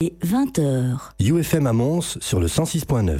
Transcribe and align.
Et 0.00 0.16
20h. 0.24 1.10
UFM 1.18 1.66
à 1.66 1.72
Mons 1.72 2.18
sur 2.20 2.38
le 2.38 2.46
106.9. 2.46 3.18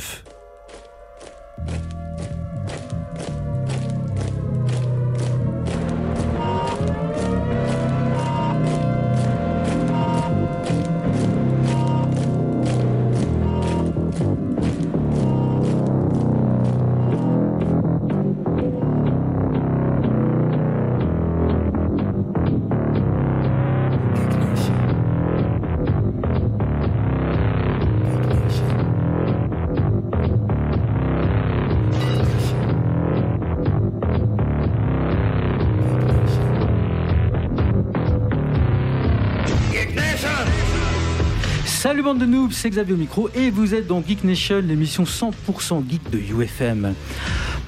bande 42.19 42.29
de 42.29 42.33
noobs, 42.33 42.53
c'est 42.53 42.71
Xavier 42.71 42.95
au 42.95 42.97
micro 42.97 43.29
et 43.35 43.51
vous 43.51 43.75
êtes 43.75 43.87
dans 43.87 44.03
Geek 44.03 44.25
Nation, 44.25 44.61
l'émission 44.61 45.05
100% 45.05 45.89
geek 45.89 46.11
de 46.11 46.19
UFM. 46.19 46.95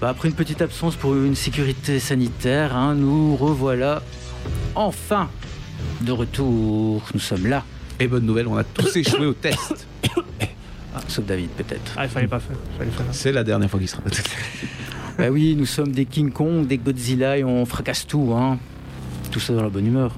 Bah, 0.00 0.08
après 0.08 0.28
une 0.28 0.34
petite 0.34 0.62
absence 0.62 0.96
pour 0.96 1.14
une 1.14 1.34
sécurité 1.34 2.00
sanitaire, 2.00 2.74
hein, 2.74 2.94
nous 2.94 3.36
revoilà 3.36 4.02
enfin 4.74 5.28
de 6.00 6.12
retour. 6.12 7.02
Nous 7.14 7.20
sommes 7.20 7.46
là. 7.46 7.64
Et 7.98 8.08
bonne 8.08 8.24
nouvelle, 8.24 8.48
on 8.48 8.56
a 8.56 8.64
tous 8.64 8.96
échoué 8.96 9.26
au 9.26 9.34
test. 9.34 9.86
Ah, 10.92 10.98
sauf 11.06 11.24
David 11.24 11.50
peut-être. 11.50 11.92
Ah, 11.96 12.06
il 12.06 12.10
fallait 12.10 12.26
pas 12.26 12.40
faire. 12.40 12.56
C'est 13.12 13.30
la 13.30 13.44
dernière 13.44 13.70
fois 13.70 13.78
qu'il 13.78 13.88
sera. 13.88 14.02
bah 15.18 15.28
oui, 15.30 15.54
nous 15.56 15.66
sommes 15.66 15.92
des 15.92 16.04
King 16.04 16.32
Kong, 16.32 16.66
des 16.66 16.78
Godzilla 16.78 17.38
et 17.38 17.44
on 17.44 17.64
fracasse 17.64 18.08
tout. 18.08 18.34
Hein. 18.36 18.58
Tout 19.30 19.38
ça 19.38 19.52
dans 19.52 19.62
la 19.62 19.68
bonne 19.68 19.86
humeur. 19.86 20.16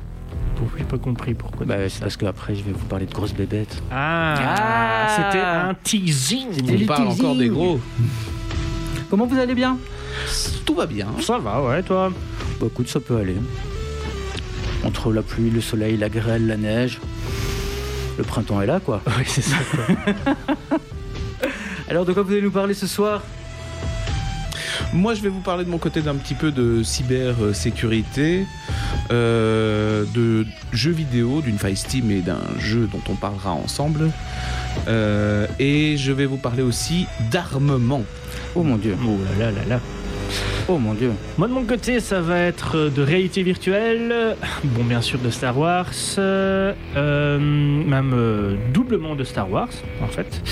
J'ai 0.79 0.85
pas 0.85 0.99
compris 0.99 1.35
pourquoi 1.35 1.67
Bah, 1.67 1.89
c'est 1.89 2.01
parce 2.01 2.17
qu'après 2.17 2.55
je 2.55 2.63
vais 2.63 2.73
vous 2.73 2.85
parler 2.87 3.07
de 3.07 3.13
grosses 3.15 3.35
bébêtes. 3.35 3.83
Ah, 3.91 4.35
Ah. 4.39 5.17
c'était 5.17 5.45
un 5.45 5.75
teasing. 5.83 6.47
C'était 6.53 6.73
On 6.73 6.79
le 6.79 6.87
parle 6.87 7.09
teasing. 7.09 7.25
encore 7.25 7.37
des 7.37 7.49
gros. 7.49 7.81
Comment 9.11 9.27
vous 9.27 9.39
allez 9.39 9.55
bien? 9.55 9.79
Tout 10.65 10.75
va 10.75 10.87
bien. 10.87 11.09
Ça 11.21 11.39
va, 11.39 11.63
ouais, 11.63 11.83
toi? 11.83 12.13
Bah 12.61 12.67
écoute, 12.67 12.89
ça 12.89 13.01
peut 13.01 13.17
aller. 13.17 13.37
Entre 14.85 15.13
la 15.13 15.23
pluie, 15.23 15.51
le 15.51 15.61
soleil, 15.61 15.97
la 15.97 16.09
grêle, 16.09 16.47
la 16.47 16.57
neige, 16.57 17.01
le 18.19 18.25
printemps 18.25 18.61
est 18.63 18.67
là 18.67 18.81
quoi. 18.81 19.01
Oui, 19.19 19.25
c'est 19.27 19.43
ça, 19.43 19.57
quoi. 19.71 19.85
Alors 21.89 22.05
de 22.05 22.13
quoi 22.13 22.23
vous 22.23 22.33
allez 22.33 22.43
nous 22.43 22.51
parler 22.51 22.75
ce 22.75 22.87
soir? 22.87 23.23
Moi, 24.93 25.15
je 25.15 25.23
vais 25.23 25.31
vous 25.31 25.41
parler 25.41 25.65
de 25.65 25.71
mon 25.71 25.79
côté 25.79 26.03
d'un 26.03 26.15
petit 26.17 26.35
peu 26.35 26.51
de 26.53 26.83
cybersécurité, 26.83 28.47
euh, 29.11 30.05
de 30.15 30.47
jeux 30.73 30.91
vidéo, 30.91 31.41
d'une 31.41 31.57
faille 31.59 31.77
Steam 31.77 32.11
et 32.11 32.21
d'un 32.21 32.43
jeu 32.59 32.89
dont 32.93 33.01
on 33.09 33.15
parlera 33.15 33.53
ensemble. 33.53 34.11
Euh, 34.89 35.47
et 35.59 35.97
je 35.97 36.13
vais 36.13 36.27
vous 36.27 36.37
parler 36.37 36.63
aussi 36.63 37.07
d'armement. 37.31 38.03
Oh 38.55 38.63
mon 38.63 38.77
dieu, 38.77 38.95
oh 39.03 39.17
là 39.39 39.47
là 39.47 39.53
là 39.53 39.67
là. 39.67 39.81
oh 40.69 40.77
mon 40.77 40.93
dieu. 40.93 41.13
Moi, 41.39 41.49
de 41.49 41.55
mon 41.55 41.65
côté, 41.65 41.99
ça 42.01 42.21
va 42.21 42.39
être 42.39 42.91
de 42.91 43.03
réalité 43.03 43.43
virtuelle. 43.43 44.37
Bon, 44.65 44.85
bien 44.85 45.01
sûr, 45.01 45.19
de 45.19 45.31
Star 45.31 45.57
Wars. 45.57 45.89
euh, 46.19 46.75
euh, 46.97 47.39
même 47.39 48.13
euh, 48.15 48.57
doublement 48.75 49.15
de 49.15 49.25
Star 49.25 49.51
Wars, 49.51 49.71
en 50.03 50.09
fait. 50.09 50.43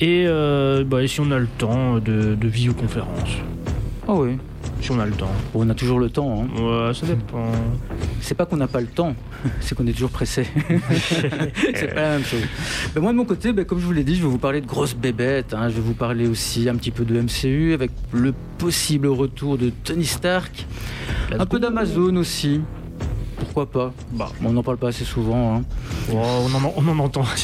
Et 0.00 0.24
euh, 0.26 0.82
bah, 0.84 1.06
si 1.06 1.20
on 1.20 1.30
a 1.30 1.38
le 1.38 1.46
temps, 1.58 1.96
de, 1.98 2.34
de 2.34 2.48
visioconférence. 2.48 3.36
Oh 4.06 4.24
oui. 4.24 4.38
Si 4.80 4.90
on 4.92 4.98
a 4.98 5.04
le 5.04 5.12
temps. 5.12 5.30
Bon, 5.52 5.66
on 5.66 5.68
a 5.68 5.74
toujours 5.74 5.98
le 6.00 6.08
temps. 6.08 6.42
Hein. 6.56 6.62
Ouais, 6.88 6.94
ça 6.94 7.04
dépend. 7.06 7.50
C'est 8.22 8.34
pas 8.34 8.46
qu'on 8.46 8.56
n'a 8.56 8.66
pas 8.66 8.80
le 8.80 8.86
temps, 8.86 9.14
c'est 9.60 9.74
qu'on 9.76 9.86
est 9.86 9.92
toujours 9.92 10.08
pressé. 10.10 10.46
c'est 11.74 11.94
pas 11.94 12.00
la 12.02 12.10
même 12.12 12.24
chose. 12.24 12.40
Mais 12.94 13.00
moi 13.02 13.12
de 13.12 13.16
mon 13.18 13.26
côté, 13.26 13.52
bah, 13.52 13.64
comme 13.64 13.78
je 13.78 13.84
vous 13.84 13.92
l'ai 13.92 14.04
dit, 14.04 14.16
je 14.16 14.22
vais 14.22 14.28
vous 14.28 14.38
parler 14.38 14.62
de 14.62 14.66
grosses 14.66 14.94
bébêtes. 14.94 15.52
hein. 15.52 15.68
Je 15.68 15.74
vais 15.74 15.80
vous 15.82 15.92
parler 15.94 16.26
aussi 16.28 16.66
un 16.68 16.76
petit 16.76 16.90
peu 16.92 17.04
de 17.04 17.20
MCU 17.20 17.74
avec 17.74 17.90
le 18.12 18.32
possible 18.58 19.08
retour 19.08 19.58
de 19.58 19.70
Tony 19.84 20.06
Stark. 20.06 20.66
un 21.38 21.44
peu 21.46 21.58
d'Amazon 21.60 22.16
aussi. 22.16 22.62
Pourquoi 23.38 23.70
pas? 23.70 23.92
Bah. 24.12 24.30
On 24.44 24.52
n'en 24.52 24.62
parle 24.62 24.76
pas 24.78 24.88
assez 24.88 25.04
souvent. 25.04 25.56
hein. 25.56 25.62
Oh, 26.12 26.16
on, 26.18 26.54
en, 26.54 26.72
on 26.76 26.88
en 26.88 26.98
entend. 27.00 27.24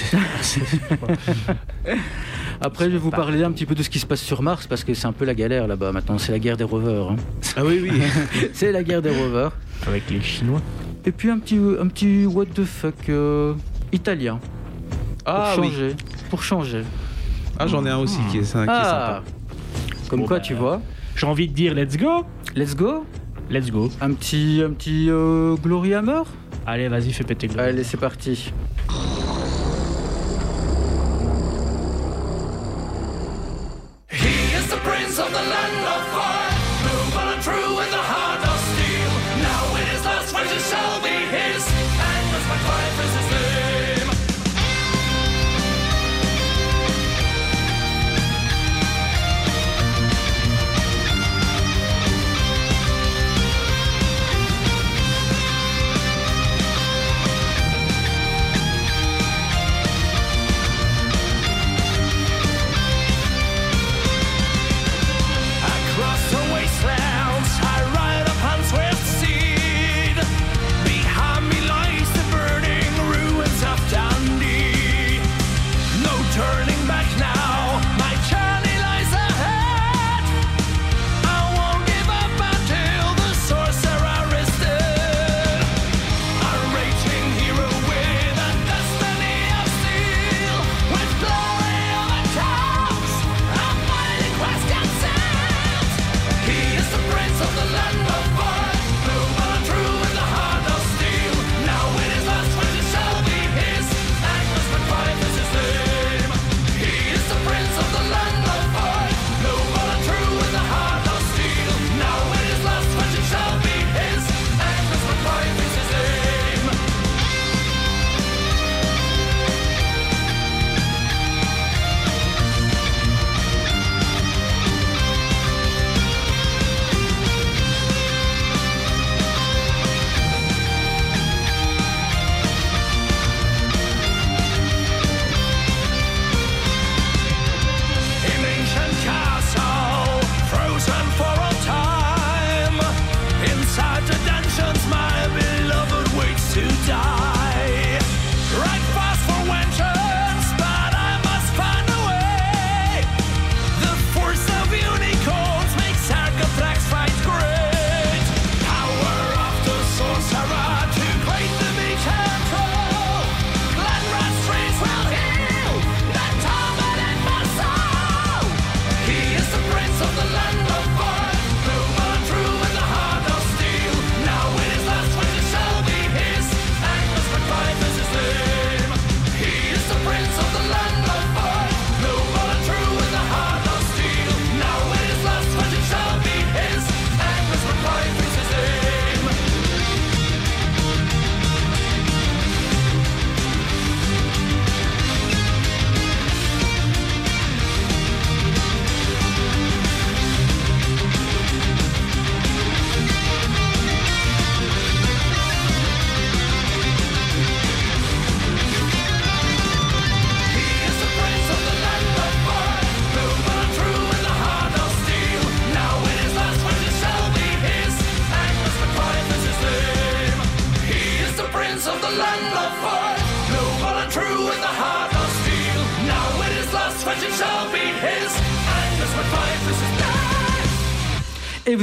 Après, 2.60 2.86
je 2.86 2.90
vais 2.90 2.98
vous 2.98 3.10
parler 3.10 3.42
un 3.44 3.52
petit 3.52 3.66
peu 3.66 3.74
de 3.74 3.82
ce 3.82 3.90
qui 3.90 3.98
se 3.98 4.06
passe 4.06 4.20
sur 4.22 4.42
Mars 4.42 4.66
parce 4.66 4.82
que 4.84 4.94
c'est 4.94 5.06
un 5.06 5.12
peu 5.12 5.24
la 5.24 5.34
galère 5.34 5.66
là-bas 5.66 5.92
maintenant. 5.92 6.18
C'est 6.18 6.32
la 6.32 6.38
guerre 6.38 6.56
des 6.56 6.64
rovers. 6.64 7.10
hein. 7.10 7.16
Ah 7.56 7.64
oui, 7.64 7.80
oui. 7.82 8.00
c'est 8.52 8.72
la 8.72 8.82
guerre 8.82 9.02
des 9.02 9.10
rovers. 9.10 9.52
Avec 9.86 10.08
les 10.10 10.20
Chinois. 10.20 10.60
Et 11.04 11.12
puis 11.12 11.30
un 11.30 11.38
petit, 11.38 11.58
un 11.80 11.86
petit 11.88 12.26
what 12.26 12.46
the 12.46 12.64
fuck 12.64 12.94
euh, 13.08 13.54
italien. 13.92 14.40
Ah 15.24 15.52
pour 15.54 15.64
oui. 15.64 15.70
changer. 15.70 15.94
Pour 16.30 16.42
changer. 16.42 16.82
Ah, 17.58 17.66
j'en 17.66 17.84
ai 17.86 17.90
un 17.90 17.98
aussi 17.98 18.18
qui 18.30 18.38
est, 18.38 18.40
qui 18.42 18.56
est 18.56 18.56
Ah 18.68 19.22
sympa. 19.22 19.22
Comme 20.08 20.20
Bon, 20.20 20.26
quoi, 20.26 20.38
bah, 20.38 20.42
tu 20.42 20.54
vois. 20.54 20.80
J'ai 21.14 21.26
envie 21.26 21.48
de 21.48 21.54
dire 21.54 21.74
let's 21.74 21.96
go. 21.96 22.24
Let's 22.54 22.74
go. 22.74 23.04
Let's 23.50 23.70
go. 23.70 23.90
Un 24.00 24.12
petit, 24.12 24.62
un 24.64 24.70
petit 24.72 25.06
euh, 25.08 25.54
Glory 25.56 25.94
Hammer. 25.94 26.22
Allez, 26.66 26.88
vas-y, 26.88 27.12
fais 27.12 27.22
péter 27.24 27.46
le. 27.48 27.58
Allez, 27.60 27.84
c'est 27.84 27.96
parti. 27.96 28.52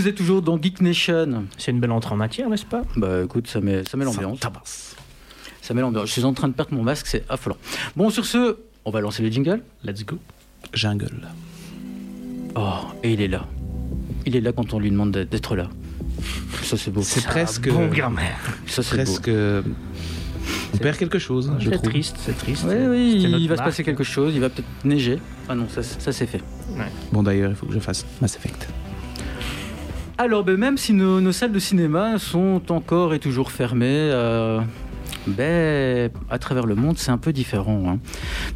Vous 0.03 0.09
êtes 0.09 0.15
toujours 0.15 0.41
dans 0.41 0.61
Geek 0.61 0.81
Nation. 0.81 1.45
C'est 1.57 1.71
une 1.71 1.79
belle 1.79 1.91
entrée 1.91 2.13
en 2.13 2.17
matière, 2.17 2.49
n'est-ce 2.49 2.65
pas? 2.65 2.81
Bah 2.97 3.23
écoute, 3.23 3.47
ça 3.47 3.61
met, 3.61 3.83
ça 3.85 3.95
met 3.95 4.03
l'ambiance. 4.03 4.39
Ça 5.61 5.73
met 5.73 5.79
l'ambiance. 5.79 6.07
Je 6.07 6.11
suis 6.11 6.25
en 6.25 6.33
train 6.33 6.49
de 6.49 6.53
perdre 6.53 6.73
mon 6.73 6.83
masque, 6.83 7.07
c'est 7.07 7.23
affolant. 7.29 7.55
Bon, 7.95 8.09
sur 8.09 8.25
ce, 8.25 8.57
on 8.83 8.91
va 8.91 8.99
lancer 8.99 9.23
le 9.23 9.29
jingle. 9.31 9.61
Let's 9.85 10.05
go. 10.05 10.17
Jungle. 10.73 11.21
Oh, 12.55 12.79
et 13.01 13.13
il 13.13 13.21
est 13.21 13.29
là. 13.29 13.45
Il 14.25 14.35
est 14.35 14.41
là 14.41 14.51
quand 14.51 14.73
on 14.73 14.79
lui 14.79 14.91
demande 14.91 15.11
d'être- 15.11 15.55
là. 15.55 15.69
Ça 16.63 16.75
c'est 16.77 16.91
beau. 16.91 17.01
C'est 17.01 17.23
presque. 17.23 17.69
Bon 17.69 17.87
grammaire. 17.87 18.39
Ça 18.67 18.83
c'est 18.83 18.97
beau. 18.97 19.03
presque. 19.03 19.31
On 20.73 20.77
perd 20.77 20.97
quelque 20.97 21.19
chose, 21.19 21.53
je 21.59 21.69
C'est 21.69 21.77
trouve. 21.77 21.89
triste, 21.89 22.17
c'est 22.19 22.37
triste. 22.37 22.65
Oui, 22.67 22.75
oui, 22.89 23.25
il 23.39 23.47
va 23.47 23.55
se 23.55 23.61
passer 23.63 23.83
quelque 23.85 24.03
chose. 24.03 24.33
Il 24.35 24.41
va 24.41 24.49
peut-être 24.49 24.67
neiger. 24.83 25.19
Ah 25.47 25.55
non, 25.55 25.67
ça, 25.69 25.81
ça 25.81 26.11
c'est 26.11 26.25
fait. 26.25 26.41
Bon, 27.13 27.23
d'ailleurs, 27.23 27.51
il 27.51 27.55
faut 27.55 27.65
que 27.67 27.73
je 27.73 27.79
fasse 27.79 28.05
Mass 28.21 28.35
Effect. 28.35 28.67
Alors, 30.17 30.43
ben, 30.43 30.57
même 30.57 30.77
si 30.77 30.93
nos, 30.93 31.31
salles 31.31 31.51
de 31.51 31.59
cinéma 31.59 32.19
sont 32.19 32.61
encore 32.69 33.13
et 33.13 33.19
toujours 33.19 33.51
fermées, 33.51 33.87
euh, 34.11 34.61
ben, 35.27 36.11
à 36.29 36.37
travers 36.39 36.65
le 36.65 36.75
monde, 36.75 36.97
c'est 36.97 37.11
un 37.11 37.17
peu 37.17 37.33
différent. 37.33 37.83
hein. 37.87 37.99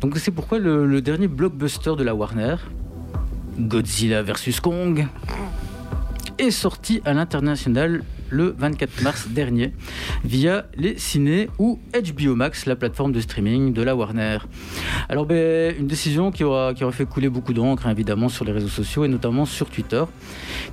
Donc, 0.02 0.18
c'est 0.18 0.32
pourquoi 0.32 0.60
le 0.60 1.02
dernier 1.02 1.28
blockbuster 1.28 1.96
de 1.98 2.04
la 2.04 2.14
Warner, 2.14 2.58
Godzilla 3.60 4.22
vs 4.22 4.60
Kong, 4.62 5.08
est 6.38 6.52
sorti 6.52 7.02
à 7.06 7.14
l'international 7.14 8.04
le 8.30 8.56
24 8.58 9.02
mars 9.02 9.28
dernier 9.30 9.74
via 10.24 10.66
les 10.76 10.98
ciné 10.98 11.50
ou 11.60 11.80
HBO 11.94 12.36
Max, 12.36 12.66
la 12.66 12.76
plateforme 12.76 13.12
de 13.12 13.22
streaming 13.22 13.74
de 13.74 13.82
la 13.82 13.96
Warner. 13.96 14.40
Alors, 15.10 15.26
ben, 15.26 15.76
une 15.78 15.88
décision 15.88 16.32
qui 16.32 16.44
aura, 16.44 16.74
fait 16.92 17.06
couler 17.06 17.30
beaucoup 17.30 17.54
d'encre, 17.54 17.88
hein, 17.88 17.92
évidemment, 17.92 18.30
sur 18.30 18.46
les 18.46 18.52
réseaux 18.52 18.68
sociaux 18.68 19.06
et 19.06 19.08
notamment 19.08 19.46
sur 19.46 19.70
Twitter 19.70 20.04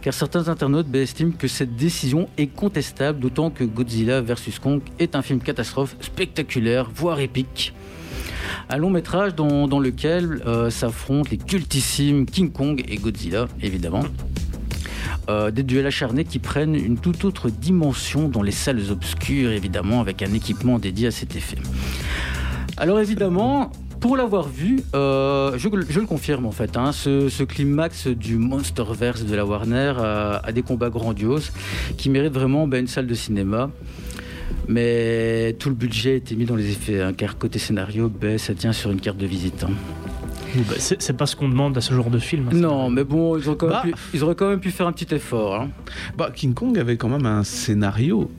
car 0.02 0.12
certains 0.12 0.48
internautes 0.48 0.88
ben, 0.88 1.02
estiment 1.02 1.32
que 1.32 1.48
cette 1.48 1.76
décision 1.76 2.28
est 2.38 2.48
contestable, 2.48 3.20
d'autant 3.20 3.50
que 3.50 3.64
Godzilla 3.64 4.20
vs 4.20 4.58
Kong 4.62 4.80
est 4.98 5.16
un 5.16 5.22
film 5.22 5.40
catastrophe 5.40 5.96
spectaculaire, 6.00 6.90
voire 6.94 7.20
épique. 7.20 7.72
Un 8.68 8.76
long 8.76 8.90
métrage 8.90 9.34
dans, 9.34 9.68
dans 9.68 9.80
lequel 9.80 10.42
euh, 10.46 10.70
s'affrontent 10.70 11.28
les 11.30 11.38
cultissimes 11.38 12.26
King 12.26 12.50
Kong 12.52 12.82
et 12.86 12.96
Godzilla, 12.96 13.48
évidemment. 13.60 14.04
Euh, 15.30 15.50
des 15.50 15.62
duels 15.62 15.86
acharnés 15.86 16.24
qui 16.24 16.38
prennent 16.38 16.74
une 16.74 16.98
toute 16.98 17.24
autre 17.24 17.48
dimension 17.48 18.28
dans 18.28 18.42
les 18.42 18.52
salles 18.52 18.90
obscures, 18.90 19.52
évidemment, 19.52 20.00
avec 20.00 20.22
un 20.22 20.32
équipement 20.34 20.78
dédié 20.78 21.06
à 21.06 21.10
cet 21.10 21.34
effet. 21.34 21.56
Alors 22.76 23.00
évidemment, 23.00 23.72
pour 24.00 24.18
l'avoir 24.18 24.48
vu, 24.48 24.82
euh, 24.94 25.56
je, 25.56 25.68
le 25.68 26.06
confirme 26.06 26.44
en 26.44 26.50
fait, 26.50 26.76
hein, 26.76 26.92
ce, 26.92 27.42
climax 27.44 28.08
du 28.08 28.36
Monsterverse 28.36 29.24
de 29.24 29.34
la 29.34 29.46
Warner 29.46 29.94
a, 29.96 30.42
a 30.44 30.52
des 30.52 30.62
combats 30.62 30.90
grandioses 30.90 31.52
qui 31.96 32.10
méritent 32.10 32.34
vraiment 32.34 32.66
ben, 32.66 32.80
une 32.80 32.86
salle 32.86 33.06
de 33.06 33.14
cinéma. 33.14 33.70
Mais 34.68 35.56
tout 35.58 35.68
le 35.70 35.74
budget 35.74 36.12
a 36.12 36.14
été 36.14 36.36
mis 36.36 36.44
dans 36.44 36.56
les 36.56 36.70
effets, 36.70 37.00
hein, 37.00 37.12
car 37.14 37.38
côté 37.38 37.58
scénario, 37.58 38.10
ben, 38.10 38.36
ça 38.38 38.54
tient 38.54 38.72
sur 38.72 38.90
une 38.90 39.00
carte 39.00 39.18
de 39.18 39.26
visite. 39.26 39.64
hein. 39.64 39.70
Oui, 40.54 40.62
bah, 40.68 40.74
c'est 40.78 41.16
pas 41.16 41.26
ce 41.26 41.36
qu'on 41.36 41.48
demande 41.48 41.76
à 41.76 41.80
ce 41.80 41.92
genre 41.94 42.10
de 42.10 42.18
film. 42.18 42.48
hein. 42.52 42.56
Non, 42.56 42.90
mais 42.90 43.04
bon, 43.04 43.36
ils, 43.38 43.48
ont 43.50 43.54
quand 43.54 43.66
même 43.68 43.76
Bah. 43.76 43.82
pu, 43.82 43.94
ils 44.14 44.22
auraient 44.24 44.34
quand 44.34 44.48
même 44.48 44.60
pu 44.60 44.70
faire 44.70 44.86
un 44.86 44.92
petit 44.92 45.12
effort. 45.14 45.54
hein. 45.60 45.68
Bah, 46.16 46.30
King 46.34 46.54
Kong 46.54 46.78
avait 46.78 46.96
quand 46.96 47.08
même 47.08 47.26
un 47.26 47.44
scénario 47.44 48.30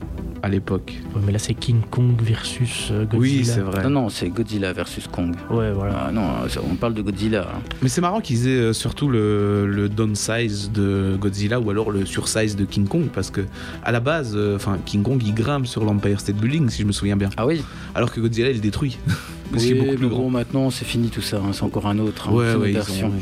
à 0.42 0.48
l'époque. 0.48 0.94
Ouais, 1.14 1.20
mais 1.24 1.32
là, 1.32 1.38
c'est 1.38 1.54
King 1.54 1.80
Kong 1.90 2.12
versus 2.22 2.88
euh, 2.92 3.04
Godzilla. 3.04 3.18
Oui, 3.40 3.44
c'est 3.44 3.60
vrai. 3.60 3.82
Non, 3.82 3.90
non, 3.90 4.08
c'est 4.08 4.28
Godzilla 4.28 4.72
versus 4.72 5.06
Kong. 5.08 5.34
Ouais, 5.50 5.72
voilà. 5.72 6.06
Ah, 6.08 6.12
non, 6.12 6.22
on 6.70 6.74
parle 6.76 6.94
de 6.94 7.02
Godzilla. 7.02 7.48
hein. 7.54 7.58
Mais 7.82 7.88
c'est 7.88 8.00
marrant 8.00 8.20
qu'ils 8.20 8.46
aient 8.48 8.50
euh, 8.60 8.72
surtout 8.72 9.08
le, 9.08 9.66
le 9.66 9.88
downsize 9.88 10.70
de 10.72 11.16
Godzilla 11.18 11.60
ou 11.60 11.70
alors 11.70 11.90
le 11.90 12.06
sursize 12.06 12.56
de 12.56 12.64
King 12.64 12.86
Kong 12.86 13.06
parce 13.12 13.30
que 13.30 13.42
à 13.84 13.92
la 13.92 14.00
base, 14.00 14.32
euh, 14.36 14.56
enfin 14.56 14.78
King 14.84 15.02
Kong 15.02 15.22
il 15.24 15.34
grimpe 15.34 15.66
sur 15.66 15.84
l'Empire 15.84 16.20
State 16.20 16.36
Building 16.36 16.68
si 16.70 16.82
je 16.82 16.86
me 16.86 16.92
souviens 16.92 17.16
bien, 17.16 17.30
Ah 17.36 17.46
oui, 17.46 17.62
alors 17.94 18.12
que 18.12 18.20
Godzilla 18.20 18.50
il 18.50 18.54
le 18.56 18.60
détruit. 18.60 18.98
Oui 19.52 19.74
beaucoup 19.74 19.94
plus 19.96 20.06
mais 20.08 20.14
bon, 20.14 20.30
maintenant 20.30 20.70
c'est 20.70 20.84
fini 20.84 21.08
tout 21.08 21.22
ça, 21.22 21.36
hein, 21.38 21.50
c'est 21.52 21.62
encore 21.62 21.86
un 21.86 21.98
autre. 21.98 22.28
hein, 22.28 22.32
Ouais, 22.32 22.54
ouais, 22.54 22.72
version. 22.72 23.08
ont- 23.08 23.12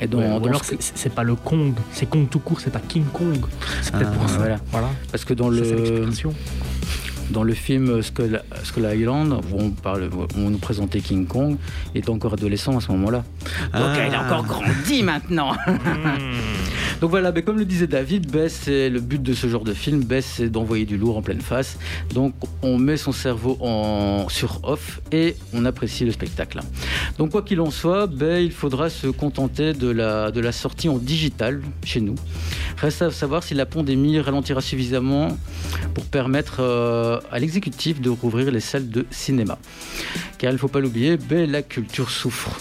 Et 0.00 0.06
dans, 0.08 0.18
Ouais, 0.18 0.26
ou 0.36 0.40
dans 0.40 0.46
alors, 0.48 0.64
ce- 0.64 0.74
c'est- 0.80 1.10
pas 1.14 1.22
le 1.22 1.36
Kong, 1.36 1.74
c'est 1.92 2.08
Kong 2.10 2.26
tout 2.28 2.40
court, 2.40 2.60
c'est 2.60 2.72
pas 2.72 2.80
King 2.80 3.04
Kong. 3.12 3.38
C'est 3.82 3.92
peut-être 3.92 4.10
Ah, 4.12 4.16
pour 4.18 4.28
ça. 4.28 4.36
voilà. 4.38 4.56
Voilà, 4.72 4.88
Parce 5.12 5.24
que 5.24 5.32
dans 5.34 5.48
le. 5.48 5.62
Dans 7.30 7.42
le 7.42 7.54
film 7.54 8.02
Skull, 8.02 8.42
Skull 8.64 8.88
Island, 8.94 9.32
où 9.52 9.58
on, 9.58 9.70
parle, 9.70 10.10
où 10.12 10.26
on 10.36 10.50
nous 10.50 10.58
présentait 10.58 11.00
King 11.00 11.26
Kong, 11.26 11.56
il 11.94 11.98
était 11.98 12.10
encore 12.10 12.34
adolescent 12.34 12.76
à 12.76 12.80
ce 12.80 12.90
moment-là. 12.92 13.24
Donc 13.72 13.72
Ah. 13.72 14.06
il 14.08 14.14
a 14.14 14.24
encore 14.26 14.44
grandi 14.44 15.02
maintenant. 15.02 15.52
Donc 17.00 17.10
voilà, 17.10 17.32
ben, 17.32 17.42
comme 17.42 17.58
le 17.58 17.64
disait 17.64 17.88
David, 17.88 18.30
ben, 18.30 18.48
c'est 18.48 18.88
le 18.88 19.00
but 19.00 19.20
de 19.20 19.34
ce 19.34 19.48
genre 19.48 19.64
de 19.64 19.74
film, 19.74 20.04
ben, 20.04 20.22
c'est 20.22 20.48
d'envoyer 20.48 20.84
du 20.84 20.96
lourd 20.96 21.16
en 21.16 21.22
pleine 21.22 21.40
face. 21.40 21.76
Donc 22.14 22.32
on 22.62 22.78
met 22.78 22.96
son 22.96 23.10
cerveau 23.10 23.58
en, 23.60 24.26
sur 24.28 24.60
off 24.62 25.00
et 25.10 25.34
on 25.52 25.64
apprécie 25.64 26.04
le 26.04 26.12
spectacle. 26.12 26.60
Donc 27.18 27.30
quoi 27.30 27.42
qu'il 27.42 27.60
en 27.60 27.70
soit, 27.72 28.06
ben, 28.06 28.40
il 28.42 28.52
faudra 28.52 28.88
se 28.88 29.08
contenter 29.08 29.72
de 29.72 29.88
la, 29.90 30.30
de 30.30 30.40
la 30.40 30.52
sortie 30.52 30.88
en 30.88 30.98
digital 30.98 31.60
chez 31.84 32.00
nous. 32.00 32.14
Reste 32.76 33.02
à 33.02 33.10
savoir 33.10 33.42
si 33.42 33.54
la 33.54 33.66
pandémie 33.66 34.20
ralentira 34.20 34.60
suffisamment 34.60 35.36
pour 35.94 36.04
permettre 36.04 36.58
euh, 36.60 37.18
à 37.30 37.38
l'exécutif 37.38 38.00
de 38.00 38.10
rouvrir 38.10 38.50
les 38.50 38.60
salles 38.60 38.88
de 38.88 39.06
cinéma. 39.10 39.58
Car 40.38 40.50
il 40.50 40.54
ne 40.54 40.58
faut 40.58 40.68
pas 40.68 40.80
l'oublier, 40.80 41.16
ben, 41.16 41.50
la 41.50 41.62
culture 41.62 42.10
souffre. 42.10 42.58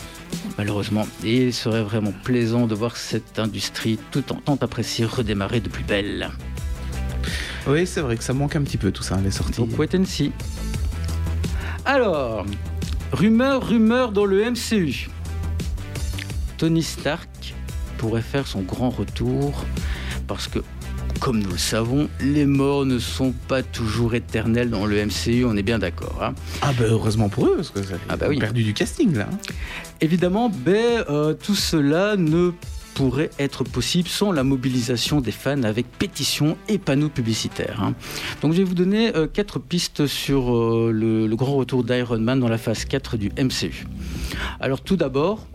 Malheureusement, 0.57 1.07
et 1.23 1.47
il 1.47 1.53
serait 1.53 1.83
vraiment 1.83 2.13
plaisant 2.23 2.67
de 2.67 2.75
voir 2.75 2.97
cette 2.97 3.39
industrie 3.39 3.97
tout 4.11 4.31
en 4.31 4.35
tant 4.35 4.57
appréciée 4.61 5.05
redémarrer 5.05 5.59
de 5.59 5.69
plus 5.69 5.83
belle. 5.83 6.29
Oui, 7.67 7.85
c'est 7.85 8.01
vrai 8.01 8.17
que 8.17 8.23
ça 8.23 8.33
manque 8.33 8.55
un 8.55 8.63
petit 8.63 8.77
peu 8.77 8.91
tout 8.91 9.03
ça, 9.03 9.19
les 9.23 9.31
sorties. 9.31 9.61
Donc 9.61 9.77
wait 9.77 9.95
and 9.95 10.05
see. 10.05 10.31
Alors, 11.85 12.45
rumeur, 13.11 13.67
rumeur 13.67 14.11
dans 14.11 14.25
le 14.25 14.51
MCU. 14.51 15.09
Tony 16.57 16.83
Stark 16.83 17.55
pourrait 17.97 18.21
faire 18.21 18.47
son 18.47 18.61
grand 18.61 18.89
retour 18.89 19.65
parce 20.27 20.47
que, 20.47 20.59
comme 21.21 21.37
nous 21.39 21.51
le 21.51 21.57
savons, 21.57 22.09
les 22.19 22.45
morts 22.47 22.83
ne 22.85 22.97
sont 22.97 23.31
pas 23.47 23.61
toujours 23.61 24.15
éternels 24.15 24.71
dans 24.71 24.87
le 24.87 25.05
MCU, 25.05 25.45
on 25.45 25.55
est 25.55 25.61
bien 25.61 25.77
d'accord. 25.77 26.17
hein. 26.21 26.33
Ah 26.63 26.71
bah 26.77 26.85
heureusement 26.89 27.29
pour 27.29 27.45
eux 27.45 27.53
parce 27.57 27.69
que 27.69 27.83
ça 27.83 27.93
Ah 28.09 28.17
bah 28.17 28.25
oui. 28.27 28.39
perdu 28.39 28.63
du 28.63 28.73
casting 28.73 29.15
là. 29.15 29.29
hein. 29.31 29.37
Évidemment, 30.01 30.51
euh, 30.67 31.33
tout 31.35 31.53
cela 31.55 32.15
ne 32.17 32.51
pourrait 32.95 33.29
être 33.37 33.63
possible 33.63 34.09
sans 34.09 34.31
la 34.31 34.43
mobilisation 34.43 35.21
des 35.21 35.31
fans 35.31 35.61
avec 35.63 35.85
pétitions 35.91 36.57
et 36.67 36.79
panneaux 36.79 37.07
publicitaires. 37.09 37.81
hein. 37.83 37.93
Donc 38.41 38.53
je 38.53 38.57
vais 38.57 38.63
vous 38.63 38.73
donner 38.73 39.15
euh, 39.15 39.27
quatre 39.31 39.59
pistes 39.59 40.07
sur 40.07 40.55
euh, 40.57 40.91
le, 40.91 41.27
le 41.27 41.35
grand 41.35 41.53
retour 41.55 41.83
d'Iron 41.83 42.17
Man 42.19 42.39
dans 42.39 42.49
la 42.49 42.57
phase 42.57 42.85
4 42.85 43.17
du 43.17 43.29
MCU. 43.37 43.85
Alors 44.59 44.81
tout 44.81 44.97
d'abord, 44.97 45.45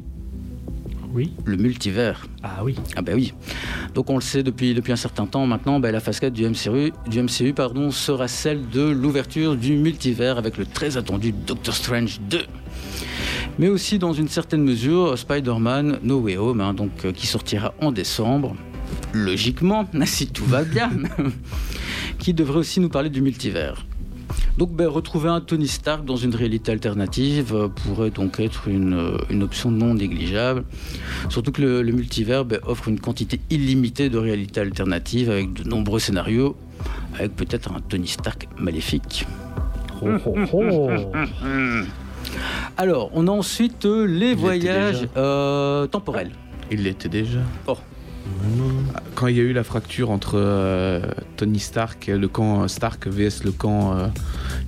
Oui. 1.16 1.32
le 1.46 1.56
multivers. 1.56 2.26
Ah 2.42 2.62
oui. 2.62 2.76
Ah 2.94 3.00
ben 3.00 3.14
oui. 3.14 3.32
Donc 3.94 4.10
on 4.10 4.16
le 4.16 4.20
sait 4.20 4.42
depuis, 4.42 4.74
depuis 4.74 4.92
un 4.92 4.96
certain 4.96 5.24
temps 5.24 5.46
maintenant, 5.46 5.80
ben, 5.80 5.90
la 5.90 6.00
phase 6.00 6.20
4 6.20 6.30
du 6.30 6.46
MCU, 6.46 6.92
du 7.08 7.22
MCU 7.22 7.54
pardon, 7.54 7.90
sera 7.90 8.28
celle 8.28 8.68
de 8.68 8.82
l'ouverture 8.82 9.56
du 9.56 9.76
multivers 9.76 10.36
avec 10.36 10.58
le 10.58 10.66
très 10.66 10.98
attendu 10.98 11.32
Doctor 11.32 11.72
Strange 11.72 12.20
2. 12.28 12.42
Mais 13.58 13.68
aussi 13.68 13.98
dans 13.98 14.12
une 14.12 14.28
certaine 14.28 14.62
mesure 14.62 15.16
Spider-Man 15.16 16.00
No 16.02 16.20
Way 16.20 16.36
Home, 16.36 16.60
hein, 16.60 16.74
donc, 16.74 17.06
euh, 17.06 17.12
qui 17.12 17.26
sortira 17.26 17.72
en 17.80 17.92
décembre, 17.92 18.54
logiquement, 19.14 19.88
si 20.04 20.26
tout 20.26 20.44
va 20.44 20.64
bien, 20.64 20.90
qui 22.18 22.34
devrait 22.34 22.58
aussi 22.58 22.78
nous 22.78 22.90
parler 22.90 23.08
du 23.08 23.22
multivers. 23.22 23.86
Donc 24.58 24.72
ben, 24.72 24.88
retrouver 24.88 25.28
un 25.28 25.40
Tony 25.40 25.68
Stark 25.68 26.04
dans 26.04 26.16
une 26.16 26.34
réalité 26.34 26.72
alternative 26.72 27.54
euh, 27.54 27.68
pourrait 27.68 28.10
donc 28.10 28.40
être 28.40 28.68
une, 28.68 28.94
euh, 28.94 29.18
une 29.28 29.42
option 29.42 29.70
non 29.70 29.94
négligeable. 29.94 30.64
Surtout 31.28 31.52
que 31.52 31.60
le, 31.60 31.82
le 31.82 31.92
multivers 31.92 32.44
ben, 32.44 32.60
offre 32.66 32.88
une 32.88 32.98
quantité 32.98 33.40
illimitée 33.50 34.08
de 34.08 34.18
réalités 34.18 34.60
alternatives 34.60 35.30
avec 35.30 35.52
de 35.52 35.68
nombreux 35.68 35.98
scénarios, 36.00 36.56
avec 37.14 37.36
peut-être 37.36 37.72
un 37.72 37.80
Tony 37.80 38.08
Stark 38.08 38.48
maléfique. 38.58 39.26
Oh, 40.02 40.08
oh, 40.26 40.36
oh. 40.52 40.90
Alors, 42.76 43.10
on 43.14 43.26
a 43.28 43.30
ensuite 43.30 43.86
euh, 43.86 44.04
les 44.04 44.34
voyages 44.34 45.08
euh, 45.16 45.86
temporels. 45.86 46.32
Il 46.70 46.82
l'était 46.82 47.08
déjà. 47.08 47.38
Oh. 47.66 47.76
Quand 49.14 49.26
il 49.28 49.36
y 49.36 49.40
a 49.40 49.42
eu 49.42 49.52
la 49.52 49.64
fracture 49.64 50.10
entre 50.10 50.32
euh, 50.36 51.00
Tony 51.36 51.58
Stark, 51.58 52.06
le 52.08 52.28
camp 52.28 52.68
Stark 52.68 53.06
vs 53.06 53.44
le 53.44 53.52
camp 53.52 53.96
euh, 53.96 54.06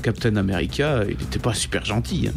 Captain 0.02 0.36
America, 0.36 1.02
il 1.08 1.16
n'était 1.18 1.38
pas 1.38 1.54
super 1.54 1.84
gentil. 1.84 2.28
hein. 2.28 2.34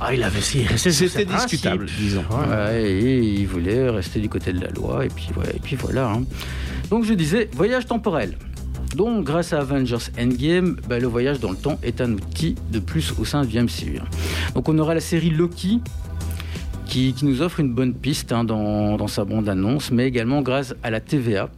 Ah, 0.00 0.14
il 0.14 0.22
avait 0.22 0.40
C'était 0.40 1.24
discutable, 1.24 1.86
disons. 1.98 2.24
Ouais, 2.48 2.82
et 2.90 3.18
il 3.40 3.46
voulait 3.46 3.90
rester 3.90 4.20
du 4.20 4.28
côté 4.28 4.52
de 4.52 4.60
la 4.60 4.70
loi, 4.70 5.04
et 5.04 5.08
puis, 5.08 5.28
ouais, 5.36 5.50
et 5.54 5.58
puis 5.58 5.76
voilà. 5.76 6.10
hein. 6.10 6.22
Donc 6.90 7.04
je 7.04 7.12
disais, 7.14 7.50
voyage 7.54 7.86
temporel. 7.86 8.36
Donc 8.96 9.24
grâce 9.24 9.52
à 9.52 9.60
Avengers 9.60 9.96
Endgame, 10.18 10.76
bah, 10.88 10.98
le 10.98 11.06
voyage 11.06 11.40
dans 11.40 11.50
le 11.50 11.56
temps 11.56 11.78
est 11.82 12.00
un 12.00 12.12
outil 12.12 12.54
de 12.70 12.78
plus 12.78 13.12
au 13.18 13.24
sein 13.24 13.44
du 13.44 13.58
MCU. 13.58 13.98
hein. 14.00 14.04
Donc 14.54 14.68
on 14.68 14.78
aura 14.78 14.94
la 14.94 15.00
série 15.00 15.30
Loki 15.30 15.80
qui, 16.86 17.12
qui 17.14 17.24
nous 17.24 17.42
offre 17.42 17.60
une 17.60 17.72
bonne 17.72 17.94
piste 17.94 18.32
hein, 18.32 18.44
dans, 18.44 18.96
dans 18.96 19.06
sa 19.08 19.24
bande-annonce, 19.24 19.90
mais 19.90 20.06
également 20.06 20.42
grâce 20.42 20.74
à 20.82 20.90
la 20.90 21.00
TVA. 21.00 21.48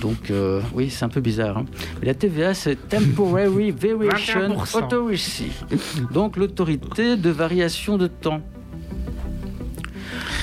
Donc, 0.00 0.30
euh, 0.30 0.60
oui, 0.74 0.88
c'est 0.90 1.04
un 1.04 1.08
peu 1.10 1.20
bizarre. 1.20 1.58
hein. 1.58 1.66
Mais 2.00 2.06
la 2.06 2.14
TVA, 2.14 2.54
c'est 2.54 2.76
Temporary 2.88 3.70
Variation 3.78 4.40
21%. 4.56 4.84
Authority. 4.84 5.46
Donc, 6.12 6.36
l'autorité 6.36 7.16
de 7.16 7.30
variation 7.30 7.98
de 7.98 8.06
temps. 8.06 8.40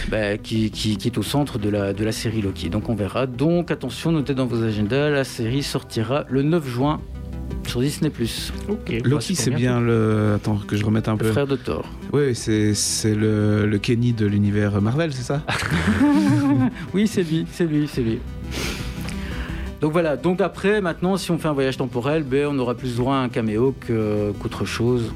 Bah, 0.10 0.38
qui, 0.38 0.70
qui- 0.70 0.98
qui 0.98 1.08
est 1.08 1.18
au 1.18 1.24
centre 1.24 1.58
de 1.58 1.70
la, 1.70 1.92
de 1.94 2.04
la 2.04 2.12
série 2.12 2.42
Loki. 2.42 2.70
Donc 2.70 2.90
on 2.90 2.96
verra. 2.96 3.26
Donc 3.26 3.72
attention, 3.72 4.12
notez 4.12 4.36
dans 4.36 4.46
vos 4.46 4.62
agendas, 4.64 5.10
la 5.10 5.24
série 5.24 5.64
sortira 5.64 6.26
le 6.30 6.44
9 6.44 6.68
juin 6.68 7.02
sur 7.76 7.82
Disney+. 7.82 8.12
Ok. 8.70 9.02
Loki, 9.04 9.34
Bah, 9.34 9.40
c'est 9.42 9.52
bien 9.52 9.82
le. 9.82 10.34
Attends, 10.36 10.58
que 10.66 10.78
je 10.78 10.86
remette 10.86 11.08
un 11.10 11.14
Le 11.14 11.18
peu. 11.18 11.32
frère 11.32 11.48
de 11.48 11.56
Thor. 11.58 11.86
Oui, 12.14 12.34
c'est 12.34 12.74
c'est 12.74 13.14
le, 13.16 13.66
le 13.66 13.78
Kenny 13.80 14.14
de 14.14 14.26
l'univers 14.26 14.82
Marvel, 14.82 15.12
c'est 15.14 15.24
ça? 15.24 15.42
Oui, 16.94 17.08
c'est 17.08 17.24
lui, 17.24 17.46
c'est 17.52 17.66
lui, 17.66 17.88
c'est 17.92 18.02
lui. 18.02 18.20
Donc 19.82 19.92
voilà, 19.92 20.16
donc 20.16 20.40
après, 20.42 20.82
maintenant, 20.82 21.18
si 21.18 21.32
on 21.32 21.38
fait 21.38 21.48
un 21.50 21.54
voyage 21.54 21.78
temporel, 21.78 22.24
ben, 22.24 22.48
on 22.50 22.58
aura 22.60 22.76
plus 22.76 22.96
droit 22.96 23.16
à 23.16 23.20
un 23.20 23.30
caméo 23.30 23.76
que- 23.80 24.32
qu'autre 24.40 24.66
chose 24.66 25.12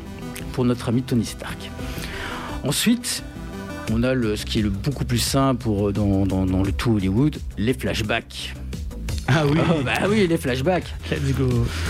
pour 0.52 0.66
notre 0.66 0.90
ami 0.90 1.02
Tony 1.02 1.26
Stark. 1.26 1.72
Ensuite, 2.64 3.24
on 3.92 4.04
a 4.04 4.14
le, 4.14 4.36
ce 4.36 4.46
qui 4.46 4.60
est 4.60 4.62
le 4.62 4.70
beaucoup 4.70 5.06
plus 5.06 5.18
simple 5.18 5.64
pour, 5.64 5.92
dans, 5.94 6.26
dans- 6.26 6.46
dans 6.46 6.62
le 6.62 6.72
tout 6.74 6.96
Hollywood, 6.98 7.38
les 7.58 7.74
flashbacks. 7.74 8.54
Ah 9.32 9.46
oui 9.46 9.60
Oh, 9.70 9.84
bah 9.86 10.08
oui, 10.10 10.26
les 10.28 10.38
flashbacks. 10.38 10.92
Let's 11.12 11.36
go. 11.38 11.48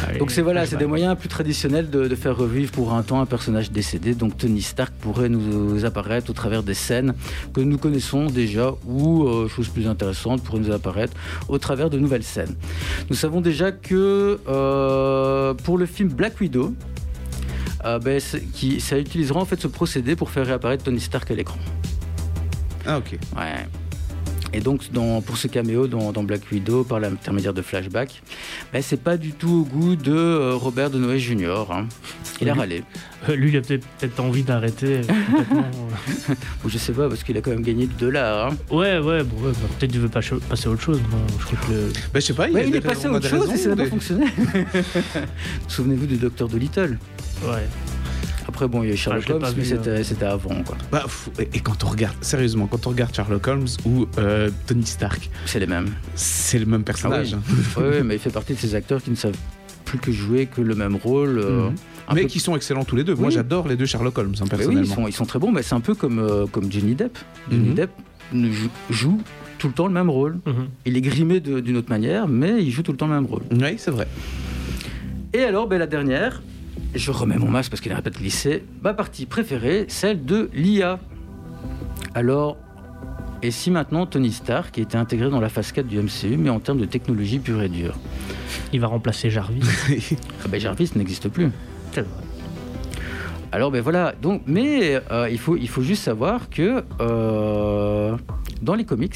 Allez, 0.08 0.20
Donc 0.20 0.32
c'est 0.32 0.42
voilà, 0.42 0.66
c'est 0.66 0.76
des 0.76 0.86
moyens 0.86 1.18
plus 1.18 1.30
traditionnels 1.30 1.90
de, 1.90 2.08
de 2.08 2.16
faire 2.16 2.36
revivre 2.36 2.72
pour 2.72 2.94
un 2.94 3.02
temps 3.02 3.22
un 3.22 3.26
personnage 3.26 3.72
décédé. 3.72 4.14
Donc 4.14 4.38
Tony 4.38 4.62
Stark 4.62 4.94
pourrait 5.00 5.30
nous 5.30 5.86
apparaître 5.86 6.30
au 6.30 6.34
travers 6.34 6.64
des 6.64 6.74
scènes 6.74 7.14
que 7.54 7.62
nous 7.62 7.78
connaissons 7.78 8.26
déjà 8.26 8.74
ou, 8.86 9.26
euh, 9.26 9.48
chose 9.48 9.70
plus 9.70 9.88
intéressante, 9.88 10.44
pourrait 10.44 10.60
nous 10.60 10.72
apparaître 10.74 11.14
au 11.48 11.58
travers 11.58 11.90
de 11.90 11.98
nouvelles 11.98 12.24
scènes. 12.24 12.56
Nous 13.10 13.16
savons 13.16 13.40
déjà 13.40 13.72
que 13.72 14.40
euh, 14.48 15.54
pour 15.54 15.78
le 15.78 15.86
film 15.86 16.10
Black 16.10 16.40
Widow, 16.42 16.74
euh, 17.86 18.00
ben, 18.00 18.20
qui, 18.54 18.82
ça 18.82 19.00
utilisera 19.00 19.40
en 19.40 19.46
fait 19.46 19.62
ce 19.62 19.68
procédé 19.68 20.18
pour 20.18 20.30
faire 20.30 20.46
réapparaître 20.46 20.84
Tony 20.84 21.00
Stark 21.00 21.32
à 21.32 21.36
l'écran. 21.36 21.60
Ah 22.86 22.98
ok. 22.98 23.18
Ouais. 23.38 23.66
Et 24.54 24.62
donc, 24.62 24.92
dans- 24.92 25.22
pour 25.22 25.38
ce 25.38 25.48
caméo 25.48 25.88
dans, 25.88 26.12
dans 26.12 26.24
Black 26.24 26.42
Widow, 26.52 26.84
par 26.84 27.00
l'intermédiaire 27.00 27.54
de 27.54 27.62
flashback, 27.62 28.22
ben, 28.74 28.82
c'est 28.82 29.02
pas 29.02 29.16
du 29.18 29.32
tout 29.32 29.66
au 29.72 29.78
goût 29.78 29.96
de 29.96 30.12
euh, 30.14 30.54
Robert 30.56 30.90
Donoghue 30.90 31.20
Jr. 31.20 31.68
hein. 31.72 31.88
Il 32.42 32.50
a 32.50 32.54
râlé. 32.54 32.84
Euh, 33.28 33.36
Lui, 33.36 33.50
il 33.50 33.58
a 33.58 33.62
peut-être 33.62 33.86
peut-être 34.00 34.20
envie 34.22 34.44
d'arrêter. 34.44 35.02
Ou 36.64 36.70
je 36.70 36.78
sais 36.78 36.94
pas, 36.94 37.10
parce 37.10 37.24
qu'il 37.24 37.38
a 37.38 37.42
quand 37.42 37.52
même 37.52 37.62
gagné 37.64 37.86
du 37.86 37.94
dollar. 37.96 38.48
hein. 38.52 38.58
ouais, 38.72 38.98
ouais, 39.00 39.24
bon, 39.24 39.46
ouais, 39.46 39.52
bah, 39.52 39.68
peut-être 39.78 39.92
qu'il 39.92 40.00
veut 40.00 40.08
pas 40.10 40.22
ch- 40.22 40.40
passer 40.50 40.68
à 40.68 40.72
autre 40.72 40.82
chose. 40.82 41.00
Bon, 41.12 41.18
je 41.40 41.46
crois 41.46 41.60
que 41.68 41.72
le- 41.74 41.88
Bah, 42.14 42.20
je 42.20 42.20
sais 42.22 42.34
pas, 42.34 42.48
il, 42.48 42.56
Ouais, 42.56 42.70
est 42.70 42.82
passé 42.82 43.08
à 43.08 43.12
autre 43.12 43.28
chose 43.28 43.52
et 43.52 43.58
ça 43.58 43.70
n'a 43.70 43.76
pas 43.76 43.86
fonctionné. 43.88 44.26
Souvenez-vous 45.68 46.06
du 46.06 46.16
docteur 46.18 46.48
Dolittle. 46.48 46.98
Ouais. 47.44 47.68
Après, 48.48 48.68
bon, 48.68 48.84
il 48.84 48.88
y 48.88 48.92
a 48.92 48.94
eu 48.94 48.98
Sherlock 48.98 49.24
Ah, 49.26 49.30
l'ai 49.30 49.34
Holmes, 49.36 49.44
mais 49.56 49.64
vu, 49.64 49.70
c'était 49.70 50.04
c'était 50.04 50.26
avant, 50.26 50.64
quoi. 50.64 50.78
Bah, 50.92 51.02
pff, 51.04 51.30
et, 51.40 51.58
et 51.58 51.60
quand 51.60 51.84
on 51.84 51.88
regarde, 51.88 52.16
sérieusement, 52.22 52.68
quand 52.68 52.88
on 52.88 52.90
regarde 52.92 53.14
Sherlock 53.16 53.48
Holmes 53.48 53.68
ou 53.86 54.08
euh, 54.18 54.50
Tony 54.68 54.86
Stark, 54.86 55.30
C'est 55.46 55.60
les 55.60 55.68
mêmes. 55.68 55.90
c'est 56.16 56.60
le 56.60 56.66
même 56.66 56.84
personnage. 56.84 57.36
Ah 57.36 57.42
oui. 57.78 57.84
Ouais, 57.84 57.90
ouais, 57.90 58.04
mais 58.04 58.16
il 58.16 58.20
fait 58.20 58.30
partie 58.32 58.54
de 58.54 58.60
ces 58.60 58.74
acteurs 58.76 59.02
qui 59.04 59.12
ne 59.12 59.16
savent 59.16 59.38
plus 59.86 60.00
que 60.00 60.12
jouer 60.12 60.46
que 60.48 60.62
le 60.62 60.76
même 60.76 60.96
rôle. 60.96 61.40
euh, 61.40 61.70
Mhm. 61.70 61.76
Mais 62.16 62.22
peu- 62.24 62.28
qui 62.28 62.40
sont 62.40 62.56
excellents 62.56 62.86
tous 62.86 62.96
les 62.96 63.04
deux. 63.04 63.14
Moi, 63.14 63.30
j'adore 63.30 63.68
les 63.68 63.76
deux 63.76 63.86
Sherlock 63.86 64.18
Holmes, 64.18 64.34
hein, 64.40 64.46
Mais 64.46 64.46
oui, 64.46 64.50
personnellement. 64.58 64.82
ils 64.82 64.88
sont, 64.96 65.08
ils 65.10 65.14
sont 65.14 65.26
très 65.26 65.38
bons, 65.38 65.52
mais 65.52 65.62
c'est 65.62 65.76
un 65.76 65.80
peu 65.80 65.94
comme, 65.94 66.18
euh, 66.18 66.48
comme 66.48 66.72
Johnny 66.72 66.96
Depp. 66.96 67.18
Johnny 67.52 67.70
Mhm. 67.70 67.76
Depp 67.76 67.92
ne 68.34 68.52
joue, 68.52 68.70
joue 68.90 69.22
tout 69.60 69.68
le 69.68 69.74
temps 69.74 69.86
le 69.86 69.94
même 69.94 70.10
rôle. 70.10 70.40
Mhm. 70.48 70.70
Il 70.88 70.98
est 70.98 71.02
grimé 71.02 71.40
de- 71.40 71.60
d'une 71.60 71.78
autre 71.78 71.90
manière, 71.92 72.28
mais 72.28 72.64
il 72.64 72.72
joue 72.72 72.82
tout 72.82 72.92
le 72.94 72.98
temps 72.98 73.06
le 73.08 73.14
même 73.14 73.28
rôle. 73.28 73.44
Oui, 73.52 73.76
c'est 73.78 73.92
vrai. 73.92 74.08
Et 75.34 75.44
alors, 75.44 75.68
ben, 75.68 75.78
la 75.78 75.86
dernière, 75.86 76.42
je 76.96 77.12
remets 77.12 77.38
mon 77.38 77.50
masque 77.50 77.72
parce 77.72 77.82
qu'il 77.82 77.90
n'arrête 77.90 78.06
pas 78.06 78.10
de 78.10 78.18
glisser. 78.18 78.64
Ma 78.84 78.94
partie 78.94 79.26
préférée, 79.26 79.86
celle 79.88 80.26
de 80.26 80.50
l'IA. 80.54 81.00
Alors, 82.16 82.58
et 83.42 83.52
si 83.52 83.72
maintenant 83.72 84.06
Tony 84.06 84.32
Stark 84.32 84.78
était 84.78 84.98
intégré 84.98 85.30
dans 85.30 85.40
la 85.40 85.50
phase 85.50 85.72
4 85.72 85.88
du 85.88 86.00
MCU, 86.00 86.38
mais 86.38 86.50
en 86.50 86.60
termes 86.60 86.80
de 86.80 86.86
technologie 86.86 87.40
pure 87.40 87.62
et 87.62 87.70
dure? 87.70 87.96
Il 88.74 88.82
va 88.82 88.88
remplacer 88.88 89.30
Jarvis. 89.30 89.62
ah 90.44 90.48
ben, 90.50 90.60
Jarvis 90.60 90.92
n'existe 90.96 91.30
plus. 91.30 91.50
C'est 91.92 92.02
vrai. 92.02 92.10
Alors 93.52 93.72
ben 93.72 93.82
voilà, 93.82 94.14
donc, 94.22 94.44
mais 94.46 95.02
euh, 95.12 95.28
il, 95.30 95.40
faut, 95.40 95.58
il 95.58 95.68
faut 95.68 95.82
juste 95.82 96.04
savoir 96.04 96.52
que 96.52 96.84
euh, 97.02 98.16
dans 98.62 98.76
les 98.76 98.86
comics, 98.86 99.16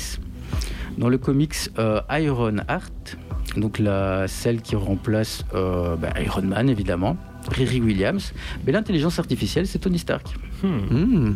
dans 0.98 1.08
le 1.08 1.20
comics 1.20 1.56
euh, 1.78 2.02
Iron 2.10 2.58
Heart, 2.68 3.18
donc 3.58 3.78
la, 3.78 4.28
celle 4.28 4.62
qui 4.64 4.76
remplace 4.76 5.46
ben, 5.54 6.12
Iron 6.20 6.42
Man 6.42 6.68
évidemment, 6.68 7.16
Riri 7.50 7.82
Williams, 7.82 8.34
ben, 8.64 8.74
l'intelligence 8.74 9.20
artificielle 9.20 9.68
c'est 9.68 9.80
Tony 9.80 10.00
Stark. 10.00 10.28
Hmm. 10.64 10.68
Hmm. 10.90 11.36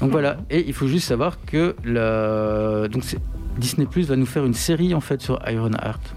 Donc 0.00 0.10
voilà, 0.10 0.38
et 0.50 0.64
il 0.66 0.74
faut 0.74 0.86
juste 0.86 1.08
savoir 1.08 1.38
que 1.44 1.74
la, 1.84 2.88
donc 2.88 3.04
Disney 3.58 3.86
Plus 3.86 4.06
va 4.06 4.16
nous 4.16 4.26
faire 4.26 4.44
une 4.44 4.54
série 4.54 4.94
en 4.94 5.00
fait 5.00 5.20
sur 5.20 5.38
Iron 5.48 5.70
Heart. 5.72 6.14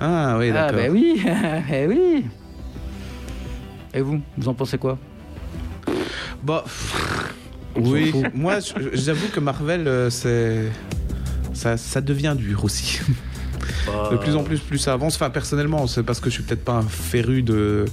Ah 0.00 0.36
oui, 0.38 0.50
ah 0.50 0.52
d'accord. 0.52 0.76
ben 0.76 0.92
oui, 0.92 1.22
eh 1.72 1.86
oui. 1.86 2.24
Et 3.94 4.00
vous, 4.02 4.20
vous 4.36 4.48
en 4.48 4.54
pensez 4.54 4.76
quoi? 4.76 4.98
Bah, 6.42 6.64
oui, 7.76 8.12
moi, 8.34 8.58
j'avoue 8.92 9.28
que 9.28 9.40
Marvel, 9.40 9.88
euh, 9.88 10.10
c'est. 10.10 10.70
Ça, 11.54 11.76
ça 11.76 12.02
devient 12.02 12.34
dur 12.36 12.64
aussi. 12.64 13.00
De 14.10 14.16
plus 14.16 14.36
en 14.36 14.42
plus, 14.42 14.58
plus 14.60 14.78
ça 14.78 14.92
avance. 14.92 15.16
Enfin, 15.16 15.30
personnellement, 15.30 15.86
c'est 15.86 16.02
parce 16.02 16.20
que 16.20 16.28
je 16.30 16.34
suis 16.34 16.42
peut-être 16.42 16.64
pas 16.64 16.74
un 16.74 16.82
féru 16.82 17.42
de, 17.42 17.84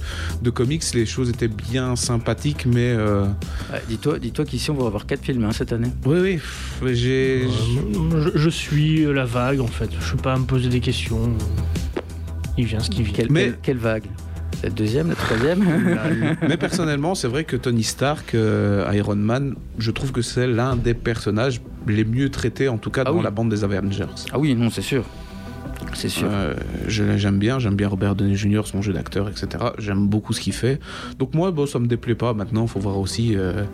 de 0.42 0.50
comics. 0.50 0.82
Les 0.94 1.06
choses 1.06 1.28
étaient 1.30 1.48
bien 1.48 1.96
sympathiques, 1.96 2.66
mais. 2.66 2.92
euh, 2.92 3.24
Ouais, 3.72 3.82
dis-toi, 3.88 4.18
dis-toi 4.18 4.44
qu'ici 4.44 4.70
on 4.70 4.74
va 4.74 4.86
avoir 4.86 5.06
quatre 5.06 5.22
films 5.24 5.44
hein, 5.44 5.52
cette 5.52 5.72
année. 5.72 5.88
Oui, 6.06 6.18
oui. 6.20 6.38
mais 6.82 6.94
J'ai. 6.94 7.44
Euh, 7.46 8.30
je, 8.34 8.38
je 8.38 8.48
suis 8.50 9.04
la 9.12 9.24
vague 9.24 9.60
en 9.60 9.66
fait. 9.66 9.90
Je 9.98 10.04
suis 10.04 10.16
pas 10.16 10.34
à 10.34 10.38
me 10.38 10.44
poser 10.44 10.68
des 10.68 10.80
questions. 10.80 11.32
Il 12.56 12.66
vient 12.66 12.80
ce 12.80 12.90
qui 12.90 13.02
vient. 13.02 13.14
Quelle, 13.14 13.30
Mais- 13.32 13.44
quelle- 13.44 13.58
quelle 13.62 13.78
vague? 13.78 14.04
La 14.62 14.70
deuxième, 14.70 15.08
la 15.10 15.14
troisième? 15.16 15.62
Mais 16.48 16.56
personnellement, 16.56 17.14
c'est 17.14 17.28
vrai 17.28 17.44
que 17.44 17.54
Tony 17.56 17.82
Stark, 17.82 18.34
euh, 18.34 18.88
Iron 18.94 19.16
Man, 19.16 19.56
je 19.78 19.90
trouve 19.90 20.10
que 20.10 20.22
c'est 20.22 20.46
l'un 20.46 20.74
des 20.76 20.94
personnages 20.94 21.60
les 21.86 22.04
mieux 22.04 22.30
traités, 22.30 22.68
en 22.68 22.78
tout 22.78 22.88
cas 22.90 23.02
Ah 23.04 23.10
dans 23.10 23.16
oui. 23.18 23.22
la 23.24 23.30
bande 23.30 23.50
des 23.50 23.62
Avengers. 23.62 24.06
Ah 24.32 24.38
oui, 24.38 24.54
non, 24.54 24.70
c'est 24.70 24.80
sûr. 24.80 25.04
C'est 25.94 26.08
sûr. 26.08 26.28
Euh, 26.30 26.54
je- 26.88 27.16
j'aime 27.16 27.38
bien, 27.38 27.58
j'aime 27.58 27.76
bien 27.76 27.88
Robert 27.88 28.14
Downey 28.14 28.34
Jr., 28.36 28.62
son 28.64 28.82
jeu 28.82 28.92
d'acteur, 28.92 29.28
etc. 29.28 29.46
J'aime 29.78 30.06
beaucoup 30.08 30.32
ce 30.32 30.40
qu'il 30.40 30.52
fait. 30.52 30.78
Donc 31.18 31.34
moi, 31.34 31.50
bon, 31.50 31.66
ça 31.66 31.78
me 31.78 31.86
déplaît 31.86 32.14
pas. 32.14 32.34
Maintenant, 32.34 32.62
il 32.64 32.68
faut 32.68 32.80
voir 32.80 32.98
aussi 32.98 33.36
euh, 33.36 33.64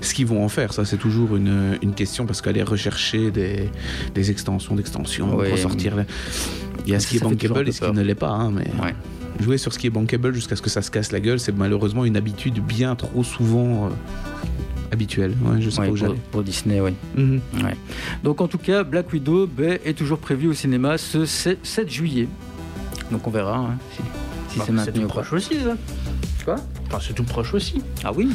ce 0.00 0.14
qu'ils 0.14 0.26
vont 0.26 0.44
en 0.44 0.48
faire. 0.48 0.72
Ça, 0.72 0.84
c'est 0.84 0.96
toujours 0.98 1.36
une, 1.36 1.78
une 1.82 1.94
question 1.94 2.26
parce 2.26 2.40
qu'aller 2.42 2.62
rechercher 2.62 3.30
des, 3.30 3.68
des 4.14 4.30
extensions 4.30 4.74
d'extensions, 4.74 5.34
Ouais. 5.36 5.50
ressortir. 5.52 5.94
Il 6.86 6.92
y 6.92 6.94
a 6.94 7.00
ce 7.00 7.06
qui 7.08 7.16
est 7.16 7.20
bankable 7.20 7.68
et 7.68 7.72
ce 7.72 7.80
qui 7.80 7.92
ne 7.92 8.02
l'est 8.02 8.14
pas. 8.14 8.30
hein, 8.30 8.50
mais 8.54 8.64
Ouais. 8.82 8.94
jouer 9.40 9.58
sur 9.58 9.72
ce 9.72 9.78
qui 9.78 9.86
est 9.86 9.90
bankable 9.90 10.32
jusqu'à 10.34 10.56
ce 10.56 10.62
que 10.62 10.70
ça 10.70 10.82
se 10.82 10.90
casse 10.90 11.12
la 11.12 11.20
gueule, 11.20 11.40
c'est 11.40 11.56
malheureusement 11.56 12.04
une 12.04 12.16
habitude 12.16 12.60
bien 12.64 12.94
trop 12.96 13.24
souvent 13.24 13.90
Ouais, 14.92 15.60
je 15.60 15.70
sais 15.70 15.80
Ouais, 15.80 15.86
pas 15.86 15.92
où 15.92 15.96
pour, 15.96 16.14
pour 16.32 16.42
Disney, 16.42 16.80
oui. 16.80 16.92
Mhm. 17.16 17.40
Donc 18.24 18.40
en 18.40 18.48
tout 18.48 18.58
cas, 18.58 18.82
Black 18.82 19.12
Widow 19.12 19.46
ben, 19.46 19.78
est 19.84 19.96
toujours 19.96 20.18
prévu 20.18 20.48
au 20.48 20.52
cinéma 20.54 20.98
ce 20.98 21.24
7 21.24 21.58
7 21.64 21.88
juillet. 21.90 22.28
Donc 23.12 23.26
on 23.26 23.30
verra 23.30 23.56
hein, 23.56 23.78
si, 23.92 23.96
si 23.96 24.02
Bah, 24.58 24.64
c'est 24.66 24.66
c'est 24.66 24.72
maintenu 24.72 24.92
tout 24.92 25.00
ou 25.00 25.08
pas. 25.08 25.14
proche 25.22 25.32
aussi, 25.32 25.54
ça. 25.60 25.76
Quoi? 26.44 26.56
Enfin, 26.88 26.98
c'est 27.06 27.14
tout 27.14 27.22
proche 27.24 27.54
aussi. 27.54 27.82
Ah 28.04 28.10
oui 28.12 28.30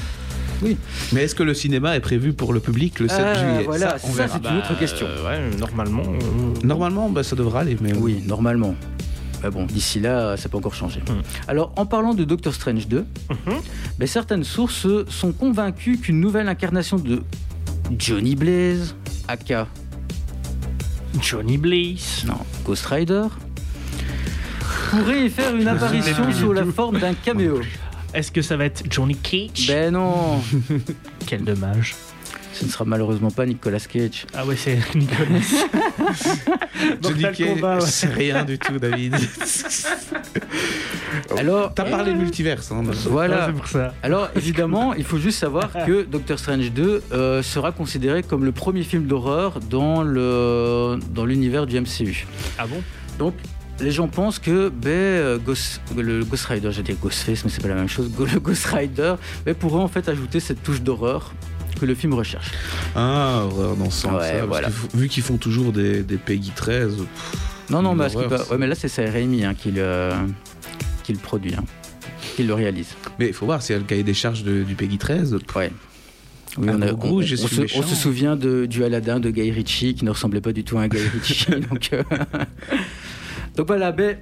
Mais 1.12 1.24
est-ce 1.24 1.36
que 1.36 1.44
le 1.44 1.54
cinéma 1.54 1.96
est 1.98 2.00
prévu 2.00 2.32
pour 2.34 2.54
le 2.54 2.60
public 2.62 3.00
le 3.00 3.10
7 3.10 3.20
Ah, 3.22 3.34
juillet? 3.36 3.64
voilà, 3.66 3.98
Ça, 4.00 4.28
c'est 4.28 4.50
une 4.50 4.58
autre 4.58 4.78
question. 4.80 5.08
euh, 5.10 5.50
ouais, 5.52 5.58
normalement. 5.58 6.04
euh, 6.04 6.66
Normalement, 6.66 7.10
bah, 7.10 7.24
ça 7.24 7.36
devra 7.36 7.60
aller. 7.62 7.76
Mais 7.82 7.94
Oui, 7.94 8.24
normalement. 8.26 8.76
Mais 9.44 9.50
bon, 9.51 9.65
d'ici 9.65 10.00
là, 10.00 10.38
ça 10.38 10.50
peut 10.50 10.58
encore 10.58 10.74
changer. 10.74 11.01
Hmm. 11.01 11.22
Alors, 11.48 11.72
en 11.75 11.86
parlant 11.86 12.13
de 12.13 12.24
Doctor 12.24 12.54
Strange 12.54 12.88
2, 12.88 13.06
Mhm. 13.30 13.56
ben, 14.00 14.08
certaines 14.08 14.44
sources 14.44 14.88
sont 15.10 15.32
convaincues 15.32 15.98
qu'une 15.98 16.20
nouvelle 16.20 16.48
incarnation 16.48 16.98
de 16.98 17.22
Johnny 17.98 18.36
Blaze, 18.36 18.96
aka 19.27 19.68
Johnny 21.22 21.58
Blaze. 21.58 22.24
non, 22.25 22.39
Ghost 22.65 22.86
Rider, 22.88 23.24
pourrait 24.89 25.25
y 25.25 25.30
faire 25.30 25.56
une 25.56 25.68
apparition 25.68 26.32
sous 26.32 26.51
la 26.54 26.65
forme 26.65 27.00
d'un 27.00 27.13
caméo. 27.13 27.62
Est-ce 28.13 28.32
que 28.32 28.42
ça 28.42 28.56
va 28.58 28.65
être 28.65 28.84
Johnny 28.89 29.15
Cage? 29.15 29.68
Ben 29.68 29.92
non, 29.94 30.42
Quel 31.27 31.44
dommage. 31.44 31.96
Ce 32.56 32.66
ne 32.66 32.70
sera 32.70 32.86
malheureusement 32.86 33.32
pas 33.32 33.46
Nicolas 33.46 33.80
Cage. 33.80 34.26
Ah 34.34 34.46
ouais, 34.46 34.56
c'est 34.56 34.78
Nicolas. 34.96 35.26
Kombat, 37.38 37.76
ouais. 37.76 37.82
c'est 37.86 38.08
rien 38.14 38.46
du 38.46 38.58
tout, 38.58 38.80
David. 38.80 39.16
Alors, 41.38 41.74
T'as 41.74 41.84
parlé 41.86 42.14
de 42.14 42.18
multiverse. 42.18 42.72
Hein. 42.72 42.84
Ah, 42.88 42.92
voilà. 43.10 43.46
c'est 43.48 43.54
pour 43.54 43.68
ça. 43.68 43.94
Alors 44.04 44.30
évidemment, 44.36 44.94
il 44.94 45.04
faut 45.04 45.18
juste 45.18 45.40
savoir 45.40 45.72
que 45.86 46.04
Doctor 46.04 46.40
Strange 46.40 46.72
2 46.72 47.04
euh, 47.12 47.44
sera 47.44 47.72
considéré 47.72 48.24
comme 48.24 48.46
le 48.46 48.52
premier 48.52 48.84
film 48.84 49.06
d'horreur 49.06 49.60
dans 49.60 50.04
le 50.04 50.98
dans 51.12 51.26
l'univers 51.26 51.66
du 51.66 51.80
MCU. 51.80 52.26
Ah 52.58 52.68
bon? 52.68 52.82
Donc, 53.20 53.34
les 53.80 53.92
gens 53.92 54.08
pensent 54.08 54.40
que 54.40 54.70
ben, 54.70 54.90
euh, 54.90 55.38
Ghost- 55.38 55.82
le 55.96 56.24
Ghost 56.24 56.46
Rider, 56.46 56.72
j'ai 56.72 56.84
dit 56.84 56.94
Ghostface, 56.94 57.44
mais 57.44 57.50
c'est 57.50 57.62
pas 57.62 57.68
la 57.70 57.76
même 57.76 57.90
chose, 57.90 58.10
le 58.18 58.40
Ghost 58.40 58.66
Rider 58.68 59.16
ben, 59.46 59.56
pourrait 59.56 59.82
en 59.82 59.88
fait 59.88 60.08
ajouter 60.08 60.40
cette 60.40 60.64
touche 60.64 60.82
d'horreur 60.82 61.34
que 61.75 61.86
le 61.86 61.96
film 61.96 62.13
recherche. 62.13 62.51
Ah, 62.96 63.41
horreur 63.46 63.75
dans 63.75 63.89
ce 63.89 64.01
sens. 64.01 64.20
Ouais, 64.22 64.41
voilà. 64.48 64.70
que 64.70 64.98
vu 64.98 65.08
qu'ils 65.08 65.24
font 65.24 65.38
toujours 65.38 65.72
des, 65.72 66.01
des 66.03 66.17
Peggy 66.17 66.51
13, 66.55 66.96
pff, 66.98 67.05
Non, 67.70 67.82
non, 67.82 67.96
horreur, 68.00 68.51
ouais, 68.51 68.58
mais 68.58 68.67
là, 68.67 68.75
c'est 68.75 68.88
Sam 68.88 69.05
Raimi 69.10 69.44
hein, 69.46 69.53
qui, 69.53 69.72
le, 69.72 70.12
qui 71.03 71.13
le 71.13 71.20
produit, 71.20 71.53
hein, 71.55 71.63
qui 72.36 72.44
le 72.44 72.53
réalise. 72.53 72.89
mais 73.20 73.27
il 73.27 73.34
faut 73.34 73.46
voir, 73.46 73.62
c'est 73.62 73.77
le 73.77 73.84
cahier 73.84 74.03
des 74.03 74.13
charges 74.13 74.44
de- 74.44 74.63
du 74.63 74.75
Peggy 74.75 74.98
13. 74.98 75.38
pff, 75.46 75.55
Ouais. 75.55 75.72
Oui, 76.58 76.70
Un 76.70 76.77
on, 76.77 76.82
a- 76.84 76.91
gros 76.94 77.22
on- 77.22 77.25
se, 77.25 77.77
on 77.77 77.82
se 77.84 77.96
souvient 77.96 78.38
de, 78.38 78.65
du 78.65 78.84
Aladdin 78.86 79.20
de 79.20 79.29
Guy 79.29 79.51
Ritchie 79.51 79.94
qui 79.94 80.05
ne 80.05 80.10
ressemblait 80.12 80.39
pas 80.39 80.53
du 80.53 80.63
tout 80.63 80.77
à 80.77 80.84
un 80.84 80.88
Guy 80.88 81.00
Ritchie. 81.13 81.48
donc, 81.70 81.89
euh, 81.91 82.01
donc 83.58 83.67
voilà, 83.67 83.91
ben, 83.91 84.17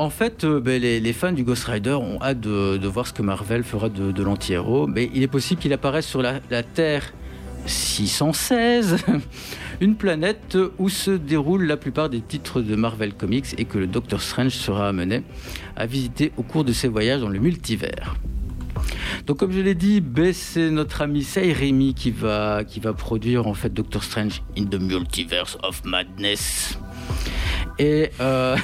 en 0.00 0.08
fait, 0.08 0.44
euh, 0.44 0.60
ben, 0.60 0.80
les, 0.80 1.12
fans 1.12 1.32
du 1.32 1.44
Ghost 1.44 1.64
Rider 1.64 1.92
ont 1.92 2.18
hâte 2.22 2.40
de, 2.40 2.86
voir 2.86 3.06
ce 3.06 3.12
que 3.12 3.20
Marvel 3.20 3.62
fera 3.64 3.90
de, 3.90 4.22
l'anti-héros. 4.22 4.86
Mais 4.86 5.10
il 5.14 5.22
est 5.22 5.28
possible 5.28 5.60
qu'il 5.60 5.74
apparaisse 5.74 6.06
sur 6.06 6.22
la, 6.22 6.40
Terre 6.62 7.12
616, 7.66 8.96
une 9.82 9.96
planète 9.96 10.56
où 10.78 10.88
se 10.88 11.10
déroulent 11.10 11.66
la 11.66 11.76
plupart 11.76 12.08
des 12.08 12.22
titres 12.22 12.62
de 12.62 12.74
Marvel 12.76 13.12
Comics 13.12 13.54
et 13.58 13.66
que 13.66 13.76
le 13.76 13.86
Docteur 13.86 14.22
Strange 14.22 14.52
sera 14.52 14.88
amené 14.88 15.22
à 15.76 15.84
visiter 15.84 16.32
au 16.38 16.42
cours 16.42 16.64
de 16.64 16.72
ses 16.72 16.88
voyages 16.88 17.20
dans 17.20 17.28
le 17.28 17.38
multivers. 17.38 18.16
Donc 19.26 19.36
comme 19.36 19.52
je 19.52 19.60
l'ai 19.60 19.74
dit, 19.74 20.00
ben, 20.00 20.32
c'est 20.32 20.70
notre 20.70 21.02
ami 21.02 21.22
Say 21.22 21.52
Raimi 21.52 21.92
qui 21.92 22.10
va, 22.10 22.64
qui 22.64 22.80
va 22.80 22.94
produire 22.94 23.46
en 23.46 23.54
fait 23.54 23.74
Doctor 23.74 24.02
Strange 24.02 24.42
in 24.56 24.64
the 24.64 24.80
Multiverse 24.80 25.58
of 25.62 25.84
Madness. 25.84 26.78
Et, 27.78 28.10
euh, 28.20 28.56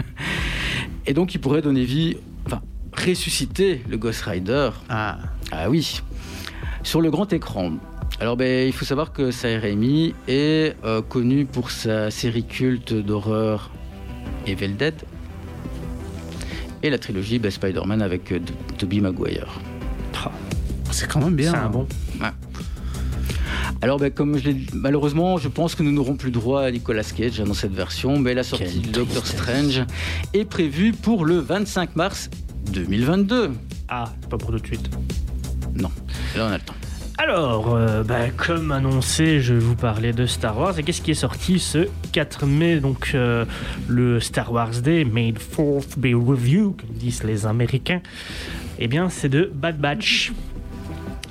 et 1.06 1.14
donc 1.14 1.34
il 1.34 1.40
pourrait 1.40 1.62
donner 1.62 1.84
vie, 1.84 2.16
enfin 2.46 2.60
ressusciter 2.96 3.82
le 3.88 3.96
Ghost 3.96 4.22
Rider. 4.22 4.70
Ah. 4.88 5.18
Ah 5.52 5.68
oui, 5.68 6.00
sur 6.82 7.00
le 7.00 7.10
grand 7.10 7.32
écran. 7.32 7.72
Alors 8.20 8.36
ben, 8.36 8.66
il 8.66 8.72
faut 8.72 8.84
savoir 8.84 9.12
que 9.12 9.30
Raimi 9.60 10.14
est 10.28 10.76
euh, 10.84 11.00
connu 11.02 11.46
pour 11.46 11.70
sa 11.70 12.10
série 12.10 12.44
culte 12.44 12.92
d'horreur 12.92 13.70
Evil 14.46 14.74
Dead 14.74 14.94
et 16.82 16.90
la 16.90 16.98
trilogie 16.98 17.38
ben, 17.38 17.50
Spider-Man 17.50 18.02
avec 18.02 18.32
euh, 18.32 18.40
Tobey 18.78 19.00
Maguire. 19.00 19.48
C'est 20.90 21.08
quand 21.08 21.20
même 21.20 21.36
bien. 21.36 21.52
C'est 21.52 21.58
un 21.58 21.70
bon. 21.70 21.86
Alors, 23.82 23.98
ben, 23.98 24.10
comme 24.10 24.36
je 24.36 24.44
l'ai 24.44 24.54
dit, 24.54 24.66
malheureusement, 24.74 25.38
je 25.38 25.48
pense 25.48 25.74
que 25.74 25.82
nous 25.82 25.92
n'aurons 25.92 26.16
plus 26.16 26.30
droit 26.30 26.62
à 26.62 26.70
Nicolas 26.70 27.02
Cage 27.02 27.40
hein, 27.40 27.44
dans 27.44 27.54
cette 27.54 27.72
version, 27.72 28.18
mais 28.18 28.34
la 28.34 28.42
sortie 28.42 28.64
Quelle 28.64 28.82
de 28.82 28.90
Doctor. 28.90 29.26
Strange 29.26 29.84
est 30.34 30.44
prévue 30.44 30.92
pour 30.92 31.24
le 31.24 31.38
25 31.38 31.96
mars 31.96 32.28
2022. 32.72 33.52
Ah, 33.88 34.12
pas 34.28 34.36
pour 34.36 34.50
tout 34.50 34.58
de 34.58 34.66
suite. 34.66 34.90
Non, 35.74 35.90
là 36.36 36.46
on 36.46 36.52
a 36.52 36.58
le 36.58 36.62
temps. 36.62 36.74
Alors, 37.22 37.74
euh, 37.74 38.02
bah, 38.02 38.30
comme 38.34 38.72
annoncé, 38.72 39.40
je 39.40 39.52
vais 39.52 39.60
vous 39.60 39.74
parler 39.76 40.14
de 40.14 40.24
Star 40.24 40.58
Wars. 40.58 40.78
Et 40.78 40.82
qu'est-ce 40.82 41.02
qui 41.02 41.10
est 41.10 41.14
sorti 41.14 41.58
ce 41.58 41.86
4 42.12 42.46
mai 42.46 42.80
Donc, 42.80 43.10
euh, 43.14 43.44
le 43.88 44.20
Star 44.20 44.50
Wars 44.50 44.80
Day, 44.82 45.04
the 45.04 45.38
4th 45.38 45.98
be 45.98 46.14
with 46.14 46.48
you, 46.48 46.74
comme 46.80 46.96
disent 46.96 47.22
les 47.22 47.44
Américains? 47.44 48.00
Eh 48.78 48.88
bien, 48.88 49.10
c'est 49.10 49.28
de 49.28 49.52
Bad 49.54 49.78
Batch. 49.78 50.32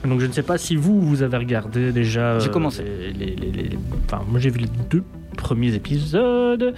Donc, 0.06 0.22
je 0.22 0.26
ne 0.26 0.32
sais 0.32 0.44
pas 0.44 0.58
si 0.58 0.76
vous, 0.76 1.02
vous 1.02 1.24
avez 1.24 1.38
regardé 1.38 1.92
déjà. 1.92 2.40
J'ai 2.40 2.48
euh, 2.50 2.52
commencé. 2.52 2.84
les- 2.84 3.14
les- 3.14 3.36
les- 3.36 3.52
les- 3.70 3.80
Enfin, 4.06 4.24
moi, 4.28 4.40
j'ai 4.40 4.50
vu 4.50 4.60
les 4.60 4.70
deux 4.90 5.04
premiers 5.38 5.74
épisodes. 5.74 6.74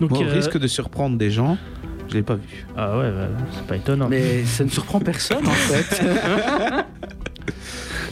Donc, 0.00 0.12
au 0.12 0.22
euh, 0.22 0.32
risque 0.32 0.58
de 0.58 0.66
surprendre 0.66 1.16
des 1.18 1.30
gens, 1.30 1.56
je 2.08 2.14
l'ai 2.14 2.22
pas 2.22 2.34
vu. 2.34 2.66
Ah 2.76 2.98
ouais, 2.98 3.10
bah, 3.10 3.28
c'est 3.52 3.66
pas 3.66 3.76
étonnant. 3.76 4.08
Mais 4.08 4.44
ça 4.44 4.64
ne 4.64 4.70
surprend 4.70 4.98
personne 5.00 5.46
en 5.46 5.50
fait. 5.50 6.02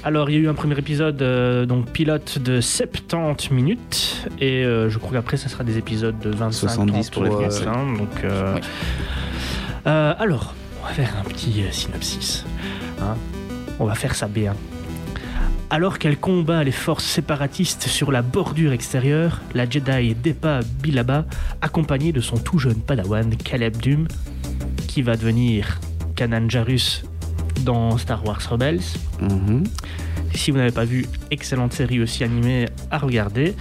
Alors, 0.04 0.28
il 0.28 0.34
y 0.34 0.36
a 0.36 0.40
eu 0.40 0.48
un 0.48 0.54
premier 0.54 0.78
épisode, 0.78 1.20
euh, 1.22 1.64
donc 1.64 1.90
pilote 1.90 2.38
de 2.38 2.60
70 2.60 3.50
minutes, 3.54 4.28
et 4.38 4.62
euh, 4.64 4.90
je 4.90 4.98
crois 4.98 5.12
qu'après, 5.12 5.38
ça 5.38 5.48
sera 5.48 5.64
des 5.64 5.78
épisodes 5.78 6.18
de 6.18 6.28
25 6.28 6.52
70 6.68 7.10
pour 7.10 7.24
les 7.24 7.30
30, 7.30 7.42
Français. 7.44 7.66
hein, 7.66 7.94
donc, 7.96 8.10
euh, 8.24 8.54
Oui. 8.56 8.60
euh, 9.86 10.14
alors, 10.18 10.54
on 10.82 10.86
va 10.88 10.92
faire 10.92 11.14
un 11.18 11.24
petit 11.28 11.62
euh, 11.62 11.70
synopsis. 11.70 12.44
hein. 13.00 13.16
On 13.80 13.84
va 13.86 13.94
faire 13.94 14.14
ça 14.14 14.26
bien. 14.28 14.54
Alors 15.70 15.98
qu'elle 15.98 16.16
combat 16.18 16.62
les 16.62 16.70
forces 16.72 17.04
séparatistes 17.04 17.88
sur 17.88 18.12
la 18.12 18.22
bordure 18.22 18.72
extérieure, 18.72 19.40
la 19.54 19.68
Jedi 19.68 20.14
Depa 20.14 20.60
Bilaba, 20.82 21.24
accompagnée 21.60 22.12
de 22.12 22.20
son 22.20 22.36
tout 22.36 22.58
jeune 22.58 22.76
padawan 22.80 23.34
Caleb 23.36 23.76
Dum, 23.78 24.06
qui 24.86 25.02
va 25.02 25.16
devenir 25.16 25.80
Kanan 26.14 26.48
Jarrus 26.48 27.02
dans 27.64 27.98
Star 27.98 28.24
Wars 28.24 28.40
Rebels, 28.48 28.82
Mhm. 29.20 29.64
si 30.34 30.50
vous 30.52 30.58
n'avez 30.58 30.70
pas 30.70 30.84
vu, 30.84 31.06
excellente 31.32 31.72
série 31.72 32.00
aussi 32.00 32.22
animée 32.22 32.66
à 32.90 32.98
regarder. 32.98 33.54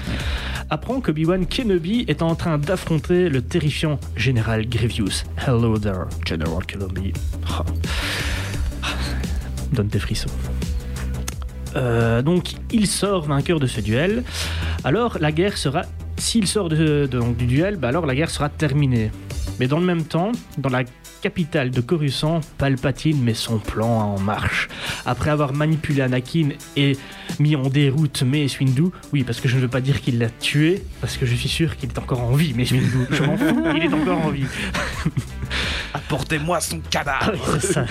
Apprend 0.69 1.01
que 1.01 1.11
Obi-Wan 1.11 1.45
Kenobi 1.45 2.05
est 2.07 2.21
en 2.21 2.35
train 2.35 2.57
d'affronter 2.57 3.29
le 3.29 3.41
terrifiant 3.41 3.99
Général 4.15 4.67
Grievous. 4.67 5.23
Hello 5.47 5.77
there, 5.77 6.05
General 6.25 6.63
Kenobi. 6.65 7.13
Donne 9.73 9.87
des 9.87 9.99
frissons. 9.99 10.29
Euh, 11.75 12.21
donc, 12.21 12.53
il 12.71 12.87
sort 12.87 13.25
vainqueur 13.25 13.59
de 13.59 13.67
ce 13.67 13.81
duel. 13.81 14.23
Alors, 14.83 15.17
la 15.19 15.31
guerre 15.31 15.57
sera. 15.57 15.83
S'il 16.17 16.47
sort 16.47 16.69
donc, 16.69 17.37
du 17.37 17.45
duel, 17.47 17.75
bah 17.77 17.87
alors 17.87 18.05
la 18.05 18.13
guerre 18.15 18.29
sera 18.29 18.47
terminée. 18.47 19.11
Mais 19.59 19.67
dans 19.67 19.79
le 19.79 19.85
même 19.85 20.03
temps, 20.03 20.31
dans 20.57 20.69
la 20.69 20.83
capitale 21.21 21.71
de 21.71 21.81
Coruscant, 21.81 22.41
Palpatine 22.57 23.21
met 23.21 23.33
son 23.33 23.57
plan 23.57 23.87
en 23.87 24.19
marche. 24.19 24.67
Après 25.05 25.31
avoir 25.31 25.53
manipulé 25.53 26.01
Anakin 26.01 26.49
et 26.75 26.97
mis 27.39 27.55
en 27.55 27.63
déroute 27.63 28.23
Mace 28.23 28.59
Windu, 28.59 28.85
oui, 29.11 29.23
parce 29.23 29.41
que 29.41 29.47
je 29.47 29.55
ne 29.55 29.61
veux 29.61 29.67
pas 29.67 29.81
dire 29.81 30.01
qu'il 30.01 30.19
l'a 30.19 30.29
tué, 30.29 30.83
parce 31.01 31.17
que 31.17 31.25
je 31.25 31.33
suis 31.33 31.49
sûr 31.49 31.77
qu'il 31.77 31.89
est 31.89 31.97
encore 31.97 32.21
en 32.21 32.33
vie, 32.33 32.53
Mace. 32.53 32.69
Je 32.69 33.23
m'en 33.23 33.37
fous, 33.37 33.63
il 33.75 33.83
est 33.83 33.93
encore 33.93 34.25
en 34.25 34.29
vie. 34.29 34.45
Apportez-moi 35.93 36.59
son 36.61 36.79
cadavre 36.89 37.33
Ah. 37.75 37.85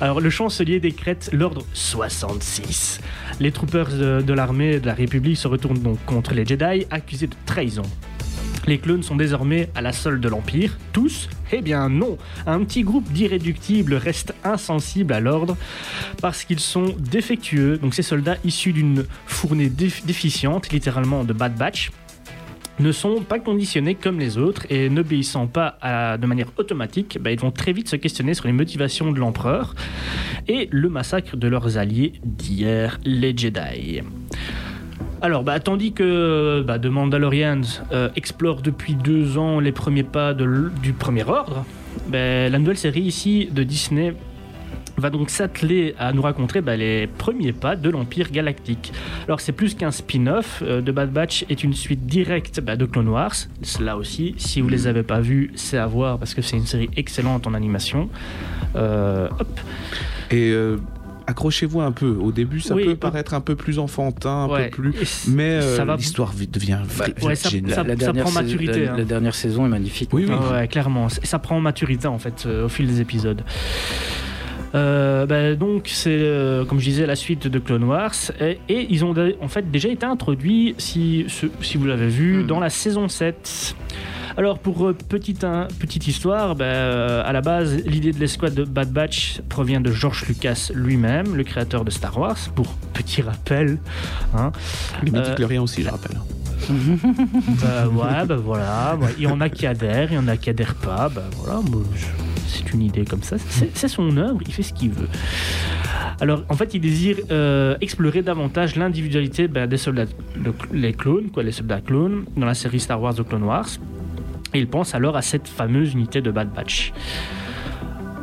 Alors, 0.00 0.20
le 0.20 0.30
chancelier 0.30 0.80
décrète 0.80 1.30
l'ordre 1.32 1.64
66. 1.74 3.00
Les 3.40 3.52
troopers 3.52 3.88
de, 3.88 4.32
l'armée 4.32 4.80
de 4.80 4.86
la 4.86 4.94
République 4.94 5.36
se 5.36 5.48
retournent 5.48 5.78
donc 5.80 6.02
contre 6.04 6.34
les 6.34 6.44
Jedi, 6.46 6.86
accusés 6.90 7.26
de 7.26 7.36
trahison. 7.46 7.82
Les 8.66 8.78
clones 8.78 9.02
sont 9.02 9.16
désormais 9.16 9.68
à 9.74 9.82
la 9.82 9.92
solde 9.92 10.20
de 10.22 10.28
l'Empire. 10.28 10.78
Tous? 10.94 11.28
Eh 11.52 11.60
bien 11.60 11.90
non 11.90 12.16
Un 12.46 12.64
petit 12.64 12.82
groupe 12.82 13.12
d'irréductibles 13.12 13.94
reste 13.94 14.32
insensible 14.42 15.12
à 15.12 15.20
l'ordre 15.20 15.56
parce 16.22 16.44
qu'ils 16.44 16.60
sont 16.60 16.94
défectueux. 16.98 17.76
Donc 17.76 17.92
ces 17.94 18.02
soldats 18.02 18.36
issus 18.42 18.72
d'une 18.72 19.04
fournée 19.26 19.68
déf- 19.68 20.06
déficiente, 20.06 20.70
littéralement 20.72 21.24
de 21.24 21.34
Bad 21.34 21.54
Batch, 21.56 21.90
ne 22.80 22.92
sont 22.92 23.20
pas 23.20 23.38
conditionnés 23.38 23.94
comme 23.94 24.18
les 24.18 24.38
autres 24.38 24.66
et 24.70 24.88
n'obéissant 24.88 25.46
pas 25.46 25.78
de 26.20 26.26
manière 26.26 26.48
automatique, 26.56 27.18
bah, 27.20 27.30
ils 27.30 27.38
vont 27.38 27.50
très 27.50 27.72
vite 27.72 27.88
se 27.88 27.96
questionner 27.96 28.34
sur 28.34 28.46
les 28.46 28.52
motivations 28.52 29.12
de 29.12 29.18
l'empereur 29.18 29.74
et 30.48 30.68
le 30.70 30.88
massacre 30.88 31.36
de 31.36 31.48
leurs 31.48 31.78
alliés 31.78 32.14
d'hier, 32.24 32.98
les 33.04 33.36
Jedi. 33.36 34.00
Alors, 35.22 35.42
bah, 35.42 35.58
tandis 35.60 35.92
que 35.92 36.62
bah, 36.66 36.78
The 36.78 36.86
Mandalorians 36.86 37.62
euh, 37.92 38.10
explore 38.16 38.60
depuis 38.60 38.94
deux 38.94 39.38
ans 39.38 39.58
les 39.58 39.72
premiers 39.72 40.02
pas 40.02 40.34
du 40.34 40.92
Premier 40.92 41.24
Ordre, 41.24 41.64
bah, 42.08 42.48
la 42.48 42.58
nouvelle 42.58 42.76
série 42.76 43.00
ici 43.00 43.48
de 43.50 43.62
Disney 43.62 44.14
va 44.96 45.10
donc 45.10 45.30
s'atteler 45.30 45.94
à 45.98 46.12
nous 46.12 46.22
raconter 46.22 46.60
bah, 46.60 46.76
les 46.76 47.06
premiers 47.06 47.52
pas 47.52 47.76
de 47.76 47.90
l'Empire 47.90 48.30
Galactique. 48.30 48.92
Alors 49.26 49.40
c'est 49.40 49.52
plus 49.52 49.74
qu'un 49.74 49.90
spin-off, 49.90 50.62
euh, 50.64 50.80
The 50.80 50.90
Bad 50.90 51.12
Batch 51.12 51.44
est 51.50 51.64
une 51.64 51.74
suite 51.74 52.06
directe 52.06 52.60
bah, 52.60 52.76
de 52.76 52.84
Clone 52.84 53.08
Wars. 53.08 53.34
Là 53.80 53.96
aussi, 53.96 54.34
si 54.38 54.60
vous 54.60 54.68
les 54.68 54.86
avez 54.86 55.02
pas 55.02 55.20
vus, 55.20 55.50
c'est 55.56 55.78
à 55.78 55.86
voir 55.86 56.18
parce 56.18 56.34
que 56.34 56.42
c'est 56.42 56.56
une 56.56 56.66
série 56.66 56.90
excellente 56.96 57.46
en 57.46 57.54
animation. 57.54 58.08
Euh, 58.76 59.28
hop. 59.38 59.60
Et 60.30 60.50
euh, 60.50 60.76
accrochez-vous 61.26 61.80
un 61.80 61.92
peu. 61.92 62.08
Au 62.20 62.32
début, 62.32 62.60
ça 62.60 62.74
Oui, 62.74 62.84
peut 62.84 62.90
euh, 62.90 62.96
paraître 62.96 63.34
un 63.34 63.40
peu 63.40 63.56
plus 63.56 63.78
enfantin, 63.78 64.30
un 64.44 64.48
Ouais. 64.48 64.68
peu 64.68 64.82
plus. 64.82 65.26
Mais 65.28 65.58
euh, 65.62 65.84
va- 65.84 65.96
l'histoire 65.96 66.32
devient 66.34 66.78
Bah, 66.98 67.06
ouais, 67.22 67.34
ça- 67.34 67.48
géniale. 67.48 67.74
ça- 67.74 67.82
la, 67.82 67.96
dernière 67.96 68.24
prend 68.24 68.32
sais- 68.32 68.42
maturité, 68.42 68.84
la- 68.84 68.92
hein. 68.92 68.96
la 68.98 69.04
dernière 69.04 69.34
saison 69.34 69.66
est 69.66 69.70
magnifique. 69.70 70.10
Oui, 70.12 70.26
oui. 70.28 70.34
Ah 70.38 70.52
ouais, 70.60 70.68
clairement. 70.68 71.08
Ça 71.08 71.38
prend 71.38 71.56
en 71.56 71.60
maturité 71.60 72.06
en 72.06 72.18
fait 72.18 72.44
euh, 72.46 72.66
au 72.66 72.68
fil 72.68 72.86
des 72.86 73.00
épisodes. 73.00 73.42
Euh, 74.74 75.24
bah, 75.26 75.54
donc 75.54 75.84
c'est 75.86 76.10
euh, 76.10 76.64
comme 76.64 76.80
je 76.80 76.84
disais 76.86 77.06
la 77.06 77.14
suite 77.16 77.46
de 77.46 77.58
Clone 77.60 77.84
Wars 77.84 78.12
et, 78.40 78.58
et 78.68 78.86
ils 78.90 79.04
ont 79.04 79.14
en 79.40 79.48
fait 79.48 79.70
déjà 79.70 79.88
été 79.88 80.04
introduits 80.04 80.74
si, 80.78 81.26
vous 81.76 81.86
l'avez 81.86 82.08
vu 82.08 82.42
Hmm. 82.42 82.46
dans 82.46 82.58
la 82.60 82.70
saison 82.70 83.08
7 83.08 83.76
alors 84.36 84.58
pour 84.58 84.88
euh, 84.88 84.92
petite, 85.08 85.44
un- 85.44 85.68
petite 85.78 86.08
histoire, 86.08 86.56
bah, 86.56 86.64
euh, 86.64 87.22
à 87.24 87.32
la 87.32 87.40
base 87.40 87.76
l'idée 87.86 88.10
de 88.10 88.18
l'escouade 88.18 88.54
de 88.54 88.64
Bad 88.64 88.90
Batch 88.90 89.40
provient 89.48 89.80
de 89.80 89.92
George 89.92 90.24
Lucas 90.26 90.72
lui-même, 90.74 91.36
le 91.36 91.44
créateur 91.44 91.84
de 91.84 91.90
Star 91.92 92.18
Wars, 92.18 92.36
pour 92.56 92.66
petit 92.94 93.22
rappel. 93.22 93.78
hein. 94.36 94.50
Les 95.04 95.12
Euh, 95.14 95.60
aussi, 95.60 95.82
je 95.84 95.88
rappelle. 95.88 96.16
Bah 96.68 97.86
ouais, 97.88 98.26
bah 98.26 98.36
voilà. 98.36 98.98
Il 99.18 99.24
y 99.24 99.26
en 99.26 99.40
a 99.40 99.48
qui 99.48 99.66
adhèrent, 99.66 100.10
il 100.12 100.14
y 100.14 100.18
en 100.18 100.28
a 100.28 100.36
qui 100.36 100.50
adhèrent 100.50 100.74
pas. 100.74 101.08
Bah 101.08 101.22
voilà, 101.38 101.60
c'est 102.46 102.72
une 102.72 102.82
idée 102.82 103.04
comme 103.04 103.22
ça. 103.22 103.36
C'est 103.74 103.88
son 103.88 104.16
œuvre, 104.16 104.38
il 104.46 104.52
fait 104.52 104.62
ce 104.62 104.72
qu'il 104.72 104.90
veut. 104.90 105.08
Alors, 106.20 106.42
en 106.48 106.54
fait, 106.54 106.72
il 106.74 106.80
désire 106.80 107.16
euh, 107.32 107.76
explorer 107.80 108.22
davantage 108.22 108.76
l'individualité 108.76 109.48
bah, 109.48 109.66
des 109.66 109.76
soldats, 109.76 110.04
le- 110.42 110.54
les 110.72 110.92
clones, 110.92 111.30
quoi, 111.30 111.42
les 111.42 111.50
soldats 111.52 111.80
clones, 111.80 112.24
dans 112.36 112.46
la 112.46 112.54
série 112.54 112.78
Star 112.80 113.00
Wars 113.02 113.14
The 113.14 113.26
Clone 113.28 113.42
Wars. 113.42 113.66
Et 114.54 114.60
il 114.60 114.68
pense 114.68 114.94
alors 114.94 115.16
à 115.16 115.22
cette 115.22 115.48
fameuse 115.48 115.92
unité 115.94 116.20
de 116.20 116.30
Bad 116.30 116.52
Batch. 116.54 116.92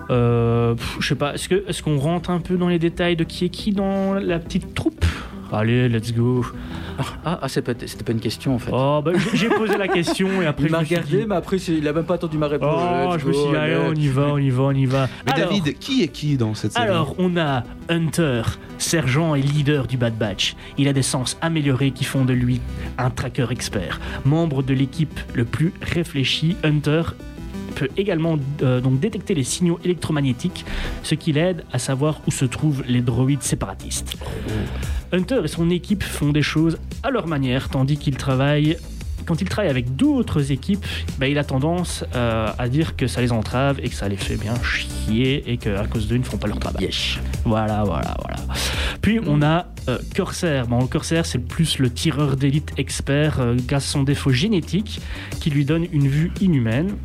Euh, 0.10 0.76
je 1.00 1.08
sais 1.08 1.16
pas, 1.16 1.34
est-ce 1.36 1.84
qu'on 1.84 1.98
rentre 1.98 2.30
un 2.30 2.40
peu 2.40 2.56
dans 2.56 2.68
les 2.70 2.80
détails 2.80 3.16
de 3.18 3.24
qui 3.26 3.46
est 3.46 3.50
qui 3.50 3.72
dans 3.72 4.14
la 4.14 4.40
petite 4.40 4.74
troupe? 4.74 5.06
Allez, 5.54 5.90
let's 5.90 6.14
go. 6.14 6.46
Ah, 7.26 7.40
ah, 7.42 7.48
c'est 7.50 7.62
pas- 7.62 7.74
c'était 7.86 8.04
pas 8.04 8.12
une 8.14 8.20
question 8.20 8.56
en 8.56 8.60
fait. 8.60 8.72
Oh, 8.74 9.02
bah, 9.04 9.12
j'ai- 9.34 9.50
posé 9.50 9.78
la 9.78 9.88
question 9.88 10.42
et 10.42 10.46
après 10.46 10.64
il 10.66 10.68
je 10.68 10.72
m'a 10.72 10.80
me 10.80 10.86
suis 10.86 10.96
regardé, 10.96 11.18
dit, 11.18 11.26
mais 11.28 11.36
après 11.36 11.58
il 11.58 11.88
a 11.88 11.94
même 11.94 12.06
pas 12.06 12.14
attendu 12.16 12.38
ma 12.38 12.48
réponse. 12.48 12.82
Oh, 13.10 13.16
je 13.20 13.26
me 13.28 13.34
suis 13.34 13.50
dit, 13.50 13.56
allez, 13.56 13.76
on 13.76 13.94
y 13.94 14.08
va, 14.08 14.28
on 14.34 14.38
y 14.38 14.50
va, 14.50 14.64
on 14.64 14.72
y 14.72 14.86
va. 14.86 15.10
Mais 15.26 15.34
Alors- 15.34 15.50
David, 15.50 15.78
qui 15.80 16.04
est 16.04 16.08
qui 16.08 16.38
dans 16.38 16.54
cette 16.54 16.72
série? 16.74 16.86
Alors, 16.88 17.16
on 17.18 17.36
a 17.38 17.64
Hunter, 17.90 18.44
sergent 18.78 19.36
et 19.36 19.42
leader 19.42 19.88
du 19.88 19.98
Bad 19.98 20.18
Batch. 20.18 20.56
Il 20.78 20.88
a 20.88 20.94
des 20.94 21.02
sens 21.02 21.38
améliorés 21.42 21.92
qui 21.92 22.06
font 22.06 22.24
de 22.24 22.34
lui 22.34 22.62
un 22.98 23.10
tracker 23.10 23.48
expert. 23.52 24.00
Membre 24.26 24.64
de 24.64 24.74
l'équipe 24.74 25.20
le 25.34 25.44
plus 25.46 25.74
réfléchi, 25.82 26.56
Hunter 26.64 27.02
peut 27.72 27.90
également 27.98 28.38
euh, 28.62 28.82
donc 28.82 29.00
détecter 29.00 29.34
les 29.34 29.44
signaux 29.44 29.80
électromagnétiques, 29.84 30.66
ce 31.04 31.16
qui 31.16 31.32
l'aide 31.32 31.64
à 31.72 31.80
savoir 31.80 32.22
où 32.28 32.32
se 32.32 32.46
trouvent 32.46 32.84
les 32.88 33.02
droïdes 33.02 33.44
séparatistes. 33.44 34.16
Hunter 35.12 35.42
et 35.44 35.48
son 35.48 35.70
équipe 35.70 36.04
font 36.04 36.32
des 36.32 36.42
choses 36.42 36.78
à 37.04 37.10
leur 37.10 37.28
manière, 37.28 37.70
tandis 37.70 37.98
qu'il 37.98 38.16
travaille 38.16 38.78
quand 39.26 39.42
il 39.42 39.48
travaille 39.48 39.70
avec 39.70 39.96
d'autres 39.96 40.52
équipes, 40.52 40.86
bah, 41.18 41.28
il 41.28 41.38
a 41.38 41.44
tendance 41.44 42.04
euh, 42.16 42.50
à 42.58 42.70
dire 42.70 42.96
que 42.96 43.08
ça 43.08 43.22
les 43.22 43.32
entrave 43.32 43.80
et 43.82 43.90
que 43.90 43.96
ça 43.96 44.08
les 44.10 44.18
fait 44.18 44.36
bien 44.36 44.56
chier 44.64 45.50
et 45.52 45.58
qu'à 45.58 45.86
cause 45.88 46.08
d'eux, 46.08 46.16
ils 46.16 46.22
ne 46.22 46.26
font 46.26 46.38
pas 46.38 46.48
leur 46.48 46.60
travail. 46.60 46.84
Voilà, 47.46 47.84
voilà, 47.84 48.16
voilà. 48.20 48.38
Puis 49.02 49.20
on 49.26 49.42
a 49.42 49.68
euh, 49.90 49.98
Corsair. 50.16 50.68
Bon, 50.68 50.80
le 50.82 50.88
Corsair, 50.88 51.26
c'est 51.26 51.40
plus 51.40 51.80
le 51.80 51.90
tireur 51.90 52.36
d'élite 52.36 52.74
expert 52.78 53.40
euh, 53.40 53.56
grâce 53.68 53.88
à 53.88 53.92
son 53.92 54.04
défaut 54.04 54.32
génétique 54.32 55.00
qui 55.40 55.50
lui 55.50 55.66
donne 55.66 55.86
une 55.92 56.08
vue 56.08 56.32
inhumaine. 56.42 56.96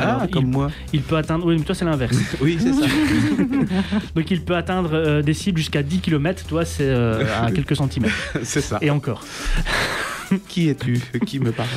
Ah, 0.00 0.14
Alors, 0.16 0.30
comme 0.30 0.44
il, 0.46 0.50
moi. 0.50 0.70
il 0.92 1.02
peut 1.02 1.16
atteindre. 1.16 1.46
Oui, 1.46 1.56
mais 1.58 1.64
toi, 1.64 1.74
c'est 1.74 1.84
l'inverse. 1.84 2.16
Oui, 2.40 2.58
c'est 2.60 2.72
ça. 2.72 2.86
Donc 4.14 4.30
il 4.30 4.40
peut 4.42 4.56
atteindre 4.56 4.90
euh, 4.94 5.22
des 5.22 5.34
cibles 5.34 5.58
jusqu'à 5.58 5.82
10 5.82 6.00
km. 6.00 6.44
Toi, 6.46 6.64
c'est 6.64 6.84
euh, 6.84 7.24
à 7.44 7.50
quelques 7.52 7.76
centimètres. 7.76 8.14
c'est 8.42 8.60
ça. 8.60 8.78
Et 8.80 8.90
encore. 8.90 9.24
Qui 10.48 10.68
es-tu? 10.68 11.00
Qui 11.26 11.40
me 11.40 11.50
parle 11.50 11.68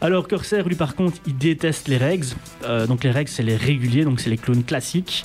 Alors 0.00 0.28
Corsair, 0.28 0.68
lui 0.68 0.76
par 0.76 0.94
contre, 0.94 1.18
il 1.26 1.36
déteste 1.36 1.88
les 1.88 1.96
règles. 1.96 2.26
Euh, 2.64 2.86
donc 2.86 3.02
les 3.02 3.10
règles, 3.10 3.28
c'est 3.28 3.42
les 3.42 3.56
réguliers, 3.56 4.04
donc 4.04 4.20
c'est 4.20 4.30
les 4.30 4.36
clones 4.38 4.62
classiques, 4.62 5.24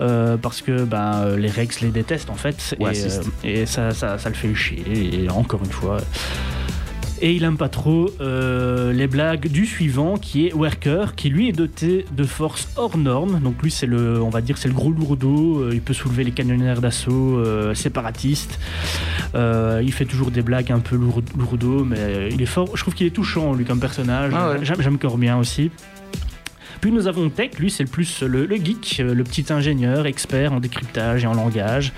Euh, 0.00 0.36
parce 0.36 0.62
que 0.62 0.84
ben, 0.84 1.34
les 1.36 1.50
règles 1.50 1.74
les 1.82 1.88
détestent 1.88 2.30
en 2.30 2.34
fait, 2.36 2.76
Ouais, 2.78 2.96
et, 2.96 3.04
euh, 3.04 3.22
et 3.62 3.66
ça, 3.66 3.90
ça, 3.90 4.16
ça 4.18 4.28
le 4.28 4.34
fait 4.36 4.54
chier. 4.54 5.24
Et 5.24 5.28
encore 5.30 5.62
une 5.64 5.72
fois. 5.72 5.96
Et 7.26 7.32
il 7.32 7.42
aime 7.44 7.56
pas 7.56 7.70
trop 7.70 8.10
euh, 8.20 8.92
les 8.92 9.06
blagues 9.06 9.48
du 9.48 9.64
suivant, 9.64 10.18
qui 10.18 10.46
est 10.46 10.52
Worker, 10.52 11.14
qui 11.14 11.30
lui 11.30 11.48
est 11.48 11.52
doté 11.52 12.04
de 12.14 12.22
forces 12.24 12.68
hors 12.76 12.98
normes. 12.98 13.40
Donc 13.40 13.62
lui, 13.62 13.70
c'est 13.70 13.86
le, 13.86 14.20
on 14.20 14.28
va 14.28 14.42
dire, 14.42 14.58
c'est 14.58 14.68
le 14.68 14.74
gros 14.74 14.90
lourdeau. 14.90 15.62
Euh, 15.62 15.70
il 15.72 15.80
peut 15.80 15.94
soulever 15.94 16.22
les 16.22 16.32
canonnières 16.32 16.82
d'assaut 16.82 17.38
euh, 17.38 17.72
séparatistes. 17.72 18.60
Euh, 19.34 19.80
il 19.82 19.90
fait 19.90 20.04
toujours 20.04 20.30
des 20.32 20.42
blagues 20.42 20.70
un 20.70 20.80
peu 20.80 20.96
lourd- 20.96 21.22
lourdeaux, 21.38 21.82
mais 21.82 22.28
il 22.30 22.42
est 22.42 22.46
fort. 22.46 22.68
Je 22.76 22.82
trouve 22.82 22.92
qu'il 22.92 23.06
est 23.06 23.10
touchant, 23.10 23.54
lui, 23.54 23.64
comme 23.64 23.80
personnage. 23.80 24.34
Ah 24.36 24.50
ouais. 24.50 24.58
J'aime 24.62 24.82
j'aime 24.82 24.94
encore 24.96 25.16
bien 25.16 25.38
aussi. 25.38 25.70
Puis 26.80 26.92
nous 26.92 27.06
avons 27.06 27.28
Tech, 27.30 27.58
lui 27.58 27.70
c'est 27.70 27.82
le 27.84 27.88
plus 27.88 28.22
le, 28.22 28.46
le 28.46 28.56
geek, 28.56 28.98
euh, 29.00 29.14
le 29.14 29.24
petit 29.24 29.46
ingénieur, 29.52 30.06
expert 30.06 30.52
en 30.52 30.60
décryptage 30.60 31.24
et 31.24 31.26
en 31.26 31.34
langage, 31.34 31.92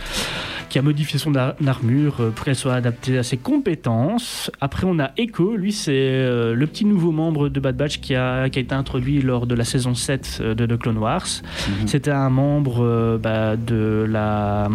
qui 0.68 0.78
a 0.78 0.82
modifié 0.82 1.18
son 1.18 1.34
ar- 1.36 1.54
armure 1.66 2.16
euh, 2.20 2.30
pour 2.30 2.44
qu'elle 2.44 2.56
soit 2.56 2.74
adaptée 2.74 3.18
à 3.18 3.22
ses 3.22 3.36
compétences. 3.36 4.50
Après 4.60 4.86
on 4.86 4.98
a 4.98 5.10
Echo, 5.16 5.56
lui 5.56 5.72
c'est 5.72 5.92
euh, 5.94 6.54
le 6.54 6.66
petit 6.66 6.84
nouveau 6.84 7.12
membre 7.12 7.48
de 7.48 7.60
Bad 7.60 7.76
Batch 7.76 7.98
qui 8.00 8.14
a, 8.14 8.48
qui 8.48 8.58
a 8.58 8.62
été 8.62 8.74
introduit 8.74 9.22
lors 9.22 9.46
de 9.46 9.54
la 9.54 9.64
saison 9.64 9.94
7 9.94 10.38
euh, 10.40 10.54
de 10.54 10.66
The 10.66 10.78
Clone 10.78 10.98
Wars. 10.98 11.26
C'était 11.86 12.10
un 12.10 12.30
membre 12.30 12.84
euh, 12.84 13.18
bah, 13.18 13.56
de 13.56 14.06
la 14.08 14.68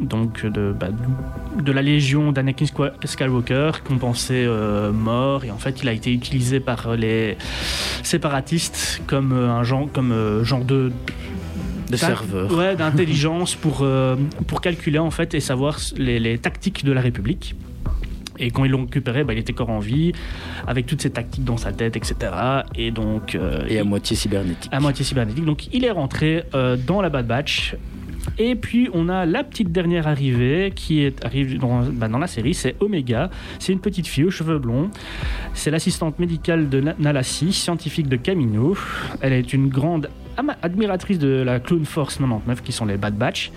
donc 0.00 0.44
de, 0.46 0.72
bah, 0.78 0.88
de 1.62 1.72
la 1.72 1.82
légion 1.82 2.32
d'Anakin 2.32 2.66
Skywalker 3.04 3.70
qu'on 3.86 3.98
pensait 3.98 4.44
euh, 4.46 4.92
mort 4.92 5.44
et 5.44 5.50
en 5.50 5.58
fait 5.58 5.82
il 5.82 5.88
a 5.88 5.92
été 5.92 6.12
utilisé 6.12 6.60
par 6.60 6.96
les 6.96 7.36
séparatistes 8.02 9.02
comme 9.06 9.32
un 9.48 9.62
genre 9.62 9.88
comme 9.92 10.12
euh, 10.12 10.44
genre 10.44 10.64
de 10.64 10.92
De 11.90 11.96
serveur. 11.96 12.52
ouais 12.56 12.76
d'intelligence 12.82 13.54
pour 13.54 13.80
euh, 13.82 14.16
pour 14.46 14.60
calculer 14.60 14.98
en 14.98 15.10
fait 15.10 15.34
et 15.34 15.40
savoir 15.40 15.78
les, 15.96 16.18
les 16.20 16.38
tactiques 16.38 16.84
de 16.84 16.92
la 16.92 17.00
République 17.00 17.54
et 18.42 18.50
quand 18.50 18.64
ils 18.64 18.70
l'ont 18.70 18.86
récupéré, 18.86 19.22
bah, 19.22 19.34
il 19.34 19.38
était 19.38 19.52
encore 19.52 19.68
en 19.68 19.80
vie, 19.80 20.12
avec 20.66 20.86
toutes 20.86 21.02
ces 21.02 21.10
tactiques 21.10 21.44
dans 21.44 21.58
sa 21.58 21.72
tête, 21.72 21.94
etc. 21.98 22.14
Et 22.74 22.90
donc, 22.90 23.34
euh, 23.34 23.66
Et 23.68 23.76
à 23.76 23.82
il- 23.82 23.86
moitié 23.86 24.16
cybernétique. 24.16 24.70
à 24.72 24.80
moitié 24.80 25.04
cybernétique. 25.04 25.44
Donc 25.44 25.68
il 25.74 25.84
est 25.84 25.90
rentré 25.90 26.44
euh, 26.54 26.78
dans 26.78 27.02
la 27.02 27.10
Bad 27.10 27.26
Batch. 27.26 27.76
Et 28.38 28.54
puis 28.54 28.88
on 28.94 29.08
a 29.08 29.26
la 29.26 29.44
petite 29.44 29.70
dernière 29.72 30.06
arrivée 30.08 30.72
qui 30.74 31.02
est, 31.02 31.24
arrive 31.24 31.58
dans, 31.58 31.82
bah, 31.82 32.08
dans 32.08 32.18
la 32.18 32.26
série, 32.26 32.54
c'est 32.54 32.74
Omega. 32.80 33.30
C'est 33.58 33.72
une 33.72 33.80
petite 33.80 34.06
fille 34.06 34.24
aux 34.24 34.30
cheveux 34.30 34.58
blonds. 34.58 34.90
C'est 35.54 35.70
l'assistante 35.70 36.18
médicale 36.18 36.68
de 36.68 36.80
Na- 36.80 36.94
Nalassi, 36.98 37.52
scientifique 37.52 38.08
de 38.08 38.16
Camino. 38.16 38.76
Elle 39.20 39.32
est 39.34 39.52
une 39.52 39.68
grande 39.68 40.08
admiratrice 40.62 41.18
de 41.18 41.42
la 41.42 41.60
Clone 41.60 41.84
Force 41.84 42.16
99 42.16 42.62
qui 42.62 42.72
sont 42.72 42.86
les 42.86 42.96
Bad 42.96 43.14
Batch. 43.16 43.50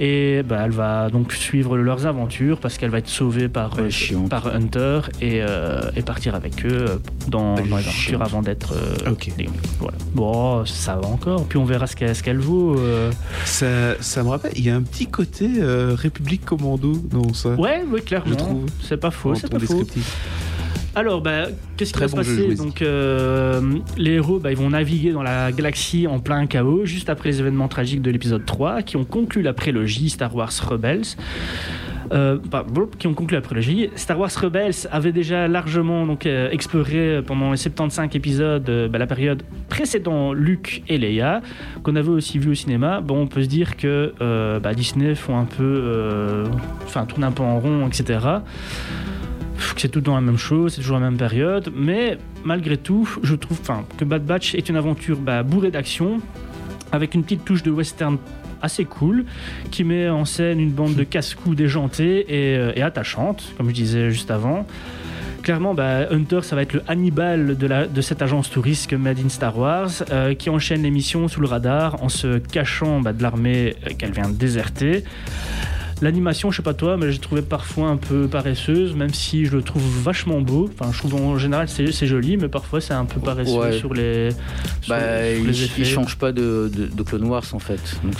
Et 0.00 0.42
bah, 0.44 0.60
elle 0.64 0.70
va 0.70 1.10
donc 1.10 1.32
suivre 1.32 1.76
leurs 1.76 2.06
aventures 2.06 2.60
parce 2.60 2.78
qu'elle 2.78 2.90
va 2.90 2.98
être 2.98 3.08
sauvée 3.08 3.48
par, 3.48 3.72
euh, 3.78 3.88
par 4.30 4.46
Hunter 4.46 5.00
et, 5.20 5.40
euh, 5.42 5.80
et 5.96 6.02
partir 6.02 6.36
avec 6.36 6.64
eux 6.64 6.68
euh, 6.72 6.96
dans, 7.26 7.54
dans 7.56 7.62
les 7.64 7.72
aventures 7.72 7.92
chiante. 7.92 8.22
avant 8.22 8.42
d'être 8.42 8.74
euh, 8.74 9.10
Ok. 9.10 9.30
des- 9.36 9.48
voilà. 9.80 9.98
Bon, 10.14 10.64
ça 10.66 10.94
va 10.96 11.08
encore. 11.08 11.44
Puis 11.46 11.58
on 11.58 11.64
verra 11.64 11.86
ce 11.88 11.96
qu'elle 11.96 12.14
ce 12.14 12.22
qu'elle 12.22 12.38
vaut. 12.38 12.78
euh. 12.78 13.10
ça, 13.44 14.00
ça 14.00 14.22
me 14.22 14.28
rappelle, 14.28 14.52
il 14.54 14.64
y 14.64 14.70
a 14.70 14.76
un 14.76 14.82
petit 14.82 15.06
côté 15.06 15.48
euh, 15.58 15.94
République 15.96 16.44
Commando 16.44 16.92
dans 17.10 17.32
ça. 17.34 17.50
Ouais, 17.50 17.82
oui, 17.90 18.00
clairement. 18.02 18.30
Je 18.30 18.34
trouve. 18.34 18.66
C'est 18.80 18.96
pas 18.98 19.10
faux, 19.10 19.34
c'est 19.34 19.50
pas 19.50 19.58
faux. 19.58 19.84
Alors, 20.94 21.20
bah, 21.20 21.46
qu'est-ce 21.76 21.92
qui 21.92 22.00
va 22.00 22.08
se 22.08 22.12
bon 22.12 22.18
passer. 22.18 22.54
Donc, 22.54 22.82
euh, 22.82 23.60
les 23.96 24.12
héros, 24.12 24.38
bah, 24.38 24.50
ils 24.50 24.56
vont 24.56 24.70
naviguer 24.70 25.12
dans 25.12 25.22
la 25.22 25.52
galaxie 25.52 26.06
en 26.06 26.18
plein 26.18 26.46
chaos, 26.46 26.84
juste 26.84 27.08
après 27.08 27.30
les 27.30 27.40
événements 27.40 27.68
tragiques 27.68 28.02
de 28.02 28.10
l'épisode 28.10 28.44
3, 28.44 28.82
qui 28.82 28.96
ont 28.96 29.04
conclu 29.04 29.42
la 29.42 29.52
prélogie 29.52 30.10
Star 30.10 30.34
Wars 30.34 30.52
Rebels. 30.68 31.16
Euh, 32.12 32.38
blop, 32.38 32.96
qui 32.96 33.06
ont 33.06 33.14
conclu 33.14 33.34
la 33.34 33.42
prélogie. 33.42 33.90
Star 33.94 34.18
Wars 34.18 34.30
Rebels 34.34 34.88
avait 34.90 35.12
déjà 35.12 35.46
largement 35.46 36.06
donc, 36.06 36.24
euh, 36.24 36.50
exploré 36.50 37.20
pendant 37.26 37.50
les 37.50 37.58
75 37.58 38.08
épisodes 38.14 38.68
euh, 38.70 38.88
bah, 38.88 38.98
la 38.98 39.06
période 39.06 39.42
précédant 39.68 40.32
Luke 40.32 40.82
et 40.88 40.96
Leia, 40.96 41.42
qu'on 41.82 41.96
avait 41.96 42.08
aussi 42.08 42.38
vu 42.38 42.52
au 42.52 42.54
cinéma. 42.54 43.02
Bon, 43.02 43.20
on 43.20 43.26
peut 43.26 43.42
se 43.42 43.48
dire 43.48 43.76
que 43.76 44.14
bah, 44.62 44.72
Disney 44.74 45.14
font 45.14 45.38
un 45.38 45.44
peu, 45.44 46.44
enfin, 46.84 47.04
tourne 47.04 47.24
un 47.24 47.32
peu 47.32 47.42
en 47.42 47.58
rond, 47.58 47.86
etc 47.86 48.18
c'est 49.76 49.88
tout 49.88 50.00
dans 50.00 50.14
la 50.14 50.20
même 50.20 50.38
chose, 50.38 50.74
c'est 50.74 50.80
toujours 50.80 50.98
la 50.98 51.04
même 51.10 51.18
période, 51.18 51.72
mais 51.74 52.18
malgré 52.44 52.76
tout, 52.76 53.08
je 53.22 53.34
trouve 53.34 53.60
que 53.96 54.04
Bad 54.04 54.24
Batch 54.24 54.54
est 54.54 54.68
une 54.68 54.76
aventure 54.76 55.18
bah, 55.18 55.42
bourrée 55.42 55.70
d'action, 55.70 56.20
avec 56.92 57.14
une 57.14 57.22
petite 57.22 57.44
touche 57.44 57.62
de 57.62 57.70
western 57.70 58.18
assez 58.62 58.84
cool, 58.84 59.24
qui 59.70 59.84
met 59.84 60.08
en 60.08 60.24
scène 60.24 60.60
une 60.60 60.72
bande 60.72 60.94
de 60.94 61.04
casse-cou 61.04 61.54
déjantée 61.54 62.26
et, 62.28 62.56
euh, 62.56 62.72
et 62.74 62.82
attachante, 62.82 63.52
comme 63.56 63.68
je 63.68 63.74
disais 63.74 64.10
juste 64.10 64.30
avant. 64.30 64.66
Clairement, 65.42 65.72
bah, 65.72 66.10
Hunter, 66.10 66.40
ça 66.42 66.56
va 66.56 66.62
être 66.62 66.74
le 66.74 66.82
Hannibal 66.88 67.56
de, 67.56 67.66
la, 67.66 67.86
de 67.86 68.00
cette 68.00 68.20
agence 68.20 68.50
touriste 68.50 68.92
Made 68.92 69.18
in 69.24 69.28
Star 69.28 69.56
Wars, 69.56 69.90
euh, 70.10 70.34
qui 70.34 70.50
enchaîne 70.50 70.82
les 70.82 70.90
missions 70.90 71.28
sous 71.28 71.40
le 71.40 71.46
radar 71.46 72.02
en 72.02 72.08
se 72.08 72.38
cachant 72.38 73.00
bah, 73.00 73.12
de 73.12 73.22
l'armée 73.22 73.74
euh, 73.86 73.94
qu'elle 73.96 74.12
vient 74.12 74.28
de 74.28 74.34
déserter. 74.34 75.04
L'animation, 76.00 76.50
je 76.52 76.56
sais 76.58 76.62
pas 76.62 76.74
toi, 76.74 76.96
mais 76.96 77.10
j'ai 77.10 77.18
trouvé 77.18 77.42
parfois 77.42 77.88
un 77.88 77.96
peu 77.96 78.28
paresseuse, 78.28 78.94
même 78.94 79.12
si 79.12 79.46
je 79.46 79.56
le 79.56 79.62
trouve 79.62 79.82
vachement 80.02 80.40
beau. 80.40 80.70
Enfin, 80.78 80.92
je 80.92 80.98
trouve 80.98 81.14
en 81.16 81.36
général 81.38 81.68
c'est 81.68 82.06
joli, 82.06 82.36
mais 82.36 82.48
parfois 82.48 82.80
c'est 82.80 82.94
un 82.94 83.04
peu 83.04 83.20
paresseux 83.20 83.58
Ouais. 83.58 83.72
sur 83.78 83.92
les, 83.94 84.30
sur, 84.80 84.90
Bah, 84.94 85.00
sur 85.34 85.44
les 85.44 85.64
effets. 85.64 85.82
il 85.82 85.84
change 85.86 86.16
pas 86.16 86.30
de, 86.30 86.70
de, 86.72 86.86
de 86.86 87.02
Clone 87.02 87.24
Wars 87.24 87.44
en 87.52 87.58
fait. 87.58 87.80
Donc, 88.04 88.14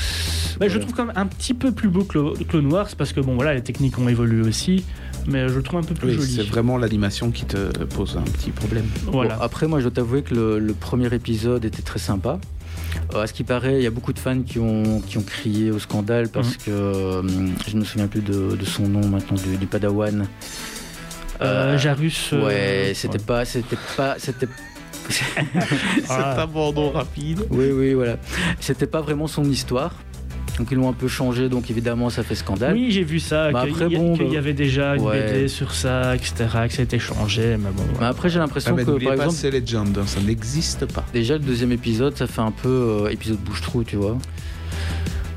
Bah, 0.59 0.67
Je 0.69 0.79
trouve 0.79 0.93
quand 0.93 1.05
même 1.07 1.17
un 1.17 1.27
petit 1.27 1.55
peu 1.55 1.71
plus 1.71 1.89
beau 1.89 2.03
que 2.05 2.43
Clone 2.45 2.73
Wars 2.73 2.89
parce 2.99 3.13
que 3.13 3.21
bon 3.21 3.37
voilà 3.37 3.55
les 3.55 3.63
techniques 3.63 3.97
ont 3.99 4.09
évolué 4.09 4.43
aussi, 4.47 4.85
mais 5.29 5.49
je 5.49 5.55
le 5.55 5.63
trouve 5.63 5.79
un 5.79 5.85
peu 5.85 5.95
plus 5.95 6.09
Oui, 6.09 6.15
joli. 6.15 6.33
c'est 6.33 6.43
vraiment 6.49 6.79
l'animation 6.79 7.31
qui 7.31 7.45
te 7.45 7.69
pose 7.85 8.17
un 8.17 8.23
petit 8.23 8.51
problème. 8.51 8.87
Voilà. 9.07 9.37
Bon, 9.37 9.43
après, 9.43 9.69
moi, 9.69 9.79
je 9.79 9.85
dois 9.85 9.93
t'avouer 9.93 10.23
que 10.23 10.35
le, 10.35 10.59
le 10.59 10.73
premier 10.73 11.13
épisode 11.15 11.65
était 11.65 11.83
très 11.83 11.99
sympa. 12.01 12.41
Euh, 13.15 13.23
à 13.23 13.27
ce 13.27 13.33
qui 13.33 13.45
paraît, 13.45 13.77
il 13.77 13.83
y 13.83 13.87
a 13.87 13.91
beaucoup 13.91 14.13
de 14.13 14.19
fans 14.19 14.43
qui 14.43 14.59
ont, 14.59 15.01
qui 15.01 15.19
ont 15.19 15.23
crié 15.23 15.71
au 15.71 15.79
scandale 15.79 16.29
parce 16.29 16.49
Mhm. 16.51 16.57
que 16.67 16.71
euh, 16.71 17.23
je 17.67 17.75
ne 17.75 17.81
me 17.81 17.85
souviens 17.85 18.07
plus 18.09 18.21
de, 18.21 18.57
de 18.57 18.65
son 18.65 18.87
nom 18.89 19.07
maintenant, 19.09 19.37
du, 19.37 19.57
du 19.57 19.67
Padawan. 19.67 20.27
Euh, 21.41 21.79
Jarus. 21.79 22.31
euh, 22.33 22.45
Ouais, 22.45 22.93
c'était 22.95 23.19
pas, 23.19 23.45
c'était 23.45 23.79
pas, 23.97 24.17
c'était. 24.19 24.49
Cet 26.03 26.11
abandon 26.11 26.91
rapide. 26.91 27.47
Oui, 27.51 27.71
oui, 27.73 27.95
voilà. 27.95 28.17
C'était 28.61 28.87
pas 28.87 29.01
vraiment 29.01 29.27
son 29.27 29.45
histoire. 29.45 29.93
Donc 30.59 30.69
ils 30.73 30.77
l'ont 30.77 30.89
un 30.89 30.93
peu 30.93 31.09
changé, 31.09 31.49
donc 31.49 31.71
évidemment 31.71 32.11
ça 32.11 32.23
fait 32.23 32.35
scandale. 32.35 32.75
Oui, 32.75 32.91
j'ai 32.91 33.05
vu 33.05 33.21
ça. 33.21 33.51
Bah 33.53 33.65
qu'il 33.67 33.93
y, 33.93 33.97
bon, 33.97 34.17
qu'il 34.17 34.27
y 34.29 34.33
bah, 34.33 34.39
avait 34.39 34.53
déjà 34.55 34.97
une 34.97 35.03
ouais. 35.03 35.33
BD 35.33 35.49
sur 35.49 35.73
ça, 35.73 36.17
etc., 36.17 36.33
que 36.67 36.73
ça 36.75 36.81
a 36.81 36.83
été 36.83 36.99
changé, 36.99 37.57
mais 37.59 37.71
bon. 37.75 37.85
Mais 38.01 38.07
après 38.07 38.29
j'ai 38.29 38.39
l'impression 38.41 38.75
Ah, 38.77 38.85
que 38.85 38.91
par 38.91 38.99
pas, 38.99 39.15
exemple 39.15 39.35
c'est 39.35 39.51
Legend, 39.51 39.97
hein, 39.99 40.03
ça 40.07 40.21
n'existe 40.21 40.87
pas. 40.87 41.05
déjà 41.13 41.35
le 41.35 41.45
deuxième 41.45 41.73
épisode 41.73 42.17
ça 42.17 42.27
fait 42.27 42.41
un 42.41 42.51
peu 42.51 42.69
euh, 43.05 43.09
épisode 43.11 43.39
bouche-trou, 43.39 43.85
tu 43.85 43.97
vois. 43.97 44.19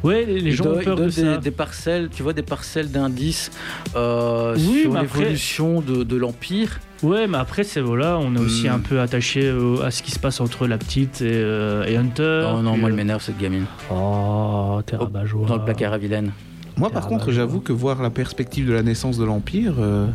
Ouais, 0.03 0.25
les, 0.25 0.51
gens 0.51 0.65
ont 0.65 0.79
peur 0.83 0.95
de 0.95 1.05
des, 1.05 1.11
ça. 1.11 1.37
des 1.37 1.51
parcelles, 1.51 2.09
tu 2.09 2.23
vois, 2.23 2.33
des 2.33 2.41
parcelles 2.41 2.89
d'indices 2.89 3.51
euh, 3.95 4.55
Oui, 4.57 4.81
sur 4.81 4.97
après- 4.97 5.19
l'évolution 5.19 5.81
de, 5.81 6.03
de 6.03 6.15
l'Empire. 6.15 6.79
Ouais, 7.03 7.27
mais 7.27 7.37
après, 7.37 7.63
c'est 7.63 7.81
voilà, 7.81 8.17
on 8.19 8.35
est 8.35 8.39
aussi 8.39 8.69
Hmm. 8.69 8.73
un 8.73 8.79
peu 8.79 8.99
attaché 9.01 9.51
au- 9.51 9.81
à 9.81 9.89
ce 9.91 10.03
qui 10.03 10.11
se 10.11 10.19
passe 10.19 10.39
entre 10.39 10.67
la 10.67 10.77
petite 10.77 11.21
et, 11.21 11.29
euh, 11.31 11.83
et 11.85 11.97
Hunter. 11.97 12.41
non, 12.43 12.61
non, 12.61 12.71
puis, 12.73 12.81
moi 12.81 12.89
elle 12.89 12.93
euh, 12.93 12.97
m'énerve 12.97 13.21
cette 13.23 13.39
gamine. 13.39 13.65
Oh, 13.91 14.81
t'es 14.85 14.95
Oh, 14.99 15.03
rabat-joie. 15.03 15.47
Dans 15.47 15.57
le 15.57 15.63
placard 15.63 15.93
à 15.93 15.97
vilaine. 15.97 16.31
Moi, 16.77 16.89
par 16.89 17.07
contre, 17.07 17.31
j'avoue 17.31 17.59
que 17.59 17.73
voir 17.73 18.01
la 18.01 18.09
perspective 18.09 18.67
de 18.67 18.73
la 18.73 18.81
naissance 18.83 19.17
de 19.17 19.25
l'Empire, 19.25 19.73
euh, 19.79 20.07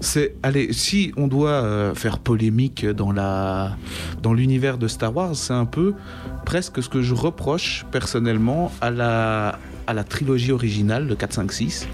c'est. 0.00 0.34
Allez, 0.42 0.72
si 0.72 1.12
on 1.16 1.26
doit 1.26 1.50
euh, 1.50 1.94
faire 1.94 2.18
polémique 2.18 2.86
dans 2.86 3.12
la 3.12 3.76
dans 4.22 4.34
l'univers 4.34 4.78
de 4.78 4.88
Star 4.88 5.14
Wars, 5.14 5.34
c'est 5.34 5.52
un 5.52 5.64
peu 5.66 5.94
presque 6.44 6.82
ce 6.82 6.88
que 6.88 7.02
je 7.02 7.14
reproche 7.14 7.84
personnellement 7.90 8.72
à 8.80 8.90
la 8.90 9.58
à 9.86 9.94
la 9.94 10.04
trilogie 10.04 10.52
originale 10.52 11.06
de 11.08 11.14
4, 11.14 11.32
5, 11.32 11.52
6. 11.52 11.88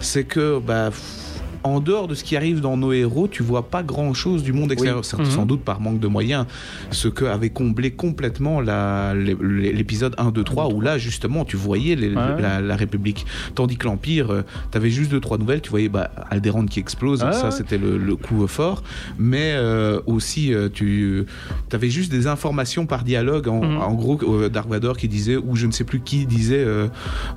C'est 0.00 0.24
que, 0.24 0.58
bah. 0.60 0.90
pff, 0.90 1.24
En 1.64 1.80
dehors 1.80 2.08
de 2.08 2.14
ce 2.14 2.24
qui 2.24 2.36
arrive 2.36 2.60
dans 2.60 2.76
nos 2.76 2.92
héros, 2.92 3.28
tu 3.28 3.42
vois 3.42 3.68
pas 3.68 3.82
grand 3.82 4.14
chose 4.14 4.42
du 4.42 4.52
monde 4.52 4.72
extérieur. 4.72 5.02
Mhm. 5.18 5.24
Sans 5.26 5.46
doute 5.46 5.60
par 5.62 5.80
manque 5.80 6.00
de 6.00 6.06
moyens. 6.08 6.46
Ce 6.90 7.08
que 7.08 7.24
avait 7.24 7.50
comblé 7.50 7.90
complètement 7.90 8.60
l'épisode 8.60 10.14
1, 10.18 10.30
2, 10.30 10.44
3, 10.44 10.72
où 10.72 10.80
là, 10.80 10.98
justement, 10.98 11.44
tu 11.44 11.56
voyais 11.56 11.94
les- 11.96 12.08
Ouais. 12.08 12.40
la, 12.40 12.60
la 12.60 12.76
République. 12.76 13.26
Tandis 13.54 13.76
que 13.76 13.86
l'Empire, 13.86 14.30
euh, 14.30 14.42
t'avais 14.70 14.90
juste 14.90 15.10
deux, 15.10 15.20
trois 15.20 15.38
nouvelles. 15.38 15.60
Tu 15.60 15.70
voyais 15.70 15.88
bah, 15.88 16.10
Alderaan 16.30 16.66
qui 16.66 16.80
explose, 16.80 17.22
Ouais, 17.22 17.32
ça 17.32 17.46
ouais. 17.46 17.50
c'était 17.50 17.78
le, 17.78 17.98
le 17.98 18.16
coup 18.16 18.46
fort. 18.46 18.82
Mais 19.18 19.52
euh, 19.54 20.00
aussi, 20.06 20.52
euh, 20.54 20.68
tu 20.72 21.24
avais 21.72 21.90
juste 21.90 22.10
des 22.10 22.26
informations 22.26 22.86
par 22.86 23.04
dialogue. 23.04 23.48
En, 23.48 23.62
Mhm. 23.64 23.76
en 23.78 23.94
gros, 23.94 24.18
euh, 24.22 24.48
Dark 24.48 24.68
Vador 24.68 24.96
qui 24.96 25.08
disait, 25.08 25.36
ou 25.36 25.54
je 25.56 25.66
ne 25.66 25.72
sais 25.72 25.84
plus 25.84 26.00
qui 26.00 26.26
disait, 26.26 26.64
euh, 26.64 26.86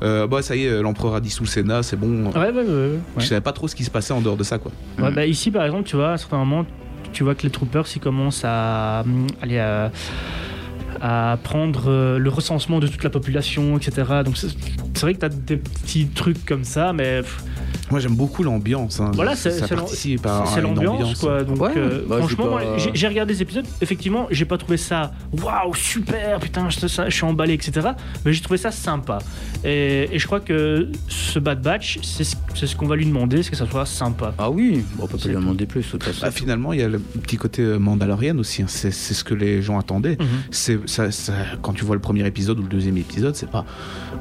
euh, 0.04 0.28
bah 0.28 0.42
ça 0.42 0.56
y 0.56 0.66
est, 0.66 0.82
l'empereur 0.82 1.16
a 1.16 1.22
dissous 1.22 1.44
le 1.44 1.50
Sénat, 1.50 1.84
c'est 1.84 1.98
bon. 1.98 2.28
Ouais. 2.32 2.52
Je 3.18 3.26
savais 3.26 3.42
pas 3.42 3.52
trop 3.54 3.68
ce 3.68 3.76
qui 3.76 3.84
se 3.84 3.92
passait 3.92 4.11
en 4.14 4.22
dehors 4.22 4.38
de 4.38 4.44
ça, 4.44 4.58
quoi. 4.58 4.72
Ouais, 5.00 5.12
bah, 5.12 5.26
ici, 5.26 5.52
par 5.52 5.66
exemple, 5.66 5.84
tu 5.84 5.96
vois, 5.96 6.14
à 6.14 6.18
certains 6.18 6.38
moments, 6.38 6.66
tu 7.14 7.24
vois 7.24 7.36
que 7.36 7.44
les 7.44 7.50
troopers, 7.50 7.86
ils 7.96 8.00
commencent 8.00 8.44
à 8.46 9.04
hum, 9.06 9.28
aller 9.42 9.60
à, 9.60 9.92
à 11.02 11.38
prendre 11.44 11.90
euh, 11.90 12.18
le 12.18 12.30
recensement 12.30 12.80
de 12.80 12.88
toute 12.88 13.04
la 13.04 13.10
population, 13.10 13.78
etc. 13.78 14.22
Donc, 14.26 14.38
c'est 14.38 15.02
vrai 15.02 15.14
que 15.14 15.20
tu 15.20 15.26
as 15.26 15.30
des 15.30 15.58
petits 15.58 16.08
trucs 16.08 16.46
comme 16.46 16.64
ça, 16.64 16.94
mais 16.94 17.22
Moi, 17.90 18.00
j'aime 18.00 18.16
beaucoup 18.16 18.44
l'ambiance. 18.44 19.00
hein. 19.00 19.12
Voilà, 19.14 19.36
c'est- 19.36 19.60
l'ambiance, 20.62 20.94
ambiance. 21.02 21.20
quoi. 21.20 21.44
Donc, 21.44 21.60
Ouais, 21.62 21.72
euh, 21.76 22.04
bah, 22.08 22.18
franchement, 22.20 22.58
j'ai 22.94 23.08
regardé 23.08 23.34
des 23.34 23.42
épisodes. 23.42 23.66
Effectivement, 23.82 24.28
j'ai 24.32 24.46
pas 24.46 24.58
trouvé 24.58 24.78
ça 24.78 25.12
waouh, 25.34 25.74
super, 25.76 26.40
putain, 26.40 26.70
je, 26.70 26.80
je 26.88 27.10
suis 27.16 27.26
emballé, 27.26 27.54
etc. 27.54 27.90
Mais 28.26 28.34
j'ai 28.34 28.42
trouvé 28.42 28.58
ça 28.58 28.72
sympa. 28.72 29.20
Et, 29.64 30.10
et 30.12 30.20
je 30.20 30.26
crois 30.26 30.40
que 30.40 30.90
ce 31.08 31.40
Bad 31.40 31.62
Batch, 31.62 32.00
c'est 32.04 32.24
ce, 32.24 32.36
c'est 32.56 32.68
ce 32.68 32.76
qu'on 32.76 32.88
va 32.88 32.96
lui 32.96 33.06
demander, 33.06 33.44
c'est 33.44 33.52
que 33.52 33.58
ça 33.58 33.68
soit 33.70 33.86
sympa? 33.86 34.34
Ah 34.38 34.50
oui, 34.50 34.84
on 35.00 35.08
peut 35.08 35.18
pas 35.18 35.28
lui 35.28 35.36
demander 35.36 35.66
plus 35.66 35.82
de 35.86 35.92
toute 35.92 36.04
façon. 36.04 36.22
Bah, 36.22 36.32
finalement, 36.32 36.74
il 36.74 36.80
y 36.80 36.84
a 36.84 36.88
le 36.88 37.00
petit 37.00 37.38
côté 37.38 37.62
euh, 37.62 37.78
mandalorian 37.78 38.38
aussi. 38.38 38.62
hein. 38.62 38.66
C'est 38.68 38.92
c'est 38.92 39.14
ce 39.14 39.24
que 39.24 39.34
les 39.34 39.62
gens 39.62 39.78
attendaient. 39.80 40.18
Mhm. 40.20 40.28
C'est 40.52 40.80
ça, 40.90 41.12
ça- 41.12 41.34
quand 41.62 41.74
tu 41.74 41.84
vois 41.86 41.96
le 41.96 42.02
premier 42.02 42.26
épisode 42.26 42.60
ou 42.60 42.64
le 42.64 42.70
deuxième 42.70 42.98
épisode, 42.98 43.36
c'est 43.36 43.50
pas 43.50 43.66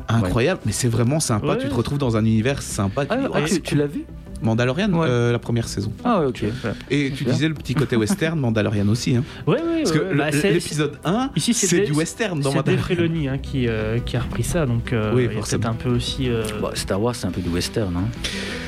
incroyable, 0.09 0.61
mais 0.67 0.73
c'est 0.73 0.89
vraiment 0.89 1.21
sympa. 1.21 1.47
Ouais. 1.49 1.59
Tu 1.59 1.69
te 1.69 1.75
retrouves 1.75 1.99
dans 1.99 2.17
un 2.17 2.25
univers 2.25 2.63
sympa. 2.63 3.05
Tu 3.07 3.13
Ah, 3.13 3.17
dis, 3.17 3.27
ah, 3.45 3.49
tu, 3.49 3.61
c'est 3.65 3.77
l'as 3.77 3.87
vu? 3.87 4.05
Mandalorian, 4.43 4.91
Ouais. 4.95 5.07
euh, 5.07 5.33
la 5.33 5.39
première 5.39 5.69
saison. 5.69 5.93
Ah 6.03 6.21
ouais, 6.21 6.27
ok. 6.29 6.45
ouais. 6.45 6.71
Et 6.91 7.11
tu 7.11 7.25
disais 7.25 7.47
le 7.47 7.53
petit 7.53 7.75
côté 7.75 7.95
western, 7.97 8.41
Mandalorian 8.41 8.89
aussi. 8.89 9.15
Hein. 9.15 9.23
Ouais, 9.47 9.57
ouais, 9.57 9.83
Parce 9.83 9.93
que 9.93 9.99
ouais, 9.99 10.15
bah, 10.15 10.33
c'est- 10.33 10.51
l'épisode 10.55 10.93
1, 11.05 11.29
Ici, 11.37 11.53
c'est 11.53 11.67
c'est 11.67 11.81
du 11.83 11.93
western 11.93 12.41
dans 12.41 12.51
C'est 12.51 12.57
Dave 12.63 12.77
Mandalorian. 12.77 12.87
Filoni 13.05 13.29
hein, 13.29 13.37
qui, 13.37 13.69
euh, 13.69 13.99
qui 13.99 14.17
a 14.17 14.21
repris 14.21 14.43
ça, 14.43 14.65
donc 14.65 14.95
euh, 14.95 15.13
Oui, 15.15 15.29
peut-être 15.29 15.67
un 15.67 15.75
peu 15.75 15.91
aussi. 15.91 16.31
euh, 16.31 16.43
Bah, 16.63 16.71
Star 16.73 17.03
Wars, 17.03 17.15
c'est 17.15 17.27
un 17.27 17.33
peu 17.33 17.43
du 17.43 17.51
western. 17.51 17.95
Hein. 17.95 18.05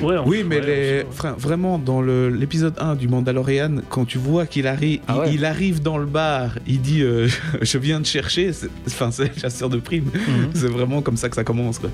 ouais, 0.05 0.17
Oui, 0.27 0.45
mais 0.47 0.61
ouais, 0.61 0.67
les... 0.67 1.05
enfin, 1.09 1.35
vraiment, 1.39 1.79
dans 1.79 2.03
l'épisode 2.03 2.75
1 2.79 2.95
du 2.95 3.09
Mandalorian, 3.09 3.77
quand 3.89 4.05
tu 4.05 4.19
vois 4.19 4.45
qu'il 4.45 4.67
arrive, 4.67 5.01
Ah 5.09 5.21
ouais. 5.21 5.29
il, 5.31 5.37
il 5.37 5.45
arrive 5.47 5.81
dans 5.81 5.97
le 5.97 6.05
bar, 6.07 6.51
il 6.67 6.83
dit 6.83 7.01
euh, 7.03 7.29
Je 7.63 7.79
viens 7.79 7.99
de 7.99 8.05
chercher, 8.07 8.53
c'est- 8.53 8.69
enfin, 8.89 9.11
c'est 9.11 9.35
le 9.35 9.41
chasseur 9.41 9.71
de 9.71 9.79
primes. 9.79 10.11
Mhm. 10.13 10.51
C'est 10.53 10.69
vraiment 10.69 11.01
comme 11.01 11.17
ça 11.17 11.31
que 11.31 11.35
ça 11.37 11.45
commence. 11.45 11.79
Quoi. 11.79 11.89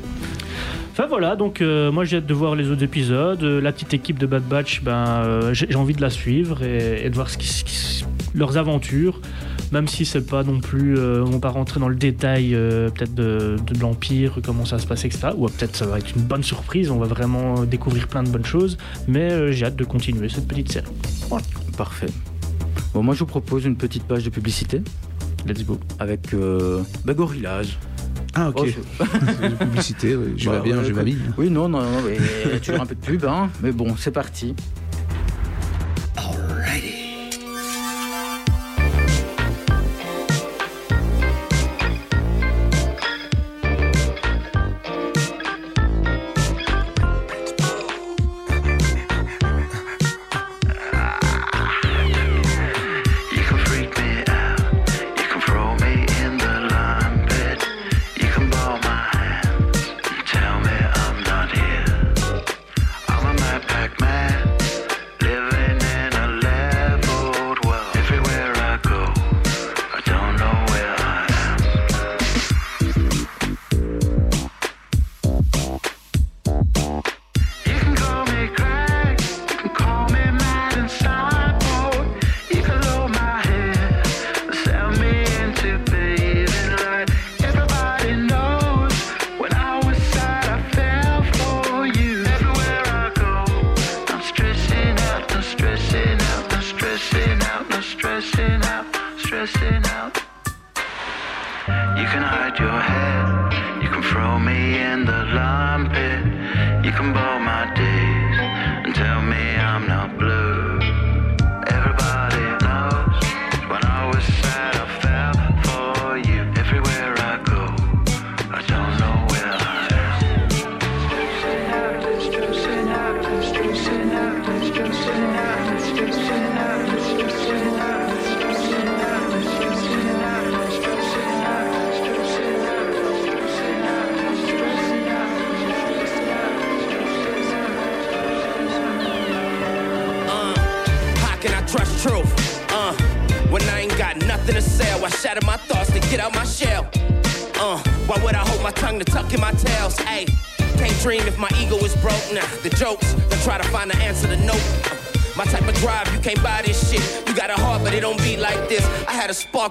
Enfin 0.98 1.06
voilà, 1.06 1.36
donc 1.36 1.60
euh, 1.60 1.92
moi 1.92 2.04
j'ai 2.04 2.16
hâte 2.16 2.26
de 2.26 2.34
voir 2.34 2.56
les 2.56 2.72
autres 2.72 2.82
épisodes. 2.82 3.40
Euh, 3.44 3.60
la 3.60 3.70
petite 3.70 3.94
équipe 3.94 4.18
de 4.18 4.26
Bad 4.26 4.42
Batch, 4.42 4.82
ben, 4.82 5.06
euh, 5.06 5.54
j'ai 5.54 5.72
envie 5.76 5.94
de 5.94 6.00
la 6.00 6.10
suivre 6.10 6.64
et, 6.64 7.08
de 7.08 7.14
voir 7.14 7.28
leurs 8.34 8.56
aventures. 8.56 9.20
Même 9.70 9.86
si 9.86 10.04
c'est 10.04 10.26
pas 10.28 10.42
non 10.42 10.58
plus, 10.58 10.98
on 10.98 11.26
va 11.26 11.38
pas 11.38 11.50
rentrer 11.50 11.78
dans 11.78 11.88
le 11.88 11.94
détail 11.94 12.50
peut-être 12.50 13.14
de, 13.14 13.54
l'Empire, 13.80 14.40
comment 14.44 14.64
ça 14.64 14.80
se 14.80 14.88
passe, 14.88 15.04
etc. 15.04 15.28
Ou 15.36 15.46
peut-être 15.46 15.76
ça 15.76 15.86
va 15.86 15.98
être 15.98 16.16
une 16.16 16.22
bonne 16.22 16.42
surprise, 16.42 16.90
on 16.90 16.98
va 16.98 17.06
vraiment 17.06 17.62
découvrir 17.62 18.08
plein 18.08 18.24
de 18.24 18.30
bonnes 18.30 18.46
choses. 18.46 18.76
Mais 19.06 19.52
j'ai 19.52 19.66
hâte 19.66 19.76
de 19.76 19.84
continuer 19.84 20.28
cette 20.28 20.48
petite 20.48 20.72
série. 20.72 20.86
Parfait. 21.76 22.10
Bon, 22.92 23.04
moi, 23.04 23.14
je 23.14 23.20
vous 23.20 23.26
propose 23.26 23.66
une 23.66 23.76
petite 23.76 24.02
page 24.02 24.24
de 24.24 24.30
publicité 24.30 24.82
Let's 25.46 25.64
go. 25.64 25.78
avec 26.00 26.34
euh, 26.34 26.82
Gorillaz. 27.06 27.76
Ah, 28.34 28.48
ok. 28.50 28.56
Oh, 28.60 28.66
je- 28.66 29.04
C'est 29.40 29.48
de 29.50 29.54
publicité, 29.56 30.16
oui. 30.16 30.34
je 30.36 30.48
Bah, 30.48 30.56
vais 30.58 30.62
bien, 30.62 30.78
ouais, 30.78 30.84
je 30.84 30.92
vais 30.92 31.02
bien. 31.04 31.16
Oui, 31.36 31.50
non, 31.50 31.68
non, 31.68 31.80
non, 31.82 32.02
mais 32.06 32.58
toujours 32.60 32.80
un 32.82 32.86
peu 32.86 32.94
de 32.94 33.00
pub, 33.00 33.24
hein. 33.24 33.48
Mais 33.62 33.72
bon, 33.72 33.94
c'est 33.96 34.10
parti. 34.12 34.54
You 36.16 36.97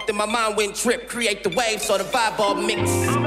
then 0.05 0.17
my 0.17 0.25
mind 0.25 0.57
went 0.57 0.75
trip. 0.75 1.07
Create 1.07 1.43
the 1.43 1.49
wave, 1.49 1.81
so 1.81 1.97
the 1.97 2.03
vibe 2.03 2.39
all 2.39 2.55
mix. 2.55 3.26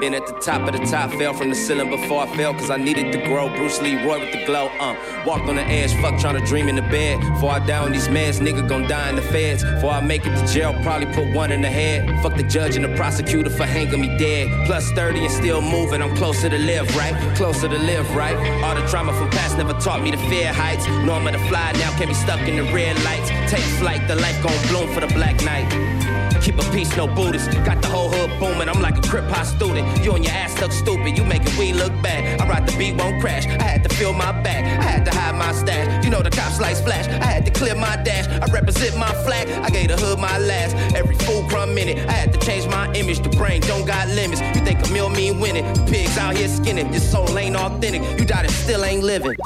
Been 0.00 0.14
at 0.14 0.26
the 0.26 0.32
top 0.32 0.66
of 0.66 0.72
the 0.72 0.84
top, 0.86 1.10
fell 1.12 1.34
from 1.34 1.50
the 1.50 1.54
ceiling 1.54 1.90
before 1.90 2.22
I 2.22 2.36
fell, 2.36 2.54
cause 2.54 2.70
I 2.70 2.78
needed 2.78 3.12
to 3.12 3.18
grow. 3.26 3.48
Bruce 3.50 3.80
Lee, 3.82 4.02
Roy 4.02 4.18
with 4.18 4.32
the 4.32 4.44
glow, 4.46 4.68
uh. 4.80 4.96
Walked 5.26 5.48
on 5.48 5.56
the 5.56 5.62
edge, 5.62 5.92
fuck 6.00 6.18
trying 6.18 6.40
to 6.40 6.46
dream 6.46 6.68
in 6.68 6.76
the 6.76 6.82
bed. 6.82 7.20
Before 7.20 7.50
I 7.50 7.58
die 7.58 7.84
on 7.84 7.92
these 7.92 8.08
meds, 8.08 8.40
nigga 8.40 8.66
gon' 8.66 8.88
die 8.88 9.10
in 9.10 9.16
the 9.16 9.22
feds. 9.22 9.62
Before 9.62 9.90
I 9.90 10.00
make 10.00 10.24
it 10.24 10.34
to 10.34 10.52
jail, 10.52 10.72
probably 10.82 11.06
put 11.12 11.32
one 11.34 11.52
in 11.52 11.60
the 11.60 11.68
head. 11.68 12.08
Fuck 12.22 12.36
the 12.36 12.42
judge 12.42 12.76
and 12.76 12.84
the 12.84 12.94
prosecutor 12.96 13.50
for 13.50 13.66
hanging 13.66 14.00
me 14.00 14.16
dead. 14.16 14.66
Plus 14.66 14.90
30 14.92 15.24
and 15.26 15.32
still 15.32 15.60
moving, 15.60 16.02
I'm 16.02 16.16
closer 16.16 16.48
to 16.48 16.58
live, 16.58 16.96
right? 16.96 17.14
Closer 17.36 17.68
to 17.68 17.78
live, 17.78 18.08
right? 18.16 18.36
All 18.64 18.74
the 18.74 18.86
drama 18.88 19.12
from 19.12 19.28
past 19.30 19.58
never 19.58 19.74
taught 19.74 20.02
me 20.02 20.10
to 20.10 20.18
fear 20.28 20.52
heights. 20.52 20.86
I'm 20.86 21.26
to 21.26 21.38
fly 21.48 21.72
now, 21.72 21.90
can't 21.98 22.08
be 22.08 22.14
stuck 22.14 22.40
in 22.48 22.56
the 22.56 22.72
red 22.72 22.96
lights. 23.04 23.28
Take 23.50 23.64
flight, 23.78 24.08
the 24.08 24.16
light 24.16 24.40
gon' 24.42 24.68
bloom 24.68 24.92
for 24.94 25.00
the 25.00 25.12
black 25.12 25.42
night. 25.42 26.19
Keep 26.40 26.58
a 26.58 26.62
peace, 26.72 26.96
no 26.96 27.06
Buddhist. 27.06 27.50
Got 27.64 27.82
the 27.82 27.88
whole 27.88 28.08
hood 28.08 28.30
booming. 28.40 28.68
I'm 28.68 28.80
like 28.80 28.96
a 28.96 29.02
crip 29.02 29.24
hop 29.26 29.44
student. 29.44 29.86
You 30.02 30.12
and 30.14 30.24
your 30.24 30.32
ass 30.32 30.58
look 30.60 30.72
stupid. 30.72 31.16
You 31.18 31.24
making 31.24 31.56
we 31.58 31.72
look 31.72 31.92
bad. 32.02 32.40
I 32.40 32.48
ride 32.48 32.66
the 32.66 32.76
beat, 32.78 32.96
won't 32.96 33.20
crash. 33.20 33.46
I 33.46 33.62
had 33.62 33.82
to 33.84 33.94
fill 33.94 34.14
my 34.14 34.32
back. 34.42 34.64
I 34.64 34.82
had 34.82 35.04
to 35.04 35.10
hide 35.10 35.34
my 35.34 35.52
stash. 35.52 36.02
You 36.04 36.10
know 36.10 36.22
the 36.22 36.30
cops 36.30 36.58
like 36.58 36.76
flash. 36.76 37.06
I 37.08 37.26
had 37.26 37.44
to 37.44 37.52
clear 37.52 37.74
my 37.74 37.96
dash. 38.02 38.26
I 38.28 38.46
represent 38.52 38.96
my 38.96 39.12
flag. 39.24 39.48
I 39.48 39.68
gave 39.68 39.88
the 39.88 39.96
hood 39.96 40.18
my 40.18 40.38
last. 40.38 40.74
Every 40.94 41.16
fool 41.16 41.42
crumb 41.48 41.74
minute. 41.74 41.98
I 42.08 42.12
had 42.12 42.32
to 42.32 42.38
change 42.40 42.66
my 42.68 42.90
image. 42.94 43.20
The 43.20 43.30
brain 43.30 43.60
don't 43.62 43.86
got 43.86 44.08
limits. 44.08 44.40
You 44.40 44.64
think 44.64 44.86
a 44.86 44.90
meal 44.90 45.10
mean 45.10 45.40
winning? 45.40 45.64
Pigs 45.86 46.16
out 46.16 46.36
here 46.36 46.48
skinning. 46.48 46.90
Your 46.90 47.00
soul 47.00 47.38
ain't 47.38 47.56
authentic. 47.56 48.02
You 48.18 48.24
died 48.24 48.46
and 48.46 48.54
still 48.54 48.84
ain't 48.84 49.02
living. 49.02 49.36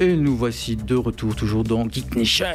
Et 0.00 0.14
nous 0.16 0.36
voici 0.36 0.76
de 0.76 0.94
retour 0.94 1.34
toujours 1.34 1.64
dans 1.64 1.88
Geek 1.88 2.14
Nation. 2.14 2.46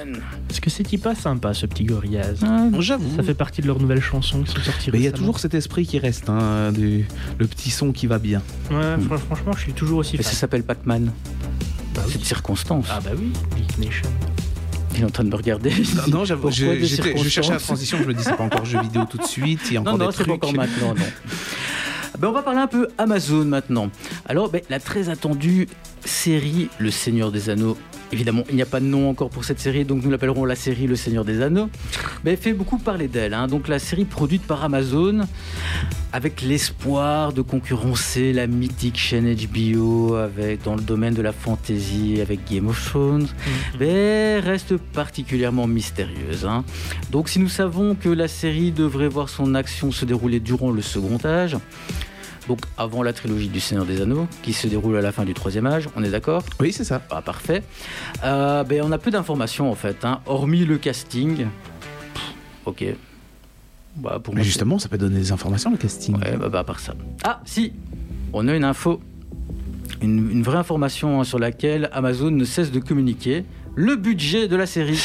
Est-ce 0.49 0.61
que 0.61 0.69
c'est 0.69 0.83
pas 0.97 1.13
sympa 1.13 1.53
ce 1.53 1.65
petit 1.65 1.83
Gorillaz 1.83 2.39
J'avoue. 2.79 3.15
Ça 3.17 3.23
fait 3.23 3.33
partie 3.33 3.61
de 3.61 3.67
leurs 3.67 3.79
nouvelles 3.81 4.01
chansons 4.01 4.43
qui 4.43 4.51
sont 4.53 4.61
sorties 4.61 4.91
Mais 4.93 4.99
il 4.99 5.03
y 5.03 5.07
a 5.07 5.11
toujours 5.11 5.39
cet 5.39 5.53
esprit 5.53 5.85
qui 5.85 5.99
reste, 5.99 6.29
hein, 6.29 6.71
du- 6.71 7.05
le 7.37 7.47
petit 7.47 7.69
son 7.69 7.91
qui 7.91 8.07
va 8.07 8.17
bien. 8.17 8.41
Ouais, 8.71 8.95
fran- 9.07 9.17
franchement, 9.17 9.51
je 9.57 9.59
suis 9.61 9.73
toujours 9.73 9.99
aussi 9.99 10.15
Et 10.15 10.23
fan. 10.23 10.31
ça 10.31 10.37
s'appelle 10.39 10.63
Pac-Man. 10.63 11.11
Bah 11.93 12.01
oui. 12.05 12.11
C'est 12.13 12.19
de 12.19 12.25
circonstance. 12.25 12.85
Ah 12.89 13.01
bah 13.03 13.11
oui, 13.17 13.33
Geek 13.57 13.77
Nation. 13.77 14.09
Il 14.95 15.01
est 15.01 15.05
en 15.05 15.09
train 15.09 15.23
de 15.25 15.29
me 15.29 15.35
regarder. 15.35 15.71
Non, 16.07 16.19
non, 16.19 16.25
j'avoue, 16.25 16.49
je, 16.51 16.65
je 16.85 17.27
cherchais 17.29 17.51
la 17.51 17.59
transition, 17.59 17.97
je 18.01 18.07
me 18.07 18.13
dis 18.13 18.23
c'est 18.23 18.37
pas 18.37 18.43
encore 18.43 18.63
jeu 18.63 18.79
vidéo 18.81 19.03
tout 19.09 19.17
de 19.17 19.23
suite, 19.25 19.59
il 19.69 19.73
y 19.73 19.77
a 19.77 19.81
encore 19.81 19.97
Non, 19.97 20.05
non, 20.05 20.09
des 20.11 20.13
trucs. 20.15 20.27
pas 20.27 20.33
encore 20.33 20.53
maintenant, 20.53 20.93
non. 20.95 21.05
Ben, 22.19 22.27
on 22.27 22.31
va 22.31 22.43
parler 22.43 22.59
un 22.59 22.67
peu 22.67 22.87
Amazon 22.99 23.43
maintenant. 23.43 23.89
Alors, 24.27 24.47
ben, 24.49 24.61
la 24.69 24.79
très 24.79 25.09
attendue 25.09 25.67
série 26.05 26.69
Le 26.79 26.91
Seigneur 26.91 27.31
des 27.31 27.49
Anneaux. 27.49 27.77
Évidemment, 28.11 28.43
il 28.49 28.55
n'y 28.55 28.61
a 28.61 28.67
pas 28.67 28.79
de 28.79 28.85
nom 28.85 29.09
encore 29.09 29.29
pour 29.31 29.43
cette 29.43 29.59
série, 29.59 29.85
donc 29.85 30.03
nous 30.03 30.11
l'appellerons 30.11 30.45
la 30.45 30.55
série 30.55 30.85
Le 30.85 30.95
Seigneur 30.95 31.25
des 31.25 31.41
Anneaux. 31.41 31.67
Mais 32.23 32.31
elle 32.31 32.37
fait 32.37 32.53
beaucoup 32.53 32.77
parler 32.77 33.07
d'elle. 33.07 33.33
hein. 33.33 33.47
Donc, 33.47 33.67
la 33.67 33.79
série 33.79 34.05
produite 34.05 34.43
par 34.43 34.63
Amazon, 34.63 35.21
avec 36.11 36.43
l'espoir 36.43 37.33
de 37.33 37.41
concurrencer 37.41 38.31
la 38.31 38.45
mythique 38.45 38.97
chaîne 38.99 39.33
HBO 39.33 40.13
avec, 40.15 40.61
dans 40.63 40.75
le 40.75 40.81
domaine 40.81 41.15
de 41.15 41.23
la 41.23 41.31
fantasy 41.31 42.19
avec 42.21 42.41
Game 42.51 42.67
of 42.67 42.85
Thrones, 42.85 43.27
mais 43.79 44.39
reste 44.39 44.77
particulièrement 44.77 45.65
mystérieuse. 45.65 46.45
hein. 46.45 46.63
Donc 47.11 47.29
si 47.29 47.39
nous 47.39 47.49
savons 47.49 47.95
que 47.95 48.09
la 48.09 48.27
série 48.27 48.71
devrait 48.71 49.07
voir 49.09 49.27
son 49.27 49.55
action 49.55 49.91
se 49.91 50.05
dérouler 50.05 50.39
durant 50.39 50.69
le 50.69 50.83
second 50.83 51.17
âge, 51.25 51.57
donc 52.47 52.59
avant 52.77 53.03
la 53.03 53.13
trilogie 53.13 53.47
du 53.47 53.59
Seigneur 53.59 53.85
des 53.85 54.01
Anneaux, 54.01 54.27
qui 54.41 54.53
se 54.53 54.67
déroule 54.67 54.97
à 54.97 55.01
la 55.01 55.11
fin 55.11 55.23
du 55.25 55.33
troisième 55.33 55.65
âge, 55.65 55.87
on 55.95 56.03
est 56.03 56.09
d'accord? 56.09 56.43
Oui, 56.59 56.71
c'est 56.71 56.83
ça. 56.83 57.01
Ah, 57.09 57.21
Parfait. 57.21 57.63
Euh, 58.23 58.63
ben, 58.63 58.81
on 58.83 58.91
a 58.91 58.97
peu 58.97 59.11
d'informations 59.11 59.69
en 59.71 59.75
fait, 59.75 60.03
hein, 60.05 60.21
hormis 60.25 60.65
le 60.65 60.77
casting. 60.77 61.37
Pff, 62.13 62.23
ok. 62.65 62.85
Bah, 63.95 64.19
pour 64.23 64.33
Mais 64.33 64.39
moi, 64.39 64.45
justement, 64.45 64.79
ça 64.79 64.89
peut 64.89 64.97
donner 64.97 65.19
des 65.19 65.31
informations 65.31 65.69
le 65.71 65.77
casting. 65.77 66.15
Ouais, 66.17 66.35
bah, 66.37 66.49
bah, 66.49 66.59
à 66.59 66.63
part 66.63 66.79
ça. 66.79 66.93
Ah, 67.23 67.41
si 67.45 67.73
On 68.33 68.47
a 68.47 68.55
une 68.55 68.63
info. 68.63 68.99
Une, 70.01 70.31
une 70.31 70.43
vraie 70.43 70.57
information 70.57 71.23
sur 71.23 71.39
laquelle 71.39 71.89
Amazon 71.93 72.31
ne 72.31 72.43
cesse 72.43 72.71
de 72.71 72.79
communiquer. 72.79 73.45
Le 73.75 73.95
budget 73.95 74.47
de 74.47 74.55
la 74.55 74.67
série, 74.67 75.01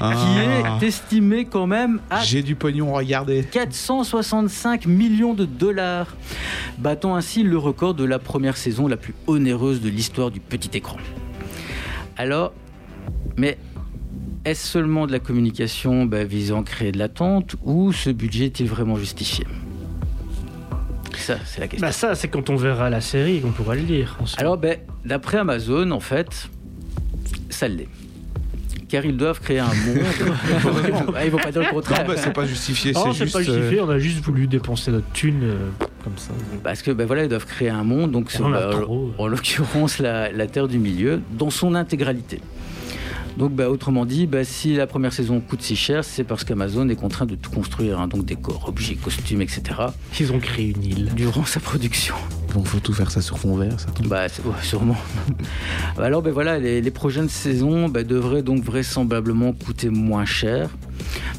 Ah. 0.00 0.12
qui 0.12 0.84
est 0.84 0.88
estimé 0.88 1.46
quand 1.46 1.66
même 1.66 2.00
à 2.10 2.20
J'ai 2.22 2.42
du 2.42 2.54
pognon, 2.54 2.92
regardez. 2.92 3.44
465 3.50 4.84
millions 4.86 5.32
de 5.32 5.46
dollars, 5.46 6.14
battant 6.78 7.16
ainsi 7.16 7.42
le 7.42 7.56
record 7.56 7.94
de 7.94 8.04
la 8.04 8.18
première 8.18 8.58
saison 8.58 8.88
la 8.88 8.98
plus 8.98 9.14
onéreuse 9.26 9.80
de 9.80 9.88
l'histoire 9.88 10.30
du 10.30 10.40
petit 10.40 10.70
écran. 10.76 10.98
Alors, 12.18 12.52
mais 13.38 13.56
est-ce 14.44 14.66
seulement 14.66 15.06
de 15.06 15.12
la 15.12 15.18
communication 15.18 16.04
bah, 16.04 16.24
visant 16.24 16.60
à 16.60 16.64
créer 16.64 16.92
de 16.92 16.98
l'attente 16.98 17.56
ou 17.64 17.92
ce 17.94 18.10
budget 18.10 18.46
est-il 18.46 18.66
vraiment 18.68 18.96
justifié? 18.96 19.46
Ça, 21.16 21.38
c'est 21.46 21.60
la 21.60 21.68
question. 21.68 21.86
Bah 21.86 21.92
ça, 21.92 22.14
c'est 22.14 22.28
quand 22.28 22.50
on 22.50 22.56
verra 22.56 22.90
la 22.90 23.00
série 23.00 23.40
qu'on 23.40 23.50
pourra 23.50 23.74
le 23.76 23.82
soi. 24.26 24.38
Alors, 24.38 24.58
ben, 24.58 24.76
d'après 25.06 25.38
Amazon, 25.38 25.90
en 25.90 26.00
fait, 26.00 26.50
ça 27.54 27.68
l'est. 27.68 27.88
Car 28.88 29.04
ils 29.06 29.16
doivent 29.16 29.40
créer 29.40 29.58
un 29.60 29.66
monde. 29.66 30.04
Ils 31.24 31.30
vont 31.30 31.38
pas 31.38 31.50
dire 31.50 31.62
le 31.62 31.66
Non, 31.68 31.72
contraire. 31.72 32.04
bah, 32.06 32.14
c'est 32.16 32.32
pas 32.32 32.44
justifié, 32.46 32.92
Non, 32.92 33.06
c'est 33.12 33.18
c'est 33.18 33.24
juste. 33.24 33.32
pas 33.32 33.42
justifié, 33.42 33.78
euh, 33.80 33.84
on 33.84 33.88
a 33.90 33.98
juste 33.98 34.22
voulu 34.22 34.46
dépenser 34.46 34.90
notre 34.90 35.10
thune 35.12 35.40
euh, 35.42 35.56
comme 36.04 36.12
ça. 36.16 36.32
Parce 36.62 36.82
que 36.82 36.90
ben 36.90 37.06
voilà, 37.06 37.24
ils 37.24 37.28
doivent 37.28 37.46
créer 37.46 37.70
un 37.70 37.82
monde, 37.82 38.12
donc 38.12 38.30
sur, 38.30 38.46
en 38.46 38.50
bah, 38.50 38.70
en 39.18 39.26
l'occurrence 39.26 39.98
la, 39.98 40.30
la 40.30 40.46
Terre 40.46 40.68
du 40.68 40.78
Milieu, 40.78 41.20
dans 41.32 41.50
son 41.50 41.74
intégralité. 41.74 42.40
Donc 43.36 43.52
bah, 43.52 43.68
autrement 43.68 44.06
dit, 44.06 44.26
bah, 44.26 44.44
si 44.44 44.74
la 44.76 44.86
première 44.86 45.12
saison 45.12 45.40
coûte 45.40 45.60
si 45.60 45.74
cher, 45.74 46.04
c'est 46.04 46.22
parce 46.22 46.44
qu'Amazon 46.44 46.88
est 46.88 46.94
contraint 46.94 47.26
de 47.26 47.34
tout 47.34 47.50
construire, 47.50 47.98
hein, 47.98 48.06
donc 48.06 48.24
décors, 48.24 48.68
objets, 48.68 48.94
costumes, 48.94 49.42
etc. 49.42 49.62
Ils 50.20 50.32
ont 50.32 50.38
créé 50.38 50.68
une 50.76 50.84
île. 50.84 51.10
durant 51.16 51.44
sa 51.44 51.58
production. 51.58 52.14
Bon, 52.54 52.62
faut 52.62 52.78
tout 52.78 52.92
faire 52.92 53.10
ça 53.10 53.20
sur 53.20 53.38
fond 53.38 53.56
vert, 53.56 53.80
ça 53.80 53.86
tombe. 53.90 54.06
Bah, 54.06 54.26
ouais, 54.44 54.52
sûrement. 54.62 54.96
Alors, 55.98 56.22
ben 56.22 56.32
voilà, 56.32 56.60
les, 56.60 56.80
les 56.80 56.90
prochaines 56.92 57.28
saisons 57.28 57.88
ben, 57.88 58.06
devraient 58.06 58.42
donc 58.44 58.62
vraisemblablement 58.62 59.52
coûter 59.52 59.90
moins 59.90 60.24
cher, 60.24 60.70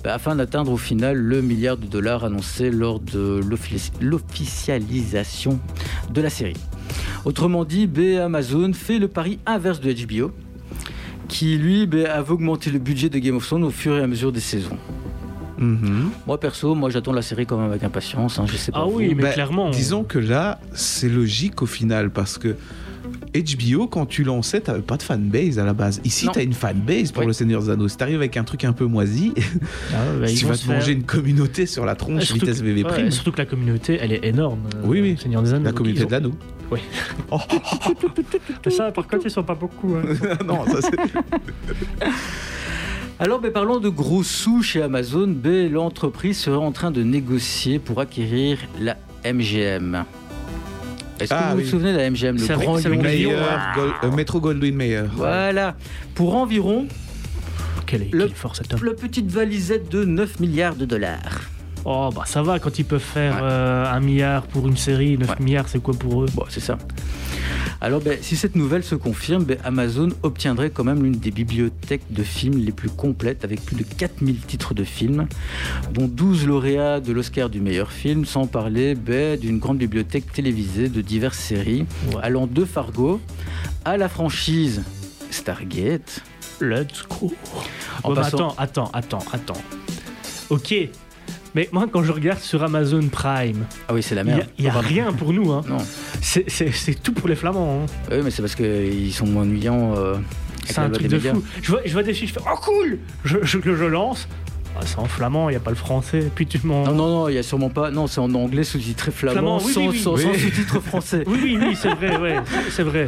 ben, 0.04 0.12
afin 0.12 0.36
d'atteindre 0.36 0.74
au 0.74 0.78
final 0.78 1.16
le 1.16 1.42
milliard 1.42 1.78
de 1.78 1.86
dollars 1.86 2.26
annoncé 2.26 2.70
lors 2.72 3.00
de 3.00 3.40
l'offici- 3.48 3.92
l'officialisation 4.02 5.60
de 6.14 6.22
la 6.22 6.30
série. 6.30 6.58
Autrement 7.24 7.64
dit, 7.64 7.88
ben, 7.88 8.18
Amazon 8.20 8.74
fait 8.74 9.00
le 9.00 9.08
pari 9.08 9.40
inverse 9.46 9.80
de 9.80 9.94
HBO, 9.94 10.32
qui 11.28 11.58
lui 11.58 11.86
ben, 11.88 12.06
avait 12.06 12.32
augmenté 12.32 12.70
le 12.72 12.80
budget 12.80 13.10
de 13.10 13.18
Game 13.20 13.36
of 13.38 13.46
Thrones 13.46 13.64
au 13.64 13.72
fur 13.72 13.96
et 13.98 14.02
à 14.02 14.08
mesure 14.08 14.32
des 14.32 14.40
saisons. 14.40 14.78
Mhm. 15.58 16.10
Moi 16.28 16.38
perso, 16.40 16.76
moi 16.76 16.90
j'attends 16.90 17.14
la 17.14 17.22
série 17.22 17.46
quand 17.46 17.58
même 17.58 17.70
avec 17.70 17.84
impatience. 17.84 18.40
hein, 18.40 18.46
je 18.46 18.58
sais 18.58 18.72
pas. 18.72 18.80
Ah 18.84 18.86
vous. 18.90 18.98
oui, 18.98 19.14
mais 19.16 19.24
Bah, 19.24 19.32
clairement. 19.32 19.70
Disons 19.70 20.04
que 20.04 20.20
là, 20.20 20.60
c'est 20.74 21.08
logique 21.10 21.62
au 21.62 21.66
final 21.66 22.10
parce 22.10 22.38
que 22.38 22.56
HBO, 23.34 23.88
quand 23.88 24.06
tu 24.06 24.24
lançais, 24.24 24.62
t'avais 24.62 24.82
pas 24.82 24.98
de 24.98 25.04
fanbase 25.04 25.60
à 25.60 25.64
la 25.66 25.74
base. 25.74 26.02
Ici, 26.04 26.28
t'as 26.34 26.44
une 26.44 26.54
fanbase 26.54 27.12
pour 27.12 27.22
Oui. 27.22 27.28
le 27.28 27.34
Seigneur 27.34 27.62
des 27.62 27.70
Anneaux. 27.70 27.88
Si 27.88 27.98
t'arrives 27.98 28.16
avec 28.18 28.36
un 28.38 28.44
truc 28.44 28.64
un 28.66 28.74
peu 28.74 28.86
moisi, 28.86 29.34
Ah, 29.94 29.98
bah, 30.22 30.28
tu 30.28 30.46
vas 30.46 30.54
te 30.56 30.60
faire- 30.62 30.76
manger 30.76 30.92
une 30.94 31.04
communauté 31.04 31.66
sur 31.66 31.86
la 31.86 31.96
tronche, 31.96 32.24
surtout 32.24 32.46
vitesse 32.46 32.60
que- 32.62 32.66
VV 32.66 32.84
ouais, 32.84 33.12
surtout 33.12 33.32
que 33.32 33.38
la 33.38 33.46
communauté, 33.46 33.98
elle 34.02 34.12
est 34.14 34.26
énorme. 34.26 34.60
euh, 34.76 34.82
Oui, 34.86 35.02
oui. 35.02 35.18
Seigneur 35.22 35.42
des 35.44 35.54
Anneaux. 35.54 35.66
La 35.66 35.72
communauté 35.74 36.06
de 36.06 36.12
l'anneau. 36.12 36.32
Ont- 37.32 37.40
Ça, 38.70 38.92
par 38.92 39.08
contre, 39.08 39.26
ils 39.26 39.32
sont 39.32 39.44
pas 39.44 39.56
beaucoup. 39.56 39.96
hein. 39.96 40.04
non, 40.46 40.66
ça 40.66 40.80
c'est. 40.82 42.06
Alors, 43.20 43.40
ben, 43.40 43.52
parlons 43.52 43.80
de 43.80 43.88
gros 43.90 44.24
sous 44.24 44.62
chez 44.62 44.82
Amazon. 44.82 45.28
Ben, 45.28 45.72
L'entreprise 45.72 46.38
serait 46.40 46.58
en 46.58 46.72
train 46.72 46.92
de 46.92 47.02
négocier 47.04 47.80
pour 47.80 48.02
acquérir 48.02 48.58
la 48.80 48.98
MGM. 49.26 50.04
Est-ce 51.20 51.30
que 51.30 51.36
Ah, 51.40 51.52
vous 51.52 51.58
oui. 51.60 51.64
vous 51.64 51.70
souvenez 51.70 51.94
de 51.94 51.98
la 51.98 52.10
MGM, 52.10 52.36
le 52.38 52.46
grand 52.58 52.76
Gol- 52.78 53.94
euh, 54.04 54.12
Metro 54.12 54.42
Goldwyn 54.42 54.76
Mayer. 54.76 55.04
Voilà, 55.16 55.76
pour 56.14 56.36
environ 56.36 56.88
Quelle 57.86 58.02
est, 58.04 58.14
Le- 58.14 58.26
quelle 58.26 58.36
force 58.36 58.58
cet 58.58 58.74
homme. 58.74 58.84
la 58.84 58.94
petite 58.94 59.32
valisette 59.32 59.88
de 59.90 60.04
9 60.04 60.42
milliards 60.42 60.76
de 60.76 60.84
dollars. 60.84 61.40
Oh, 61.88 62.10
bah 62.16 62.24
ça 62.26 62.42
va 62.42 62.58
quand 62.60 62.80
ils 62.80 62.86
peuvent 62.86 63.00
faire 63.00 63.36
Ouais. 63.36 63.42
euh, 63.44 63.86
un 63.92 64.00
milliard 64.00 64.44
pour 64.48 64.68
une 64.68 64.76
série, 64.78 65.18
9 65.20 65.30
Ouais. 65.30 65.36
milliards, 65.40 65.68
c'est 65.70 65.80
quoi 65.82 65.94
pour 65.94 66.24
eux? 66.24 66.28
Bon, 66.34 66.44
c'est 66.50 66.60
ça. 66.60 66.78
Alors, 67.82 68.02
ben, 68.02 68.18
si 68.22 68.36
cette 68.36 68.56
nouvelle 68.56 68.84
se 68.84 68.96
confirme, 68.96 69.44
ben, 69.44 69.58
Amazon 69.64 70.10
obtiendrait 70.24 70.72
quand 70.72 70.84
même 70.84 71.04
l'une 71.04 71.18
des 71.20 71.30
bibliothèques 71.30 72.02
de 72.10 72.24
films 72.24 72.58
les 72.58 72.72
plus 72.72 72.90
complètes, 72.90 73.44
avec 73.44 73.64
plus 73.64 73.76
de 73.76 73.84
4000 73.84 74.40
titres 74.40 74.74
de 74.74 74.84
films, 74.84 75.28
dont 75.94 76.08
12 76.08 76.48
lauréats 76.48 77.00
de 77.02 77.12
l'Oscar 77.14 77.50
du 77.50 77.62
meilleur 77.62 77.92
film, 77.92 78.26
sans 78.26 78.48
parler 78.48 78.96
ben, 78.96 79.38
d'une 79.40 79.60
grande 79.60 79.78
bibliothèque 79.78 80.32
télévisée 80.32 80.90
de 80.90 81.02
diverses 81.02 81.38
séries, 81.38 81.86
Ouais. 82.14 82.22
allant 82.24 82.48
de 82.48 82.66
Fargo 82.66 83.22
à 83.84 83.98
la 83.98 84.10
franchise 84.10 84.82
Stargate. 85.30 86.24
Let's 86.62 87.04
go. 87.08 87.32
En 88.04 88.14
passant- 88.16 88.56
attends, 88.58 88.90
attends, 88.94 89.20
attends, 89.22 89.26
attends. 89.34 89.62
Ok. 90.50 90.74
Mais 91.56 91.70
moi, 91.72 91.88
quand 91.92 92.04
je 92.04 92.12
regarde 92.12 92.40
sur 92.40 92.62
Amazon 92.64 93.08
Prime, 93.08 93.66
Ah 93.88 93.94
oui, 93.94 94.04
c'est 94.04 94.14
la 94.14 94.22
il 94.22 94.28
n'y 94.28 94.34
a, 94.34 94.36
merde. 94.38 94.50
il 94.60 94.66
y 94.66 94.68
a 94.68 94.74
rien 94.80 95.14
pour 95.14 95.32
nous. 95.34 95.52
Hein. 95.52 95.62
Non, 95.70 95.78
C'est- 96.22 96.50
C'est 96.50 96.72
c'est 96.72 96.96
tout 97.02 97.14
pour 97.14 97.28
les 97.30 97.36
Flamands. 97.36 97.84
hein. 97.84 97.86
oui, 98.12 98.18
mais 98.24 98.30
c'est 98.32 98.42
parce 98.42 98.56
qu'ils 98.56 99.14
sont 99.14 99.26
moins 99.26 99.44
ennuyants. 99.44 99.96
euh, 99.96 100.16
C'est 100.66 100.80
un 100.80 100.90
truc 100.90 101.08
de 101.08 101.16
médias. 101.16 101.34
fou. 101.34 101.44
Je 101.62 101.72
vois, 101.72 101.82
je 101.86 101.94
vois 101.94 102.04
des 102.04 102.14
filles, 102.14 102.28
je 102.28 102.34
fais 102.34 102.40
Oh 102.46 102.58
cool 102.62 103.00
Je, 103.24 103.38
je, 103.44 103.60
je 103.64 103.86
lance. 103.86 104.28
Ah, 104.78 104.82
c'est 104.86 105.00
en 105.00 105.06
flamand, 105.06 105.48
il 105.50 105.54
n'y 105.54 105.58
a 105.58 105.62
pas 105.62 105.70
le 105.70 105.76
français. 105.78 106.30
Puis 106.36 106.46
tu 106.48 106.60
m'en. 106.66 106.84
Non, 106.86 106.94
non, 106.94 107.10
non, 107.10 107.30
il 107.30 107.36
y 107.36 107.38
a 107.38 107.44
sûrement 107.44 107.70
pas. 107.70 107.92
Non, 107.92 108.08
c'est 108.08 108.20
en 108.20 108.34
anglais 108.34 108.64
sous-titré 108.66 109.12
flamand, 109.12 109.34
Flamand, 109.34 109.62
oui, 109.64 109.74
sans, 109.74 109.82
oui, 109.82 109.88
oui. 109.92 110.00
sans- 110.00 110.18
sans 110.18 110.30
Oui. 110.32 110.40
sous-titre 110.40 110.80
français. 110.82 111.24
Oui, 111.28 111.40
oui, 111.44 111.58
oui, 111.62 111.78
c'est 111.82 111.94
vrai, 111.94 112.18
ouais, 112.18 112.36
c'est 112.72 112.84
vrai. 112.84 113.08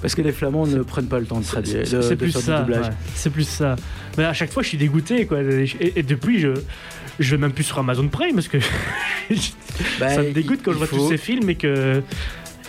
Parce 0.00 0.14
que 0.14 0.22
les 0.22 0.32
flamands 0.32 0.66
ne 0.66 0.82
prennent 0.82 1.08
pas 1.08 1.18
le 1.18 1.26
temps 1.26 1.40
de 1.40 1.44
traduire. 1.44 1.86
C'est 1.86 2.16
plus 2.16 2.30
ça. 2.30 2.64
ouais. 2.68 2.76
C'est 3.14 3.30
plus 3.30 3.48
ça. 3.48 3.74
Mais 4.16 4.24
à 4.24 4.32
chaque 4.32 4.52
fois, 4.52 4.62
je 4.62 4.68
suis 4.68 4.78
dégoûté, 4.78 5.26
quoi. 5.26 5.38
Et, 5.42 5.66
et 5.96 6.02
depuis, 6.02 6.38
je. 6.40 6.50
Je 7.18 7.30
vais 7.30 7.40
même 7.40 7.52
plus 7.52 7.64
sur 7.64 7.78
Amazon 7.78 8.08
Prime 8.08 8.34
parce 8.34 8.46
que 8.48 8.58
Bah, 9.98 10.10
ça 10.10 10.22
me 10.22 10.32
dégoûte 10.32 10.60
quand 10.62 10.72
je 10.72 10.76
vois 10.78 10.86
tous 10.86 11.08
ces 11.08 11.16
films 11.16 11.48
et 11.50 11.54
que. 11.54 12.02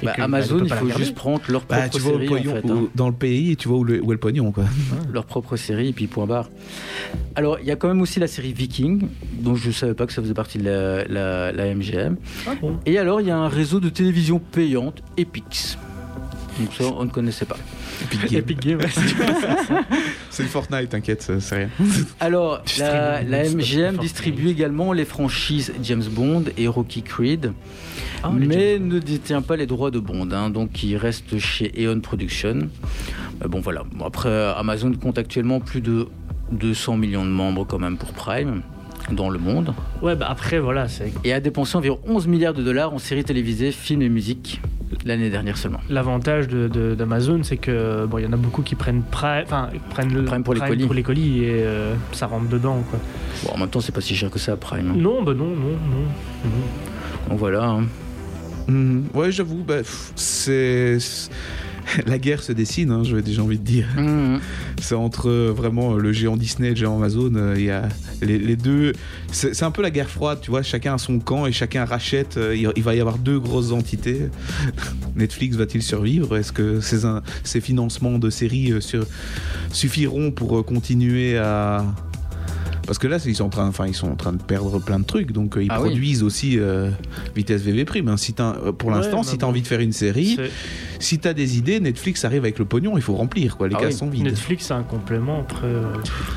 Bah, 0.05 0.13
que, 0.13 0.21
Amazon, 0.21 0.59
il 0.63 0.69
faut 0.73 0.89
juste 0.89 1.15
prendre 1.15 1.41
leur 1.49 1.61
propre 1.63 1.81
Bah, 1.83 1.89
tu 1.89 1.99
vois, 1.99 2.11
série, 2.13 2.23
le 2.25 2.29
pognon, 2.29 2.51
en 2.51 2.55
fait, 2.55 2.67
hein. 2.69 2.75
où- 2.75 2.89
dans 2.95 3.07
le 3.07 3.15
pays, 3.15 3.51
et 3.51 3.55
tu 3.55 3.67
vois 3.67 3.77
où, 3.77 3.83
le- 3.83 4.01
où 4.03 4.11
est 4.11 4.15
le 4.15 4.19
pognon, 4.19 4.51
quoi. 4.51 4.65
leur 5.11 5.25
propre 5.25 5.55
série, 5.57 5.89
et 5.89 5.93
puis 5.93 6.07
point 6.07 6.25
barre. 6.25 6.49
Alors, 7.35 7.57
il 7.59 7.65
y 7.67 7.71
a 7.71 7.75
quand 7.75 7.87
même 7.87 8.01
aussi 8.01 8.19
la 8.19 8.27
série 8.27 8.53
Viking, 8.53 9.07
dont 9.39 9.55
je 9.55 9.67
ne 9.67 9.73
savais 9.73 9.93
pas 9.93 10.05
que 10.05 10.13
ça 10.13 10.21
faisait 10.21 10.33
partie 10.33 10.57
de 10.57 10.65
la, 10.65 11.03
la- 11.05 11.51
la 11.51 11.65
MGM. 11.73 12.17
Ah 12.47 12.51
bon 12.59 12.77
Et 12.85 12.97
alors, 12.97 13.21
il 13.21 13.27
y 13.27 13.31
a 13.31 13.37
un 13.37 13.47
réseau 13.49 13.79
de 13.79 13.89
télévision 13.89 14.39
payante, 14.39 15.01
Epix. 15.17 15.77
Donc 16.59 16.73
ça, 16.73 16.85
on 16.97 17.05
ne 17.05 17.09
connaissait 17.09 17.45
pas. 17.45 17.57
Epic 18.03 18.29
Game. 18.31 18.39
Epic 18.39 18.59
Game, 18.61 18.79
ouais, 18.79 18.87
c'est- 20.29 20.43
le 20.43 20.49
Fortnite, 20.49 20.89
t'inquiète, 20.89 21.31
c'est 21.39 21.55
rien. 21.55 21.69
Alors, 22.19 22.61
la, 22.79 23.21
MGM 23.23 23.55
Fortnite. 23.59 24.01
distribue 24.01 24.49
également 24.49 24.93
les 24.93 25.05
franchises 25.05 25.73
James 25.83 26.03
Bond 26.11 26.45
et 26.57 26.67
Rocky 26.67 27.01
Creed, 27.03 27.53
Ah, 28.23 28.29
mais 28.33 28.77
ne 28.79 28.99
détient 28.99 29.41
pas 29.41 29.55
les 29.55 29.65
droits 29.65 29.91
de 29.91 29.99
Bond, 29.99 30.29
hein, 30.31 30.49
donc 30.49 30.83
il 30.83 30.95
reste 30.97 31.37
chez 31.39 31.71
Eon 31.83 31.99
Production. 31.99 32.69
Mais 33.41 33.47
bon, 33.47 33.59
voilà. 33.61 33.83
Bon, 33.93 34.05
après, 34.05 34.53
Amazon 34.57 34.91
compte 34.93 35.17
actuellement 35.17 35.59
plus 35.59 35.81
de 35.81 36.07
200 36.51 36.97
millions 36.97 37.25
de 37.25 37.29
membres 37.29 37.65
quand 37.65 37.79
même 37.79 37.97
pour 37.97 38.11
Prime 38.13 38.61
dans 39.11 39.29
le 39.29 39.39
monde 39.39 39.73
Ouais, 40.01 40.15
bah 40.15 40.27
après, 40.29 40.59
voilà, 40.59 40.87
c'est 40.87 41.11
et 41.23 41.33
a 41.33 41.39
dépensé 41.39 41.77
environ 41.77 41.99
11 42.07 42.27
milliards 42.27 42.53
de 42.53 42.63
dollars 42.63 42.93
en 42.93 42.97
séries 42.99 43.23
télévisées, 43.23 43.71
films 43.71 44.01
et 44.01 44.09
musique 44.09 44.61
l'année 45.05 45.29
dernière 45.29 45.57
seulement. 45.57 45.79
l'avantage 45.89 46.47
de- 46.47 46.67
de- 46.67 46.95
d'Amazon, 46.95 47.41
c'est 47.43 47.57
que 47.57 48.05
bon, 48.05 48.17
il 48.17 48.25
y 48.25 48.27
en 48.27 48.33
a 48.33 48.37
beaucoup 48.37 48.61
qui 48.61 48.75
prennent 48.75 49.03
Prime, 49.09 49.43
enfin, 49.45 49.69
prennent 49.89 50.13
le 50.13 50.25
Prime 50.25 50.43
pour 50.43 50.53
les 50.53 50.59
colis. 50.61 50.85
pour 50.85 50.93
les 50.95 51.03
colis 51.03 51.43
et 51.43 51.63
euh, 51.63 51.93
ça 52.11 52.27
rentre 52.27 52.49
dedans, 52.49 52.81
quoi. 52.89 52.99
Bon, 53.45 53.51
en 53.53 53.57
même 53.59 53.69
temps, 53.69 53.79
c'est 53.81 53.91
pas 53.93 54.01
si 54.01 54.15
cher 54.15 54.29
que 54.29 54.39
ça 54.39 54.55
Prime. 54.57 54.91
hein. 54.91 54.97
Non, 54.97 55.23
bah 55.23 55.33
non, 55.33 55.45
non, 55.47 55.55
non. 55.55 56.07
non. 56.45 57.29
Donc 57.29 57.39
voilà. 57.39 57.65
hein. 57.65 57.85
Mhm. 58.67 59.05
Ouais, 59.13 59.31
j'avoue, 59.31 59.63
bah, 59.63 59.75
c'est. 60.15 60.97
La 62.05 62.17
guerre 62.17 62.43
se 62.43 62.51
dessine, 62.51 62.91
hein, 62.91 63.01
j'ai 63.03 63.21
déjà 63.21 63.41
envie 63.43 63.57
de 63.57 63.63
dire. 63.63 63.87
Mhm. 63.97 64.39
C'est 64.81 64.95
entre 64.95 65.29
euh, 65.29 65.51
vraiment 65.55 65.95
le 65.95 66.11
géant 66.13 66.37
Disney 66.37 66.67
et 66.67 66.71
le 66.71 66.75
géant 66.75 66.95
Amazon. 66.97 67.33
euh, 67.35 67.55
Il 67.57 67.63
y 67.65 67.71
a 67.71 67.87
les, 68.21 68.37
les 68.37 68.55
deux. 68.55 68.93
C'est 69.31 69.63
un 69.63 69.71
peu 69.71 69.81
la 69.81 69.89
guerre 69.91 70.09
froide, 70.09 70.39
tu 70.41 70.51
vois. 70.51 70.61
Chacun 70.63 70.95
a 70.95 70.97
son 70.97 71.19
camp 71.19 71.45
et 71.45 71.51
chacun 71.51 71.85
rachète. 71.85 72.37
euh, 72.37 72.55
Il 72.55 72.71
il 72.75 72.83
va 72.83 72.93
y 72.95 72.99
avoir 72.99 73.17
deux 73.17 73.39
grosses 73.39 73.71
entités. 73.71 74.29
Netflix 75.15 75.55
va-t-il 75.55 75.81
survivre? 75.81 76.37
Est-ce 76.37 76.51
que 76.51 76.79
ces, 76.81 77.05
in- 77.05 77.21
ces 77.43 77.61
financements 77.61 78.19
de 78.19 78.29
séries 78.29 78.73
sur- 78.81 79.05
suffiront 79.71 80.31
pour 80.31 80.65
continuer 80.65 81.37
à. 81.37 81.85
Parce 82.87 82.97
que 82.97 83.07
là, 83.07 83.17
ils 83.25 83.35
sont 83.35 83.43
en 83.43 83.49
train, 83.49 83.67
enfin, 83.67 83.85
ils 83.85 83.93
sont 83.93 84.07
en 84.09 84.15
train 84.15 84.33
de 84.33 84.41
perdre 84.41 84.79
plein 84.79 84.97
de 84.99 85.05
trucs, 85.05 85.31
donc 85.33 85.57
euh, 85.57 85.63
ils 85.63 85.67
Ah 85.69 85.81
oui. 85.81 85.89
produisent 85.89 86.23
aussi 86.23 86.57
euh, 86.57 86.89
vitesse 87.35 87.61
VV 87.61 87.85
prime. 87.85 88.07
hein. 88.07 88.17
Si 88.17 88.33
t'as- 88.33 88.55
euh, 88.65 88.71
pour 88.71 88.89
l'instant, 88.91 89.21
si 89.23 89.37
tu 89.37 89.43
as 89.45 89.47
envie 89.47 89.61
de 89.61 89.67
faire 89.67 89.81
une 89.81 89.91
série, 89.91 90.37
si 90.99 91.19
tu 91.19 91.27
as 91.27 91.33
des 91.33 91.57
idées, 91.57 91.79
Netflix 91.79 92.23
arrive 92.25 92.43
avec 92.43 92.57
le 92.59 92.65
pognon, 92.65 92.97
il 92.97 93.01
faut 93.03 93.13
remplir, 93.15 93.57
quoi. 93.57 93.67
Les 93.67 93.75
Ah 93.75 93.79
cases 93.81 93.93
oui. 93.93 93.99
sont 93.99 94.09
vides. 94.09 94.23
Netflix, 94.23 94.65
c'est 94.67 94.73
un 94.73 94.83
complément 94.83 95.45
euh, 95.63 95.83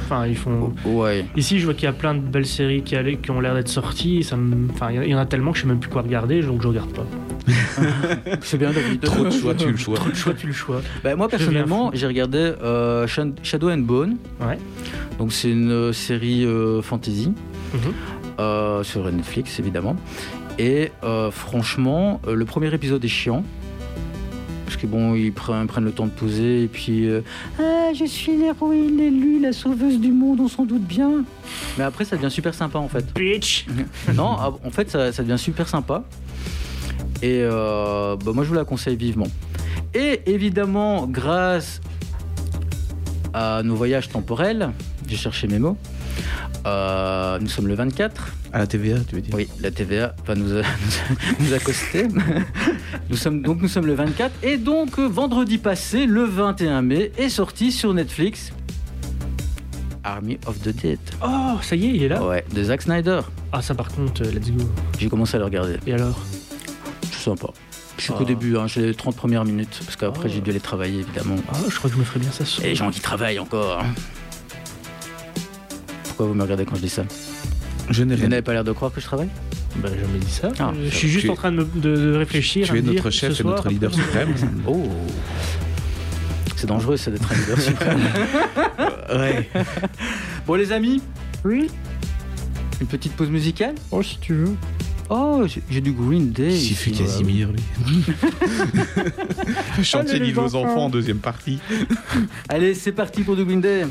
Enfin, 0.05 0.27
ils 0.27 0.37
font. 0.37 0.73
Ouais. 0.85 1.25
Ici, 1.37 1.61
je 1.61 1.65
vois 1.65 1.75
qu'il 1.75 1.85
y 1.85 1.87
a 1.87 1.93
plein 1.93 2.15
de 2.15 2.21
belles 2.21 2.47
séries 2.47 2.83
qui, 2.83 2.97
allaient- 2.97 3.17
qui 3.17 3.31
ont 3.31 3.41
l'air 3.41 3.55
d'être 3.55 3.69
sorties. 3.69 4.25
Ça 4.25 4.37
me... 4.37 4.69
Enfin, 4.73 4.89
il 4.91 5.09
y 5.09 5.15
en 5.15 5.19
a- 5.19 5.27
tellement 5.27 5.53
que 5.53 5.59
je 5.59 5.63
sais 5.63 5.69
même 5.69 5.79
plus 5.79 5.89
quoi 5.91 6.03
regarder, 6.03 6.43
donc 6.43 6.63
je 6.63 6.67
regarde 6.69 6.91
pas. 6.93 7.07
C'est 8.43 8.59
bien 8.59 8.73
David. 8.73 9.01
Trop 9.01 9.25
de 9.25 9.31
choix, 9.31 9.55
tu 9.55 9.71
le 9.71 9.77
choix. 9.77 9.95
Trop 9.97 10.11
de 10.11 10.15
choix, 10.15 10.35
tu 10.35 10.47
le 10.47 10.53
choix. 10.53 10.83
Bah, 11.05 11.15
moi 11.17 11.29
personnellement, 11.29 11.91
j'ai 11.95 12.07
regardé 12.07 12.39
euh, 12.39 13.07
Shadow 13.43 13.71
and 13.71 13.79
Bone. 13.79 14.17
Ouais. 14.41 14.59
Donc 15.19 15.33
c'est 15.33 15.51
une 15.51 15.71
euh, 15.71 15.93
série 16.41 16.45
euh, 16.47 16.83
fantasy 16.83 17.33
Mhm. 17.75 17.81
euh, 18.41 18.83
sur 18.83 19.11
Netflix 19.11 19.59
évidemment. 19.59 19.97
Et 20.59 20.91
euh, 21.05 21.31
franchement, 21.31 22.21
le 22.27 22.45
premier 22.45 22.73
épisode 22.75 23.05
est 23.05 23.09
chiant. 23.09 23.43
Parce 24.67 24.77
que 24.81 24.87
bon, 24.87 25.15
ils 25.17 25.33
prennent, 25.33 25.67
prennent 25.67 25.85
le 25.85 25.91
temps 25.93 26.07
de 26.07 26.11
poser 26.13 26.63
et 26.63 26.69
puis 26.69 27.09
euh, 27.09 27.23
ah, 27.59 27.93
je 27.93 28.05
suis 28.05 28.37
l'héroïne 28.37 29.01
élue, 29.01 29.41
la 29.41 29.53
sauveuse 29.53 29.99
du 29.99 30.13
monde, 30.13 30.39
on 30.41 30.49
s'en 30.49 30.65
doute 30.65 30.83
bien. 30.85 31.25
Mais 31.77 31.85
après, 31.85 32.05
ça 32.05 32.17
devient 32.17 32.31
super 32.31 32.55
sympa 32.55 32.79
en 32.79 32.89
fait. 32.89 33.05
Bitch 33.15 33.67
non, 34.15 34.37
ah, 34.39 34.53
en 34.65 34.71
fait, 34.71 34.89
ça, 34.91 35.13
ça 35.13 35.23
devient 35.25 35.39
super 35.39 35.67
sympa. 35.69 36.05
Et 37.23 37.41
euh, 37.43 38.17
bah, 38.25 38.31
moi, 38.33 38.45
je 38.45 38.49
vous 38.49 38.55
la 38.55 38.65
conseille 38.65 38.97
vivement. 38.97 39.27
Et 39.95 40.21
évidemment, 40.27 41.07
grâce 41.09 41.81
à 43.35 43.63
nos 43.65 43.75
voyages 43.75 44.09
temporels, 44.09 44.71
j'ai 45.09 45.17
cherché 45.17 45.49
mes 45.49 45.59
mots. 45.59 45.77
Euh, 46.67 47.39
nous 47.41 47.49
sommes 47.49 47.69
le 47.69 47.75
24. 47.75 48.29
À 48.53 48.59
la 48.59 48.67
TVA, 48.67 48.97
tu 49.09 49.15
veux 49.15 49.21
dire 49.21 49.35
Oui, 49.35 49.49
la 49.61 49.71
TVA 49.71 50.15
va 50.27 50.35
nous, 50.37 50.53
accoster. 51.55 52.07
nous 53.09 53.17
sommes, 53.17 53.43
donc 53.43 53.63
nous 53.63 53.69
sommes 53.69 53.87
le 53.87 53.95
24. 53.95 54.33
Et 54.43 54.57
donc, 54.57 54.99
euh, 54.99 55.07
vendredi 55.07 55.59
passé, 55.59 56.07
le 56.07 56.25
21 56.25 56.83
mai, 56.83 57.13
est 57.17 57.29
sorti 57.29 57.71
sur 57.73 57.95
Netflix 57.95 58.53
Army 60.03 60.39
of 60.47 60.59
the 60.61 60.71
Dead. 60.71 60.99
Oh, 61.23 61.57
ça 61.63 61.77
y 61.77 61.87
est, 61.87 61.91
il 61.91 62.03
est 62.03 62.09
là 62.09 62.25
Ouais, 62.25 62.45
de 62.55 62.65
Zack 62.65 62.83
Snyder. 62.83 63.21
Ah, 63.53 63.61
ça 63.63 63.75
par 63.75 63.89
contre, 63.91 64.23
euh, 64.23 64.31
let's 64.33 64.51
go. 64.51 64.65
J'ai 64.99 65.09
commencé 65.09 65.37
à 65.37 65.39
le 65.39 65.45
regarder. 65.45 65.77
Et 65.87 65.93
alors 65.93 66.19
C'est 67.13 67.21
sympa. 67.25 67.49
Je 67.99 68.05
suis 68.05 68.13
Ah. 68.15 68.19
qu'au 68.19 68.25
début, 68.25 68.57
hein, 68.57 68.67
j'ai 68.67 68.81
les 68.87 68.95
30 68.95 69.15
premières 69.15 69.45
minutes, 69.45 69.79
parce 69.85 69.97
qu'après 69.97 70.29
Ah. 70.31 70.33
j'ai 70.33 70.41
dû 70.41 70.51
aller 70.51 70.61
travailler 70.61 71.01
évidemment. 71.01 71.37
Ah, 71.53 71.57
je 71.69 71.77
crois 71.77 71.91
que 71.91 71.97
je 71.97 72.01
me 72.01 72.05
ferais 72.05 72.21
bien 72.21 72.31
ça 72.33 72.45
ce 72.47 72.63
Et 72.63 72.69
les 72.69 72.75
gens 72.75 72.91
qui 72.91 73.01
travaillent 73.01 73.39
encore. 73.39 73.81
hein. 73.81 73.87
Pourquoi 76.21 76.33
vous 76.35 76.39
me 76.39 76.43
regardez 76.43 76.67
quand 76.67 76.77
je 76.77 76.83
dis 76.83 76.91
ça 76.91 77.05
Je 77.89 78.03
n'ai 78.05 78.15
Vous 78.15 78.21
rien. 78.21 78.29
n'avez 78.29 78.43
pas 78.43 78.53
l'air 78.53 78.63
de 78.63 78.73
croire 78.73 78.93
que 78.93 79.01
je 79.01 79.07
travaille 79.07 79.31
Bah, 79.77 79.89
jamais 79.89 80.19
dit 80.19 80.31
ça. 80.31 80.51
Ah, 80.59 80.71
je 80.85 80.95
suis 80.95 81.09
juste 81.09 81.31
en 81.31 81.35
train 81.35 81.51
de, 81.51 81.57
me- 81.57 81.81
de- 81.81 81.97
de 81.97 82.15
réfléchir. 82.15 82.67
Tu 82.69 82.77
es 82.77 82.83
dire, 82.83 82.93
notre 82.93 83.09
chef 83.09 83.31
et 83.33 83.35
soir, 83.37 83.55
notre 83.57 83.71
leader 83.71 83.95
suprême. 83.95 84.35
Oh 84.67 84.87
C'est 86.57 86.67
dangereux 86.67 86.99
ça 86.99 87.11
d'être 87.11 87.33
un 87.33 87.37
leader 87.37 87.59
suprême. 87.63 88.01
ouais. 89.15 89.49
bon 90.47 90.57
les 90.57 90.73
amis, 90.73 91.01
Oui. 91.43 91.69
une 92.83 92.87
petite 92.87 93.13
pause 93.15 93.31
musicale 93.31 93.77
Oh, 93.91 94.03
si 94.03 94.19
tu 94.19 94.35
veux. 94.35 94.55
Oh, 95.09 95.47
j'ai- 95.71 95.81
du 95.81 95.93
Green 95.93 96.33
Day. 96.33 96.55
Il 96.55 96.75
fait 96.77 96.91
ici. 96.91 97.03
Casimir, 97.03 97.49
lui. 97.51 97.63
Chantier 99.83 100.19
livré 100.19 100.45
aux 100.45 100.55
enfants. 100.55 100.71
enfants, 100.71 100.91
deuxième 100.91 101.17
partie. 101.21 101.61
Allez, 102.51 102.75
c'est 102.75 102.93
parti 102.93 103.23
pour 103.23 103.37
du 103.37 103.45
Green 103.47 103.63
Day. 103.63 103.87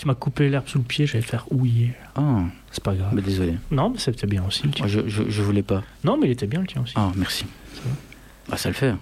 Tu 0.00 0.06
m'as 0.06 0.14
coupé 0.14 0.48
l'herbe 0.48 0.66
sous 0.66 0.78
le 0.78 0.84
pied, 0.84 1.06
j'allais 1.06 1.20
faire 1.22 1.44
ouiller. 1.52 1.92
Ah, 2.16 2.44
C'est 2.72 2.82
pas 2.82 2.94
grave. 2.94 3.14
bah 3.14 3.20
désolé. 3.20 3.56
Non, 3.70 3.90
mais 3.90 3.98
c'était 3.98 4.26
bien 4.26 4.42
aussi 4.48 4.62
le 4.62 4.70
tien. 4.70 4.86
Je, 4.86 5.00
je, 5.06 5.24
je 5.28 5.42
voulais 5.42 5.62
pas. 5.62 5.82
Non, 6.04 6.16
mais 6.16 6.28
il 6.28 6.30
était 6.30 6.46
bien 6.46 6.62
le 6.62 6.66
tien 6.66 6.80
aussi. 6.80 6.94
Ah, 6.96 7.12
merci. 7.16 7.44
Ah, 8.50 8.56
ça 8.56 8.70
le 8.70 8.74
fait. 8.74 8.94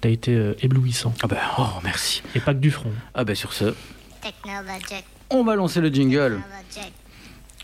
T'as 0.00 0.08
été 0.08 0.34
euh, 0.34 0.54
éblouissant. 0.60 1.14
Ah 1.22 1.28
bah, 1.28 1.36
oh, 1.58 1.68
merci. 1.84 2.24
Et 2.34 2.40
pas 2.40 2.52
que 2.52 2.58
du 2.58 2.72
front. 2.72 2.90
Ah 3.14 3.22
bah 3.22 3.36
sur 3.36 3.52
ce, 3.52 3.74
Technologic, 4.20 5.04
on 5.30 5.44
va 5.44 5.54
lancer 5.54 5.80
le 5.80 5.88
jingle. 5.88 6.40
technologic. 6.42 6.92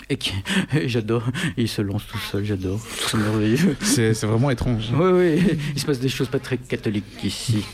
Et, 0.08 0.16
qui... 0.16 0.32
et 0.72 0.88
j'adore. 0.88 1.24
Il 1.56 1.68
se 1.68 1.82
lance 1.82 2.06
tout 2.06 2.18
seul, 2.18 2.44
j'adore. 2.44 2.78
C'est 3.08 3.16
merveilleux. 3.16 3.76
C'est 3.80 4.14
c'est 4.14 4.26
vraiment 4.28 4.50
étrange. 4.50 4.90
Oui, 4.92 5.10
oui, 5.40 5.58
il 5.74 5.80
se 5.80 5.86
passe 5.86 5.98
des 5.98 6.08
choses 6.08 6.28
pas 6.28 6.38
très 6.38 6.56
catholiques 6.56 7.24
ici. 7.24 7.64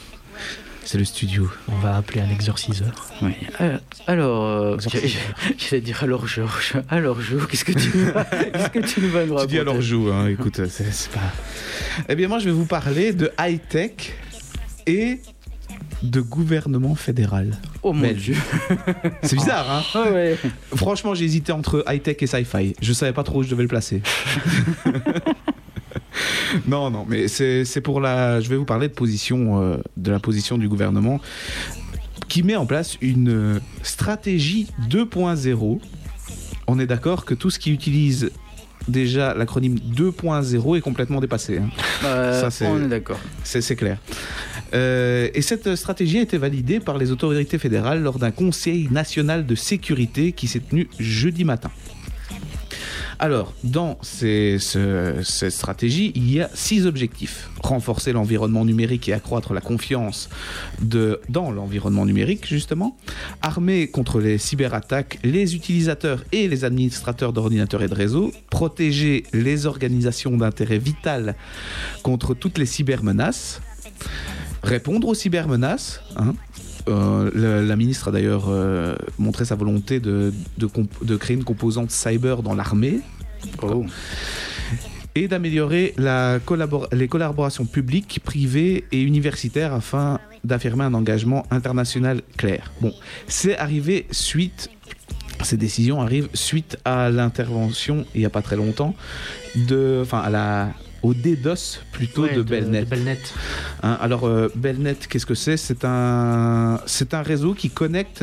C'est 0.85 0.99
le 0.99 1.05
studio. 1.05 1.49
On 1.69 1.77
va 1.77 1.97
appeler 1.97 2.21
un 2.21 2.29
exorciseur. 2.31 2.93
Oui. 3.23 3.33
Euh, 3.61 3.79
Alors, 4.07 4.45
euh, 4.45 4.77
j'allais- 5.59 5.81
dire 5.81 6.03
alors 6.03 6.27
Georges, 6.27 6.75
alors 6.91 7.21
Jo, 7.21 7.39
qu'est-ce 7.49 7.65
que 7.65 7.73
tu 7.73 7.89
vas, 7.91 8.25
qu'est-ce 8.53 8.69
que 8.69 8.79
tu 8.81 9.01
vas 9.09 9.25
nous 9.25 9.41
Tu 9.43 9.47
dis 9.47 9.59
alors 9.59 9.81
joue, 9.81 10.11
hein, 10.13 10.27
écoute, 10.29 10.61
c'est 10.69 10.93
c'est 10.93 11.11
pas. 11.13 11.21
Eh 12.09 12.15
bien, 12.15 12.29
moi, 12.29 12.39
je 12.41 12.47
vais 12.47 12.51
vous 12.51 12.67
parler 12.67 13.13
de 13.13 13.31
high-tech 13.41 14.13
et 14.87 15.21
de 16.03 16.21
gouvernement 16.21 16.97
fédéral. 16.97 17.57
Oh 17.85 17.93
mon 17.93 18.11
dieu. 18.13 18.35
C'est 19.23 19.37
bizarre, 19.37 19.71
hein 19.71 19.83
Ah 19.95 20.11
ouais. 20.11 20.37
Franchement, 20.75 21.15
j'ai 21.15 21.25
hésité 21.25 21.53
entre 21.53 21.85
high-tech 21.89 22.17
et 22.21 22.27
sci-fi. 22.27 22.75
Je 22.83 22.93
savais 22.93 23.13
pas 23.13 23.23
trop 23.23 23.39
où 23.39 23.43
je 23.45 23.51
devais 23.51 23.63
le 23.63 23.69
placer. 23.69 24.03
non, 26.67 26.91
non, 26.91 27.07
mais 27.09 27.29
c'est 27.29 27.81
pour 27.83 28.01
la. 28.01 28.41
Je 28.41 28.49
vais 28.49 28.57
vous 28.57 28.65
parler 28.65 28.89
de 28.89 28.93
position, 28.95 29.63
euh, 29.63 29.77
de 29.97 30.11
la 30.11 30.19
position 30.19 30.59
du 30.59 30.69
gouvernement 30.69 31.21
qui 32.29 32.43
met 32.43 32.57
en 32.57 32.65
place 32.67 32.97
une 33.03 33.29
euh, 33.29 33.61
stratégie 33.83 34.67
2.0. 34.89 35.81
On 36.67 36.79
est 36.79 36.87
d'accord 36.87 37.25
que 37.25 37.35
tout 37.35 37.51
ce 37.51 37.59
qui 37.59 37.71
utilise 37.73 38.31
déjà 38.89 39.35
l'acronyme 39.35 39.77
2.0 39.95 40.77
est 40.77 40.81
complètement 40.81 41.21
dépassé. 41.21 41.59
hein. 41.59 41.69
Euh, 42.05 42.49
Ça, 42.51 42.67
on 42.67 42.83
est 42.83 42.89
d'accord. 42.89 43.19
C'est 43.45 43.61
c'est 43.61 43.77
clair. 43.77 43.99
Euh, 44.75 45.29
et 45.35 45.43
cette 45.43 45.77
stratégie 45.77 46.19
a 46.19 46.23
été 46.23 46.39
validée 46.39 46.81
par 46.81 46.97
les 46.97 47.11
autorités 47.13 47.59
fédérales 47.59 48.03
lors 48.03 48.19
d'un 48.19 48.31
conseil 48.31 48.89
national 48.91 49.45
de 49.45 49.55
sécurité 49.55 50.33
qui 50.33 50.49
s'est 50.49 50.61
tenu 50.61 50.89
jeudi 50.99 51.45
matin. 51.45 51.71
Alors, 53.19 53.53
dans 53.63 53.99
cette 54.03 54.61
stratégie, 55.51 56.13
il 56.15 56.33
y 56.33 56.41
a 56.41 56.51
six 56.55 56.87
objectifs. 56.87 57.51
Renforcer 57.63 58.13
l'environnement 58.13 58.65
numérique 58.65 59.09
et 59.09 59.13
accroître 59.13 59.53
la 59.53 59.61
confiance 59.61 60.29
dans 60.81 61.51
l'environnement 61.51 62.07
numérique, 62.07 62.47
justement. 62.47 62.97
Armer 63.43 63.89
contre 63.89 64.21
les 64.21 64.39
cyberattaques 64.39 65.19
les 65.23 65.55
utilisateurs 65.55 66.25
et 66.33 66.49
les 66.49 66.65
administrateurs 66.65 67.33
d'ordinateurs 67.33 67.83
et 67.83 67.89
de 67.89 67.95
réseaux. 67.95 68.33
Protéger 68.51 69.25
les 69.33 69.67
organisations 69.67 70.37
d'intérêt 70.37 70.79
vital 70.79 71.35
contre 72.03 72.35
toutes 72.35 72.59
les 72.59 72.67
cybermenaces. 72.67 73.61
Répondre 74.63 75.09
aux 75.09 75.15
cybermenaces. 75.15 76.01
hein. 76.17 76.35
Euh, 76.89 77.63
la 77.65 77.77
ministre 77.77 78.09
a 78.09 78.11
d'ailleurs 78.11 78.47
euh, 78.49 78.95
montré 79.19 79.45
sa 79.45 79.55
volonté 79.55 80.01
de, 80.01 80.33
de 80.59 80.67
comp- 80.67 81.05
de 81.05 81.17
créer 81.17 81.37
une 81.37 81.45
composante 81.45 81.91
cyber 81.91 82.43
dans 82.43 82.55
l'armée 82.55 83.01
Oh. 83.63 83.85
et 85.17 85.27
d'améliorer 85.27 85.95
collabor- 86.47 86.87
les 86.95 87.09
collaborations 87.09 87.65
publiques, 87.67 88.21
privées 88.25 88.85
et 88.93 89.03
universitaires 89.03 89.73
afin 89.75 90.21
d'affirmer 90.45 90.85
un 90.85 90.95
engagement 90.95 91.45
international 91.51 92.23
clair. 92.37 92.71
Bon, 92.81 92.93
c'est 93.27 93.57
arrivé 93.59 94.07
suite, 94.13 94.71
ces 95.43 95.57
décisions 95.57 96.01
arrivent 96.01 96.29
suite 96.35 96.79
à 96.85 97.11
l'intervention, 97.11 98.05
il 98.15 98.21
n'y 98.21 98.27
a 98.27 98.31
pas 98.31 98.43
très 98.43 98.57
longtemps, 98.57 98.95
de, 99.57 100.01
enfin, 100.03 100.21
à 100.21 100.31
la, 100.31 100.71
au 101.03 101.15
DDoS 101.15 101.81
plutôt 101.93 102.23
Ouais, 102.23 102.35
de, 102.35 102.43
Belnet. 102.43 102.81
de 102.83 102.85
Belnet. 102.87 103.19
Hein, 103.83 103.99
alors, 104.01 104.25
euh, 104.25 104.49
Belnet, 104.55 104.97
qu'est-ce 105.09 105.27
que 105.27 105.35
c'est? 105.35 105.57
C'est 105.57 105.85
un, 105.85 106.81
c'est 106.87 107.15
un 107.15 107.23
réseau 107.23 107.55
qui 107.55 107.71
connecte 107.71 108.23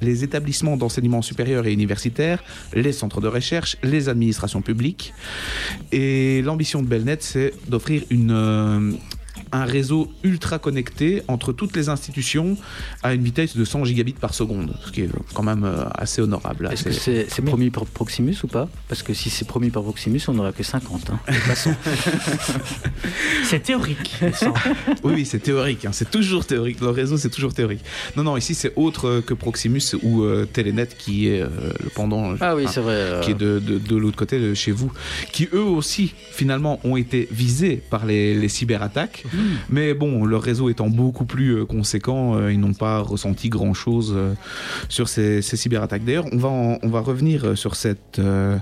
les 0.00 0.24
établissements 0.24 0.76
d'enseignement 0.76 1.22
supérieur 1.22 1.66
et 1.66 1.72
universitaire, 1.72 2.42
les 2.74 2.92
centres 2.92 3.20
de 3.20 3.28
recherche, 3.28 3.76
les 3.82 4.08
administrations 4.08 4.62
publiques. 4.62 5.12
Et 5.92 6.42
l'ambition 6.42 6.82
de 6.82 6.88
Belnet, 6.88 7.18
c'est 7.20 7.52
d'offrir 7.68 8.02
une, 8.10 8.30
euh, 8.32 8.92
un 9.56 9.64
réseau 9.64 10.10
ultra 10.22 10.58
connecté 10.58 11.22
entre 11.28 11.52
toutes 11.52 11.74
les 11.76 11.88
institutions 11.88 12.56
à 13.02 13.14
une 13.14 13.22
vitesse 13.22 13.56
de 13.56 13.64
100 13.64 13.84
gigabits 13.84 14.12
par 14.12 14.34
seconde, 14.34 14.74
ce 14.86 14.92
qui 14.92 15.02
est 15.02 15.10
quand 15.34 15.42
même 15.42 15.64
euh, 15.64 15.84
assez 15.94 16.20
honorable. 16.22 16.68
Est-ce 16.72 16.84
que 16.84 16.92
c'est 16.92 17.26
c'est 17.28 17.42
promis 17.42 17.70
par 17.70 17.84
Proximus 17.86 18.36
ou 18.44 18.48
pas? 18.48 18.68
Parce 18.88 19.02
que 19.02 19.14
si 19.14 19.30
c'est 19.30 19.46
promis 19.46 19.70
par 19.70 19.82
Proximus, 19.82 20.20
on 20.28 20.34
n'aura 20.34 20.52
que 20.52 20.62
50. 20.62 21.10
Hein. 21.10 21.18
De 21.28 21.32
toute 21.34 21.42
façon. 21.42 21.74
C'est 23.44 23.60
théorique. 23.62 24.16
Oui, 25.04 25.12
oui, 25.14 25.24
c'est 25.26 25.38
théorique. 25.38 25.84
hein, 25.84 25.90
C'est 25.92 26.10
toujours 26.10 26.44
théorique. 26.46 26.80
Le 26.80 26.88
réseau, 26.88 27.16
c'est 27.16 27.30
toujours 27.30 27.54
théorique. 27.54 27.80
Non, 28.16 28.22
non, 28.24 28.36
ici, 28.36 28.54
c'est 28.54 28.72
autre 28.76 29.06
euh, 29.08 29.20
que 29.22 29.34
Proximus 29.34 29.82
ou 30.02 30.22
euh, 30.24 30.46
Telenet 30.52 30.88
qui 30.98 31.28
est 31.28 31.40
euh, 31.42 31.48
le 31.82 31.90
pendant. 31.90 32.34
Ah 32.40 32.56
oui, 32.56 32.64
c'est 32.68 32.80
vrai. 32.80 32.94
euh, 32.94 33.20
Qui 33.22 33.30
est 33.32 33.34
de, 33.34 33.58
de, 33.60 33.78
de 33.78 33.96
l'autre 33.96 34.16
côté 34.16 34.40
de 34.40 34.54
chez 34.54 34.72
vous, 34.72 34.90
qui 35.32 35.48
eux 35.52 35.62
aussi 35.62 36.12
finalement 36.32 36.80
ont 36.84 36.96
été 36.96 37.28
visés 37.30 37.80
par 37.90 38.04
les, 38.06 38.34
les 38.34 38.48
cyberattaques, 38.48 39.24
Hmm. 39.32 39.45
Mais 39.70 39.94
bon, 39.94 40.24
leur 40.24 40.42
réseau 40.42 40.68
étant 40.68 40.88
beaucoup 40.88 41.24
plus 41.24 41.50
euh, 41.58 41.64
conséquent, 41.64 42.36
euh, 42.36 42.52
ils 42.52 42.60
n'ont 42.60 42.74
pas 42.74 42.98
ressenti 43.00 43.48
grand 43.48 43.74
chose 43.74 44.16
sur 44.88 45.08
ces, 45.08 45.42
ces 45.42 45.56
cyberattaques. 45.56 46.04
D'ailleurs, 46.04 46.26
on 46.32 46.36
va 46.38 46.48
en- 46.48 46.78
on 46.82 46.88
va 46.88 47.00
revenir 47.00 47.44
euh, 47.44 47.54
sur 47.54 47.74
cette 47.76 48.18
euh, 48.18 48.56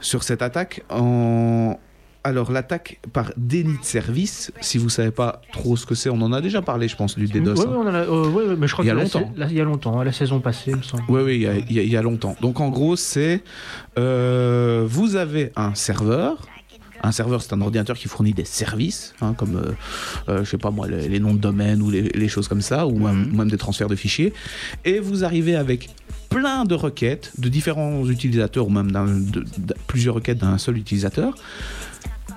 sur 0.00 0.22
cette 0.22 0.42
attaque 0.42 0.82
en 0.90 1.78
alors 2.26 2.50
l'attaque 2.50 3.00
par 3.12 3.32
déni 3.36 3.76
de 3.78 3.84
service, 3.84 4.50
si 4.62 4.78
vous 4.78 4.88
savez 4.88 5.10
pas 5.10 5.42
trop 5.52 5.76
ce 5.76 5.84
que 5.84 5.94
c'est, 5.94 6.08
on 6.08 6.22
en 6.22 6.32
a 6.32 6.40
déjà 6.40 6.62
parlé, 6.62 6.88
je 6.88 6.96
pense, 6.96 7.16
du 7.18 7.26
DDoS. 7.26 7.52
Ouais, 7.60 7.66
hein. 7.66 7.94
euh, 7.94 8.30
ouais, 8.30 8.44
ouais, 8.46 8.56
mais 8.58 8.66
je 8.66 8.72
crois 8.72 8.82
Il 8.82 8.88
y 8.88 8.90
a 8.90 8.94
longtemps. 8.94 9.30
la- 9.36 9.46
il 9.46 9.52
y 9.52 9.60
a 9.60 9.64
longtemps, 9.64 10.02
la 10.02 10.10
saison 10.10 10.40
passée, 10.40 10.70
il 10.70 10.76
me 10.78 10.82
semble. 10.82 11.02
Oui, 11.10 11.20
oui, 11.22 11.34
il 11.34 11.42
y 11.42 11.46
a, 11.46 11.54
il 11.58 11.72
y 11.72 11.78
a- 11.78 11.82
il 11.82 11.90
y 11.90 11.96
a 11.98 12.02
longtemps. 12.02 12.34
Donc 12.40 12.60
en 12.60 12.70
gros, 12.70 12.96
c'est 12.96 13.42
euh, 13.98 14.84
vous 14.88 15.16
avez 15.16 15.52
un 15.56 15.74
serveur. 15.74 16.38
Un 17.06 17.12
serveur, 17.12 17.42
c'est 17.42 17.52
un 17.52 17.60
ordinateur 17.60 17.96
qui 17.98 18.08
fournit 18.08 18.32
des 18.32 18.46
services, 18.46 19.14
hein, 19.20 19.34
comme, 19.36 19.56
euh, 19.56 19.72
euh, 20.30 20.44
je 20.44 20.48
sais 20.50 20.58
pas 20.58 20.70
moi, 20.70 20.88
les, 20.88 21.06
les 21.08 21.20
noms 21.20 21.34
de 21.34 21.38
domaine 21.38 21.82
ou 21.82 21.90
les, 21.90 22.02
les 22.02 22.28
choses 22.28 22.48
comme 22.48 22.62
ça, 22.62 22.86
ou 22.86 22.98
même, 22.98 23.30
ou 23.32 23.36
même 23.36 23.50
des 23.50 23.58
transferts 23.58 23.88
de 23.88 23.94
fichiers. 23.96 24.32
Et 24.86 25.00
vous 25.00 25.22
arrivez 25.22 25.54
avec 25.54 25.90
plein 26.30 26.64
de 26.64 26.74
requêtes 26.74 27.30
de 27.38 27.48
différents 27.50 28.08
utilisateurs, 28.08 28.66
ou 28.66 28.70
même 28.70 28.90
d'un- 28.90 29.04
de- 29.06 29.40
de- 29.40 29.74
plusieurs 29.86 30.14
requêtes 30.14 30.38
d'un 30.38 30.56
seul 30.58 30.78
utilisateur 30.78 31.34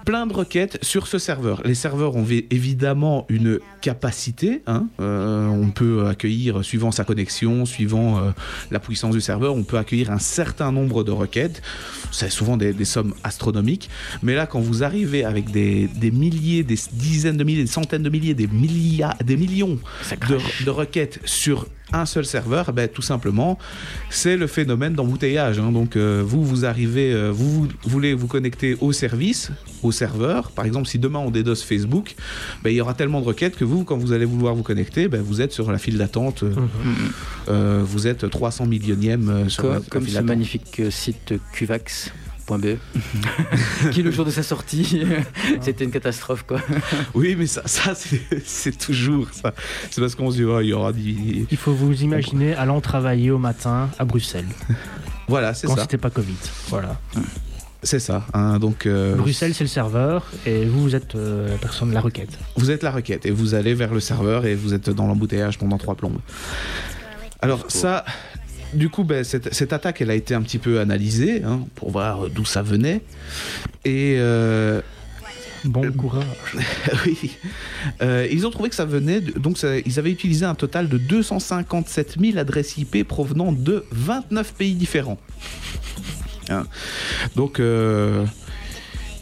plein 0.07 0.25
de 0.25 0.33
requêtes 0.33 0.79
sur 0.81 1.05
ce 1.05 1.19
serveur. 1.19 1.61
Les 1.65 1.75
serveurs 1.75 2.15
ont 2.15 2.23
vi- 2.23 2.45
évidemment 2.49 3.25
une 3.27 3.59
capacité. 3.81 4.61
hein. 4.65 4.87
Euh, 5.01 5.47
on 5.49 5.69
peut 5.69 6.07
accueillir, 6.07 6.63
suivant 6.63 6.91
sa 6.91 7.03
connexion, 7.03 7.65
suivant 7.65 8.17
euh, 8.17 8.31
la 8.71 8.79
puissance 8.79 9.13
du 9.13 9.19
serveur, 9.19 9.53
on 9.53 9.63
peut 9.63 9.77
accueillir 9.77 10.09
un 10.09 10.17
certain 10.19 10.71
nombre 10.71 11.03
de 11.03 11.11
requêtes. 11.11 11.61
C'est 12.11 12.29
souvent 12.29 12.55
des, 12.55 12.71
des 12.71 12.85
sommes 12.85 13.13
astronomiques. 13.25 13.89
Mais 14.23 14.33
là, 14.33 14.45
quand 14.47 14.61
vous 14.61 14.81
arrivez 14.81 15.25
avec 15.25 15.51
des, 15.51 15.87
des 15.87 16.11
milliers, 16.11 16.63
des 16.63 16.79
dizaines 16.93 17.35
de 17.35 17.43
milliers, 17.43 17.63
des 17.65 17.67
centaines 17.69 18.03
de 18.03 18.09
milliers, 18.09 18.33
des, 18.33 18.47
milliards, 18.47 19.17
des 19.25 19.35
millions 19.35 19.77
de, 20.29 20.37
de 20.65 20.69
requêtes 20.69 21.19
sur 21.25 21.67
un 21.93 22.05
seul 22.05 22.25
serveur, 22.25 22.73
ben, 22.73 22.89
tout 22.89 23.01
simplement, 23.01 23.57
c'est 24.09 24.35
le 24.35 24.47
phénomène 24.47 24.93
d'embouteillage. 24.93 25.57
hein. 25.59 25.71
Donc, 25.71 25.95
euh, 25.95 26.21
vous, 26.25 26.43
vous 26.43 26.65
arrivez, 26.65 27.13
euh, 27.13 27.29
vous, 27.31 27.61
vous 27.63 27.69
voulez 27.89 28.13
vous 28.13 28.27
connecter 28.27 28.75
au 28.81 28.91
service, 28.91 29.51
au 29.83 29.91
serveur. 29.91 30.51
Par 30.51 30.65
exemple, 30.65 30.87
si 30.87 30.99
demain 30.99 31.19
on 31.19 31.31
DDoS 31.31 31.63
Facebook, 31.63 32.15
ben, 32.63 32.71
il 32.71 32.75
y 32.75 32.81
aura 32.81 32.93
tellement 32.93 33.21
de 33.21 33.25
requêtes 33.25 33.55
que 33.55 33.63
vous, 33.63 33.83
quand 33.85 33.97
vous 33.97 34.11
allez 34.11 34.25
vouloir 34.25 34.53
vous 34.53 34.63
connecter, 34.63 35.07
ben, 35.07 35.21
vous 35.21 35.39
êtes 35.41 35.53
sur 35.53 35.71
la 35.71 35.77
file 35.77 35.97
d'attente. 35.97 36.43
euh, 36.43 36.53
euh, 37.49 37.81
vous 37.85 38.07
êtes 38.07 38.29
300 38.29 38.65
millionième 38.65 39.29
euh, 39.29 39.49
sur 39.49 39.63
la, 39.63 39.75
Comme, 39.75 39.83
la 39.83 39.89
comme 39.89 40.01
file 40.03 40.09
ce 40.11 40.13
d'attente. 40.15 40.27
magnifique 40.27 40.81
site 40.89 41.33
qui 43.91 44.01
le 44.03 44.11
jour 44.11 44.25
de 44.25 44.31
sa 44.31 44.41
sortie 44.43 45.03
c'était 45.61 45.83
une 45.83 45.91
catastrophe 45.91 46.43
quoi 46.47 46.59
Oui, 47.13 47.35
mais 47.37 47.45
ça, 47.47 47.61
ça 47.65 47.93
c'est 47.95 48.77
toujours 48.77 49.27
ça. 49.31 49.53
C'est 49.91 50.01
parce 50.01 50.15
qu'on 50.15 50.31
se 50.31 50.37
dit, 50.37 50.43
oh, 50.43 50.59
il 50.61 50.67
y 50.67 50.73
aura 50.73 50.93
des... 50.93 51.45
Il 51.51 51.57
faut 51.57 51.73
vous 51.73 52.01
imaginer 52.03 52.55
allant 52.55 52.79
travailler 52.81 53.31
au 53.31 53.37
matin 53.37 53.89
à 53.99 54.05
Bruxelles, 54.05 54.47
Voilà, 55.27 55.53
c'est 55.53 55.67
quand 55.67 55.75
ça. 55.75 55.81
c'était 55.81 55.97
pas 55.97 56.09
Covid. 56.09 56.35
Voilà. 56.69 56.99
C'est 57.83 57.99
ça. 57.99 58.25
hein. 58.33 58.59
donc, 58.59 58.85
euh, 58.85 59.15
Bruxelles, 59.15 59.53
c'est 59.53 59.63
le 59.63 59.69
serveur, 59.69 60.25
et 60.45 60.65
vous, 60.65 60.81
vous 60.81 60.95
êtes 60.95 61.15
euh, 61.15 61.49
la 61.49 61.57
personne 61.57 61.89
de 61.89 61.93
la 61.93 62.01
requête. 62.01 62.37
vous 62.55 62.71
êtes 62.71 62.81
la 62.83 62.91
requête 62.91 63.25
et 63.25 63.31
vous 63.31 63.53
allez 63.53 63.73
vers 63.73 63.93
le 63.93 63.99
serveur 63.99 64.45
et 64.45 64.55
vous 64.55 64.73
êtes 64.73 64.89
dans 64.89 65.05
l'embouteillage 65.07 65.57
pendant 65.57 65.77
trois 65.77 65.95
plombes. 65.95 66.19
Alors 67.41 67.65
ça, 67.67 68.03
du 68.77 68.89
coup, 68.89 69.03
ben, 69.03 69.23
cette, 69.23 69.53
cette 69.53 69.73
attaque, 69.73 70.01
elle 70.01 70.09
a 70.11 70.15
été 70.15 70.33
un 70.33 70.41
petit 70.41 70.57
peu 70.59 70.79
analysée 70.79 71.43
hein, 71.43 71.61
pour 71.75 71.91
voir 71.91 72.29
d'où 72.29 72.45
ça 72.45 72.61
venait. 72.61 73.01
Et 73.85 74.15
euh, 74.19 74.81
Bon 75.65 75.91
courage. 75.91 76.23
oui, 77.05 77.31
Euh, 78.01 78.27
ils 78.31 78.45
ont 78.45 78.51
trouvé 78.51 78.69
que 78.69 78.75
ça 78.75 78.85
venait, 78.85 79.21
de- 79.21 79.37
donc 79.39 79.57
ça- 79.57 79.77
ils 79.79 79.97
avaient 79.99 80.11
utilisé 80.11 80.45
un 80.45 80.55
total 80.55 80.87
de 80.87 80.97
257 80.97 82.15
000 82.19 82.37
adresses 82.37 82.77
IP 82.77 83.03
provenant 83.03 83.51
de 83.51 83.83
29 83.91 84.53
pays 84.53 84.75
différents. 84.75 85.17
Hein. 86.49 86.65
Donc, 87.35 87.59
euh, 87.59 88.23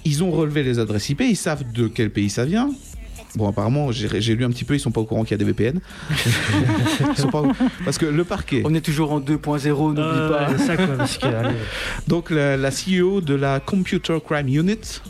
ils 0.04 0.24
ont 0.24 0.30
relevé 0.32 0.62
les 0.64 0.78
adresses 0.78 1.10
IP, 1.10 1.22
ils 1.22 1.36
savent 1.38 1.64
de 1.72 1.88
quel 1.88 2.12
pays 2.12 2.30
ça 2.30 2.46
vient. 2.46 2.70
Bon, 3.36 3.50
apparemment, 3.50 3.92
j'ai 3.92 4.36
lu 4.36 4.46
un 4.46 4.50
petit 4.50 4.64
peu, 4.64 4.76
ils 4.76 4.80
sont 4.80 4.92
pas 4.92 5.02
au 5.02 5.06
courant 5.06 5.24
qu'il 5.24 5.32
y 5.32 5.36
a 5.36 5.38
des 5.38 5.44
VPN. 5.46 5.80
Ils 7.12 7.18
sont 7.22 7.30
pas 7.30 7.42
au- 7.42 7.52
Parce 7.84 7.98
que 7.98 8.06
le 8.06 8.24
parquet, 8.24 8.62
on 8.66 8.74
est 8.74 8.82
toujours 8.82 9.12
en 9.12 9.20
2.0 9.20 9.94
n'oublie 9.94 10.02
Euh, 10.02 10.30
pas 10.30 10.58
ça, 10.58 10.78
quoi, 10.78 10.96
parce 10.98 11.18
que, 11.18 11.26
allez, 11.28 11.56
donc 12.08 12.30
la, 12.30 12.56
la 12.56 12.70
CEO 12.72 13.20
de 13.22 13.34
la 13.36 13.60
Computer 13.60 14.18
Crime 14.26 14.48
Unit 14.48 15.02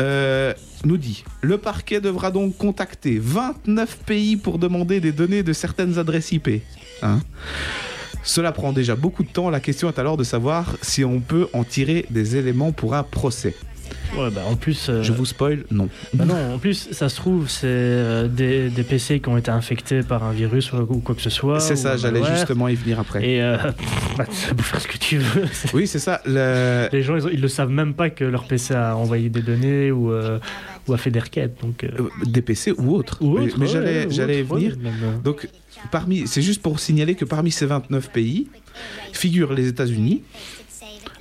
euh, 0.00 0.52
nous 0.84 0.96
dit 0.96 1.24
le 1.40 1.58
parquet 1.58 2.00
devra 2.00 2.30
donc 2.30 2.56
contacter 2.56 3.18
29 3.20 3.98
pays 4.06 4.36
pour 4.36 4.58
demander 4.58 5.00
des 5.00 5.12
données 5.12 5.42
de 5.42 5.52
certaines 5.52 5.98
adresses 5.98 6.32
IP. 6.32 6.62
Hein 7.02 7.20
Cela 8.22 8.52
prend 8.52 8.72
déjà 8.72 8.94
beaucoup 8.96 9.22
de 9.24 9.28
temps. 9.28 9.50
La 9.50 9.60
question 9.60 9.88
est 9.88 9.98
alors 9.98 10.16
de 10.16 10.24
savoir 10.24 10.76
si 10.82 11.04
on 11.04 11.20
peut 11.20 11.48
en 11.52 11.64
tirer 11.64 12.06
des 12.10 12.36
éléments 12.36 12.72
pour 12.72 12.94
un 12.94 13.02
procès. 13.02 13.54
Ouais, 14.16 14.30
bah, 14.30 14.42
en 14.48 14.56
plus, 14.56 14.88
euh, 14.88 15.02
Je 15.02 15.12
vous 15.12 15.24
spoil, 15.26 15.64
non. 15.70 15.88
bah 16.14 16.24
non, 16.24 16.54
en 16.54 16.58
plus, 16.58 16.88
ça 16.92 17.08
se 17.08 17.16
trouve, 17.16 17.48
c'est 17.48 17.66
euh, 17.66 18.28
des, 18.28 18.68
des 18.70 18.82
PC 18.82 19.20
qui 19.20 19.28
ont 19.28 19.36
été 19.36 19.50
infectés 19.50 20.02
par 20.02 20.24
un 20.24 20.32
virus 20.32 20.72
ou, 20.72 20.76
ou 20.78 20.98
quoi 21.00 21.14
que 21.14 21.22
ce 21.22 21.30
soit. 21.30 21.60
C'est 21.60 21.76
ça, 21.76 21.96
j'allais 21.96 22.22
justement 22.24 22.68
y 22.68 22.74
venir 22.74 23.00
après. 23.00 23.26
Et 23.28 23.42
euh, 23.42 23.56
bah, 24.16 24.24
tu 24.26 24.54
peux 24.54 24.62
faire 24.62 24.80
ce 24.80 24.88
que 24.88 24.98
tu 24.98 25.18
veux. 25.18 25.44
Oui, 25.74 25.86
c'est 25.86 25.98
ça. 25.98 26.20
le- 26.26 26.88
Les 26.92 27.02
gens, 27.02 27.16
ils, 27.16 27.34
ils 27.34 27.40
le 27.40 27.48
savent 27.48 27.70
même 27.70 27.94
pas 27.94 28.10
que 28.10 28.24
leur 28.24 28.44
PC 28.44 28.74
a 28.74 28.96
envoyé 28.96 29.28
des 29.28 29.42
données 29.42 29.90
ou, 29.92 30.12
euh, 30.12 30.38
ou 30.86 30.92
a 30.94 30.98
fait 30.98 31.10
des 31.10 31.20
requêtes. 31.20 31.60
Donc, 31.62 31.86
Des 32.24 32.42
PC 32.42 32.72
ou 32.78 32.94
autres. 32.94 33.18
ou 33.20 33.38
Mais- 33.38 33.46
autre, 33.46 33.56
mais 33.58 33.66
ouais, 33.66 33.72
j'allais 33.72 34.06
ou 34.06 34.10
j'allais 34.10 34.42
venir. 34.42 34.72
ouais, 34.82 34.90
Donc, 35.24 35.48
parmi, 35.90 36.26
c'est 36.26 36.42
juste 36.42 36.62
pour 36.62 36.80
signaler 36.80 37.14
que 37.14 37.24
parmi 37.24 37.50
ces 37.50 37.66
29 37.66 38.10
pays 38.10 38.48
figurent 39.12 39.52
les 39.52 39.68
États-Unis, 39.68 40.22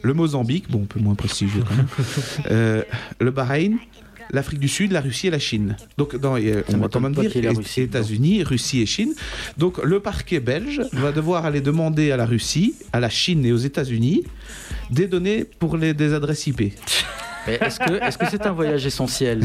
le 0.07 0.13
Mozambique, 0.13 0.69
bon, 0.69 0.83
un 0.83 0.85
peu 0.85 0.99
moins 0.99 1.15
prestigieux 1.15 1.63
quand 1.67 1.75
même, 1.75 1.87
euh, 2.51 2.83
le 3.19 3.31
Bahreïn, 3.31 3.77
l'Afrique 4.31 4.59
du 4.59 4.67
Sud, 4.67 4.91
la 4.91 5.01
Russie 5.01 5.27
et 5.27 5.29
la 5.29 5.39
Chine. 5.39 5.75
Donc, 5.97 6.15
dans, 6.15 6.37
euh, 6.37 6.63
on 6.73 6.77
va 6.77 6.87
quand 6.87 6.99
même 6.99 7.13
dire 7.13 7.31
États-Unis, 7.77 8.43
Russie 8.43 8.81
et 8.81 8.85
Chine. 8.85 9.13
Donc, 9.57 9.83
le 9.83 9.99
parquet 9.99 10.39
belge 10.39 10.81
va 10.93 11.11
devoir 11.11 11.45
aller 11.45 11.61
demander 11.61 12.11
à 12.11 12.17
la 12.17 12.25
Russie, 12.25 12.75
à 12.93 12.99
la 12.99 13.09
Chine 13.09 13.45
et 13.45 13.51
aux 13.51 13.57
États-Unis 13.57 14.23
des 14.89 15.07
données 15.07 15.43
pour 15.43 15.77
les, 15.77 15.93
des 15.93 16.13
adresses 16.13 16.47
IP. 16.47 16.73
Mais 17.45 17.57
est-ce 17.61 17.79
que 17.79 18.03
est-ce 18.03 18.17
que 18.17 18.25
c'est 18.29 18.45
un 18.45 18.51
voyage 18.51 18.85
essentiel? 18.85 19.41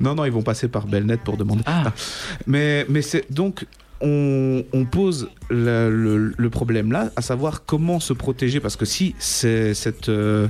Non, 0.00 0.14
non, 0.14 0.24
ils 0.24 0.32
vont 0.32 0.42
passer 0.42 0.68
par 0.68 0.86
Belnet 0.86 1.16
pour 1.16 1.36
demander. 1.36 1.62
Ah. 1.66 1.92
Mais, 2.46 2.84
mais 2.88 3.02
c'est 3.02 3.30
donc. 3.32 3.64
On, 4.02 4.62
on 4.72 4.84
pose 4.84 5.28
le, 5.48 5.88
le- 5.90 6.34
le 6.36 6.50
problème 6.50 6.92
là, 6.92 7.10
à 7.16 7.22
savoir 7.22 7.64
comment 7.64 7.98
se 8.00 8.12
protéger, 8.12 8.60
parce 8.60 8.76
que 8.76 8.84
si 8.84 9.14
cette, 9.18 10.08
euh, 10.08 10.48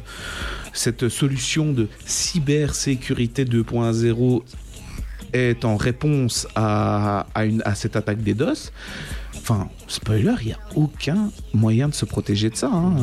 cette 0.73 1.09
solution 1.09 1.73
de 1.73 1.87
cybersécurité 2.07 3.45
2.0 3.45 4.43
est 5.33 5.65
en 5.65 5.77
réponse 5.77 6.47
à, 6.55 7.27
à, 7.35 7.45
une, 7.45 7.63
à 7.65 7.75
cette 7.75 7.95
attaque 7.97 8.23
des 8.23 8.35
DOS, 8.35 8.73
enfin, 9.37 9.69
spoiler, 9.87 10.35
il 10.41 10.47
n'y 10.49 10.53
a 10.53 10.59
aucun 10.75 11.31
moyen 11.53 11.89
de 11.89 11.95
se 11.95 12.05
protéger 12.05 12.49
de 12.51 12.57
ça. 12.57 12.71
hein. 12.73 12.95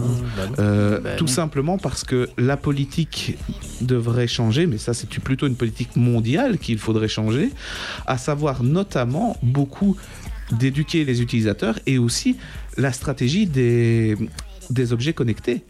Euh, 0.59 0.99
Bah 0.99 1.15
tout 1.15 1.25
non. 1.25 1.31
simplement 1.31 1.77
parce 1.77 2.03
que 2.03 2.29
la 2.37 2.57
politique 2.57 3.37
devrait 3.81 4.27
changer, 4.27 4.65
mais 4.67 4.77
ça 4.77 4.93
c'est 4.93 5.07
plutôt 5.19 5.47
une 5.47 5.55
politique 5.55 5.95
mondiale 5.95 6.57
qu'il 6.57 6.79
faudrait 6.79 7.07
changer, 7.07 7.49
à 8.07 8.17
savoir 8.17 8.63
notamment 8.63 9.37
beaucoup 9.43 9.95
d'éduquer 10.51 11.05
les 11.05 11.21
utilisateurs 11.21 11.79
et 11.85 11.97
aussi 11.97 12.37
la 12.77 12.91
stratégie 12.91 13.45
des, 13.47 14.15
des 14.69 14.93
objets 14.93 15.13
connectés. 15.13 15.61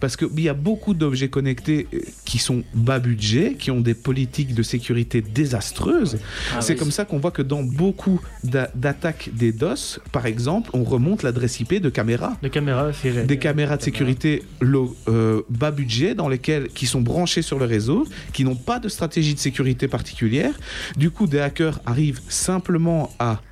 Parce 0.00 0.16
qu'il 0.16 0.40
y 0.40 0.48
a 0.48 0.54
beaucoup 0.54 0.94
d'objets 0.94 1.28
connectés 1.28 1.86
euh, 1.92 1.98
qui 2.24 2.38
sont 2.38 2.62
bas 2.72 2.98
budget, 2.98 3.54
qui 3.58 3.70
ont 3.70 3.82
des 3.82 3.92
politiques 3.92 4.54
de 4.54 4.62
sécurité 4.62 5.20
désastreuses. 5.20 6.18
Ah 6.54 6.62
c'est 6.62 6.72
oui, 6.72 6.78
comme 6.78 6.90
ça 6.90 7.04
qu'on 7.04 7.18
voit 7.18 7.30
que 7.30 7.42
dans 7.42 7.62
beaucoup 7.62 8.18
d'a- 8.42 8.70
d'attaques 8.74 9.28
des 9.34 9.52
DOS, 9.52 10.00
par 10.10 10.24
exemple, 10.24 10.70
on 10.72 10.84
remonte 10.84 11.22
l'adresse 11.22 11.60
IP 11.60 11.74
de 11.82 11.90
caméras 11.90 12.38
de 12.42 12.48
caméras, 12.48 12.92
c'est 12.94 13.26
des 13.26 13.38
caméras 13.38 13.76
de 13.76 13.82
sécurité 13.82 14.42
low- 14.62 14.96
euh, 15.08 15.42
bas 15.50 15.70
budget 15.70 16.14
dans 16.14 16.30
lesquelles 16.30 16.68
qui 16.68 16.86
sont 16.86 17.02
branchées 17.02 17.42
sur 17.42 17.58
le 17.58 17.66
réseau, 17.66 18.06
qui 18.32 18.44
n'ont 18.44 18.56
pas 18.56 18.78
de 18.80 18.88
stratégie 18.88 19.34
de 19.34 19.38
sécurité 19.40 19.86
particulière. 19.86 20.58
Du 20.96 21.10
coup, 21.10 21.26
des 21.26 21.40
hackers 21.40 21.78
arrivent 21.84 22.20
simplement 22.30 23.10
à 23.18 23.42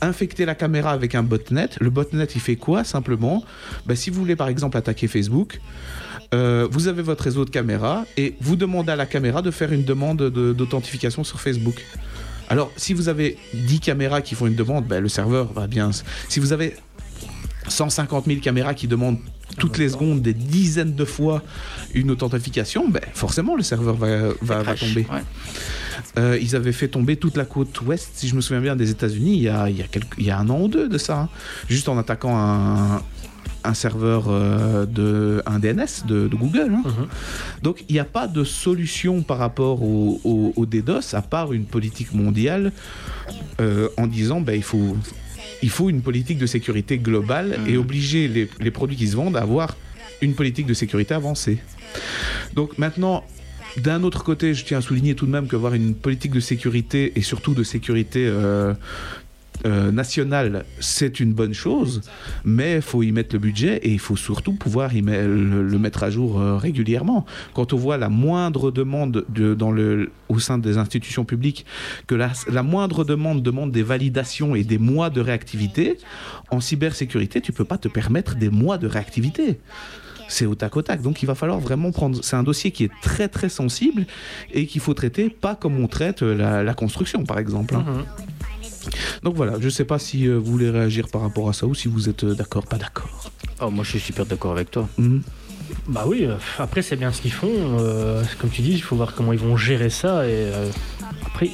infecter 0.00 0.44
la 0.44 0.54
caméra 0.54 0.90
avec 0.92 1.14
un 1.14 1.22
botnet. 1.22 1.68
Le 1.80 1.90
botnet, 1.90 2.24
il 2.34 2.40
fait 2.40 2.56
quoi 2.56 2.84
simplement? 2.84 3.44
Ben, 3.86 3.96
Si 3.96 4.10
vous 4.10 4.20
voulez 4.20 4.36
par 4.36 4.48
exemple 4.48 4.76
attaquer 4.76 5.08
Facebook, 5.08 5.60
euh, 6.34 6.68
vous 6.70 6.88
avez 6.88 7.02
votre 7.02 7.24
réseau 7.24 7.44
de 7.44 7.50
caméras 7.50 8.04
et 8.16 8.36
vous 8.40 8.56
demandez 8.56 8.92
à 8.92 8.96
la 8.96 9.06
caméra 9.06 9.42
de 9.42 9.50
faire 9.50 9.72
une 9.72 9.84
demande 9.84 10.18
de- 10.18 10.52
d'authentification 10.52 11.24
sur 11.24 11.40
Facebook. 11.40 11.84
Alors, 12.48 12.70
si 12.76 12.94
vous 12.94 13.08
avez 13.08 13.36
10 13.54 13.80
caméras 13.80 14.22
qui 14.22 14.34
font 14.34 14.46
une 14.46 14.54
demande, 14.56 14.84
ben, 14.86 15.00
le 15.02 15.08
serveur 15.08 15.52
va 15.52 15.66
bien. 15.66 15.90
Si 16.28 16.40
vous 16.40 16.52
avez 16.52 16.74
150 17.68 18.26
000 18.26 18.40
caméras 18.40 18.74
qui 18.74 18.88
demandent 18.88 19.18
toutes 19.58 19.78
les 19.78 19.88
secondes 19.90 20.22
des 20.22 20.34
dizaines 20.34 20.94
de 20.94 21.04
fois 21.04 21.42
une 21.94 22.10
authentification, 22.10 22.88
ben, 22.88 23.00
forcément 23.14 23.56
le 23.56 23.62
serveur 23.62 23.94
va, 23.96 24.28
va, 24.28 24.34
va 24.40 24.62
crash. 24.62 24.80
tomber. 24.80 25.06
Ouais. 25.12 25.22
Euh, 26.18 26.38
ils 26.40 26.56
avaient 26.56 26.72
fait 26.72 26.88
tomber 26.88 27.16
toute 27.16 27.36
la 27.36 27.44
côte 27.44 27.80
ouest, 27.82 28.10
si 28.14 28.26
je 28.28 28.34
me 28.34 28.40
souviens 28.40 28.60
bien, 28.62 28.76
des 28.76 28.90
États-Unis 28.90 29.36
il 29.36 29.42
y 29.42 29.48
a, 29.48 29.68
il 29.68 29.76
y 29.76 29.82
a, 29.82 29.86
quelques- 29.86 30.14
il 30.18 30.24
y 30.26 30.30
a 30.30 30.38
un 30.38 30.48
an 30.48 30.60
ou 30.62 30.68
deux 30.68 30.88
de 30.88 30.98
ça. 30.98 31.18
hein. 31.20 31.28
Juste 31.68 31.88
en 31.88 31.98
attaquant 31.98 32.36
un, 32.36 33.02
un 33.62 33.74
serveur 33.74 34.24
euh, 34.28 34.86
de 34.86 35.42
un 35.46 35.58
DNS 35.58 36.06
de, 36.06 36.26
de 36.28 36.34
Google. 36.36 36.72
hein. 36.74 36.82
Mhm. 36.84 37.06
Donc 37.62 37.84
il 37.88 37.92
n'y 37.92 37.98
a 38.00 38.04
pas 38.04 38.26
de 38.26 38.42
solution 38.44 39.22
par 39.22 39.38
rapport 39.38 39.82
au, 39.82 40.20
au- 40.24 40.52
au 40.56 40.66
DDoS 40.66 41.12
à 41.14 41.22
part 41.22 41.52
une 41.52 41.64
politique 41.66 42.14
mondiale 42.14 42.72
euh, 43.60 43.88
en 43.98 44.06
disant 44.06 44.40
ben, 44.40 44.54
il 44.56 44.62
faut 44.62 44.96
il 45.62 45.70
faut 45.70 45.90
une 45.90 46.02
politique 46.02 46.38
de 46.38 46.46
sécurité 46.46 46.98
globale 46.98 47.58
et 47.66 47.76
obliger 47.76 48.28
les, 48.28 48.48
les 48.60 48.70
produits 48.70 48.96
qui 48.96 49.08
se 49.08 49.16
vendent 49.16 49.36
à 49.36 49.42
avoir 49.42 49.76
une 50.22 50.34
politique 50.34 50.66
de 50.66 50.74
sécurité 50.74 51.14
avancée. 51.14 51.58
Donc 52.54 52.78
maintenant, 52.78 53.24
d'un 53.76 54.02
autre 54.02 54.24
côté, 54.24 54.54
je 54.54 54.64
tiens 54.64 54.78
à 54.78 54.80
souligner 54.80 55.14
tout 55.14 55.26
de 55.26 55.30
même 55.30 55.46
qu'avoir 55.48 55.74
une 55.74 55.94
politique 55.94 56.32
de 56.32 56.40
sécurité 56.40 57.12
et 57.16 57.22
surtout 57.22 57.54
de 57.54 57.62
sécurité 57.62 58.26
euh, 58.26 58.74
euh, 59.66 59.90
nationale, 59.92 60.64
c'est 60.80 61.20
une 61.20 61.32
bonne 61.32 61.52
chose, 61.52 62.00
mais 62.44 62.76
il 62.76 62.82
faut 62.82 63.02
y 63.02 63.12
mettre 63.12 63.34
le 63.34 63.38
budget 63.38 63.76
et 63.78 63.90
il 63.90 63.98
faut 63.98 64.16
surtout 64.16 64.52
pouvoir 64.52 64.94
y 64.94 65.02
le, 65.02 65.78
mettre 65.78 66.02
à 66.02 66.10
jour 66.10 66.40
euh, 66.40 66.56
régulièrement. 66.56 67.26
Quand 67.54 67.72
on 67.72 67.76
voit 67.76 67.98
la 67.98 68.08
moindre 68.08 68.70
demande 68.70 69.24
de, 69.28 69.54
dans 69.54 69.70
le, 69.70 70.10
au 70.28 70.38
sein 70.38 70.58
des 70.58 70.78
institutions 70.78 71.24
publiques, 71.24 71.66
que 72.06 72.14
la, 72.14 72.62
moindre 72.62 73.04
demande 73.04 73.42
demande 73.42 73.70
des 73.70 73.82
validations 73.82 74.54
et 74.54 74.64
des 74.64 74.78
mois 74.78 75.10
de 75.10 75.20
réactivité, 75.20 75.98
en 76.50 76.60
cybersécurité, 76.60 77.40
tu 77.40 77.52
peux 77.52 77.64
pas 77.64 77.78
te 77.78 77.88
permettre 77.88 78.36
des 78.36 78.50
mois 78.50 78.78
de 78.78 78.86
réactivité 78.86 79.58
c'est 80.28 80.46
au 80.46 80.54
tac 80.54 80.76
au 80.76 80.82
tac. 80.82 81.02
Donc 81.02 81.22
il 81.22 81.26
va 81.26 81.34
falloir 81.34 81.58
vraiment 81.58 81.90
prendre. 81.90 82.20
C'est 82.22 82.36
un 82.36 82.44
dossier 82.44 82.70
qui 82.70 82.84
est 82.84 82.92
très 83.02 83.28
très 83.28 83.48
sensible 83.48 84.06
et 84.52 84.66
qu'il 84.66 84.80
faut 84.80 84.94
traiter 84.94 85.28
pas 85.28 85.56
comme 85.56 85.82
on 85.82 85.88
traite 85.88 86.22
euh, 86.22 86.62
la, 86.62 86.74
construction 86.74 87.24
par 87.24 87.40
exemple. 87.40 87.74
hein. 87.74 87.84
Mhm. 87.84 88.04
Donc 89.22 89.34
voilà, 89.36 89.54
je 89.60 89.68
sais 89.68 89.84
pas 89.84 89.98
si 89.98 90.26
euh, 90.26 90.36
vous 90.38 90.52
voulez 90.52 90.70
réagir 90.70 91.08
par 91.08 91.20
rapport 91.22 91.48
à 91.48 91.52
ça 91.52 91.66
ou 91.66 91.74
si 91.74 91.88
vous 91.88 92.08
êtes 92.08 92.24
euh, 92.24 92.34
d'accord, 92.34 92.66
pas 92.66 92.78
d'accord. 92.78 93.30
Oh, 93.60 93.70
moi, 93.70 93.84
je 93.84 93.90
suis 93.90 94.00
super 94.00 94.24
d'accord 94.26 94.52
avec 94.52 94.70
toi. 94.70 94.88
Mhm. 94.98 95.22
Bah 95.88 96.04
oui, 96.06 96.24
euh, 96.24 96.34
après 96.58 96.82
c'est 96.82 96.96
bien 96.96 97.12
ce 97.12 97.20
qu'ils 97.20 97.32
font. 97.32 97.48
euh, 97.78 98.24
comme 98.40 98.50
tu 98.50 98.60
dis, 98.62 98.72
il 98.72 98.82
faut 98.82 98.96
voir 98.96 99.14
comment 99.14 99.32
ils 99.32 99.38
vont 99.38 99.56
gérer 99.56 99.90
ça. 99.90 100.26
Et 100.26 100.30
euh, 100.32 100.68
après, 101.26 101.48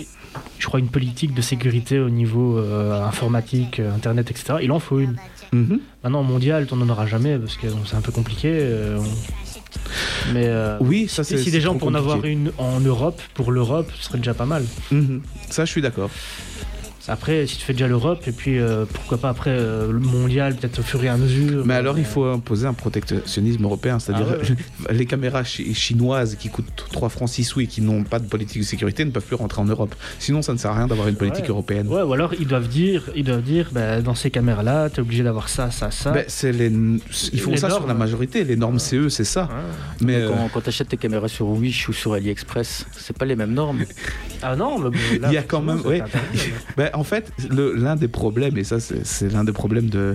je 0.59 0.67
crois 0.67 0.81
une 0.81 0.89
politique 0.89 1.35
de 1.35 1.43
sécurité 1.43 1.99
au 1.99 2.09
niveau 2.09 2.59
euh, 2.59 3.03
informatique, 3.05 3.79
internet, 3.81 4.31
etc. 4.31 4.59
Il 4.63 4.73
en 4.73 4.79
faut 4.79 5.01
une. 5.01 5.17
Mhm. 5.53 5.81
Maintenant, 6.03 6.23
mondial, 6.23 6.67
on 6.73 6.77
n'en 6.77 6.89
aura 6.89 7.07
jamais 7.07 7.39
parce 7.39 7.57
que 7.57 7.67
c'est 7.87 7.97
un 7.97 8.01
peu 8.01 8.13
compliqué. 8.13 8.49
euh, 8.53 8.99
on- 8.99 10.33
Mais 10.33 10.47
euh, 10.47 10.79
Oui, 10.81 11.07
ça 11.09 11.23
si, 11.23 11.37
c'est. 11.37 11.45
si 11.45 11.51
des 11.51 11.61
gens 11.61 11.75
pour 11.77 11.89
en 11.89 11.95
avoir 11.95 12.25
une 12.25 12.51
en 12.59 12.81
Europe, 12.81 13.21
pour 13.35 13.53
l'Europe, 13.53 13.91
ce 13.99 14.05
serait 14.07 14.19
déjà 14.19 14.33
pas 14.35 14.47
mal. 14.47 14.65
Mhm. 14.91 15.21
Ça, 15.51 15.65
je 15.67 15.71
suis 15.71 15.83
d'accord. 15.83 16.11
Après, 17.09 17.47
si 17.47 17.57
tu 17.59 17.65
fais 17.65 17.73
déjà 17.73 17.87
l'Europe, 17.89 18.23
et 18.27 18.33
puis 18.33 18.59
euh, 18.59 18.85
pourquoi 18.93 19.19
pas 19.19 19.29
après 19.29 19.51
euh, 19.51 19.93
le 19.93 19.99
mondial, 20.01 20.55
peut-être 20.57 20.79
au 20.81 20.83
fur 20.83 21.03
et 21.05 21.09
à 21.09 21.17
mesure. 21.17 21.65
Mais 21.65 21.75
alors, 21.75 21.99
il 21.99 22.05
faut 22.05 22.25
imposer 22.25 22.67
un 22.67 22.73
protectionnisme 22.75 23.63
européen, 23.65 23.99
c'est-à-dire 23.99 24.27
Ah 24.89 24.93
les 24.93 25.07
caméras 25.07 25.45
chi- 25.45 25.73
chinoises 25.75 26.37
qui 26.37 26.49
coûtent 26.49 26.87
3 26.93 27.09
francs 27.09 27.29
6 27.29 27.45
sous 27.45 27.61
et 27.61 27.67
qui 27.67 27.81
n'ont 27.81 28.03
pas 28.03 28.19
de 28.19 28.27
politique 28.27 28.63
de 28.63 28.67
sécurité 28.67 29.05
ne 29.05 29.11
peuvent 29.11 29.25
plus 29.25 29.37
rentrer 29.37 29.61
en 29.61 29.67
Europe. 29.67 29.95
Sinon, 30.19 30.43
ça 30.43 30.53
ne 30.53 30.59
sert 30.59 30.71
à 30.73 30.77
rien 30.77 30.87
d'avoir 30.87 31.09
une 31.09 31.17
politique 31.17 31.45
Ouais. 31.45 31.51
européenne. 31.51 31.87
Ouais, 31.89 32.03
ou 32.03 32.13
alors 32.13 32.35
ils 32.35 32.47
doivent 32.47 32.69
dire, 32.69 33.05
ils 33.15 33.25
doivent 33.25 33.43
dire, 33.43 33.69
bah, 33.73 34.01
dans 34.01 34.15
ces 34.15 34.31
caméras-là, 34.31 34.91
t'es 34.91 35.01
obligé 35.01 35.23
d'avoir 35.23 35.49
ça, 35.49 35.71
ça, 35.71 35.91
ça. 35.91 36.11
Ben, 36.11 36.25
c'est 36.29 36.53
les... 36.53 36.67
Ils 37.33 37.41
font 37.41 37.53
Les 37.53 37.57
ça 37.59 37.71
sur 37.71 37.87
la 37.87 37.95
majorité. 37.95 38.43
Les 38.45 38.57
normes 38.57 38.79
CE, 38.79 39.09
c'est 39.09 39.25
ça. 39.25 39.49
Mais 40.01 40.17
euh, 40.17 40.29
Quand, 40.31 40.49
quand 40.55 40.61
tu 40.63 40.69
achètes 40.69 40.89
tes 40.89 40.97
caméras 40.97 41.29
sur 41.29 41.47
Wish 41.49 41.89
ou 41.89 41.93
sur 41.93 42.15
AliExpress, 42.15 42.87
c'est 42.97 43.17
pas 43.17 43.25
les 43.25 43.37
mêmes 43.37 43.53
normes. 43.55 43.85
Ah 44.49 44.55
non, 44.55 44.79
mais 44.79 44.91
bon, 44.91 45.21
là, 45.21 45.29
Il 45.29 45.35
y 45.35 45.37
a 45.39 45.43
quand 45.43 45.61
même- 45.61 45.81
ouais. 45.81 46.01
mais- 46.33 46.41
Ben, 46.77 46.91
en 46.95 47.03
fait, 47.03 47.33
l'un 47.51 47.97
des 47.97 48.07
problèmes, 48.07 48.57
et 48.57 48.63
ça 48.63 48.79
c'est 48.79 49.33
l'un 49.33 49.43
des 49.43 49.51
problèmes 49.53 49.89
de, 49.91 50.15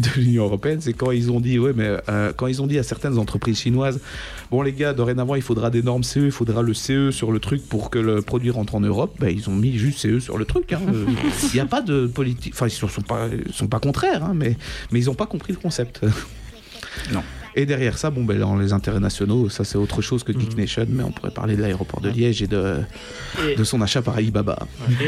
de 0.00 0.08
l'Union 0.16 0.44
Européenne, 0.44 0.80
c'est 0.80 0.92
quand 0.92 1.12
ils 1.12 1.30
ont 1.30 1.38
dit, 1.38 1.58
ouais, 1.60 1.72
mais 1.74 1.96
euh, 2.08 2.32
quand 2.36 2.48
ils 2.48 2.60
ont 2.62 2.66
dit 2.66 2.78
à 2.78 2.82
certaines 2.82 3.16
entreprises 3.16 3.60
chinoises, 3.60 4.00
bon 4.50 4.62
les 4.62 4.72
gars, 4.72 4.92
dorénavant 4.92 5.36
il 5.36 5.42
faudra 5.42 5.70
des 5.70 5.82
normes 5.82 6.02
CE, 6.02 6.18
il 6.26 6.30
faudra 6.32 6.62
le 6.62 6.74
CE 6.74 7.10
sur 7.12 7.30
le 7.30 7.38
truc 7.38 7.62
pour 7.68 7.90
que 7.90 7.98
le 8.00 8.22
produit 8.22 8.50
rentre 8.50 8.74
en 8.74 8.80
Europe, 8.80 9.14
ben, 9.20 9.28
ils 9.28 9.48
ont 9.48 9.54
mis 9.54 9.78
juste 9.78 10.00
CE 10.00 10.18
sur 10.18 10.36
le 10.36 10.44
truc. 10.46 10.72
hein. 10.72 10.80
Euh, 10.92 11.06
Il 11.52 11.54
n'y 11.54 11.60
a 11.60 11.66
pas 11.66 11.80
de 11.82 12.06
politique, 12.08 12.54
enfin 12.54 12.66
ils 12.66 12.70
sont, 12.70 12.88
sont 12.88 13.02
pas, 13.02 13.28
sont 13.52 13.68
pas 13.68 13.78
contraires, 13.78 14.24
hein, 14.24 14.32
mais, 14.34 14.56
mais 14.90 14.98
ils 15.00 15.06
n'ont 15.06 15.14
pas 15.14 15.26
compris 15.26 15.52
le 15.52 15.58
concept. 15.60 16.00
Non. 17.12 17.22
Et 17.56 17.66
derrière 17.66 17.98
ça, 17.98 18.10
bon, 18.10 18.24
ben, 18.24 18.38
dans 18.38 18.56
les 18.56 18.72
intérêts 18.72 18.98
nationaux, 19.00 19.48
ça 19.48 19.64
c'est 19.64 19.78
autre 19.78 20.02
chose 20.02 20.24
que 20.24 20.32
Geek 20.32 20.52
Mhm. 20.54 20.58
Nation, 20.60 20.86
mais 20.88 21.04
on 21.04 21.12
pourrait 21.12 21.30
parler 21.30 21.54
de 21.56 21.62
l'aéroport 21.62 22.00
de 22.00 22.08
Liège 22.08 22.42
et 22.42 22.46
de, 22.48 22.76
Et, 23.48 23.54
de 23.54 23.62
son 23.64 23.80
achat 23.80 24.02
par 24.02 24.16
Alibaba. 24.16 24.58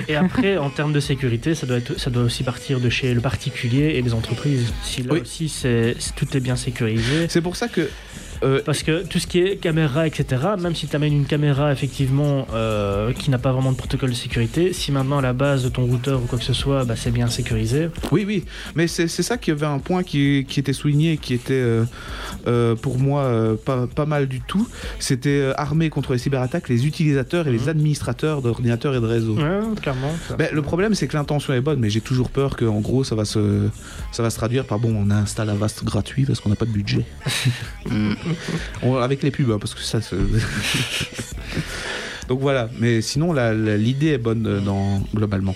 et- 0.09 0.12
et 0.12 0.16
après, 0.16 0.57
en 0.57 0.70
termes 0.70 0.92
de 0.92 1.01
sécurité, 1.01 1.55
ça 1.57 1.66
doit, 1.66 1.78
être, 1.78 1.99
ça 1.99 2.09
doit 2.11 2.22
aussi 2.22 2.44
partir 2.44 2.78
de 2.80 2.88
chez 2.88 3.12
le 3.14 3.20
particulier 3.20 3.94
et 3.97 4.03
les 4.03 4.14
entreprises. 4.14 4.72
Si 4.84 5.03
là 5.03 5.14
Oui. 5.14 5.20
aussi, 5.22 5.49
c'est- 5.49 5.97
tout 6.14 6.36
est 6.36 6.40
bien 6.40 6.57
sécurisé. 6.57 7.26
C'est 7.28 7.40
pour 7.42 7.57
ça 7.57 7.66
que 7.68 7.88
euh, 8.43 8.61
Parce 8.64 8.82
que 8.82 9.05
tout 9.07 9.18
ce 9.18 9.26
qui 9.26 9.39
est 9.41 9.57
caméra, 9.57 10.07
etc., 10.07 10.43
même 10.59 10.74
si 10.74 10.87
tu 10.87 10.97
amènes 10.97 11.12
une 11.14 11.26
caméra 11.26 11.72
effectivement 11.72 12.47
euh, 12.55 13.12
qui 13.12 13.30
n'a 13.30 13.39
pas 13.39 13.53
vraiment 13.53 13.72
de 13.72 13.76
protocole 13.76 14.11
de 14.11 14.14
sécurité, 14.14 14.72
si 14.72 14.93
maintenant 14.93 15.18
à 15.18 15.22
la 15.22 15.32
base 15.32 15.64
de 15.64 15.68
ton 15.68 15.84
routeur 15.84 16.22
ou 16.22 16.26
quoi 16.26 16.39
que 16.39 16.45
ce 16.45 16.53
soit, 16.53 16.84
bah, 16.84 16.95
c'est 16.97 17.11
bien 17.11 17.28
sécurisé. 17.28 17.89
Oui, 18.12 18.24
oui, 18.26 18.45
mais 18.74 18.87
c'est 18.87 19.09
ça 19.09 19.37
qui 19.39 19.51
avait 19.51 19.66
un 19.66 19.78
point 19.78 20.03
qui, 20.03 20.45
qui 20.49 20.61
était 20.61 20.72
souligné, 20.72 21.16
qui 21.18 21.34
était 21.34 21.53
euh, 21.55 21.84
euh, 22.47 22.74
pour 22.74 22.99
moi 22.99 23.22
euh, 23.22 23.57
pas, 23.57 23.87
pas 23.87 24.07
mal 24.07 24.26
du 24.26 24.41
tout. 24.41 24.68
C'était 24.99 25.28
euh, 25.30 25.53
armé 25.57 25.91
contre 25.91 26.12
les 26.12 26.18
cyberattaques 26.18 26.68
les 26.68 26.87
utilisateurs 26.87 27.49
et 27.49 27.53
les 27.53 27.57
Mhm. 27.59 27.68
administrateurs 27.68 28.43
d'ordinateurs 28.43 28.95
et 28.95 29.01
de 29.01 29.07
réseaux. 29.07 29.34
Ouais, 29.37 29.61
clairement. 29.82 30.12
Ben, 30.39 30.49
le 30.53 30.62
problème, 30.62 30.95
c'est 30.95 31.09
que 31.09 31.16
l'intention 31.16 31.53
est 31.55 31.61
bonne, 31.61 31.80
mais 31.80 31.91
j'ai 31.91 32.01
toujours 32.01 32.28
peur 32.30 32.57
qu'en 32.57 32.80
gros, 32.80 33.03
ça 33.05 33.14
va, 33.14 33.24
se, 33.24 33.68
ça 34.12 34.22
va 34.22 34.30
se 34.30 34.37
traduire 34.37 34.64
par 34.66 34.78
bon, 34.78 34.95
on 34.97 35.11
installe 35.11 35.51
Avast 35.51 35.82
gratuit 35.84 36.24
parce 36.24 36.41
qu'on 36.41 36.51
n'a 36.51 36.57
pas 36.57 36.64
de 36.66 36.70
budget. 36.70 37.05
On- 38.83 38.97
avec 38.97 39.22
les 39.22 39.31
pubs, 39.31 39.51
hein, 39.51 39.59
parce 39.59 39.74
que 39.74 39.81
ça 39.81 40.01
se. 40.01 40.16
Donc 42.29 42.41
voilà, 42.41 42.68
mais 42.79 43.03
sinon, 43.03 43.33
l'idée 43.33 44.09
est 44.09 44.18
bonne 44.18 44.47
euh, 44.47 44.61
dans, 44.61 45.01
globalement. 45.14 45.55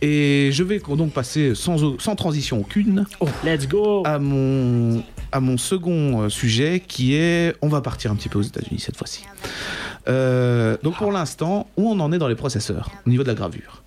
Et 0.00 0.50
je 0.52 0.62
vais 0.62 0.80
donc 0.96 1.12
passer 1.12 1.54
sans, 1.54 1.76
transition 2.16 2.60
aucune 2.60 3.04
Let's 3.44 3.68
go 3.68 4.02
à 4.06 4.18
mon, 4.18 5.02
à 5.32 5.40
mon 5.40 5.58
second 5.58 6.22
euh, 6.22 6.28
sujet 6.28 6.82
qui 6.86 7.14
est 7.14 7.54
on 7.60 7.68
va 7.68 7.80
partir 7.80 8.10
un 8.10 8.16
petit 8.16 8.28
peu 8.28 8.38
aux 8.38 8.42
États-Unis 8.42 8.80
cette 8.80 8.96
fois-ci. 8.96 9.24
Euh, 10.08 10.76
donc 10.82 10.96
pour 10.96 11.12
l'instant, 11.12 11.68
où 11.76 11.90
on 11.90 12.00
en 12.00 12.12
est 12.12 12.18
dans 12.18 12.28
les 12.28 12.34
processeurs 12.34 12.90
au 13.06 13.10
niveau 13.10 13.22
de 13.22 13.28
la 13.28 13.34
gravure? 13.34 13.82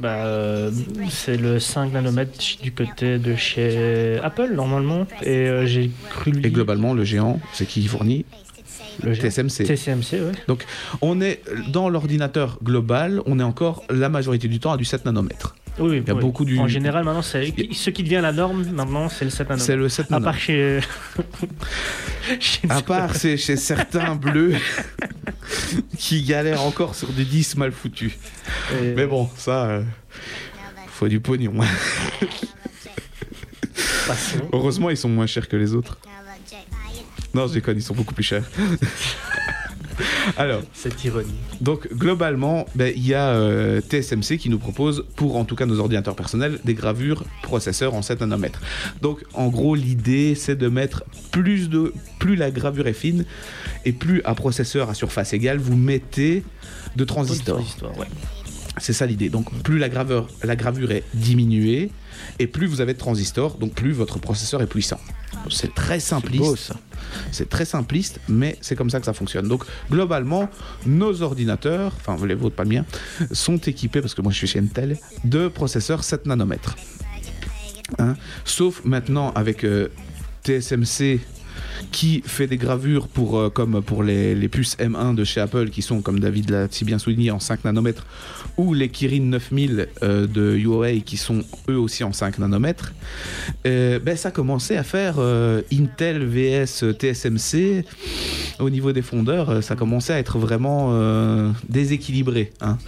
Bah, 0.00 0.26
euh, 0.26 0.70
c'est 1.10 1.36
le 1.36 1.60
5 1.60 1.92
nanomètres 1.92 2.38
du 2.62 2.72
côté 2.72 3.18
de 3.18 3.36
chez 3.36 4.18
Apple 4.22 4.52
normalement. 4.54 5.06
Et 5.22 5.48
euh, 5.48 5.66
j'ai 5.66 5.90
cru 6.10 6.32
Et 6.42 6.50
globalement, 6.50 6.94
le 6.94 7.04
géant, 7.04 7.40
c'est 7.52 7.66
qui 7.66 7.86
fournit 7.86 8.24
le 9.02 9.14
TSMC. 9.14 9.64
TSMC, 9.64 10.20
ouais. 10.20 10.56
On 11.00 11.20
est 11.20 11.42
dans 11.68 11.88
l'ordinateur 11.88 12.58
global, 12.62 13.22
on 13.26 13.38
est 13.38 13.44
encore 13.44 13.84
la 13.90 14.08
majorité 14.08 14.48
du 14.48 14.60
temps 14.60 14.72
à 14.72 14.76
du 14.76 14.84
7 14.84 15.04
nanomètres. 15.04 15.54
Oui, 15.78 15.88
oui, 15.90 16.02
Il 16.04 16.08
y 16.08 16.10
a 16.10 16.14
oui. 16.14 16.20
beaucoup 16.20 16.44
du. 16.44 16.58
En 16.58 16.68
général, 16.68 17.04
maintenant, 17.04 17.22
c'est 17.22 17.52
ce 17.72 17.90
qui 17.90 18.02
devient 18.02 18.20
la 18.22 18.32
norme. 18.32 18.64
Maintenant, 18.72 19.08
c'est 19.08 19.24
le 19.24 19.30
7 19.30 19.48
nanomètres. 19.48 19.64
c'est 19.66 19.76
le 19.76 19.88
7 19.88 20.06
À 20.12 20.20
nanomètres. 20.20 20.32
part 20.32 20.40
chez. 20.40 20.80
chez 22.40 22.60
À 22.68 22.82
part 22.82 23.16
c'est 23.16 23.36
chez 23.38 23.56
certains 23.56 24.14
bleus 24.14 24.54
qui 25.98 26.22
galèrent 26.22 26.62
encore 26.62 26.94
sur 26.94 27.08
du 27.08 27.24
10 27.24 27.56
mal 27.56 27.72
foutu. 27.72 28.16
Et- 28.82 28.92
Mais 28.94 29.06
bon, 29.06 29.28
ça, 29.36 29.64
euh, 29.64 29.82
faut 30.88 31.08
du 31.08 31.20
pognon. 31.20 31.54
Heureusement, 34.52 34.90
ils 34.90 34.96
sont 34.96 35.08
moins 35.08 35.26
chers 35.26 35.48
que 35.48 35.56
les 35.56 35.74
autres. 35.74 35.98
Non, 37.34 37.46
je 37.46 37.54
déconne, 37.54 37.78
ils 37.78 37.82
sont 37.82 37.94
beaucoup 37.94 38.12
plus 38.14 38.24
chers. 38.24 38.44
Alors, 40.36 40.62
Cette 40.72 41.02
ironie. 41.04 41.32
donc 41.60 41.92
globalement, 41.92 42.66
ben, 42.74 42.92
il 42.94 43.06
y 43.06 43.14
a 43.14 43.28
euh, 43.28 43.80
TSMC 43.80 44.38
qui 44.38 44.48
nous 44.48 44.58
propose, 44.58 45.04
pour 45.16 45.36
en 45.36 45.44
tout 45.44 45.56
cas 45.56 45.66
nos 45.66 45.78
ordinateurs 45.78 46.16
personnels, 46.16 46.58
des 46.64 46.74
gravures 46.74 47.24
processeurs 47.42 47.94
en 47.94 48.02
7 48.02 48.20
nanomètres. 48.20 48.60
Donc 49.00 49.24
en 49.34 49.48
gros, 49.48 49.74
l'idée 49.74 50.34
c'est 50.34 50.56
de 50.56 50.68
mettre 50.68 51.04
plus 51.30 51.68
de. 51.68 51.92
Plus 52.18 52.36
la 52.36 52.50
gravure 52.50 52.86
est 52.86 52.92
fine 52.92 53.24
et 53.84 53.92
plus 53.92 54.22
à 54.24 54.34
processeur 54.34 54.88
à 54.88 54.94
surface 54.94 55.32
égale, 55.32 55.58
vous 55.58 55.76
mettez 55.76 56.44
de 56.94 57.04
transistors. 57.04 57.58
Ouais. 57.98 58.06
C'est 58.78 58.92
ça 58.92 59.06
l'idée. 59.06 59.28
Donc 59.28 59.52
plus 59.62 59.78
la 59.78 59.88
graveur, 59.88 60.28
la 60.42 60.56
gravure 60.56 60.92
est 60.92 61.04
diminuée 61.14 61.90
et 62.38 62.46
plus 62.46 62.66
vous 62.66 62.80
avez 62.80 62.94
de 62.94 62.98
transistors, 62.98 63.56
donc 63.58 63.74
plus 63.74 63.92
votre 63.92 64.18
processeur 64.18 64.62
est 64.62 64.66
puissant. 64.66 64.98
C'est 65.50 65.74
très 65.74 66.00
simpliste. 66.00 66.72
C'est 67.30 67.48
très 67.48 67.64
simpliste, 67.64 68.20
mais 68.28 68.56
c'est 68.60 68.76
comme 68.76 68.90
ça 68.90 69.00
que 69.00 69.06
ça 69.06 69.12
fonctionne. 69.12 69.48
Donc 69.48 69.64
globalement, 69.90 70.48
nos 70.86 71.22
ordinateurs, 71.22 71.92
enfin 71.96 72.16
les 72.26 72.34
vôtres, 72.34 72.56
pas 72.56 72.64
le 72.64 72.70
mien, 72.70 72.84
sont 73.32 73.58
équipés, 73.58 74.00
parce 74.00 74.14
que 74.14 74.22
moi 74.22 74.32
je 74.32 74.38
suis 74.38 74.46
chez 74.46 74.60
Intel, 74.60 74.98
de 75.24 75.48
processeurs 75.48 76.04
7 76.04 76.26
nanomètres. 76.26 76.76
Hein 77.98 78.16
Sauf 78.44 78.84
maintenant 78.84 79.32
avec 79.32 79.64
euh, 79.64 79.88
TSMC 80.44 81.20
qui 81.90 82.22
fait 82.24 82.46
des 82.46 82.56
gravures 82.56 83.08
pour, 83.08 83.38
euh, 83.38 83.48
comme 83.50 83.82
pour 83.82 84.02
les, 84.02 84.34
les 84.34 84.48
puces 84.48 84.76
M1 84.78 85.14
de 85.14 85.24
chez 85.24 85.40
Apple, 85.40 85.70
qui 85.70 85.82
sont, 85.82 86.00
comme 86.00 86.20
David 86.20 86.50
l'a 86.50 86.66
si 86.70 86.84
bien 86.84 86.98
souligné, 86.98 87.30
en 87.30 87.40
5 87.40 87.64
nanomètres, 87.64 88.06
ou 88.56 88.74
les 88.74 88.88
Kirin 88.88 89.20
9000 89.24 89.88
euh, 90.02 90.26
de 90.26 90.54
Huawei, 90.56 91.00
qui 91.00 91.16
sont 91.16 91.42
eux 91.68 91.78
aussi 91.78 92.04
en 92.04 92.12
5 92.12 92.38
nanomètres, 92.38 92.92
euh, 93.66 93.98
ben, 93.98 94.16
ça 94.16 94.30
commençait 94.30 94.76
à 94.76 94.82
faire 94.84 95.16
Intel 95.72 96.24
vs 96.26 96.92
TSMC. 96.98 97.84
Au 98.58 98.70
niveau 98.70 98.92
des 98.92 99.02
fondeurs, 99.02 99.62
ça 99.62 99.74
commençait 99.76 100.12
à 100.12 100.18
être 100.18 100.38
vraiment 100.38 100.92
déséquilibré. 101.68 102.52
hein. 102.60 102.78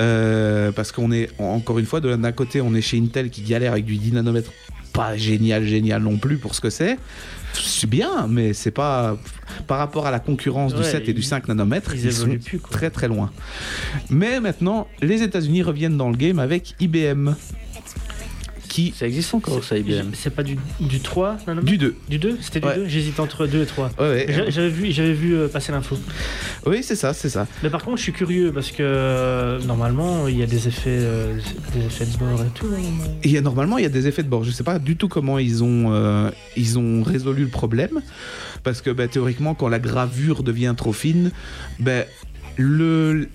Euh, 0.00 0.72
parce 0.72 0.92
qu'on 0.92 1.10
est, 1.12 1.30
en- 1.38 1.44
encore 1.54 1.78
une 1.78 1.86
fois, 1.86 2.00
de- 2.00 2.14
d'un 2.14 2.32
côté, 2.32 2.60
on 2.60 2.74
est 2.74 2.80
chez 2.80 2.98
Intel 2.98 3.30
qui 3.30 3.42
galère 3.42 3.72
avec 3.72 3.84
du 3.84 3.96
10 3.96 4.12
nanomètres. 4.12 4.52
Pas 4.98 5.16
génial, 5.16 5.64
génial 5.64 6.02
non 6.02 6.16
plus 6.16 6.38
pour 6.38 6.54
ce 6.56 6.60
que 6.60 6.70
c'est. 6.70 6.98
C'est 7.54 7.88
bien, 7.88 8.26
mais 8.28 8.52
c'est 8.52 8.70
pas. 8.72 9.16
Par 9.66 9.78
rapport 9.78 10.06
à 10.06 10.10
la 10.10 10.18
concurrence 10.20 10.74
du 10.74 10.80
Ouais, 10.80 10.90
7 10.90 11.08
et 11.08 11.12
du 11.12 11.20
ils- 11.20 11.24
5 11.24 11.46
nanomètres, 11.48 11.94
ils 11.94 12.04
ils, 12.04 12.12
sont 12.12 12.36
plus, 12.38 12.58
très 12.60 12.90
très 12.90 13.06
loin. 13.08 13.30
Mais 14.10 14.40
maintenant, 14.40 14.86
les 15.00 15.22
États-Unis 15.22 15.62
reviennent 15.62 15.96
dans 15.96 16.10
le 16.10 16.16
game 16.16 16.38
avec 16.40 16.74
IBM. 16.80 17.34
Qui. 18.68 18.92
Ça 18.96 19.06
existe 19.06 19.32
encore, 19.34 19.62
ça, 19.64 19.76
IBM. 19.78 20.10
C'est 20.14 20.30
pas 20.34 20.42
du, 20.42 20.58
du 20.80 21.00
3 21.00 21.38
nanomètres 21.46 21.66
Du 21.66 21.78
2. 21.78 21.96
Du 22.08 22.18
2 22.18 22.38
C'était 22.40 22.60
du 22.60 22.66
Ouais. 22.66 22.76
2 22.76 22.86
J'hésite 22.88 23.18
entre 23.20 23.46
2 23.46 23.62
et 23.62 23.66
3. 23.66 23.90
Ouais, 23.98 24.08
ouais. 24.08 24.26
J'a- 24.28 24.50
J'avais 24.50 24.68
vu, 24.68 24.92
j'avais 24.92 25.12
vu 25.14 25.34
euh, 25.34 25.48
passer 25.48 25.72
l'info. 25.72 25.96
Oui, 26.66 26.82
c'est 26.82 26.96
ça, 26.96 27.14
c'est 27.14 27.28
ça. 27.30 27.46
Mais 27.62 27.70
par 27.70 27.82
contre, 27.84 27.96
je 27.96 28.02
suis 28.02 28.12
curieux 28.12 28.52
parce 28.52 28.70
que 28.70 28.76
euh, 28.82 29.58
normalement, 29.62 30.28
il 30.28 30.36
y 30.38 30.42
a 30.42 30.46
des 30.46 30.68
effets, 30.68 30.90
euh, 31.00 31.34
des 31.74 31.86
effets 31.86 32.06
de 32.06 32.16
bord 32.18 32.40
et 32.42 32.48
tout. 32.54 32.66
hein. 32.66 33.08
Il 33.24 33.30
y 33.30 33.38
a- 33.38 33.40
normalement, 33.40 33.78
il 33.78 33.82
y 33.82 33.86
a 33.86 33.90
des 33.90 34.06
effets 34.06 34.22
de 34.22 34.28
bord. 34.28 34.44
Je 34.44 34.50
sais 34.50 34.64
pas 34.64 34.78
du 34.78 34.96
tout 34.96 35.08
comment 35.08 35.38
ils 35.38 35.64
ont, 35.64 35.92
euh, 35.92 36.30
ils 36.56 36.78
ont 36.78 37.02
résolu 37.02 37.42
le 37.44 37.50
problème. 37.50 38.00
Parce 38.64 38.82
que 38.82 38.90
bah, 38.90 39.08
théoriquement, 39.08 39.54
quand 39.54 39.68
la 39.68 39.78
gravure 39.78 40.42
devient 40.42 40.74
trop 40.76 40.92
fine, 40.92 41.30
bah, 41.78 42.02
le, 42.56 43.28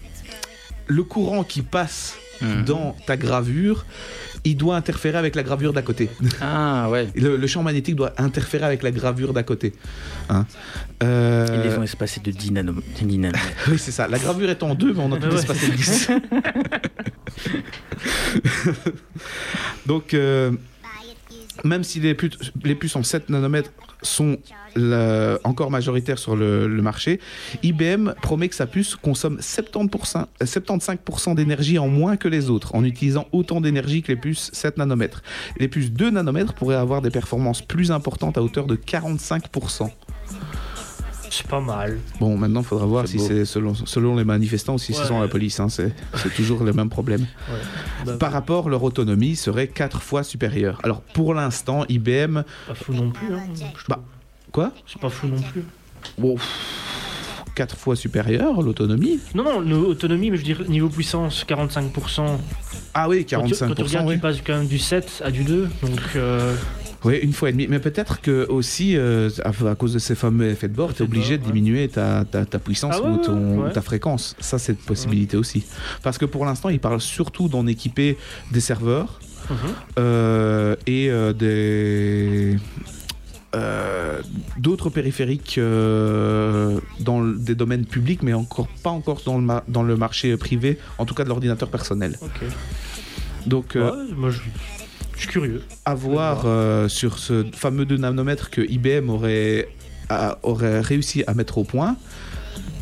le 0.88 1.04
courant 1.04 1.44
qui 1.44 1.62
passe 1.62 2.16
Mhm. 2.44 2.66
dans 2.66 2.96
ta 3.06 3.18
gravure, 3.18 3.86
il 4.46 4.58
doit 4.58 4.76
interférer 4.76 5.18
avec 5.18 5.36
la 5.36 5.44
gravure 5.44 5.72
d'à 5.74 5.82
côté. 5.82 6.10
Ah 6.42 6.90
ouais. 6.90 7.08
Le, 7.16 7.38
le 7.38 7.48
champ 7.48 7.64
magnétique 7.64 7.96
doit 7.96 8.14
interférer 8.18 8.66
avec 8.66 8.84
la 8.84 8.92
gravure 8.92 9.32
d'à 9.34 9.44
côté. 9.44 9.74
Hein. 10.30 10.46
Euh, 11.02 11.48
Ils 11.64 11.70
les 11.70 11.78
ont 11.78 11.84
espacés 11.84 12.20
de 12.20 12.32
10 12.32 12.52
nanom- 12.52 12.82
10 13.02 13.06
nanomètres. 13.18 13.40
Oui, 13.70 13.78
c'est 13.80 13.92
ça. 13.92 14.08
La 14.08 14.20
gravure 14.20 14.50
est 14.50 14.62
en 14.64 14.76
deux, 14.76 14.94
mais 14.94 15.00
on 15.02 15.12
a 15.14 15.18
tout 15.18 15.34
espacé 15.36 15.68
de 15.70 15.76
10. 15.76 16.10
Donc, 19.86 20.14
euh, 20.14 20.52
même 21.64 21.84
si 21.84 22.00
les, 22.00 22.14
puces- 22.14 22.52
les 22.64 22.76
puces 22.76 22.96
en 22.96 23.04
7 23.04 23.30
nanomètres 23.30 23.72
sont 24.04 24.38
encore 25.44 25.72
majoritaires 25.72 26.18
sur 26.18 26.36
le, 26.36 26.68
le 26.68 26.82
marché, 26.82 27.20
IBM 27.62 28.14
promet 28.22 28.50
que 28.50 28.56
sa 28.56 28.66
puce 28.66 28.96
consomme 28.96 29.38
70%, 29.38 30.26
euh, 30.42 30.46
75% 30.46 31.36
d'énergie 31.36 31.78
en 31.78 31.88
moins 31.88 32.18
que 32.18 32.28
les 32.28 32.50
autres, 32.50 32.76
en 32.76 32.84
utilisant 32.84 33.28
autant 33.32 33.62
d'énergie 33.62 34.02
que 34.02 34.12
les 34.12 34.18
puces 34.18 34.50
7 34.54 34.78
nanomètres. 34.78 35.22
Les 35.58 35.68
puces 35.68 35.92
2 35.92 36.12
nanomètres 36.12 36.54
pourraient 36.54 36.76
avoir 36.76 37.02
des 37.02 37.12
performances 37.12 37.62
plus 37.62 37.92
importantes 37.92 38.38
à 38.38 38.44
hauteur 38.44 38.66
de 38.66 38.76
45%. 38.76 39.90
C'est 41.36 41.48
pas 41.48 41.60
mal. 41.62 41.98
Bon, 42.20 42.38
maintenant, 42.38 42.62
il 42.62 42.66
faudra 42.66 42.86
voir 42.86 43.08
si 43.08 43.20
c'est 43.20 43.44
selon, 43.46 43.74
selon 43.74 44.16
les 44.16 44.24
manifestants 44.24 44.76
ou 44.76 44.78
si 44.78 44.92
Ouais. 44.92 44.98
c'est 45.00 45.06
selon 45.08 45.20
la 45.22 45.28
police. 45.28 45.60
hein, 45.60 45.68
c'est 45.70 45.94
toujours 46.36 46.64
le 46.64 46.74
même 46.74 46.90
problème. 46.90 47.22
Ouais. 47.50 47.56
Bah, 48.06 48.18
Par 48.20 48.32
rapport, 48.32 48.70
leur 48.70 48.84
autonomie 48.84 49.36
serait 49.36 49.68
4 49.68 50.02
fois 50.02 50.24
supérieure. 50.24 50.80
Alors, 50.84 51.02
pour 51.02 51.34
l'instant, 51.34 51.86
IBM... 51.90 52.44
Pas 52.68 52.76
fou 52.76 52.94
non 52.94 53.10
plus. 53.10 53.34
Hein. 53.34 53.42
Je 53.78 53.84
Bah. 53.90 54.00
Quoi? 54.52 54.72
C'est 54.86 55.02
pas 55.02 55.10
fou 55.10 55.26
non 55.28 55.42
plus. 55.42 55.64
Bon, 56.20 56.36
4 57.56 57.76
fois 57.78 57.96
supérieure, 57.96 58.62
l'autonomie? 58.62 59.20
Non, 59.34 59.44
non, 59.44 59.62
nos 59.62 59.86
autonomie, 59.88 60.30
mais 60.32 60.38
je 60.38 60.42
veux 60.42 60.46
dire, 60.56 60.70
niveau 60.70 60.90
puissance, 60.90 61.46
45%. 61.48 62.26
Ah 62.94 63.10
oui, 63.10 63.26
Quand 63.28 63.44
tu, 63.44 63.56
quand 63.56 63.74
tu 63.74 63.82
45%, 63.82 63.84
regardes, 63.88 64.08
oui. 64.08 64.16
tu 64.16 64.22
passes 64.22 64.42
quand 64.46 64.54
même 64.58 64.68
du 64.68 64.78
7 64.80 65.24
à 65.26 65.32
du 65.32 65.44
2. 65.44 65.68
Donc, 65.82 66.00
euh, 66.16 66.56
Oui, 67.06 67.18
une 67.22 67.34
fois 67.34 67.50
et 67.50 67.52
demie. 67.52 67.68
Mais 67.68 67.80
peut-être 67.80 68.22
que 68.22 68.46
aussi, 68.50 68.96
euh, 68.96 69.30
à, 69.44 69.50
à 69.70 69.76
cause 69.76 69.94
de 69.94 70.00
ces 70.00 70.16
fameux 70.16 70.48
effets 70.48 70.68
de 70.70 70.74
bord, 70.76 70.94
tu 70.94 71.04
es 71.04 71.06
obligé 71.06 71.38
de 71.38 71.44
diminuer 71.44 71.88
ta, 71.90 72.24
ta, 72.26 72.46
ta 72.46 72.60
puissance 72.60 72.96
Ah 72.98 73.02
ouais, 73.02 73.10
ou, 73.14 73.18
ton- 73.18 73.62
ouais. 73.64 73.70
ou 73.70 73.74
ta 73.74 73.82
fréquence. 73.82 74.36
Ça, 74.40 74.58
c'est 74.60 74.74
une 74.74 74.78
possibilité 74.80 75.36
aussi. 75.38 75.64
Parce 76.02 76.18
que 76.18 76.26
pour 76.26 76.46
l'instant, 76.46 76.70
ils 76.70 76.80
parlent 76.80 77.02
surtout 77.02 77.48
d'en 77.50 77.68
équiper 77.68 78.18
des 78.52 78.62
serveurs 78.62 79.20
mhm. 79.50 79.56
euh, 80.00 80.76
et 80.88 81.10
euh, 81.12 81.34
des 81.34 82.58
euh, 83.56 84.22
d'autres 84.58 84.90
périphériques 84.90 85.58
euh, 85.60 86.80
dans 87.02 87.22
le- 87.22 87.38
des 87.38 87.54
domaines 87.54 87.86
publics, 87.86 88.24
mais 88.24 88.34
encore 88.34 88.68
pas 88.82 88.90
encore 88.90 89.22
dans 89.26 89.38
le, 89.38 89.48
dans 89.68 89.84
le 89.84 89.96
marché 89.96 90.36
privé, 90.38 90.80
en 90.98 91.06
tout 91.06 91.14
cas 91.14 91.24
de 91.24 91.30
l'ordinateur 91.30 91.70
personnel. 91.70 92.18
ok. 92.22 92.42
Donc, 93.46 93.76
euh, 93.76 93.92
Ouais, 93.92 94.14
moi, 94.16 94.30
je, 94.32 94.38
je 94.38 94.73
suis 95.24 95.32
curieux. 95.32 95.62
à 95.86 95.94
voir 95.96 96.44
euh, 96.46 96.88
sur 96.88 97.18
ce 97.20 97.46
fameux 97.54 97.86
2 97.86 97.98
nanomètres 97.98 98.50
que 98.50 98.62
IBM 98.62 99.10
aurait, 99.10 99.68
a- 100.10 100.38
aurait 100.44 100.82
réussi 100.82 101.24
à 101.28 101.34
mettre 101.34 101.58
au 101.58 101.64
point. 101.64 101.96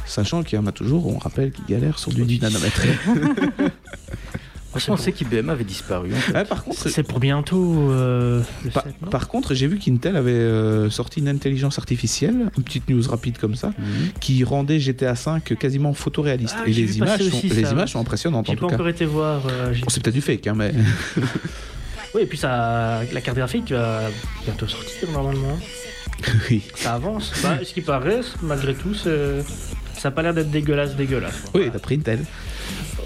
Sachant 0.06 0.44
qu'il 0.44 0.58
y 0.58 0.62
en 0.62 0.68
a 0.68 0.72
toujours, 0.74 1.08
on 1.08 1.18
rappelle, 1.18 1.52
qui 1.52 1.62
galèrent 1.70 1.98
sur 2.00 2.12
du 2.12 2.24
10 2.26 2.42
nanomètres. 2.42 2.82
Moi, 4.74 4.80
je 4.80 4.86
pensais 4.86 5.12
qu'IBM 5.12 5.50
avait 5.50 5.66
disparu. 5.66 6.14
en 6.14 6.16
fait. 6.16 6.32
Ah, 6.34 6.46
par 6.46 6.64
contre, 6.64 6.88
C'est 6.90 7.04
pour 7.04 7.20
bientôt 7.20 7.92
euh, 7.92 8.42
le 8.64 8.70
par, 8.70 8.84
7, 8.84 9.02
non 9.02 9.10
par 9.10 9.28
contre, 9.28 9.54
j'ai 9.54 9.68
vu 9.68 9.78
qu'Intel 9.80 10.16
avait 10.16 10.32
euh, 10.32 10.90
sorti 10.90 11.20
une 11.20 11.28
intelligence 11.28 11.78
artificielle, 11.78 12.50
une 12.58 12.64
petite 12.64 12.90
news 12.90 13.02
rapide 13.10 13.38
comme 13.38 13.56
ça, 13.56 13.74
Mhm. 13.78 14.12
qui 14.22 14.46
rendait 14.46 14.80
GTA 14.80 15.12
V 15.14 15.56
quasiment 15.60 15.94
photoréaliste. 15.94 16.56
Ah, 16.58 16.64
Et 16.68 16.72
les 16.72 16.98
images, 16.98 17.20
sont, 17.20 17.38
aussi 17.38 17.50
les 17.50 17.70
images 17.70 17.92
sont 17.92 18.00
impressionnantes 18.00 18.48
en 18.48 18.54
J'ai 18.54 18.58
tout 18.58 18.64
pas 18.66 18.70
cas. 18.70 18.76
encore 18.76 18.88
été 18.88 19.04
voir. 19.04 19.42
euh, 19.50 19.74
Bon, 19.82 19.90
c'est 19.90 20.02
peut-être 20.02 20.16
du 20.16 20.22
fake, 20.22 20.48
hein, 20.48 20.54
mais 20.56 20.74
Oui, 22.14 22.22
et 22.24 22.26
puis 22.26 22.38
ça, 22.38 23.02
la 23.12 23.22
carte 23.22 23.38
graphique 23.38 23.72
va 23.72 24.02
bientôt 24.44 24.68
sortir 24.68 25.10
normalement. 25.12 25.58
oui. 26.50 26.64
Ça 26.76 26.96
avance. 26.96 27.32
Bah, 27.42 27.58
ce 27.64 27.74
qui 27.74 27.82
paraît, 27.82 28.22
malgré 28.42 28.74
tout, 28.74 28.94
ça 28.94 29.10
a 30.08 30.12
pas 30.12 30.22
l'air 30.22 30.34
d'être 30.34 30.52
dégueulasse, 30.52 30.96
dégueulasse. 30.96 31.44
Oui, 31.54 31.70
d'après 31.72 31.96
Intel. 31.96 32.20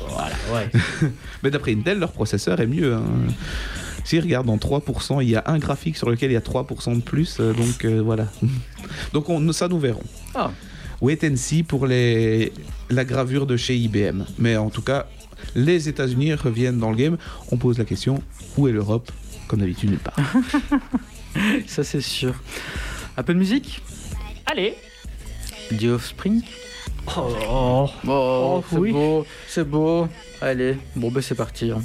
Voilà, 0.10 0.36
ouais. 0.54 0.70
Mais 1.44 1.52
d'après 1.52 1.74
Intel, 1.74 2.00
leur 2.00 2.12
processeur 2.12 2.60
est 2.60 2.68
mieux. 2.68 2.94
hein. 2.94 3.04
Si 4.04 4.20
regarde 4.20 4.46
dans 4.46 4.58
3%, 4.58 5.22
il 5.24 5.30
y 5.30 5.36
a 5.36 5.44
un 5.48 5.58
graphique 5.58 5.98
sur 5.98 6.10
lequel 6.10 6.30
il 6.30 6.36
y 6.36 6.38
a 6.38 6.42
3% 6.42 6.96
de 6.96 7.02
plus, 7.02 7.38
euh, 7.40 7.54
donc 7.54 7.86
euh, 7.86 8.02
voilà. 8.04 8.28
Donc 9.14 9.30
on, 9.30 9.52
ça 9.52 9.68
nous 9.68 9.80
verrons. 9.80 10.04
Ah. 10.36 10.52
Wait 11.02 11.28
and 11.28 11.36
see 11.38 11.64
pour 11.64 11.88
les, 11.88 12.54
la 12.92 13.04
gravure 13.04 13.48
de 13.48 13.58
chez 13.58 13.76
IBM. 13.76 14.24
Mais 14.38 14.58
en 14.58 14.70
tout 14.70 14.84
cas, 14.84 15.08
les 15.56 15.90
États-Unis 15.90 16.36
reviennent 16.36 16.78
dans 16.78 16.92
le 16.92 16.96
game. 16.98 17.18
On 17.52 17.58
pose 17.58 17.80
la 17.80 17.86
question 17.86 18.22
où 18.58 18.68
est 18.68 18.72
l'Europe 18.72 19.12
Comme 19.48 19.60
d'habitude, 19.60 19.90
nulle 19.92 20.00
part. 20.00 20.16
Ça, 21.68 21.84
c'est 21.84 22.02
sûr. 22.02 22.34
Un 23.18 23.24
peu 23.24 23.34
de 23.34 23.40
musique? 23.40 23.82
Allez. 24.46 24.76
The 25.78 25.86
Offspring 25.86 26.42
Oh, 27.18 27.36
oh. 27.48 27.90
Oh, 28.08 28.64
c'est 28.70 28.78
oui. 28.78 28.92
beau, 28.92 29.26
c'est 29.48 29.64
beau. 29.70 30.08
Allez, 30.42 30.78
bon, 30.96 31.12
ben 31.12 31.22
c'est 31.22 31.36
parti. 31.36 31.70
hein. 31.72 31.82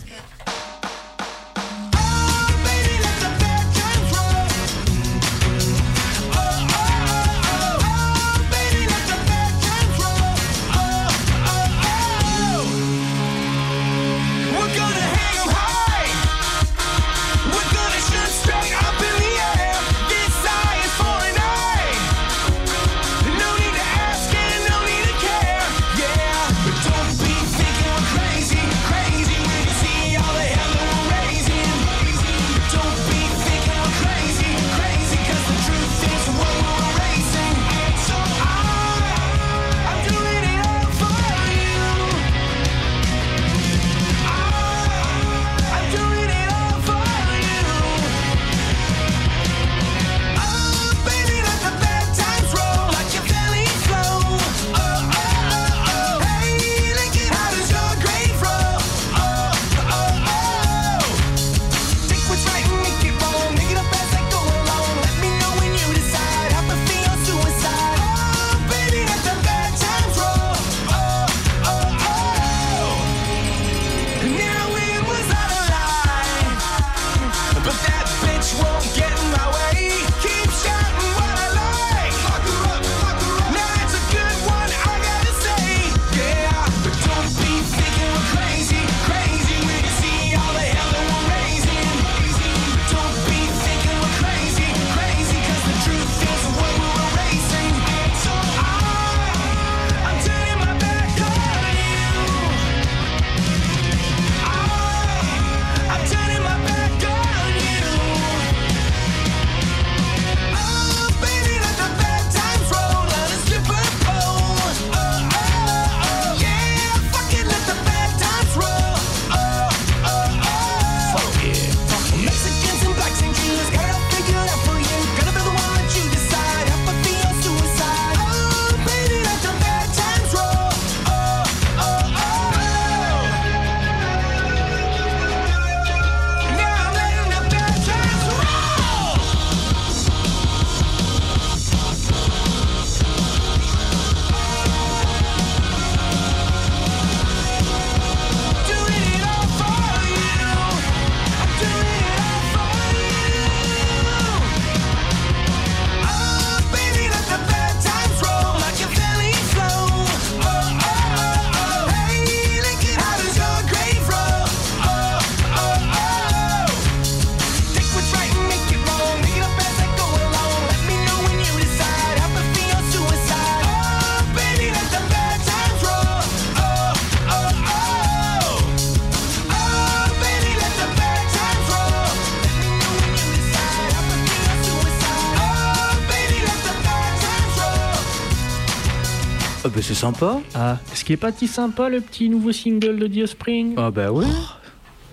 Sympa. 190.00 190.40
Ah, 190.54 190.78
est-ce 190.90 191.04
qu'il 191.04 191.12
est 191.12 191.18
pas 191.18 191.30
si 191.30 191.46
sympa 191.46 191.90
le 191.90 192.00
petit 192.00 192.30
nouveau 192.30 192.52
single 192.52 192.98
de 192.98 193.06
Diospring 193.06 193.74
Ah 193.76 193.90
bah 193.90 194.10
oui. 194.10 194.24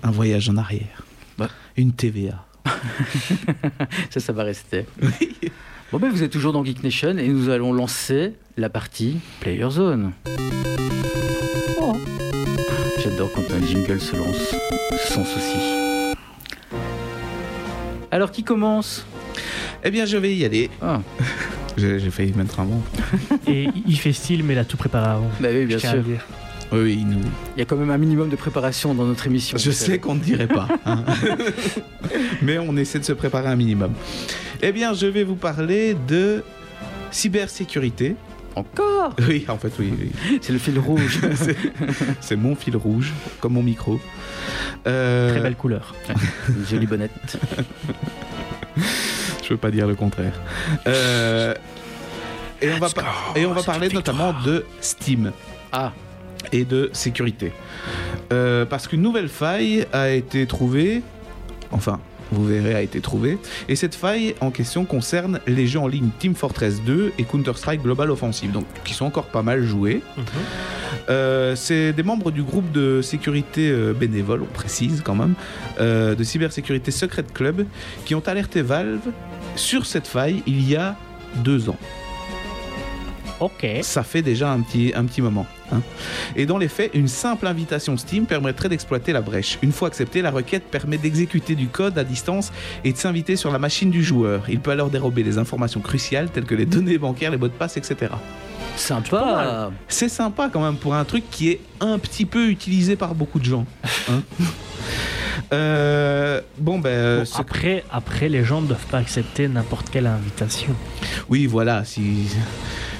Un 0.02 0.12
voyage 0.12 0.50
en 0.50 0.56
arrière. 0.56 1.04
Bah. 1.38 1.50
Une 1.76 1.92
TVA. 1.92 2.46
Ça, 4.10 4.22
ça 4.22 4.32
va 4.32 4.44
rester. 4.44 4.86
Bon 5.92 6.00
ben 6.00 6.10
vous 6.10 6.24
êtes 6.24 6.32
toujours 6.32 6.54
dans 6.54 6.64
Geek 6.64 6.84
Nation 6.84 7.18
et 7.18 7.28
nous 7.28 7.50
allons 7.50 7.74
lancer 7.74 8.36
la 8.56 8.70
partie 8.70 9.20
Player 9.42 9.70
Zone. 9.70 10.14
Oh. 11.82 11.94
J'adore 13.04 13.30
quand 13.34 13.54
un 13.54 13.66
jingle 13.66 14.00
se 14.00 14.16
lance 14.16 14.56
sans 15.10 15.26
souci. 15.26 16.16
Alors 18.10 18.32
qui 18.32 18.44
commence? 18.44 19.06
Eh 19.84 19.92
bien, 19.92 20.06
je 20.06 20.18
vais 20.18 20.34
y 20.34 20.46
aller. 20.46 20.70
Ah, 20.82 21.02
J'ai 21.78 22.10
failli 22.10 22.34
mettre 22.34 22.60
un 22.60 22.66
mot. 22.66 22.82
Et 23.48 23.70
il 23.88 23.98
fait 24.00 24.12
style, 24.14 24.44
mais 24.44 24.54
il 24.54 24.60
a 24.60 24.66
tout 24.66 24.78
préparé 24.78 25.10
avant. 25.12 25.30
bah 25.40 25.50
oui, 25.52 25.66
bien 25.66 25.78
sûr. 25.80 26.04
Oui, 26.72 26.80
oui, 26.82 26.98
il 27.02 27.08
nous- 27.08 27.20
Il 27.56 27.60
y 27.60 27.62
a 27.62 27.66
quand 27.66 27.78
même 27.78 27.92
un 27.92 27.98
minimum 27.98 28.30
de 28.30 28.36
préparation 28.36 28.94
dans 28.96 29.06
notre 29.06 29.26
émission. 29.28 29.58
Je 29.58 29.72
sais 29.72 30.00
qu'on 30.00 30.16
ne 30.16 30.20
dirait 30.20 30.48
pas. 30.48 30.68
hein. 30.86 31.04
Mais 32.42 32.58
on 32.58 32.76
essaie 32.78 33.00
de 33.00 33.06
se 33.06 33.14
préparer 33.14 33.48
un 33.48 33.56
minimum. 33.56 33.94
Eh 34.62 34.72
bien, 34.72 34.94
je 34.94 35.06
vais 35.08 35.24
vous 35.24 35.36
parler 35.36 35.96
de 36.08 36.44
cybersécurité. 37.12 38.16
Encore? 38.56 39.16
Oui, 39.28 39.46
en 39.48 39.58
fait, 39.58 39.72
oui. 39.80 39.94
oui. 40.00 40.40
C'est 40.42 40.52
le 40.52 40.58
fil 40.60 40.80
rouge. 40.80 41.20
C'est- 41.36 41.56
C'est 42.22 42.36
mon 42.36 42.56
fil 42.56 42.76
rouge, 42.76 43.14
comme 43.40 43.54
mon 43.54 43.64
micro. 43.64 44.00
Euh, 44.88 45.30
Très 45.32 45.42
belle 45.42 45.56
couleur. 45.56 45.94
Une 46.50 46.66
jolie 46.68 46.88
bonnette. 46.88 47.38
Je 49.48 49.54
veux 49.54 49.58
pas 49.58 49.72
dire 49.72 49.88
le 49.88 49.96
contraire. 49.96 50.34
Euh, 50.88 51.54
et 52.62 52.70
on 52.72 52.80
va, 52.80 52.90
par- 52.90 53.34
et 53.36 53.46
on 53.46 53.54
va 53.54 53.64
parler 53.64 53.88
notamment 53.90 54.34
de 54.46 54.66
Steam 54.82 55.32
Ah, 55.72 55.94
et 56.52 56.66
de 56.66 56.90
sécurité. 56.94 57.54
Euh, 58.34 58.66
parce 58.66 58.88
qu'une 58.88 59.02
nouvelle 59.02 59.30
faille 59.30 59.86
a 59.94 60.10
été 60.10 60.46
trouvée, 60.48 61.02
enfin, 61.72 62.00
vous 62.32 62.46
verrez, 62.46 62.76
a 62.76 62.82
été 62.82 63.00
trouvée, 63.00 63.38
et 63.70 63.78
cette 63.78 63.96
faille 63.96 64.36
en 64.42 64.52
question 64.52 64.84
concerne 64.84 65.40
les 65.48 65.66
jeux 65.66 65.80
en 65.80 65.88
ligne 65.88 66.10
Team 66.20 66.36
Fortress 66.36 66.82
2 66.82 67.14
et 67.18 67.24
Counter-Strike 67.24 67.82
Global 67.82 68.12
Offensive, 68.12 68.52
donc 68.52 68.66
qui 68.84 68.94
sont 68.94 69.06
encore 69.06 69.28
pas 69.28 69.44
mal 69.44 69.64
joués. 69.64 70.02
Euh, 71.10 71.56
c'est 71.56 71.94
des 71.94 72.04
membres 72.04 72.32
du 72.32 72.44
groupe 72.44 72.70
de 72.74 73.02
sécurité 73.02 73.72
bénévole, 73.98 74.42
on 74.42 74.54
précise 74.54 75.02
quand 75.06 75.16
même, 75.16 75.36
euh, 75.80 76.16
de 76.16 76.24
cybersécurité 76.26 76.92
Secret 76.92 77.24
Club, 77.34 77.66
qui 78.04 78.14
ont 78.14 78.24
alerté 78.28 78.62
Valve 78.62 79.00
sur 79.58 79.86
cette 79.86 80.08
faille 80.08 80.44
il 80.48 80.68
y 80.68 80.76
a 80.76 80.96
deux 81.36 81.70
ans. 81.70 81.78
Ok. 83.40 83.68
Ça 83.84 84.02
fait 84.02 84.24
déjà 84.24 84.52
un 84.52 84.62
petit, 84.62 84.94
un 84.96 85.06
petit 85.06 85.22
moment. 85.22 85.46
hein. 85.72 85.82
Et 86.36 86.48
dans 86.48 86.58
les 86.58 86.68
faits, 86.68 86.90
une 86.96 87.08
simple 87.08 87.46
invitation 87.46 87.96
Steam 87.96 88.26
permettrait 88.26 88.68
d'exploiter 88.68 89.12
la 89.14 89.22
brèche. 89.22 89.60
Une 89.62 89.72
fois 89.72 89.90
acceptée, 89.90 90.24
la 90.24 90.32
requête 90.32 90.64
permet 90.64 90.98
d'exécuter 90.98 91.54
du 91.54 91.68
code 91.68 92.00
à 92.00 92.04
distance 92.04 92.52
et 92.84 92.94
de 92.94 92.98
s'inviter 92.98 93.36
sur 93.36 93.52
la 93.52 93.60
machine 93.60 93.92
du 93.92 94.04
joueur. 94.04 94.50
Il 94.50 94.60
peut 94.60 94.72
alors 94.72 94.90
dérober 94.90 95.22
des 95.22 95.38
informations 95.38 95.82
cruciales 95.82 96.30
telles 96.32 96.46
que 96.46 96.56
les 96.56 96.66
données 96.66 96.98
bancaires, 96.98 97.30
les 97.30 97.38
mots 97.38 97.48
de 97.48 97.54
passe, 97.54 97.78
etc. 97.78 98.12
sympa. 98.76 99.70
C'est 99.88 100.10
sympa 100.10 100.50
quand 100.52 100.62
même 100.62 100.78
pour 100.78 100.96
un 100.96 101.06
truc 101.06 101.24
qui 101.30 101.50
est 101.50 101.60
un 101.80 102.00
petit 102.00 102.26
peu 102.26 102.48
utilisé 102.50 102.96
par 102.96 103.14
beaucoup 103.14 103.38
de 103.38 103.46
gens. 103.46 103.66
hein. 104.10 104.24
Euh, 105.54 106.42
bon 106.58 106.78
ben 106.80 107.20
Bon, 107.20 107.26
ce- 107.26 107.40
après, 107.40 107.84
après, 107.92 108.28
les 108.28 108.44
gens 108.44 108.62
ne 108.62 108.68
doivent 108.68 108.86
pas 108.88 108.98
accepter 108.98 109.48
n'importe 109.48 109.90
quelle 109.90 110.08
invitation. 110.08 110.76
oui 111.30 111.46
voilà 111.46 111.86
si 111.86 112.28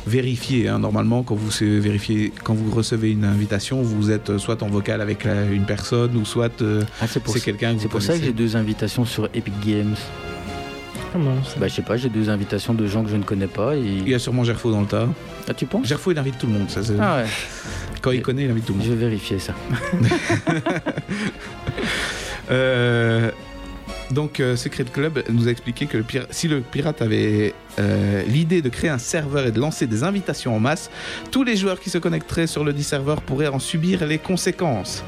vérifiez 0.06 0.70
hein, 0.70 0.80
normalement 0.80 1.24
quand 1.24 1.36
vous 1.36 1.50
vérifiez 1.82 2.32
quand 2.46 2.54
vous 2.54 2.72
recevez 2.74 3.12
une 3.12 3.26
invitation 3.26 3.82
vous 3.82 4.12
êtes 4.12 4.30
euh, 4.30 4.38
soit 4.38 4.64
en 4.64 4.68
vocal 4.68 5.02
avec 5.02 5.26
la- 5.26 5.44
une 5.44 5.66
personne 5.66 6.16
ou 6.16 6.24
soit 6.24 6.62
euh, 6.62 6.84
Ah, 7.02 7.06
c'est 7.08 7.22
quelqu'un 7.44 7.76
que 7.76 7.82
c'est 7.82 7.90
pour 7.90 8.02
ça 8.02 8.18
que 8.18 8.24
j'ai 8.24 8.32
deux 8.32 8.56
invitations 8.56 9.04
sur 9.04 9.26
Epic 9.34 9.54
Games. 9.66 9.96
Comment 11.12 11.44
ça 11.44 11.60
Bah 11.60 11.68
je 11.68 11.74
sais 11.74 11.82
pas, 11.82 11.98
j'ai 11.98 12.10
deux 12.10 12.30
invitations 12.30 12.74
de 12.74 12.88
gens 12.88 13.04
que 13.04 13.10
je 13.10 13.16
ne 13.18 13.24
connais 13.24 13.48
pas 13.48 13.76
et... 13.76 13.82
il 13.82 14.08
y 14.10 14.14
a 14.14 14.20
sûrement 14.20 14.46
Gerfo 14.46 14.72
dans 14.72 14.82
le 14.82 14.88
tas. 14.88 15.08
Ah 15.50 15.54
tu 15.54 15.66
penses? 15.66 15.86
Gerfo 15.86 16.12
il 16.12 16.18
invite 16.18 16.38
tout 16.38 16.48
le 16.48 16.54
monde 16.54 16.70
ça, 16.70 16.82
c'est- 16.82 16.94
Ah 17.02 17.18
ouais, 17.18 17.26
quand 18.02 18.12
il 18.12 18.22
connaît 18.22 18.44
il 18.46 18.52
invite 18.52 18.66
tout 18.66 18.72
le 18.74 18.80
monde. 18.80 18.88
je 18.88 18.94
vais 18.94 19.06
vérifier 19.06 19.40
ça. 19.40 19.54
Euh, 22.52 23.32
donc, 24.12 24.40
euh, 24.40 24.56
Secret 24.56 24.86
Club 24.86 25.24
nous 25.30 25.48
a 25.48 25.52
expliqué 25.52 25.86
que 25.86 25.98
si 26.30 26.48
le 26.48 26.62
pirate 26.62 27.02
avait 27.02 27.54
euh, 27.80 28.24
l'idée 28.24 28.62
de 28.62 28.70
créer 28.70 28.90
un 28.90 28.98
serveur 28.98 29.46
et 29.46 29.52
de 29.52 29.60
lancer 29.60 29.86
des 29.86 30.04
invitations 30.04 30.56
en 30.56 30.60
masse, 30.60 30.90
tous 31.32 31.44
les 31.44 31.58
joueurs 31.58 31.80
qui 31.80 31.90
se 31.90 31.98
connecteraient 31.98 32.48
sur 32.48 32.64
le 32.64 32.74
dit 32.74 32.84
serveur 32.84 33.22
pourraient 33.22 33.48
en 33.48 33.60
subir 33.60 34.06
les 34.06 34.18
conséquences. 34.18 35.04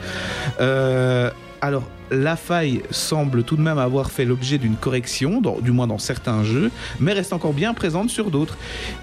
Alors, 1.62 1.84
la 2.12 2.36
faille 2.36 2.82
semble 2.90 3.44
tout 3.44 3.56
de 3.56 3.62
même 3.62 3.78
avoir 3.78 4.10
fait 4.12 4.26
l'objet 4.26 4.58
d'une 4.58 4.76
correction, 4.76 5.42
dans- 5.42 5.60
du 5.60 5.72
moins 5.72 5.86
dans 5.88 5.98
certains 6.00 6.44
jeux, 6.44 6.72
mais 7.00 7.14
reste 7.14 7.34
encore 7.34 7.54
bien 7.54 7.74
présente 7.74 8.10
sur 8.10 8.32
d'autres. 8.32 8.58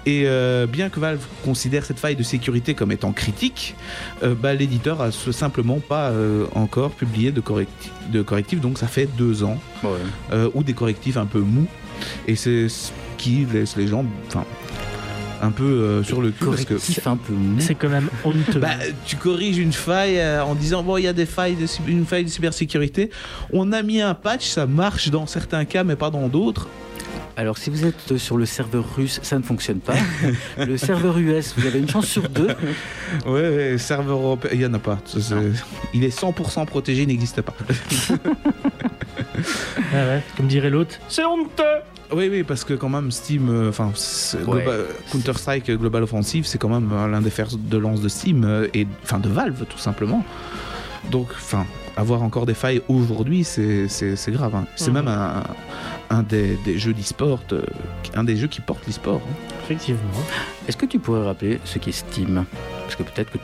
Et 0.05 0.23
euh, 0.25 0.65
bien 0.67 0.89
que 0.89 0.99
Valve 0.99 1.23
considère 1.45 1.85
cette 1.85 1.99
faille 1.99 2.15
de 2.15 2.23
sécurité 2.23 2.73
comme 2.73 2.91
étant 2.91 3.13
critique, 3.13 3.75
euh, 4.23 4.35
bah, 4.35 4.53
l'éditeur 4.53 5.01
a 5.01 5.11
simplement 5.11 5.79
pas 5.79 6.09
euh, 6.09 6.45
encore 6.55 6.91
publié 6.91 7.31
de, 7.31 7.39
correcti- 7.41 7.91
de 8.11 8.21
correctifs, 8.21 8.59
donc 8.59 8.77
ça 8.77 8.87
fait 8.87 9.07
deux 9.17 9.43
ans, 9.43 9.57
Ouais. 9.83 10.37
ou 10.53 10.63
des 10.63 10.73
correctifs 10.73 11.17
un 11.17 11.25
peu 11.27 11.39
mous, 11.39 11.67
et 12.27 12.35
c'est 12.35 12.67
ce 12.69 12.91
qui 13.17 13.45
laisse 13.51 13.75
les 13.77 13.87
gens 13.87 14.03
enfin, 14.27 14.43
un 15.41 15.51
peu 15.51 15.63
euh, 15.63 16.03
sur 16.03 16.21
le 16.21 16.31
cul. 16.31 16.45
Parce 16.45 16.65
que, 16.65 16.73
Correctif 16.75 17.07
un 17.07 17.17
peu. 17.17 17.33
C'est 17.59 17.75
quand 17.75 17.89
même 17.89 18.09
honteux. 18.23 18.59
bah, 18.59 18.75
tu 19.05 19.15
corriges 19.15 19.57
une 19.57 19.73
faille 19.73 20.19
euh, 20.19 20.43
en 20.43 20.55
disant 20.55 20.83
bon 20.83 20.97
il 20.97 21.03
y 21.03 21.07
a 21.07 21.13
des 21.13 21.25
failles 21.25 21.55
de, 21.55 21.65
une 21.87 22.05
faille 22.05 22.25
de 22.25 22.29
cybersécurité. 22.29 23.09
On 23.51 23.71
a 23.71 23.81
mis 23.83 24.01
un 24.01 24.13
patch, 24.13 24.47
ça 24.47 24.65
marche 24.65 25.09
dans 25.09 25.25
certains 25.25 25.65
cas 25.65 25.83
mais 25.83 25.95
pas 25.95 26.09
dans 26.09 26.27
d'autres. 26.27 26.67
Alors 27.35 27.59
si 27.59 27.69
vous 27.69 27.85
êtes 27.85 28.17
sur 28.17 28.35
le 28.35 28.47
serveur 28.47 28.83
russe, 28.95 29.19
ça 29.21 29.37
ne 29.37 29.43
fonctionne 29.43 29.79
pas. 29.79 29.93
le 30.57 30.75
serveur 30.75 31.19
US, 31.19 31.53
vous 31.55 31.67
avez 31.67 31.77
une 31.77 31.87
chance 31.87 32.07
sur 32.07 32.27
deux. 32.29 32.47
Ouais, 33.27 33.49
ouais, 33.49 33.77
serveur 33.77 34.17
européen, 34.17 34.51
il 34.55 34.61
y 34.61 34.65
en 34.65 34.73
a 34.73 34.79
pas. 34.79 34.97
Non. 35.29 35.51
Il 35.93 36.03
est 36.03 36.19
100% 36.19 36.65
protégé, 36.65 37.03
il 37.03 37.07
n'existe 37.09 37.43
pas. 37.43 37.53
Ah 39.93 40.05
ouais, 40.07 40.23
comme 40.35 40.47
dirait 40.47 40.69
l'autre, 40.69 40.95
c'est 41.09 41.23
honteux 41.25 41.63
Oui, 42.13 42.27
oui, 42.31 42.43
parce 42.43 42.63
que 42.63 42.73
quand 42.73 42.89
même 42.89 43.11
Steam, 43.11 43.49
euh, 43.49 43.69
enfin 43.69 43.91
Ouais. 44.35 44.43
Global- 44.63 44.85
Counter-Strike 45.11 45.71
Global 45.71 46.03
Offensive, 46.03 46.45
c'est 46.45 46.57
quand 46.57 46.69
même 46.69 46.89
euh, 46.91 47.07
l'un 47.07 47.21
des 47.21 47.29
fers 47.29 47.47
de 47.55 47.77
lance 47.77 48.01
de 48.01 48.09
Steam 48.09 48.43
euh, 48.45 48.67
et 48.73 48.87
enfin 49.03 49.19
de 49.19 49.29
Valve 49.29 49.65
tout 49.69 49.77
simplement. 49.77 50.23
Donc, 51.11 51.27
enfin, 51.31 51.65
avoir 51.95 52.21
encore 52.21 52.45
des 52.45 52.53
failles 52.53 52.81
aujourd'hui, 52.89 53.43
c'est 53.43 53.87
c'est- 53.87 54.15
c'est 54.15 54.31
grave. 54.31 54.55
hein. 54.55 54.65
C'est 54.75 54.89
Mhm. 54.89 54.93
même 54.95 55.07
un, 55.07 55.43
un 56.09 56.23
des, 56.23 56.57
des 56.65 56.77
jeux 56.77 56.93
d'e-sport, 56.93 57.39
euh, 57.53 57.61
un 58.15 58.23
des 58.23 58.35
jeux 58.37 58.47
qui 58.47 58.61
portent 58.61 58.85
l'e-sport. 58.87 59.21
hein. 59.23 59.53
Effectivement. 59.63 60.01
Est-ce 60.67 60.75
que 60.77 60.85
tu 60.85 60.99
pourrais 60.99 61.25
rappeler 61.25 61.59
ce 61.65 61.79
qu'est 61.79 61.91
Steam? 61.93 62.45
Parce 62.83 62.95
que 62.95 63.03
peut-être 63.03 63.31
que 63.31 63.37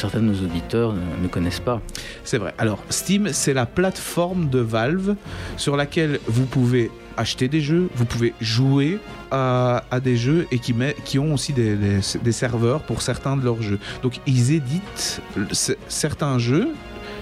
certains 0.00 0.20
de 0.20 0.24
nos 0.24 0.44
auditeurs 0.44 0.94
ne, 0.94 1.28
connaissent 1.28 1.60
pas. 1.60 1.80
C'est 2.24 2.38
vrai. 2.38 2.54
Alors, 2.58 2.82
Steam, 2.88 3.28
c'est 3.32 3.52
la 3.52 3.66
plateforme 3.66 4.48
de 4.48 4.58
Valve 4.58 5.14
sur 5.56 5.76
laquelle 5.76 6.18
vous 6.26 6.46
pouvez 6.46 6.90
acheter 7.16 7.48
des 7.48 7.60
jeux, 7.60 7.90
vous 7.94 8.06
pouvate 8.06 8.32
jouer 8.40 8.98
à, 9.30 9.82
des 10.02 10.16
jeux 10.16 10.46
et 10.50 10.58
qui, 10.58 10.72
met, 10.72 10.96
qui 11.04 11.18
ont 11.18 11.34
aussi 11.34 11.52
des, 11.52 12.32
serveurs 12.32 12.80
pour 12.82 13.02
certains 13.02 13.36
de 13.36 13.44
leurs 13.44 13.60
jeux. 13.62 13.78
Donc, 14.02 14.20
ils 14.26 14.52
éditent 14.52 15.20
certains 15.88 16.38
jeux. 16.38 16.68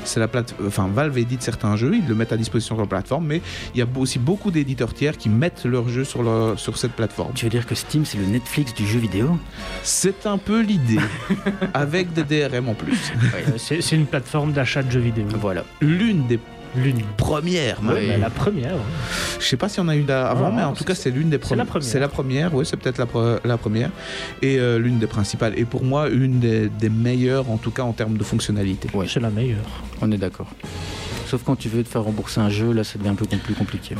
C'est 0.09 0.21
la 0.21 0.29
plate... 0.29 0.55
enfin, 0.67 0.89
Valve 0.93 1.17
édite 1.19 1.43
certains 1.43 1.77
jeux, 1.77 1.93
ils 1.95 2.07
le 2.09 2.15
mettent 2.15 2.33
à 2.33 2.37
disposition 2.37 2.75
sur 2.75 2.83
la 2.83 2.89
plateforme, 2.89 3.27
mais 3.27 3.41
il 3.75 3.79
y 3.79 3.83
a 3.83 3.87
aussi 3.97 4.19
beaucoup 4.19 4.51
d'éditeurs 4.51 4.95
tiers 4.95 5.17
qui 5.17 5.29
mettent 5.29 5.65
leurs 5.65 5.89
jeux 5.89 6.05
sur, 6.05 6.23
leur- 6.23 6.59
sur 6.59 6.77
cette 6.79 6.93
plateforme. 6.93 7.33
Tu 7.35 7.45
veux 7.45 7.51
dire 7.51 7.67
que 7.67 7.75
Steam, 7.75 8.05
c'est 8.05 8.19
le 8.19 8.25
Netflix 8.27 8.75
du 8.75 8.87
jeu 8.87 8.99
vidéo? 8.99 9.39
C'est 9.83 10.27
un 10.27 10.39
peu 10.39 10.61
l'idée, 10.61 10.99
avec 11.75 12.13
des 12.13 12.25
DRM 12.25 12.69
en 12.69 12.75
plus. 12.75 13.13
Euh, 13.35 13.53
C'est 13.57 13.81
c'est 13.83 13.97
une 13.97 14.07
plateforme 14.07 14.53
d'achat 14.53 14.83
de 14.83 14.91
jeux 14.91 15.01
vidéo. 15.01 15.27
Voilà. 15.41 15.65
L'une 15.81 16.27
des 16.27 16.39
L'une. 16.77 17.03
premières, 17.17 17.83
même. 17.83 17.97
Oui. 17.97 18.09
Bah, 18.09 18.17
la 18.19 18.31
première. 18.31 18.75
ouais. 18.75 18.81
Je 19.41 19.45
sais 19.45 19.57
pas 19.57 19.69
s'il 19.69 19.83
y 19.83 19.87
en 19.87 19.89
a 19.89 19.97
eu 19.97 20.09
avant, 20.11 20.47
Ah, 20.49 20.53
mais 20.55 20.63
en 20.63 20.73
tout 20.73 20.85
cas, 20.85 20.95
c'est 20.95 21.11
l'une 21.11 21.31
des 21.31 21.37
c'est 21.37 21.41
la 21.57 21.65
premières. 21.65 21.67
première. 21.67 21.89
C'est 21.89 21.99
la 22.01 22.09
première, 22.09 22.55
oui, 22.55 22.65
c'est 22.67 22.77
peut-être 22.77 22.99
la, 22.99 23.07
pre- 23.07 23.39
la 23.45 23.57
première. 23.57 23.91
Et 24.43 24.59
euh, 24.59 24.79
l'une 24.79 24.99
des 24.99 25.07
principales. 25.07 25.55
Et 25.59 25.65
pour 25.65 25.85
moi, 25.85 26.09
une 26.09 26.39
des, 26.41 26.69
des 26.69 26.89
meilleures, 26.91 27.51
en 27.51 27.57
tout 27.57 27.71
cas 27.71 27.83
en 27.83 27.93
termes 27.93 28.17
de 28.19 28.25
fonctionnalité. 28.25 28.89
Ouais. 28.95 29.07
C'est 29.09 29.21
la 29.21 29.31
meilleure. 29.31 29.59
On 30.01 30.11
est 30.13 30.19
d'accord. 30.19 30.49
Sauf 31.27 31.43
quand 31.45 31.57
tu 31.57 31.69
veux 31.69 31.83
te 31.83 31.89
faire 31.89 32.03
rembourser 32.05 32.41
un 32.41 32.49
jeu, 32.51 32.73
là, 32.73 32.85
ça 32.85 32.99
devient 32.99 33.11
un 33.11 33.15
peu 33.15 33.27
plus 33.27 33.55
compliqué. 33.55 33.95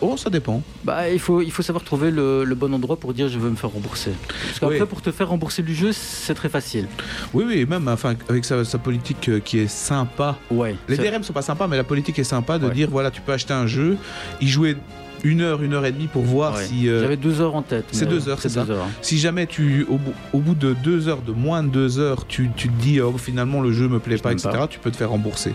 Oh, 0.00 0.16
ça 0.16 0.30
dépend. 0.30 0.62
Bah, 0.84 1.10
il 1.10 1.18
faut, 1.18 1.42
il 1.42 1.50
faut 1.50 1.62
savoir 1.62 1.82
trouver 1.84 2.10
le, 2.12 2.44
le 2.44 2.54
bon 2.54 2.72
endroit 2.72 2.96
pour 2.96 3.12
dire 3.14 3.28
je 3.28 3.38
veux 3.38 3.50
me 3.50 3.56
faire 3.56 3.70
rembourser. 3.70 4.12
Parce 4.46 4.60
qu'après, 4.60 4.80
Oui. 4.80 4.86
pour 4.86 5.02
te 5.02 5.10
faire 5.10 5.28
rembourser 5.28 5.62
du 5.62 5.74
jeu, 5.74 5.90
c'est 5.92 6.34
très 6.34 6.48
facile. 6.48 6.86
Oui, 7.34 7.44
oui, 7.46 7.66
même 7.66 7.88
enfin, 7.88 8.14
avec 8.28 8.44
sa, 8.44 8.64
sa 8.64 8.78
politique 8.78 9.28
euh, 9.28 9.40
qui 9.40 9.58
est 9.58 9.66
sympa. 9.68 10.36
Ouais. 10.50 10.76
Les 10.88 10.96
DRM 10.96 11.22
sont 11.24 11.32
pas 11.32 11.42
sympas, 11.42 11.66
mais 11.66 11.76
la 11.76 11.84
politique 11.84 12.18
est 12.18 12.24
sympa 12.24 12.58
de 12.58 12.66
Ouais. 12.68 12.74
dire 12.74 12.88
voilà, 12.90 13.10
tu 13.10 13.20
peux 13.20 13.32
acheter 13.32 13.54
un 13.54 13.66
jeu, 13.66 13.96
y 14.40 14.46
jouer 14.46 14.76
une 15.24 15.40
heure, 15.40 15.62
une 15.62 15.74
heure 15.74 15.84
et 15.86 15.92
demie 15.92 16.06
pour 16.06 16.22
voir 16.22 16.54
Ouais. 16.56 16.64
si. 16.64 16.88
euh, 16.88 17.02
J'avais 17.02 17.16
deux 17.16 17.40
heures 17.40 17.54
en 17.54 17.62
tête. 17.62 17.84
c'est 17.92 18.06
deux 18.06 18.28
heures, 18.28 18.40
c'est 18.40 18.48
ça 18.48 18.64
deux 18.64 18.72
heures. 18.72 18.86
Si 19.02 19.18
jamais 19.18 19.46
tu, 19.46 19.84
au 19.88 19.96
bout, 19.96 20.12
au 20.32 20.38
bout 20.38 20.54
de 20.54 20.74
deux 20.82 21.08
heures, 21.08 21.22
de 21.22 21.32
moins 21.32 21.62
de 21.62 21.68
deux 21.68 21.98
heures, 21.98 22.26
tu, 22.26 22.50
tu 22.56 22.68
te 22.68 22.80
dis 22.82 23.00
oh, 23.00 23.14
finalement 23.18 23.60
le 23.60 23.72
jeu 23.72 23.88
me 23.88 23.98
plaît 23.98 24.16
Je 24.16 24.22
pas, 24.22 24.32
etc., 24.32 24.48
pas. 24.52 24.66
tu 24.68 24.78
peux 24.78 24.90
te 24.90 24.96
faire 24.96 25.10
rembourser. 25.10 25.54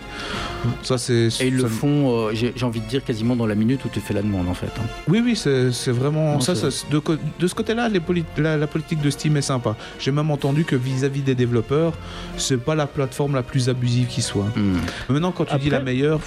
Ça 0.82 0.98
c'est. 0.98 1.14
Et 1.42 1.48
ils 1.48 1.58
ça- 1.58 1.64
le 1.64 1.68
font, 1.68 2.28
euh, 2.30 2.32
j'ai 2.34 2.54
envie 2.66 2.80
de 2.82 2.88
dire, 2.88 3.04
quasiment 3.04 3.36
dans 3.36 3.46
la 3.48 3.56
minute 3.56 3.84
où 3.86 3.90
tu 3.90 4.00
fais 4.00 4.14
la 4.14 4.22
demande 4.22 4.48
en 4.50 4.54
fait. 4.54 4.72
hein. 4.80 4.84
Oui, 5.08 5.22
oui, 5.24 5.36
c'est 5.36 5.72
c'est 5.72 5.92
vraiment 5.92 6.34
Non, 6.34 6.40
ça. 6.40 6.56
ça- 6.56 6.68
de, 6.90 7.48
ce 7.48 7.56
côté-là, 7.56 7.90
la, 8.38 8.58
la 8.58 8.68
politique 8.68 9.02
de 9.02 9.10
Steam 9.10 9.38
est 9.38 9.42
sympa. 9.42 9.76
J'ai 10.00 10.12
même 10.12 10.32
entendu 10.32 10.64
que 10.66 10.76
vis-à-vis 10.76 11.22
des 11.22 11.36
développeurs, 11.36 11.94
c'est 12.38 12.58
pas 12.58 12.76
la 12.76 12.88
plateforme 12.88 13.36
la 13.36 13.44
plus 13.44 13.70
abusive 13.70 14.08
qui 14.08 14.22
soit. 14.22 14.46
Hmm. 14.56 14.78
Maintenant, 15.10 15.32
quand 15.32 15.46
tu 15.46 15.58
dis 15.58 15.70
la 15.70 15.80
meilleure, 15.82 16.20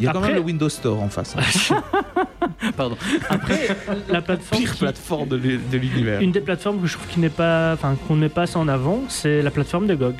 il 0.00 0.06
y 0.06 0.08
a 0.08 0.12
quand 0.12 0.20
même 0.20 0.34
le 0.34 0.40
Windows 0.40 0.68
Store 0.68 1.02
en 1.02 1.08
face. 1.08 1.34
hein. 1.36 1.82
Pardon. 2.76 2.96
Après, 3.28 3.68
la 4.08 4.22
plateforme. 4.22 4.60
Pire 4.62 4.72
qui- 4.72 4.78
plateforme 4.80 5.28
de 5.28 5.36
l'u- 5.36 5.60
de 5.70 5.76
l'univers. 5.78 6.20
Une 6.20 6.32
des 6.32 6.40
plateformes 6.40 6.80
que 6.80 6.86
je 6.86 6.94
trouve 6.94 7.06
qui 7.08 7.20
n'est 7.20 7.28
pas, 7.28 7.72
enfin 7.74 7.96
qu'on 8.06 8.16
met 8.16 8.28
pas 8.28 8.42
assez 8.42 8.56
en 8.56 8.68
avant, 8.68 9.02
c'est 9.08 9.42
la 9.42 9.50
plateforme 9.50 9.86
de 9.86 9.94
GOG. 9.94 10.16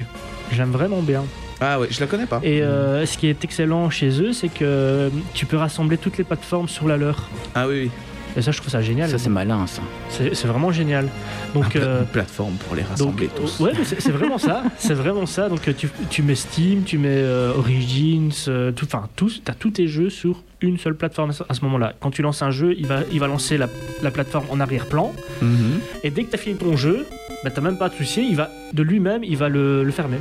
J'aime 0.52 0.70
vraiment 0.70 1.02
bien. 1.02 1.24
Ah 1.60 1.78
ouais, 1.80 1.86
je 1.90 2.00
la 2.00 2.06
connais 2.06 2.26
pas. 2.26 2.40
Et 2.42 2.62
euh, 2.62 3.06
ce 3.06 3.16
qui 3.16 3.28
est 3.28 3.42
excellent 3.44 3.88
chez 3.88 4.20
eux, 4.20 4.32
c'est 4.32 4.48
que 4.48 4.64
euh, 4.64 5.08
tu 5.34 5.46
peux 5.46 5.56
rassembler 5.56 5.96
toutes 5.98 6.18
les 6.18 6.24
plateformes 6.24 6.68
sur 6.68 6.88
la 6.88 6.96
leur. 6.96 7.28
Ah 7.54 7.66
oui, 7.68 7.82
oui. 7.84 7.90
Et 8.36 8.42
ça, 8.42 8.50
je 8.50 8.58
trouve 8.58 8.70
ça 8.72 8.82
génial. 8.82 9.08
Ça 9.08 9.16
c'est 9.18 9.30
malin 9.30 9.64
ça. 9.68 9.80
C'est 10.10 10.46
vraiment 10.46 10.72
génial. 10.72 11.06
Donc, 11.54 11.70
Pla- 11.70 11.80
euh, 11.82 12.00
Une 12.00 12.06
plateforme 12.06 12.54
pour 12.54 12.74
les 12.74 12.82
donc 12.82 12.90
rassembler 12.90 13.28
tous. 13.28 13.60
ouais, 13.60 13.70
mais 13.78 13.84
c'est 13.84 14.10
vraiment 14.10 14.38
ça. 14.38 14.64
C'est 14.76 14.94
vraiment 14.94 15.24
ça. 15.26 15.48
Donc, 15.48 15.68
euh, 15.68 15.72
tu, 15.72 15.88
tu 16.10 16.22
mets 16.24 16.34
Steam, 16.34 16.82
tu 16.82 16.98
mets 16.98 17.08
euh, 17.12 17.52
Origins, 17.56 18.32
euh, 18.48 18.72
tout, 18.72 18.86
enfin, 18.86 19.08
tous, 19.14 19.40
t'as 19.44 19.52
tous 19.54 19.70
tes 19.70 19.86
jeux 19.86 20.10
sur 20.10 20.42
une 20.64 20.78
seule 20.78 20.94
plateforme 20.96 21.32
à 21.48 21.54
ce 21.54 21.60
moment-là. 21.62 21.94
Quand 22.00 22.10
tu 22.10 22.22
lances 22.22 22.42
un 22.42 22.50
jeu, 22.50 22.74
il 22.76 22.86
va, 22.86 23.00
il 23.12 23.20
va 23.20 23.26
lancer 23.26 23.56
la, 23.58 23.68
la 24.02 24.10
plateforme 24.10 24.46
en 24.50 24.60
arrière-plan. 24.60 25.12
Mhm. 25.42 25.80
Et 26.02 26.10
dès 26.10 26.24
que 26.24 26.30
tu 26.30 26.34
as 26.34 26.38
fini 26.38 26.56
ton 26.56 26.76
jeu, 26.76 27.06
bah, 27.44 27.50
t'as 27.50 27.60
même 27.60 27.78
pas 27.78 27.86
à 27.86 27.90
te 27.90 27.96
soucier, 27.96 28.22
il 28.22 28.36
va, 28.36 28.50
de 28.72 28.82
lui-même, 28.82 29.22
il 29.24 29.36
va 29.36 29.48
le, 29.48 29.84
le 29.84 29.90
fermer. 29.92 30.18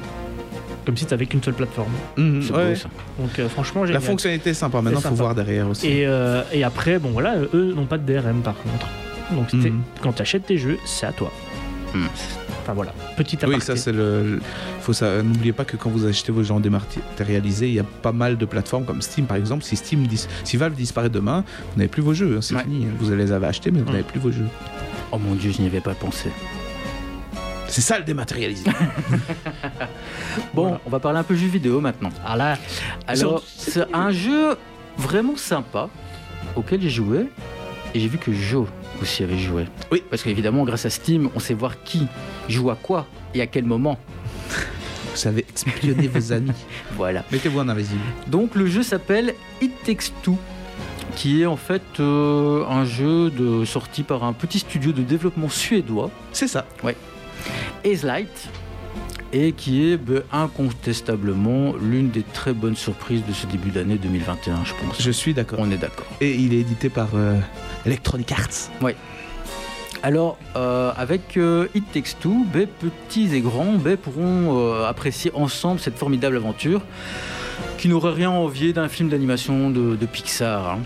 Comme 0.86 0.98
si 0.98 1.06
t'avais 1.06 1.26
qu'une 1.26 1.42
seule 1.42 1.54
plateforme. 1.54 1.92
Mhm, 2.18 2.42
C'est 2.42 2.52
ouais. 2.54 2.70
beau 2.72 2.76
ça. 2.76 2.90
Donc 3.18 3.40
euh, 3.40 3.48
franchement, 3.48 3.86
La 3.86 4.00
fonctionnalité 4.02 4.50
est 4.50 4.54
sympa. 4.54 4.82
Maintenant, 4.82 5.00
faut 5.00 5.16
voir 5.16 5.34
derrière 5.34 5.70
aussi. 5.70 5.88
Et, 5.88 6.06
euh, 6.06 6.42
et 6.52 6.64
après, 6.66 7.00
bon 7.00 7.12
voilà, 7.12 7.36
eux 7.54 7.74
n'ont 7.74 7.86
pas 7.86 7.98
de 7.98 8.06
DRM 8.12 8.42
par 8.42 8.56
contre. 8.62 8.88
Donc 9.32 9.46
c'était- 9.50 9.70
Mhm. 9.70 9.82
quand 10.02 10.12
tu 10.14 10.22
achètes 10.22 10.46
tes 10.46 10.58
jeux, 10.58 10.78
c'est 10.86 11.06
à 11.06 11.14
toi. 11.14 11.32
Mhm. 11.96 12.08
Enfin 12.64 12.74
voilà, 12.74 12.94
petit 13.18 13.36
aparté. 13.36 13.56
Oui, 13.56 13.62
ça 13.62 13.76
c'est 13.76 13.92
le. 13.92 14.40
Faut 14.82 14.94
ça. 14.94 15.22
N'oubliez 15.22 15.52
pas 15.52 15.66
que 15.66 15.76
quand 15.76 15.90
vous 15.90 16.06
achetez 16.06 16.32
vos 16.32 16.44
jeux 16.44 16.54
en 16.54 16.62
dématérialisé, 16.62 17.68
il 17.68 17.74
y 17.74 17.80
a 17.80 17.84
pas 17.84 18.14
mal 18.14 18.38
de 18.38 18.46
plateformes 18.46 18.86
comme 18.86 19.02
Steam 19.02 19.26
par 19.26 19.36
exemple. 19.36 19.64
Si 19.64 19.76
Steam, 19.76 20.08
dis- 20.08 20.28
si 20.46 20.56
Valve 20.58 20.74
disparaît 20.76 21.10
demain, 21.10 21.44
vous 21.74 21.78
n'avez 21.78 21.90
plus 21.90 22.02
vos 22.02 22.14
jeux. 22.14 22.36
hein, 22.38 22.42
c'est 22.42 22.56
Ouais. 22.56 22.64
fini. 22.64 22.88
Vous 23.00 23.14
les 23.14 23.32
avez 23.34 23.48
achetés, 23.48 23.70
mais 23.72 23.82
vous 23.82 23.92
n'avez 23.92 24.04
plus 24.04 24.20
vos 24.20 24.32
jeux. 24.32 24.48
Oh 25.12 25.18
mon 25.18 25.36
dieu, 25.36 25.52
je 25.52 25.62
n'y 25.62 25.68
avais 25.68 25.82
pas 25.82 25.94
pensé. 25.94 26.30
C'est 27.68 27.82
ça 27.82 27.98
le 27.98 28.06
dématérialisé. 28.06 28.64
Bon, 30.54 30.64
Voilà. 30.64 30.82
on 30.86 30.90
va 30.90 31.00
parler 31.00 31.20
un 31.20 31.24
peu 31.24 31.36
jeux 31.36 31.48
vidéo 31.48 31.82
maintenant. 31.82 32.10
Ah 32.26 32.36
là, 32.38 32.58
Alors, 33.08 33.44
c'est 33.46 33.86
un 33.94 34.12
jeu 34.12 34.56
vraiment 34.98 35.36
sympa 35.36 35.90
auquel 36.56 36.82
j'ai 36.82 36.90
joué 36.90 37.28
et 37.94 38.00
j'ai 38.00 38.08
vu 38.08 38.18
que 38.18 38.32
Joe 38.32 38.68
aussi 39.02 39.24
avait 39.24 39.38
joué. 39.38 39.66
Oui. 39.92 40.04
Parce 40.10 40.24
qu'évidemment, 40.24 40.64
grâce 40.64 40.86
à 40.86 40.90
Steam, 40.90 41.30
on 41.36 41.40
sait 41.40 41.54
voir 41.54 41.84
qui 41.84 42.08
joue 42.50 42.70
à 42.70 42.76
quoi 42.76 43.08
et 43.34 43.42
à 43.42 43.48
quel 43.48 43.66
moment. 43.66 43.98
vous 44.50 45.18
savez 45.18 45.46
espionner 45.54 46.08
vos 46.08 46.32
amis. 46.32 46.52
Voilà. 46.96 47.24
Mettez-vous 47.32 47.60
en 47.60 47.70
invisible. 47.70 48.02
Donc, 48.28 48.56
le 48.56 48.68
jeu 48.68 48.84
s'appelle 48.84 49.34
It 49.62 49.72
Takes 49.84 50.12
Two 50.22 50.38
qui 51.16 51.44
est 51.44 51.46
en 51.46 51.58
fait 51.58 51.84
euh, 52.00 52.66
un 52.68 52.86
jeu 52.86 53.30
de, 53.30 53.66
sorti 53.66 54.04
par 54.04 54.24
un 54.24 54.34
petit 54.34 54.60
studio 54.60 54.92
de 54.92 55.04
développement 55.04 55.50
suédois, 55.50 56.10
C'est 56.32 56.48
ça. 56.48 56.66
Light, 57.84 58.50
et 59.34 59.52
qui 59.52 59.92
est 59.92 59.98
ben, 59.98 60.22
incontestablement 60.32 61.74
l'une 61.82 62.10
des 62.10 62.24
très 62.24 62.54
bonnes 62.54 62.76
surprises 62.76 63.24
de 63.28 63.34
ce 63.34 63.48
début 63.48 63.72
d'année 63.72 63.98
2021, 63.98 64.64
je 64.64 64.74
pense. 64.74 65.02
Je 65.02 65.12
suis 65.12 65.34
d'accord. 65.34 65.60
On 65.62 65.72
est 65.72 65.78
d'accord. 65.78 66.06
Et 66.22 66.34
il 66.36 66.54
est 66.54 66.60
édité 66.60 66.90
par 66.90 67.10
euh, 67.16 67.38
Electronic 67.86 68.32
Arts. 68.32 68.70
Alors, 70.06 70.38
euh, 70.58 70.92
avec 70.98 71.38
euh, 71.38 71.70
It 71.74 71.86
Takes 71.94 72.20
Two, 72.20 72.46
petits 72.68 73.34
et 73.34 73.40
grands 73.40 73.78
pourront 73.96 74.60
euh, 74.60 74.86
apprécier 74.86 75.32
ensemble 75.34 75.80
cette 75.80 75.98
formidable 75.98 76.36
aventure 76.36 76.82
qui 77.78 77.88
n'aurait 77.88 78.12
rien 78.12 78.30
à 78.30 78.34
envier 78.34 78.74
d'un 78.74 78.90
film 78.90 79.08
d'animation 79.08 79.70
de, 79.70 79.96
de 79.96 80.06
Pixar. 80.06 80.72
hein. 80.72 80.80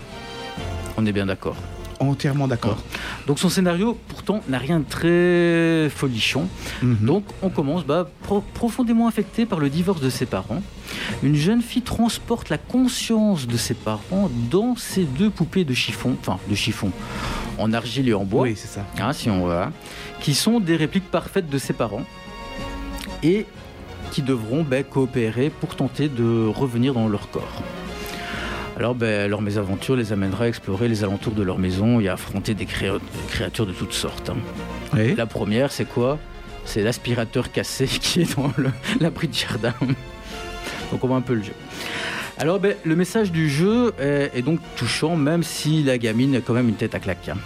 On 0.96 1.04
est 1.04 1.12
bien 1.12 1.26
d'accord. 1.26 1.56
Entièrement 2.00 2.46
d'accord. 2.46 2.78
Donc 3.26 3.38
son 3.40 3.48
scénario, 3.48 3.98
pourtant, 4.08 4.40
n'a 4.48 4.58
rien 4.58 4.78
de 4.80 4.84
très 4.84 5.88
folichon. 5.90 6.46
Mhm. 6.82 6.96
Donc 7.02 7.24
on 7.42 7.48
commence 7.50 7.84
bah, 7.84 8.08
pro- 8.22 8.44
profondément 8.54 9.08
affecté 9.08 9.46
par 9.46 9.58
le 9.58 9.68
divorce 9.68 10.00
de 10.00 10.10
ses 10.10 10.26
parents. 10.26 10.62
Une 11.22 11.34
jeune 11.34 11.60
fille 11.60 11.82
transporte 11.82 12.48
la 12.50 12.58
conscience 12.58 13.46
de 13.46 13.56
ses 13.56 13.74
parents 13.74 14.30
dans 14.50 14.76
ces 14.76 15.04
deux 15.04 15.28
poupées 15.30 15.64
de 15.64 15.74
chiffon, 15.74 16.16
enfin 16.20 16.38
de 16.48 16.54
chiffon, 16.54 16.92
en 17.58 17.72
argile 17.72 18.08
et 18.08 18.14
en 18.14 18.24
bois. 18.24 18.42
Oui, 18.44 18.54
c'est 18.56 18.68
ça. 18.68 18.86
hein, 19.00 19.12
si 19.12 19.28
on 19.28 19.48
qui 20.20 20.34
sont 20.34 20.60
des 20.60 20.76
répliques 20.76 21.10
parfaites 21.10 21.50
de 21.50 21.58
ses 21.58 21.72
parents 21.72 22.04
et 23.22 23.44
qui 24.12 24.22
devront 24.22 24.62
ben, 24.62 24.84
coopérer 24.84 25.50
pour 25.50 25.74
tenter 25.76 26.08
de 26.08 26.46
revenir 26.46 26.94
dans 26.94 27.08
leur 27.08 27.28
corps. 27.30 27.62
Alors, 28.78 28.94
ben, 28.94 29.28
leur 29.28 29.40
mésaventure 29.42 29.96
les 29.96 30.12
amènera 30.12 30.44
à 30.44 30.48
explorer 30.48 30.86
les 30.88 31.02
alentours 31.02 31.32
de 31.32 31.42
leur 31.42 31.58
maison 31.58 31.98
et 32.00 32.08
à 32.08 32.12
affronter 32.12 32.54
des 32.54 32.64
créa- 32.64 32.98
des 32.98 33.28
créatures 33.30 33.66
de 33.66 33.72
toutes 33.72 33.92
sortes. 33.92 34.30
hein. 34.30 34.36
Oui. 34.94 35.14
La 35.16 35.26
première, 35.26 35.72
c'est 35.72 35.84
quoi? 35.84 36.18
C'est 36.64 36.82
l'aspirateur 36.82 37.50
cassé 37.50 37.86
qui 37.88 38.20
est 38.22 38.36
dans 38.36 38.52
le- 38.56 38.70
l'abri 39.00 39.26
de 39.28 39.34
jardin. 39.34 39.74
Donc, 40.92 41.02
on 41.02 41.08
voit 41.08 41.16
un 41.16 41.20
peu 41.22 41.34
le 41.34 41.42
jeu. 41.42 41.52
Alors, 42.38 42.60
ben, 42.60 42.76
le 42.84 42.94
message 42.94 43.32
du 43.32 43.50
jeu 43.50 43.92
est, 44.00 44.30
est 44.36 44.42
donc 44.42 44.60
touchant, 44.76 45.16
même 45.16 45.42
si 45.42 45.82
la 45.82 45.98
gamine 45.98 46.36
a 46.36 46.40
quand 46.40 46.54
même 46.54 46.68
une 46.68 46.76
tête 46.76 46.94
à 46.94 47.00
claque. 47.00 47.28
hein. 47.30 47.36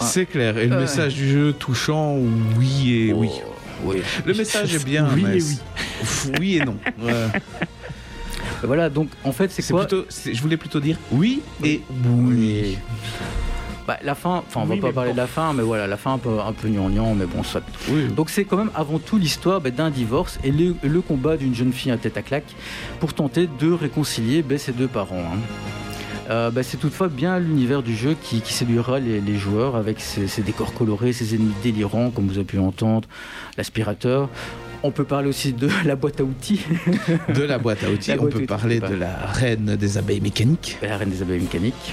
C'est 0.00 0.24
clair. 0.26 0.56
Et 0.56 0.66
le 0.66 0.78
message 0.78 1.14
du 1.14 1.28
jeu 1.28 1.52
touchant, 1.52 2.16
oui 2.58 3.08
et 3.08 3.12
oui. 3.12 3.28
Oh, 3.44 3.50
oui. 3.92 4.02
Le 4.24 4.32
message 4.34 4.74
est 4.74 4.84
bien, 4.84 5.08
Oui 5.14 5.24
mais 5.26 5.36
et 5.36 5.40
c'est- 5.40 6.38
oui 6.38 6.56
et 6.56 6.64
non. 6.64 6.76
Ouais. 7.02 7.12
Voilà, 8.62 8.88
donc 8.90 9.08
en 9.24 9.32
fait, 9.32 9.50
c'est 9.50 9.66
quoi 9.70 9.86
plutôt, 9.86 10.04
c'est- 10.08 10.34
je 10.34 10.42
voulais 10.42 10.56
plutôt 10.56 10.80
dire 10.80 10.98
oui 11.12 11.40
et 11.62 11.82
oui. 11.90 12.78
Bah, 13.86 13.98
la 14.02 14.16
fin, 14.16 14.42
enfin, 14.48 14.62
on 14.66 14.68
Oui, 14.68 14.80
va 14.80 14.88
pas 14.88 14.92
parler 14.92 15.10
bon. 15.10 15.14
de 15.14 15.20
la 15.20 15.26
fin, 15.28 15.52
mais 15.52 15.62
voilà, 15.62 15.86
la 15.86 15.96
fin 15.96 16.14
un 16.14 16.18
peu, 16.18 16.40
un 16.40 16.52
peu 16.52 16.66
gnangnan, 16.68 17.14
mais 17.14 17.24
bon, 17.26 17.44
soit. 17.44 17.62
Oui. 17.88 18.08
Donc 18.08 18.30
c'est 18.30 18.44
quand 18.44 18.56
même 18.56 18.70
avant 18.74 18.98
tout 18.98 19.16
l'histoire 19.16 19.60
bah, 19.60 19.70
d'un 19.70 19.90
divorce 19.90 20.40
et 20.42 20.50
le, 20.50 20.74
le 20.82 21.00
combat 21.00 21.36
d'une 21.36 21.54
jeune 21.54 21.72
fille 21.72 21.92
à 21.92 21.96
tête 21.96 22.16
à 22.16 22.22
claque 22.22 22.52
pour 22.98 23.14
tenter 23.14 23.48
de 23.60 23.70
réconcilier 23.70 24.42
bah, 24.42 24.58
ses 24.58 24.72
deux 24.72 24.88
parents. 24.88 25.22
hein. 25.32 25.38
Euh, 26.30 26.50
bah, 26.50 26.64
c'est 26.64 26.78
toutefois 26.78 27.06
bien 27.06 27.38
l'univers 27.38 27.84
du 27.84 27.94
jeu 27.94 28.16
qui, 28.20 28.40
qui 28.40 28.52
séduira 28.52 28.98
les, 28.98 29.20
les 29.20 29.36
joueurs 29.36 29.76
avec 29.76 30.00
ses, 30.00 30.26
ses 30.26 30.42
décors 30.42 30.74
colorés, 30.74 31.12
ses 31.12 31.36
ennemis 31.36 31.54
délirants, 31.62 32.10
comme 32.10 32.26
vous 32.26 32.38
avez 32.38 32.44
pu 32.44 32.58
entendre, 32.58 33.06
l'aspirateur. 33.56 34.28
On 34.86 34.92
peut 34.92 35.02
parler 35.04 35.28
aussi 35.28 35.52
de 35.52 35.68
la 35.84 35.96
boîte 35.96 36.20
à 36.20 36.22
outils, 36.22 36.60
De 37.34 37.42
la 37.42 37.58
boîte 37.58 37.82
à 37.82 37.90
outils, 37.90 38.12
on 38.12 38.26
peut 38.28 38.36
outils, 38.38 38.46
parler 38.46 38.78
c'est 38.80 38.88
de 38.90 38.94
la 38.94 39.16
reine 39.26 39.74
des 39.76 39.98
abeilles 39.98 40.20
mécaniques. 40.20 40.78
la 40.80 40.96
reine 40.96 41.10
des 41.10 41.22
abeilles 41.22 41.40
mécaniques, 41.40 41.92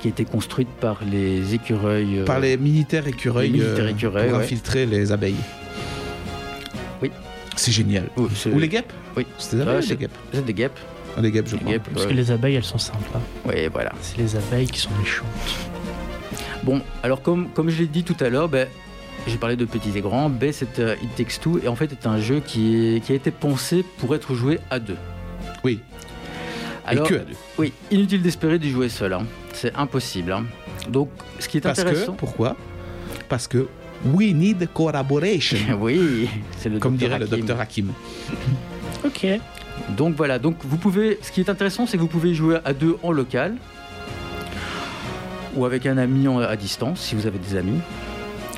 qui 0.00 0.06
a 0.06 0.10
été 0.10 0.24
construite 0.24 0.68
par 0.80 1.00
les 1.04 1.52
écureuils. 1.54 2.20
euh, 2.20 2.24
Par 2.24 2.38
les 2.38 2.56
militaires 2.58 3.08
écureuils, 3.08 3.50
les 3.50 3.58
militaires 3.58 3.86
euh, 3.86 3.88
écureuils, 3.90 4.28
pour 4.28 4.38
ouais. 4.38 4.44
infiltrer 4.44 4.86
les 4.86 5.10
abeilles. 5.10 5.34
Oui. 7.02 7.10
C'est 7.56 7.72
génial. 7.72 8.08
c'est- 8.36 8.50
Ou 8.52 8.58
les 8.60 8.68
guêpes 8.68 8.92
Oui. 9.16 9.26
C'était 9.38 9.56
des 9.56 9.62
abeilles 9.62 9.78
ou 9.78 9.82
c'est- 9.82 9.88
des 9.88 9.96
guêpes 9.96 10.16
C'est 10.32 10.44
des 10.44 10.54
guêpes. 10.54 10.78
Ah, 11.18 11.22
Des 11.22 11.32
guêpes, 11.32 11.46
je 11.48 11.52
Des 11.56 11.58
crois. 11.58 11.72
guêpes, 11.72 11.88
Parce 11.92 12.04
ouais. 12.04 12.10
que 12.12 12.16
les 12.16 12.30
abeilles, 12.30 12.54
elles 12.54 12.62
sont 12.64 12.78
sympas. 12.78 13.20
Oui, 13.46 13.54
voilà. 13.72 13.90
C'est 14.00 14.18
les 14.18 14.36
abeilles 14.36 14.68
qui 14.68 14.78
sont 14.78 14.90
méchantes. 15.00 15.26
Bon, 16.62 16.80
alors 17.02 17.20
comme, 17.22 17.48
comme 17.50 17.68
je 17.70 17.78
l'ai 17.80 17.86
dit 17.88 18.04
tout 18.04 18.16
à 18.20 18.28
l'heure, 18.28 18.48
ben, 18.48 18.68
j'ai 19.26 19.36
parlé 19.38 19.56
de 19.56 19.64
petits 19.64 19.96
et 19.96 20.00
grands. 20.00 20.28
Ben, 20.30 20.52
c'est 20.52 20.78
euh, 20.78 20.94
It 21.02 21.14
Takes 21.16 21.40
Two 21.40 21.58
et 21.62 21.68
en 21.68 21.76
fait 21.76 21.90
est 21.92 22.06
un 22.06 22.18
jeu 22.18 22.40
qui, 22.44 22.96
est, 22.96 23.00
qui 23.00 23.12
a 23.12 23.14
été 23.14 23.30
pensé 23.30 23.84
pour 23.98 24.14
être 24.14 24.34
joué 24.34 24.58
à 24.70 24.78
deux. 24.78 24.96
Oui. 25.64 25.80
Alors, 26.86 27.06
et 27.06 27.10
que 27.10 27.14
à 27.16 27.18
deux. 27.18 27.34
oui, 27.58 27.72
inutile 27.90 28.22
d'espérer 28.22 28.58
d'y 28.58 28.70
jouer 28.70 28.88
seul. 28.88 29.12
hein. 29.12 29.24
C'est 29.52 29.74
impossible. 29.74 30.32
hein. 30.32 30.44
Donc, 30.88 31.10
ce 31.40 31.48
qui 31.48 31.56
est 31.58 31.60
Parce 31.60 31.82
que, 31.82 31.88
intéressant. 31.88 32.12
pourquoi? 32.12 32.56
Parce 33.28 33.48
que 33.48 33.66
we 34.04 34.32
need 34.32 34.68
collaboration. 34.72 35.58
oui, 35.80 36.28
c'est 36.58 36.68
le 36.68 36.78
comme 36.78 36.96
dirait 36.96 37.18
le 37.18 37.26
docteur 37.26 37.60
Hakim. 37.60 37.92
Ok. 39.04 39.26
Donc 39.96 40.14
voilà, 40.16 40.38
donc 40.38 40.56
vous 40.64 40.78
pouvez. 40.78 41.18
Ce 41.22 41.30
qui 41.30 41.40
est 41.40 41.50
intéressant, 41.50 41.86
c'est 41.86 41.96
que 41.96 42.02
vous 42.02 42.08
pouvez 42.08 42.34
jouer 42.34 42.58
à 42.64 42.72
deux 42.72 42.96
en 43.02 43.12
local 43.12 43.54
ou 45.54 45.64
avec 45.64 45.86
un 45.86 45.98
ami 45.98 46.26
en- 46.28 46.38
à 46.38 46.56
distance, 46.56 47.00
si 47.00 47.14
vous 47.14 47.26
avez 47.26 47.38
des 47.38 47.56
amis. 47.56 47.80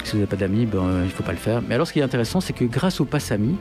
Si 0.09 0.13
vous 0.13 0.21
n'avez 0.21 0.31
pas 0.31 0.37
d'amis, 0.37 0.65
ben, 0.65 0.79
euh, 0.79 1.01
il 1.03 1.09
ne 1.09 1.11
faut 1.11 1.23
pas 1.23 1.33
le 1.33 1.39
faire. 1.39 1.61
Mais 1.61 1.75
alors, 1.75 1.87
ce 1.87 1.93
qui 1.93 1.99
est 1.99 2.03
intéressant, 2.03 2.41
c'est 2.41 2.55
que 2.55 2.65
grâce 2.65 2.99
au 2.99 3.05
pass 3.05 3.31
ami, 3.31 3.57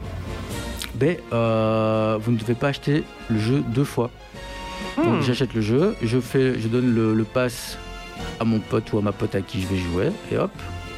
ben, 0.96 1.18
euh, 1.34 2.18
vous 2.22 2.32
ne 2.32 2.38
devez 2.38 2.54
pas 2.54 2.70
acheter 2.70 3.04
le 3.30 3.38
jeu 3.38 3.62
deux 3.68 3.84
fois. 3.84 4.10
Donc 4.96 5.24
j'achète 5.24 5.54
le 5.54 5.60
jeu, 5.60 5.94
je, 6.02 6.20
fais, 6.22 6.58
je 6.58 6.70
donne 6.70 6.96
le, 6.96 7.14
le 7.14 7.24
pass 7.26 7.78
à 8.40 8.46
mon 8.46 8.60
pote 8.60 8.94
ou 8.94 8.98
à 8.98 9.02
ma 9.02 9.12
pote 9.12 9.36
à 9.36 9.42
qui 9.42 9.62
je 9.62 9.68
vais 9.68 9.78
jouer, 9.78 10.12
et 10.32 10.38
hop, 10.38 10.52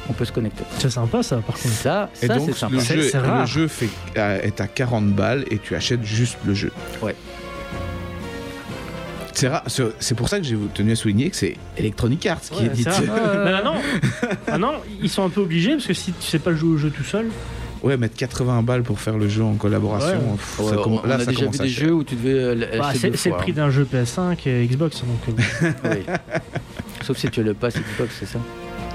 on 0.08 0.12
peut 0.12 0.24
se 0.24 0.30
connecter. 0.32 0.62
C'est 0.78 0.88
sympa 0.88 1.22
ça 1.24 1.38
par 1.38 1.56
contre. 1.56 1.74
Ça, 1.74 2.08
ça 2.14 2.38
c'est 2.38 2.52
sympa. 2.52 2.76
le 2.76 2.80
jeu, 2.80 3.02
c'est 3.02 3.20
le 3.20 3.26
rare. 3.28 3.46
jeu 3.46 3.66
fait, 3.66 3.90
euh, 4.16 4.40
est 4.42 4.60
à 4.60 4.68
40 4.68 5.08
balles 5.08 5.44
et 5.50 5.58
tu 5.58 5.74
achètes 5.74 6.04
juste 6.04 6.38
le 6.46 6.54
jeu. 6.54 6.70
Ouais. 7.02 7.16
C'est 9.32 9.48
rare. 9.48 9.62
C'est 9.66 9.84
c'est 9.98 10.14
pour 10.14 10.28
ça 10.28 10.38
que 10.38 10.44
j'ai 10.44 10.56
tenu 10.74 10.92
à 10.92 10.96
souligner 10.96 11.30
que 11.30 11.36
c'est 11.36 11.56
Electronic 11.76 12.26
Arts 12.26 12.40
qui 12.40 12.60
Ouais, 12.62 12.66
édite. 12.66 12.88
c'est 12.90 13.08
rare. 13.08 13.18
Mais 13.44 13.52
maintenant, 13.52 13.74
maintenant, 14.48 14.72
ils 15.02 15.08
sont 15.10 15.24
un 15.24 15.30
peu 15.30 15.40
obligés 15.40 15.72
parce 15.72 15.86
que 15.86 15.94
si 15.94 16.12
tu 16.12 16.26
sais 16.26 16.38
pas 16.38 16.52
jouer 16.54 16.70
au 16.74 16.78
jeu 16.78 16.90
tout 16.90 17.04
seul, 17.04 17.26
Ouais, 17.82 17.96
mettre 17.96 18.14
80 18.14 18.62
balles 18.62 18.82
pour 18.82 19.00
faire 19.00 19.16
le 19.16 19.26
jeu 19.26 19.42
en 19.42 19.54
collaboration. 19.54 20.18
Ouais. 20.18 20.36
pff, 20.36 20.58
Ouais, 20.60 20.68
ça 20.68 20.78
on, 20.80 20.82
comm- 20.82 21.00
on 21.02 21.06
là, 21.06 21.14
a 21.14 21.18
ça 21.20 21.24
déjà 21.24 21.30
vu 21.30 21.36
commence 21.46 21.60
à 21.60 21.62
des 21.62 21.68
jeux 21.70 21.92
où 21.94 22.04
tu 22.04 22.14
devais 22.14 22.34
euh, 22.34 22.78
bah, 22.78 22.90
c'est 22.94 23.08
deux 23.10 23.16
c'est 23.16 23.30
le 23.30 23.36
prix 23.36 23.54
d'un 23.54 23.70
jeu 23.70 23.86
PS5 23.90 24.36
et 24.46 24.66
Xbox. 24.66 25.00
Donc, 25.02 25.38
euh, 25.38 25.66
hein. 25.66 25.74
Oui. 25.84 26.40
Sauf 27.02 27.16
si 27.16 27.30
tu 27.30 27.40
as 27.40 27.42
le 27.42 27.54
pass 27.54 27.72
Xbox, 27.76 28.14
c'est 28.20 28.26
ça. 28.26 28.38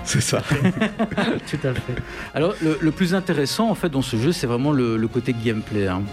C'est 0.03 0.21
ça. 0.21 0.43
tout 1.49 1.67
à 1.67 1.73
fait. 1.73 1.95
Alors, 2.35 2.53
le, 2.61 2.77
le 2.79 2.91
plus 2.91 3.15
intéressant 3.15 3.71
en 3.71 3.75
fait 3.75 3.89
dans 3.89 4.03
ce 4.03 4.17
jeu, 4.17 4.31
c'est 4.31 4.45
vraiment 4.45 4.71
le, 4.71 4.97
le 4.97 5.07
côté 5.07 5.33
gameplay. 5.33 5.87
hein. 5.87 6.03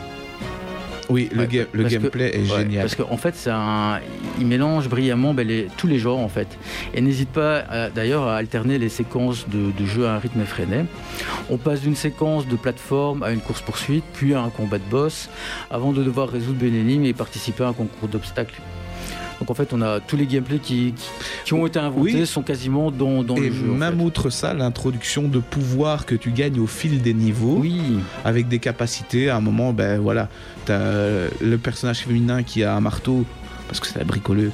Oui, 1.13 1.29
le, 1.33 1.41
Ouais, 1.41 1.47
ga- 1.47 1.65
le 1.73 1.83
parce 1.83 1.95
que- 1.95 1.99
gameplay 2.01 2.37
est 2.37 2.45
génial. 2.45 2.83
Parce 2.83 2.95
qu'en 2.95 3.17
fait, 3.17 3.35
c'est 3.37 3.51
un, 3.51 4.01
il 4.41 4.47
mélange 4.47 4.89
brillamment 4.89 5.35
ben, 5.35 5.47
les- 5.47 5.69
tous 5.77 5.87
les 5.87 5.99
genres 5.99 6.19
en 6.19 6.29
fait. 6.29 6.49
Et 6.95 7.01
n'hésite 7.01 7.29
pas 7.31 7.59
à- 7.59 7.91
d'ailleurs 7.91 8.27
à 8.27 8.37
alterner 8.37 8.79
les 8.79 8.89
séquences 8.89 9.47
de, 9.49 9.71
de 9.79 9.87
jeu 9.87 10.07
à 10.07 10.15
un 10.15 10.19
rythme 10.19 10.41
effréné. 10.41 10.85
On 11.51 11.57
passe 11.59 11.83
d'une 11.83 11.97
séquence 11.97 12.47
de 12.49 12.57
plateforme 12.57 13.23
à 13.23 13.31
une 13.31 13.41
course 13.41 13.61
poursuite, 13.61 14.05
puis 14.15 14.35
à 14.35 14.41
un 14.43 14.51
combat 14.51 14.79
de 14.79 14.91
boss, 14.91 15.29
avant 15.71 15.93
de 15.93 16.03
devoir 16.03 16.29
résoudre 16.29 16.65
une 16.65 16.75
énigme 16.77 17.05
et 17.05 17.13
participer 17.13 17.65
à 17.65 17.69
un 17.69 17.73
concours 17.73 18.09
d'obstacles. 18.09 18.61
Donc 19.43 19.51
en 19.51 19.55
fait, 19.55 19.73
on 19.73 19.83
a 19.83 19.99
tous 19.99 20.17
les 20.17 20.27
gameplays 20.27 20.61
qui, 20.61 20.95
qui, 20.97 21.11
qui 21.47 21.53
ont 21.53 21.67
été 21.67 21.81
inventés 21.81 22.13
Oui. 22.21 22.27
sont 22.29 22.43
quasiment 22.43 22.93
dans, 22.93 23.25
dans 23.25 23.35
Et 23.35 23.49
le 23.49 23.53
jeu. 23.53 23.71
en 23.73 23.75
même 23.75 23.97
fait. 23.99 24.05
outre 24.05 24.31
ça, 24.31 24.55
l'introduction 24.55 25.25
de 25.27 25.41
pouvoirs 25.41 26.07
que 26.07 26.15
tu 26.15 26.31
gagnes 26.31 26.61
au 26.61 26.69
fil 26.69 27.03
des 27.03 27.13
niveaux, 27.13 27.57
Oui, 27.59 27.81
avec 28.25 28.47
des 28.47 28.61
capacités. 28.61 29.31
À 29.31 29.37
un 29.39 29.41
moment, 29.41 29.73
ben 29.73 29.99
voilà, 30.01 30.29
t'as 30.65 30.75
euh, 30.75 31.29
le 31.41 31.59
personnage 31.59 31.99
féminin 32.05 32.45
qui 32.45 32.63
a 32.63 32.77
un 32.77 32.81
marteau, 32.81 33.25
parce 33.67 33.81
que 33.81 33.89
c'est 33.89 33.99
la 33.99 34.05
bricoleuse, 34.05 34.53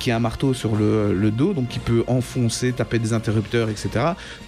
qui 0.00 0.10
a 0.10 0.16
un 0.16 0.20
marteau 0.20 0.52
sur 0.52 0.74
le, 0.74 1.14
le 1.14 1.30
dos, 1.30 1.52
donc 1.52 1.68
qui 1.68 1.78
peut 1.78 2.02
enfoncer, 2.08 2.72
taper 2.72 2.98
des 2.98 3.12
interrupteurs, 3.12 3.68
etc. 3.68 3.90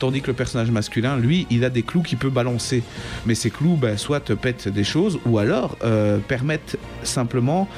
Tandis 0.01 0.21
que 0.21 0.27
le 0.27 0.33
personnage 0.33 0.73
masculin, 0.73 1.17
lui, 1.17 1.47
il 1.49 1.65
a 1.65 1.71
des 1.71 1.85
clous 1.85 2.03
qu'il 2.03 2.19
peut 2.19 2.29
balancer. 2.31 2.83
Mais 3.25 3.37
ces 3.37 3.51
clous, 3.51 3.77
ben, 3.77 3.97
soit 3.97 4.19
te 4.19 4.33
pètent 4.33 4.67
des 4.67 4.83
choses, 4.83 5.21
ou 5.27 5.39
alors 5.39 5.77
euh, 5.85 6.19
permettent 6.19 6.77
simplement 7.05 7.69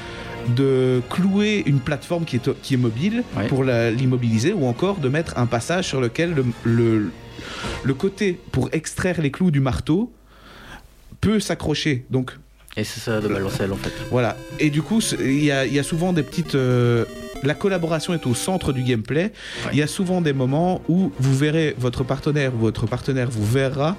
de 0.57 1.01
clouer 1.11 1.63
une 1.67 1.81
plateforme 1.81 2.25
qui 2.25 2.37
est, 2.37 2.61
qui 2.63 2.75
est 2.75 2.79
mobile 2.79 3.23
pour 3.49 3.65
l'immobiliser 3.65 4.53
ou 4.53 4.67
encore 4.67 4.97
de 4.99 5.09
mettre 5.09 5.37
un 5.39 5.47
passage 5.47 5.87
sur 5.87 6.01
lequel 6.01 6.35
le, 6.35 6.45
le, 6.65 7.11
le 7.85 7.95
côté 7.95 8.39
pour 8.53 8.69
extraire 8.73 9.21
les 9.21 9.31
clous 9.31 9.51
du 9.51 9.61
marteau 9.61 10.13
peut 11.21 11.41
s'accrocher. 11.41 12.05
Donc 12.11 12.33
et 12.77 12.85
c'est 12.85 13.01
ça 13.01 13.21
de 13.21 13.27
balancer 13.29 13.65
en 13.71 13.77
fait. 13.77 13.93
voilà. 14.11 14.37
Et 14.61 14.71
du 14.71 14.83
coup, 14.83 15.01
il 15.19 15.43
y 15.43 15.47
y 15.47 15.79
a 15.79 15.83
souvent 15.83 16.13
des 16.13 16.23
petites. 16.23 16.55
euh, 16.55 17.05
la 17.43 17.55
collaboration 17.55 18.15
est 18.15 18.27
au 18.27 18.35
centre 18.35 18.73
du 18.73 18.83
gameplay. 18.83 19.25
Ouais. 19.65 19.71
Il 19.73 19.79
y 19.79 19.83
a 19.83 19.87
souvent 19.87 20.21
des 20.21 20.33
moments 20.33 20.81
où 20.89 21.13
vous 21.19 21.37
verrez 21.37 21.75
votre 21.79 22.05
partenaire 22.05 22.55
ou 22.55 22.59
votre 22.59 22.87
partenaire 22.87 23.31
vous 23.31 23.45
verra 23.47 23.97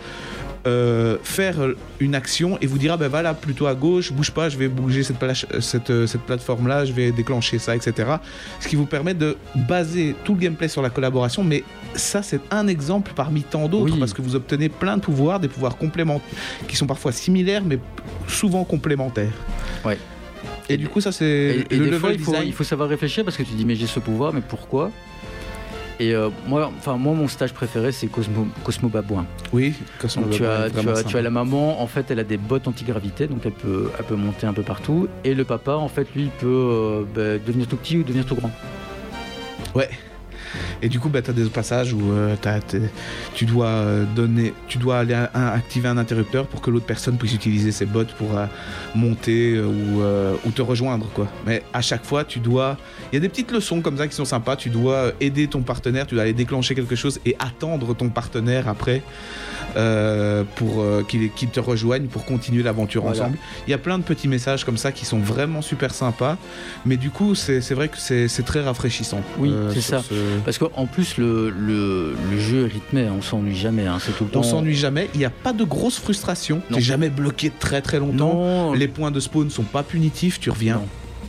euh, 0.68 1.18
faire 1.24 1.56
une 2.00 2.16
action 2.16 2.58
et 2.62 2.68
vous 2.68 2.78
dira 2.78 2.98
ben 2.98 3.08
voilà 3.08 3.34
plutôt 3.34 3.68
à 3.68 3.76
gauche 3.76 4.12
bouge 4.12 4.32
pas 4.32 4.50
je 4.50 4.58
vais 4.58 4.68
bouger 4.68 5.04
cette, 5.04 5.18
plage- 5.18 5.46
cette, 5.62 5.90
euh, 5.90 6.06
cette 6.06 6.22
plateforme 6.22 6.68
là 6.68 6.84
je 6.86 6.92
vais 6.92 7.12
déclencher 7.12 7.60
ça 7.60 7.76
etc 7.76 8.16
ce 8.60 8.68
qui 8.68 8.76
vous 8.76 8.86
permet 8.86 9.14
de 9.14 9.38
baser 9.56 10.16
tout 10.26 10.34
le 10.34 10.40
gameplay 10.40 10.68
sur 10.68 10.82
la 10.82 10.90
collaboration 10.90 11.44
mais 11.44 11.64
ça 11.96 12.22
c'est 12.24 12.42
un 12.52 12.68
exemple 12.68 13.14
parmi 13.16 13.44
tant 13.44 13.68
d'autres 13.70 13.94
Oui. 13.94 14.00
parce 14.00 14.14
que 14.14 14.22
vous 14.22 14.36
obtenez 14.36 14.68
plein 14.70 14.98
de 14.98 15.02
pouvoirs 15.02 15.40
des 15.40 15.48
pouvoirs 15.48 15.78
complémentaires 15.78 16.28
qui 16.68 16.76
sont 16.76 16.88
parfois 16.88 17.12
similaires 17.12 17.64
mais 17.66 17.80
souvent 18.28 18.64
complémentaires 18.66 19.32
Ouais. 19.86 19.98
et 20.68 20.76
du 20.78 20.88
coup 20.90 21.00
ça 21.00 21.12
c'est 21.14 21.66
le 21.72 21.86
level 21.86 22.00
fois, 22.00 22.12
il 22.12 22.20
faut, 22.20 22.36
il 22.48 22.54
faut 22.54 22.64
savoir 22.66 22.90
réfléchir 22.90 23.24
parce 23.24 23.38
que 23.38 23.44
tu 23.44 23.54
dis, 23.54 23.64
mais 23.66 23.76
j'ai 23.76 23.88
ce 23.88 24.00
pouvoir, 24.00 24.34
mais 24.34 24.42
pourquoi? 24.42 24.92
Et 26.00 26.16
euh, 26.16 26.30
moi, 26.48 26.72
enfin, 26.78 26.96
moi, 26.96 27.14
mon 27.14 27.28
stage 27.28 27.54
préféré, 27.54 27.92
c'est 27.92 28.08
Cosmo, 28.08 28.48
Cosmo 28.64 28.88
Babouin. 28.88 29.26
oui 29.52 29.74
Cosmo 30.00 30.24
Donc, 30.28 30.40
Babouin 30.40 30.50
as, 30.50 30.70
tu, 30.70 30.78
as, 30.78 30.96
sympa. 30.96 31.04
tu 31.04 31.18
as 31.18 31.22
la 31.22 31.30
maman, 31.30 31.82
en 31.82 31.88
fait, 31.88 32.10
elle 32.10 32.20
a 32.20 32.24
des 32.24 32.38
bottes 32.38 32.68
antigravité, 32.70 33.28
donc 33.28 33.42
elle 33.46 33.52
peut, 33.52 33.92
elle 34.00 34.06
peut 34.06 34.16
monter 34.16 34.48
un 34.48 34.54
peu 34.54 34.64
partout. 34.64 35.10
Et 35.26 35.34
le 35.36 35.44
papa, 35.44 35.74
en 35.74 35.90
fait, 35.90 36.08
lui, 36.16 36.24
il 36.24 36.30
peut 36.30 36.48
euh, 36.48 37.04
ben, 37.14 37.42
devenir 37.46 37.68
tout 37.68 37.76
petit 37.76 37.98
ou 37.98 38.04
devenir 38.04 38.26
tout 38.26 38.36
grand. 38.36 38.52
Et 40.82 40.90
du 40.90 41.00
coup, 41.00 41.10
bah, 41.10 41.22
tu 41.22 41.30
as 41.30 41.34
des 41.34 41.46
passages 41.46 41.94
où 41.94 42.12
euh, 42.12 42.36
tu 43.34 43.46
dois 43.46 43.68
euh, 43.68 44.06
donner, 44.16 44.54
tu 44.68 44.78
dois 44.78 45.00
aller 45.00 45.14
activer 45.14 45.88
un 45.88 45.98
interrupteur 45.98 46.48
pour 46.48 46.62
que 46.62 46.72
l'autre 46.72 46.86
personne 46.86 47.18
puisse 47.18 47.34
utiliser 47.34 47.72
ses 47.72 47.86
bottes 47.86 48.14
pour 48.14 48.38
euh, 48.38 48.46
monter 48.96 49.60
ou, 49.60 50.52
te 50.52 50.62
rejoindre, 50.62 51.08
quoi. 51.14 51.28
Mais 51.46 51.64
à 51.74 51.82
chaque 51.82 52.04
fois, 52.04 52.24
tu 52.24 52.40
dois, 52.40 52.78
il 53.12 53.16
y 53.16 53.18
a 53.18 53.22
des 53.22 53.30
petites 53.30 53.52
leçons 53.52 53.82
comme 53.82 53.98
ça 53.98 54.08
qui 54.08 54.16
sont 54.16 54.26
sympas. 54.26 54.56
Tu 54.56 54.70
dois 54.70 55.12
aider 55.20 55.48
ton 55.48 55.62
partenaire, 55.62 56.08
tu 56.08 56.16
dois 56.16 56.24
aller 56.24 56.34
déclencher 56.34 56.76
quelque 56.76 56.96
chose 56.96 57.20
et 57.26 57.36
attendre 57.40 57.96
ton 57.96 58.10
partenaire 58.10 58.68
après 58.68 59.02
euh, 59.76 60.44
pour 60.56 60.82
euh, 60.82 61.04
qu'il 61.08 61.32
qu'il 61.32 61.50
te 61.50 61.60
rejoigne 61.60 62.08
pour 62.08 62.26
continuer 62.26 62.64
l'aventure 62.64 63.04
Voilà. 63.04 63.20
ensemble. 63.22 63.38
Il 63.68 63.72
y 63.72 63.74
a 63.74 63.78
plein 63.78 63.98
de 63.98 64.04
petits 64.04 64.28
messages 64.28 64.64
comme 64.66 64.78
ça 64.78 64.92
qui 64.92 65.06
sont 65.06 65.20
vraiment 65.20 65.62
super 65.62 65.94
sympas. 65.94 66.38
Mais 66.86 66.98
du 66.98 67.10
coup, 67.10 67.36
c'est 67.36 67.60
vrai 67.74 67.88
que 67.90 67.98
c'est 67.98 68.46
très 68.46 68.62
rafraîchissant. 68.62 69.22
Oui, 69.38 69.52
euh, 69.52 69.72
c'est 69.74 69.82
ça. 69.82 70.02
ce- 70.02 70.14
Parce 70.46 70.58
qu'en 70.58 70.86
plus, 70.86 71.18
le, 71.18 71.50
le, 71.50 72.16
le 72.32 72.40
jeu 72.40 72.66
est 72.66 72.74
rythmé, 72.74 73.08
on 73.10 73.22
s'ennuie 73.22 73.56
jamais, 73.56 73.86
hein, 73.88 73.98
c'est 74.00 74.16
tout 74.18 74.24
le 74.26 74.30
temps. 74.30 74.40
On 74.40 74.44
s'ennuie 74.44 74.76
jamais, 74.76 75.10
il 75.14 75.20
n'y 75.20 75.26
a 75.26 75.30
pas 75.30 75.54
de 75.54 75.64
grosse 75.64 76.00
frustration. 76.00 76.62
T'es 76.74 76.82
jamais 76.82 77.10
bloqué 77.10 77.52
très 77.58 77.82
très 77.82 78.00
longtemps. 78.00 78.34
Non, 78.34 78.74
Les 78.74 78.88
points 78.88 79.12
de 79.12 79.20
spawn 79.20 79.50
sont 79.50 79.64
pas 79.64 79.84
punitifs, 79.84 80.40
tu 80.40 80.50
reviens 80.50 80.76
Non. 80.76 80.88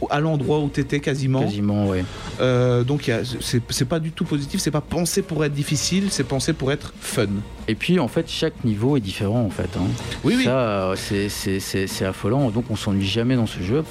À 0.08 0.20
l'endroit 0.20 0.60
où 0.60 0.68
t'étais 0.68 1.00
quasiment. 1.00 1.40
quasiment, 1.40 1.86
ouais. 1.88 2.04
Euh, 2.40 2.82
donc 2.84 3.10
c'est 3.40 3.84
pas 3.88 3.98
du 4.00 4.12
tout 4.12 4.24
positif, 4.24 4.60
c'est 4.60 4.70
pas 4.70 4.80
pensé 4.80 5.22
pour 5.22 5.44
être 5.44 5.52
difficile, 5.52 6.08
c'est 6.10 6.24
pensé 6.24 6.52
pour 6.52 6.72
être 6.72 6.94
fun. 7.00 7.26
Et 7.68 7.74
puis, 7.74 7.98
en 7.98 8.08
fait, 8.08 8.28
chaque 8.28 8.64
niveau 8.64 8.96
est 8.96 9.00
différent, 9.00 9.42
en 9.44 9.50
fait. 9.50 9.68
hein. 9.76 9.86
Oui, 10.24 10.34
oui. 10.38 10.44
Ça, 10.44 10.90
euh, 10.92 10.96
c'est- 10.96 12.04
affolant, 12.04 12.50
donc 12.50 12.64
on 12.70 12.76
s'ennuie 12.76 13.06
jamais 13.06 13.36
dans 13.36 13.46
ce 13.46 13.60
jeu. 13.62 13.84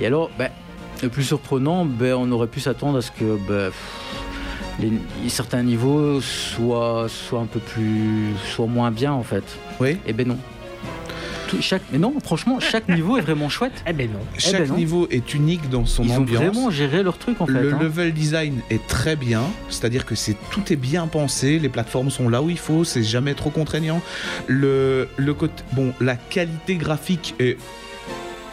Et 0.00 0.06
alors, 0.06 0.30
ben, 0.38 0.50
le 1.02 1.08
plus 1.08 1.24
surprenant, 1.24 1.84
ben, 1.84 2.14
on 2.14 2.30
aurait 2.32 2.46
pu 2.46 2.60
s'attendre 2.60 2.98
à 2.98 3.02
ce 3.02 3.10
que 3.10 3.36
ben, 3.48 3.70
les- 4.80 5.28
certains 5.28 5.62
niveaux 5.62 6.20
soient, 6.20 7.06
soient 7.08 7.40
un 7.40 7.46
peu 7.46 7.60
plus. 7.60 8.28
soient 8.54 8.66
moins 8.66 8.90
bien, 8.90 9.12
en 9.12 9.22
fait. 9.22 9.44
Oui. 9.80 9.98
Et 10.06 10.12
ben 10.12 10.26
non. 10.26 10.38
Tout- 11.52 11.62
chaque, 11.62 11.82
mais 11.92 11.98
non, 11.98 12.14
franchement, 12.24 12.58
chaque 12.60 12.88
niveau 12.96 13.16
est 13.16 13.20
vraiment 13.20 13.48
chouette. 13.48 13.84
Eh 13.86 13.92
ben 13.92 14.08
non. 14.10 14.18
Chaque 14.38 14.62
ben 14.62 14.68
non. 14.70 14.76
niveau 14.76 15.06
est 15.10 15.34
unique 15.34 15.68
dans 15.70 15.86
son 15.86 16.02
Ils 16.04 16.10
ont 16.12 16.16
ambiance. 16.16 16.42
vraiment 16.42 16.70
géré 16.70 17.02
leur 17.02 17.18
truc, 17.18 17.40
en 17.40 17.46
fait. 17.46 17.52
le 17.52 17.74
hein. 17.74 17.78
level 17.80 18.12
design 18.12 18.60
est 18.70 18.84
très 18.86 19.14
bien, 19.16 19.42
c'est-à-dire 19.68 20.04
que 20.06 20.14
c'est 20.14 20.36
tout 20.50 20.72
est 20.72 20.76
bien 20.76 21.06
pensé, 21.06 21.58
les 21.58 21.68
plateformes 21.68 22.10
sont 22.10 22.28
là 22.28 22.42
où 22.42 22.50
il 22.50 22.58
faut, 22.58 22.84
c'est 22.84 23.02
jamais 23.04 23.34
trop 23.34 23.50
contraignant. 23.50 24.00
Le, 24.48 25.08
le 25.16 25.34
côté, 25.34 25.62
bon, 25.72 25.92
la 26.00 26.16
qualité 26.16 26.76
graphique 26.76 27.34
est 27.38 27.56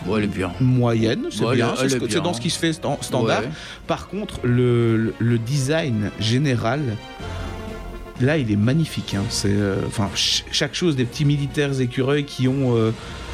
Bon, 0.05 0.15
elle 0.17 0.23
est 0.23 0.27
bien. 0.27 0.51
moyenne, 0.61 1.25
c'est 1.29 1.43
Ouais, 1.43 1.55
bien, 1.55 1.73
c'est 1.77 1.89
ce 1.89 2.19
dans 2.19 2.33
ce 2.33 2.39
qui 2.39 2.49
se 2.49 2.57
fait 2.59 2.71
stan- 2.71 2.97
standard. 3.01 3.41
Ouais. 3.41 3.49
Par 3.85 4.07
contre, 4.07 4.39
le, 4.43 4.95
le- 4.95 5.13
le 5.19 5.37
design 5.37 6.11
général, 6.21 6.79
là, 8.19 8.37
il 8.37 8.51
est 8.51 8.55
magnifique. 8.55 9.15
hein. 9.15 9.23
C'est, 9.29 9.49
euh, 9.51 9.77
enfin, 9.87 10.09
ch- 10.15 10.45
chaque 10.51 10.75
chose, 10.75 10.95
des 10.95 11.05
petits 11.05 11.25
militaires 11.25 11.79
écureuils 11.79 12.25
qui 12.25 12.47
ont 12.47 12.75
euh, 12.75 12.91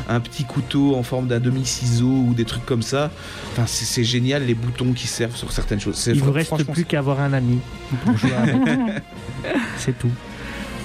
un 0.10 0.20
petit 0.20 0.44
couteau 0.44 0.96
en 0.96 1.04
forme 1.04 1.28
d'un 1.28 1.40
demi-ciseau 1.40 2.06
ou 2.08 2.34
des 2.36 2.46
trucs 2.46 2.66
comme 2.66 2.82
ça. 2.82 3.12
Enfin, 3.52 3.64
c'est, 3.66 4.04
génial 4.04 4.46
les 4.46 4.54
boutons 4.54 4.94
qui 4.94 5.08
servent 5.08 5.36
sur 5.36 5.52
certaines 5.52 5.80
choses. 5.80 6.06
Il 6.08 6.22
vous 6.22 6.32
reste 6.32 6.64
plus 6.72 6.86
qu'à 6.86 7.00
avoir 7.00 7.20
un 7.20 7.34
ami 7.34 7.60
pour 8.04 8.18
jouer 8.18 8.34
avec. 8.34 8.56
C'est 9.78 9.98
tout. 9.98 10.12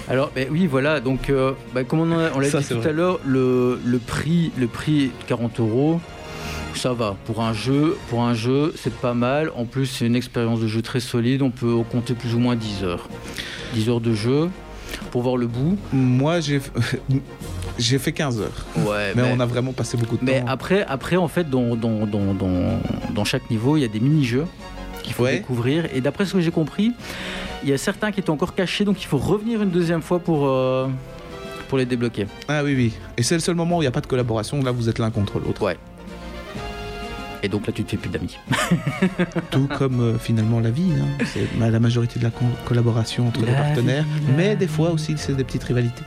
Alors, 0.08 0.32
ben 0.34 0.48
oui, 0.50 0.66
voilà. 0.66 1.00
Donc, 1.00 1.30
euh, 1.30 1.52
ben, 1.74 1.84
comme 1.84 2.00
on, 2.00 2.16
l'a 2.16 2.30
dit 2.50 2.50
tout 2.68 2.80
vrai. 2.80 2.88
à 2.88 2.92
l'heure, 2.92 3.20
le, 3.24 3.78
le 3.84 3.98
prix, 3.98 4.50
le 4.58 4.66
prix 4.66 5.06
de 5.06 5.24
40 5.28 5.60
euros, 5.60 6.00
ça 6.74 6.92
va. 6.92 7.16
Pour 7.26 7.42
un 7.42 7.52
jeu, 7.52 7.96
pour 8.08 8.22
un 8.22 8.34
jeu, 8.34 8.74
c'est 8.76 8.92
pas 8.94 9.14
mal. 9.14 9.52
En 9.56 9.66
plus, 9.66 9.86
c'est 9.86 10.06
une 10.06 10.16
expérience 10.16 10.60
de 10.60 10.66
jeu 10.66 10.82
très 10.82 10.98
solide. 11.00 11.42
On 11.42 11.50
peut 11.50 11.76
compter 11.90 12.14
plus 12.14 12.34
ou 12.34 12.38
moins 12.40 12.56
10 12.56 12.82
heures. 12.82 13.08
10 13.74 13.88
heures 13.88 14.00
de 14.00 14.12
jeu 14.14 14.48
pour 15.10 15.22
voir 15.22 15.36
le 15.36 15.46
bout. 15.46 15.76
Moi, 15.92 16.40
j'ai, 16.40 16.60
j'ai 17.78 17.98
fait 17.98 18.12
15 18.12 18.40
heures. 18.40 18.66
Ouais. 18.78 19.12
Mais 19.14 19.22
on 19.34 19.40
a 19.40 19.46
vraiment 19.46 19.72
passé 19.72 19.96
beaucoup 19.96 20.16
de 20.16 20.24
mais 20.24 20.40
temps. 20.40 20.46
après, 20.48 20.84
après, 20.88 21.16
en 21.16 21.28
fait, 21.28 21.48
dans, 21.48 21.76
dans, 21.76 22.06
dans, 22.06 22.34
dans, 22.34 22.80
dans 23.14 23.24
chaque 23.24 23.48
niveau, 23.50 23.76
il 23.76 23.80
y 23.80 23.84
a 23.84 23.88
des 23.88 24.00
mini-jeux 24.00 24.46
qu'il 25.02 25.12
faut 25.14 25.24
Ouais. 25.24 25.38
découvrir. 25.38 25.86
Et 25.94 26.00
d'après 26.00 26.26
ce 26.26 26.32
que 26.34 26.40
j'ai 26.40 26.50
compris, 26.50 26.92
il 27.62 27.68
y 27.68 27.72
a 27.72 27.78
certains 27.78 28.10
qui 28.12 28.20
étaient 28.20 28.30
encore 28.30 28.54
cachés, 28.54 28.84
donc 28.84 29.02
il 29.02 29.06
faut 29.06 29.18
revenir 29.18 29.62
une 29.62 29.70
deuxième 29.70 30.02
fois 30.02 30.18
pour, 30.18 30.46
euh, 30.48 30.88
pour 31.68 31.78
les 31.78 31.86
débloquer. 31.86 32.26
Ah 32.48 32.62
oui, 32.64 32.74
oui. 32.74 32.92
Et 33.16 33.22
c'est 33.22 33.34
le 33.34 33.40
seul 33.40 33.54
moment 33.54 33.76
où 33.78 33.80
il 33.80 33.84
n'y 33.84 33.88
a 33.88 33.92
pas 33.92 34.00
de 34.00 34.06
collaboration. 34.06 34.62
Là, 34.62 34.72
vous 34.72 34.88
êtes 34.88 34.98
l'un 34.98 35.10
contre 35.10 35.38
l'autre. 35.38 35.62
Ouais. 35.62 35.76
Et 37.42 37.48
donc 37.48 37.66
là, 37.66 37.72
tu 37.72 37.84
te 37.84 37.90
fais 37.90 37.96
plus 37.96 38.10
d'amis. 38.10 38.38
Tout 39.50 39.68
comme 39.78 40.00
euh, 40.00 40.18
finalement 40.18 40.60
la 40.60 40.70
vie. 40.70 40.92
hein. 41.00 41.24
C'est 41.24 41.46
la 41.58 41.80
majorité 41.80 42.18
de 42.18 42.24
la 42.24 42.30
collaboration 42.64 43.28
entre 43.28 43.40
les 43.44 43.52
partenaires. 43.52 44.04
vie, 44.04 44.32
Mais 44.36 44.56
des 44.56 44.66
fois 44.66 44.90
aussi, 44.90 45.14
c'est 45.16 45.34
des 45.34 45.44
petites 45.44 45.64
rivalités. 45.64 46.02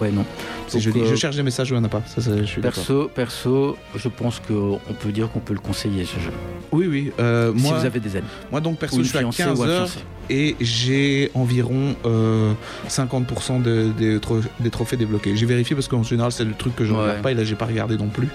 Ouais, 0.00 0.10
non. 0.10 0.24
Donc, 0.72 0.80
joli. 0.80 1.00
euh, 1.00 1.06
Je 1.10 1.14
cherche 1.16 1.36
des 1.36 1.42
messages 1.42 1.70
où 1.70 1.74
il 1.74 1.78
n'y 1.78 1.82
en 1.82 1.86
a 1.86 1.90
pas. 1.90 2.02
Ça, 2.06 2.20
ça, 2.22 2.30
je 2.36 2.44
suis 2.44 2.62
d'accord. 2.62 2.76
Perso, 2.84 3.10
perso, 3.12 3.76
je 3.96 4.08
pense 4.08 4.40
qu'on 4.40 4.78
peut 4.98 5.10
dire 5.12 5.28
qu'on 5.30 5.40
peut 5.40 5.52
le 5.52 5.58
conseiller 5.60 6.04
ce 6.04 6.18
jeu. 6.20 6.30
Oui, 6.72 6.86
oui. 6.88 7.12
euh, 7.18 7.52
si 7.54 7.60
moi, 7.62 7.78
vous 7.78 7.84
avez 7.84 7.98
des 8.00 8.16
amis. 8.16 8.26
moi, 8.52 8.60
donc, 8.60 8.78
perso, 8.78 8.98
je 9.02 9.08
suis 9.08 9.18
à 9.18 9.20
fiancée 9.20 9.42
15 9.44 9.58
ou 9.58 9.62
un 9.64 9.68
heures 9.68 9.88
et 10.30 10.54
j'ai 10.60 11.30
environ 11.34 11.96
euh, 12.06 12.52
50% 12.88 13.60
de- 13.62 13.90
des, 13.98 14.20
tro- 14.20 14.40
des 14.60 14.70
trophées 14.70 14.96
débloqués. 14.96 15.36
J'ai 15.36 15.46
vérifié 15.46 15.74
parce 15.74 15.88
qu'en 15.88 16.04
général, 16.04 16.30
c'est 16.30 16.44
le 16.44 16.54
truc 16.54 16.76
que 16.76 16.84
je 16.84 16.92
ne 16.92 16.96
Ouais. 16.96 17.02
regarde 17.02 17.22
pas 17.22 17.32
et 17.32 17.34
là, 17.34 17.42
j'ai 17.44 17.56
pas 17.56 17.66
regardé 17.66 17.96
non 17.96 18.06
plus. 18.08 18.28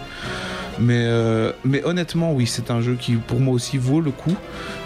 Mais, 0.80 1.06
euh, 1.06 1.52
mais 1.64 1.84
honnêtement, 1.86 2.34
oui, 2.34 2.46
c'est 2.48 2.70
un 2.70 2.82
jeu 2.82 2.98
qui, 3.00 3.14
pour 3.16 3.40
moi 3.40 3.54
aussi, 3.54 3.78
vaut 3.78 4.02
le 4.02 4.12
coup. 4.12 4.36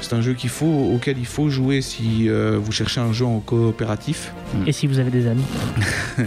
C'est 0.01 0.13
un 0.13 0.21
jeu 0.21 0.33
qu'il 0.33 0.49
faut, 0.51 0.91
auquel 0.93 1.17
il 1.17 1.25
faut 1.25 1.49
jouer 1.49 1.81
si 1.81 2.29
euh, 2.29 2.59
vous 2.61 2.71
cherchez 2.71 3.01
un 3.01 3.11
jeu 3.11 3.25
en 3.25 3.39
coopératif. 3.39 4.31
Et 4.67 4.71
si 4.71 4.85
vous 4.87 4.99
avez 4.99 5.09
des 5.11 5.27
amis 5.27 5.43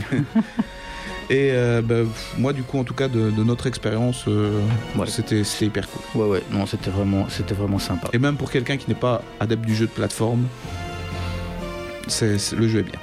Et 1.30 1.51
euh, 1.52 1.80
bah, 1.80 1.94
moi, 2.36 2.52
du 2.52 2.62
coup, 2.62 2.78
en 2.78 2.84
tout 2.84 2.93
cas, 2.94 3.09
de, 3.09 3.30
de 3.30 3.44
notre 3.44 3.66
expérience, 3.66 4.24
euh, 4.28 4.60
Ouais. 4.97 5.06
c'était 5.06 5.44
c'était 5.44 5.66
hyper 5.66 5.89
cool. 5.89 6.20
Ouais, 6.22 6.28
ouais, 6.28 6.43
non, 6.51 6.66
c'était 6.66 6.90
vraiment, 6.90 7.26
c'était 7.30 7.55
vraiment 7.55 7.78
sympa. 7.78 8.09
Et 8.12 8.18
même 8.18 8.36
pour 8.36 8.51
quelqu'un 8.51 8.76
qui 8.76 8.89
n'est 8.89 8.97
pas 8.98 9.22
adepte 9.40 9.64
du 9.64 9.74
jeu 9.74 9.86
de 9.86 9.93
plateforme, 9.93 10.44
c'est 12.09 12.36
le 12.52 12.68
jeu 12.68 12.80
est 12.80 12.82
bien. 12.82 12.98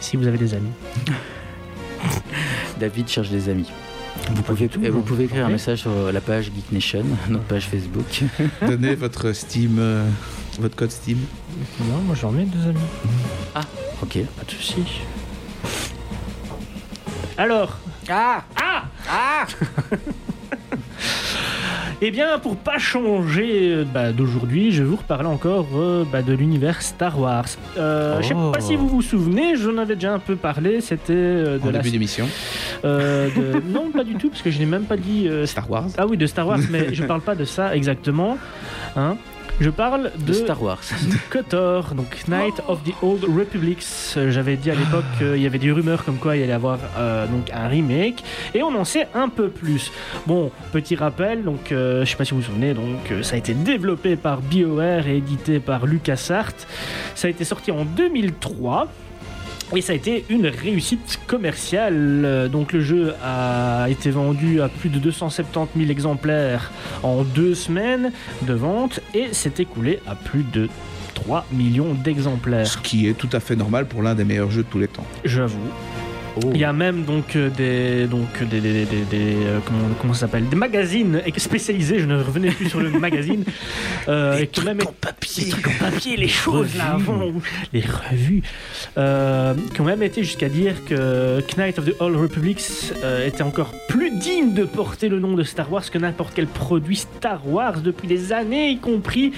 Si 0.00 0.16
vous 0.18 0.26
avez 0.26 0.38
des 0.38 0.52
amis. 0.54 0.70
David 2.78 3.08
cherche 3.08 3.30
des 3.30 3.48
amis. 3.48 3.70
Vous 4.34 4.42
pouvez, 4.42 4.68
tout, 4.68 4.82
et 4.84 4.90
vous 4.90 4.98
non. 4.98 5.04
pouvez 5.04 5.24
écrire 5.24 5.46
un 5.46 5.50
message 5.50 5.80
sur 5.80 6.12
la 6.12 6.20
page 6.20 6.46
Geek 6.46 6.72
Nation, 6.72 7.04
notre 7.28 7.44
page 7.44 7.66
Facebook. 7.68 8.22
Donnez 8.66 8.94
votre 8.94 9.32
Steam, 9.32 9.76
euh, 9.78 10.08
votre 10.58 10.74
code 10.76 10.90
Steam. 10.90 11.18
Non, 11.88 11.98
moi 12.04 12.14
j'en 12.20 12.36
ai 12.38 12.44
des 12.44 12.68
amis. 12.68 12.78
Ok. 14.02 14.18
Pas 14.36 14.44
de 14.44 14.50
soucis. 14.50 14.84
Alors. 17.38 17.78
Ah 18.08 18.44
Ah 18.60 18.84
Ah 19.10 19.46
Eh 22.02 22.10
bien, 22.10 22.38
pour 22.38 22.56
pas 22.56 22.76
changer 22.78 23.70
euh, 23.72 23.84
bah, 23.84 24.12
d'aujourd'hui, 24.12 24.70
je 24.70 24.82
vais 24.82 24.88
vous 24.88 24.96
reparler 24.96 25.28
encore 25.28 25.66
euh, 25.76 26.04
bah, 26.10 26.20
de 26.20 26.34
l'univers 26.34 26.82
Star 26.82 27.18
Wars. 27.18 27.46
Euh, 27.78 28.20
Je 28.20 28.28
sais 28.28 28.34
Oh. 28.36 28.50
pas 28.52 28.60
si 28.60 28.76
vous 28.76 28.86
vous 28.86 29.00
souvenez, 29.00 29.56
j'en 29.56 29.78
avais 29.78 29.94
déjà 29.94 30.12
un 30.12 30.18
peu 30.18 30.36
parlé. 30.36 30.82
C'était 30.82 31.14
euh, 31.14 31.58
de 31.58 31.62
En 31.62 31.66
la. 31.70 31.78
début 31.78 31.90
d'émission. 31.92 32.28
euh, 32.84 33.28
de- 33.34 33.62
Non, 33.72 33.90
pas 33.90 34.04
du 34.04 34.14
tout, 34.16 34.28
parce 34.28 34.42
que 34.42 34.50
je 34.50 34.58
n'ai 34.58 34.66
même 34.66 34.84
pas 34.84 34.98
dit. 34.98 35.26
euh, 35.26 35.46
Star 35.46 35.70
Wars. 35.70 35.86
Ah 35.96 36.06
oui, 36.06 36.18
de 36.18 36.26
Star 36.26 36.46
Wars, 36.46 36.58
mais 36.70 36.92
je 36.92 37.02
parle 37.04 37.22
pas 37.22 37.34
de 37.34 37.44
ça 37.46 37.74
exactement. 37.74 38.36
Hein 38.94 39.16
je 39.60 39.70
parle 39.70 40.12
De 40.18 40.26
de 40.26 40.32
Star 40.32 40.62
Wars. 40.62 40.82
KOTOR, 41.30 41.94
donc 41.94 42.28
Knight 42.28 42.54
of 42.68 42.82
the 42.84 42.92
Old 43.02 43.24
Republics. 43.24 43.84
J'avais 44.28 44.56
dit 44.56 44.70
à 44.70 44.74
l'époque 44.74 45.04
qu'il 45.18 45.40
y 45.40 45.46
avait 45.46 45.58
des 45.58 45.72
rumeurs 45.72 46.04
comme 46.04 46.16
quoi 46.16 46.36
il 46.36 46.42
allait 46.42 46.52
y 46.52 46.54
avoir 46.54 46.78
euh, 46.98 47.26
donc 47.26 47.50
un 47.52 47.68
remake, 47.68 48.22
et 48.54 48.62
on 48.62 48.74
en 48.74 48.84
sait 48.84 49.08
un 49.14 49.28
peu 49.28 49.48
plus. 49.48 49.90
Bon, 50.26 50.50
petit 50.72 50.96
rappel, 50.96 51.42
donc 51.42 51.72
euh, 51.72 52.04
je 52.04 52.10
sais 52.10 52.16
pas 52.16 52.24
si 52.24 52.32
vous 52.32 52.40
vous 52.40 52.46
souvenez, 52.46 52.74
donc 52.74 53.10
euh, 53.10 53.22
ça 53.22 53.36
a 53.36 53.38
été 53.38 53.54
développé 53.54 54.16
par 54.16 54.40
BioWare 54.40 55.06
et 55.06 55.16
édité 55.16 55.60
par 55.60 55.86
LucasArts. 55.86 56.66
Ça 57.14 57.28
a 57.28 57.30
été 57.30 57.44
sorti 57.44 57.70
en 57.70 57.84
2003. 57.84 58.88
Et 59.74 59.80
ça 59.80 59.92
a 59.92 59.96
été 59.96 60.24
une 60.28 60.46
réussite 60.46 61.18
commerciale. 61.26 61.94
Euh, 62.24 62.48
Donc 62.48 62.72
le 62.72 62.80
jeu 62.80 63.14
a 63.22 63.86
été 63.90 64.10
vendu 64.10 64.60
à 64.60 64.68
plus 64.68 64.88
de 64.90 64.98
270 64.98 65.78
000 65.78 65.90
exemplaires 65.90 66.70
en 67.02 67.22
deux 67.22 67.54
semaines 67.54 68.12
de 68.42 68.54
vente 68.54 69.00
et 69.14 69.32
s'est 69.32 69.52
écoulé 69.58 70.00
à 70.06 70.14
plus 70.14 70.44
de 70.44 70.68
3 71.14 71.46
millions 71.52 71.94
d'exemplaires. 71.94 72.66
Ce 72.66 72.78
qui 72.78 73.08
est 73.08 73.14
tout 73.14 73.30
à 73.32 73.40
fait 73.40 73.56
normal 73.56 73.86
pour 73.86 74.02
l'un 74.02 74.14
des 74.14 74.24
meilleurs 74.24 74.50
jeux 74.50 74.62
de 74.62 74.68
tous 74.68 74.78
les 74.78 74.88
temps. 74.88 75.06
J'avoue. 75.24 75.58
Il 76.54 76.60
y 76.60 76.64
a 76.64 76.72
même 76.72 77.04
donc 77.04 77.34
euh, 77.36 77.48
des 77.50 78.06
donc 78.06 78.42
des, 78.42 78.60
des, 78.60 78.84
des- 78.84 79.04
des- 79.10 79.36
euh, 79.46 79.58
comment, 79.64 79.78
comment 80.00 80.14
ça 80.14 80.20
s'appelle? 80.20 80.48
Des 80.48 80.56
magazines 80.56 81.22
spécialisés. 81.36 81.98
Je 81.98 82.04
ne 82.06 82.16
revenais 82.22 82.50
plus 82.50 82.68
sur 82.68 82.80
le 82.80 82.90
magazine. 82.98 83.44
Euh, 84.08 84.44
même 84.64 84.78
papier. 85.00 85.44
les 85.44 85.50
trucs 85.50 85.66
en 85.68 85.90
papier, 85.90 86.16
les 86.16 86.28
choses 86.28 86.76
là 86.76 86.92
avant, 86.94 87.32
les 87.72 87.80
revues, 87.80 88.42
euh, 88.98 89.54
qui 89.74 89.80
ont 89.80 89.84
même 89.84 90.02
été 90.02 90.22
jusqu'à 90.22 90.48
dire 90.48 90.74
que 90.84 91.40
Knight 91.56 91.78
of 91.78 91.84
the 91.86 91.94
Old 92.00 92.16
Republics 92.16 92.62
euh, 93.02 93.26
était 93.26 93.42
encore 93.42 93.72
plus 93.88 94.10
digne 94.18 94.52
de 94.54 94.64
porter 94.64 95.08
le 95.08 95.18
nom 95.20 95.34
de 95.34 95.42
Star 95.42 95.72
Wars 95.72 95.90
que 95.90 95.98
n'importe 95.98 96.32
quel 96.34 96.46
produit 96.46 96.96
Star 96.96 97.46
Wars 97.48 97.80
depuis 97.80 98.08
des 98.08 98.32
années, 98.32 98.70
y 98.70 98.78
compris 98.78 99.32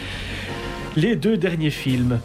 les 0.97 1.15
deux 1.17 1.37
derniers 1.37 1.71
films. 1.71 2.19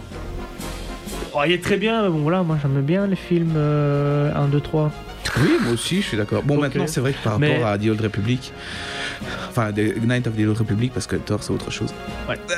Oh, 1.36 1.40
il 1.46 1.52
est 1.52 1.64
très 1.64 1.78
bien, 1.78 2.04
mais 2.04 2.10
bon 2.10 2.20
voilà, 2.20 2.44
moi 2.44 2.58
j'aime 2.62 2.80
bien 2.82 3.08
les 3.08 3.16
films 3.16 3.54
euh, 3.56 4.32
1, 4.36 4.48
2, 4.50 4.60
3. 4.62 4.92
Oui, 5.38 5.50
moi 5.64 5.74
aussi, 5.74 6.02
je 6.02 6.08
suis 6.10 6.18
d'accord. 6.18 6.44
Bon, 6.44 6.60
maintenant, 6.60 6.86
c'est 6.86 7.00
vrai 7.02 7.14
que 7.14 7.24
par 7.24 7.40
Mais- 7.40 7.54
rapport 7.54 7.68
à 7.70 7.78
The 7.78 7.88
Old 7.88 8.02
Republic, 8.02 8.52
enfin, 9.50 9.72
The 9.72 9.96
Knight 10.06 10.28
of 10.28 10.36
the 10.36 10.42
Old 10.42 10.58
Republic, 10.60 10.92
parce 10.94 11.08
que 11.08 11.16
Thor, 11.16 11.42
c'est 11.42 11.52
autre 11.52 11.72
chose. 11.72 11.92
Ouais. 12.30 12.36
Euh, 12.52 12.54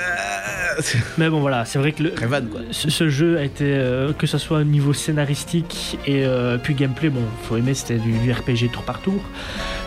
Mais 1.17 1.29
bon 1.29 1.39
voilà, 1.39 1.65
c'est 1.65 1.79
vrai 1.79 1.91
que 1.91 2.03
le, 2.03 2.09
quoi. 2.11 2.61
ce, 2.71 2.89
ce 2.89 3.09
jeu 3.09 3.37
a 3.37 3.43
été, 3.43 3.63
euh, 3.65 4.13
que 4.13 4.27
ce 4.27 4.37
soit 4.37 4.59
au 4.59 4.63
niveau 4.63 4.93
scénaristique 4.93 5.97
et 6.05 6.25
euh, 6.25 6.57
puis 6.57 6.73
gameplay, 6.73 7.09
bon, 7.09 7.21
faut 7.43 7.57
aimer, 7.57 7.73
c'était 7.73 7.97
du, 7.97 8.11
du 8.19 8.31
RPG 8.31 8.71
tour 8.71 8.83
par 8.83 8.99
tour. 9.01 9.21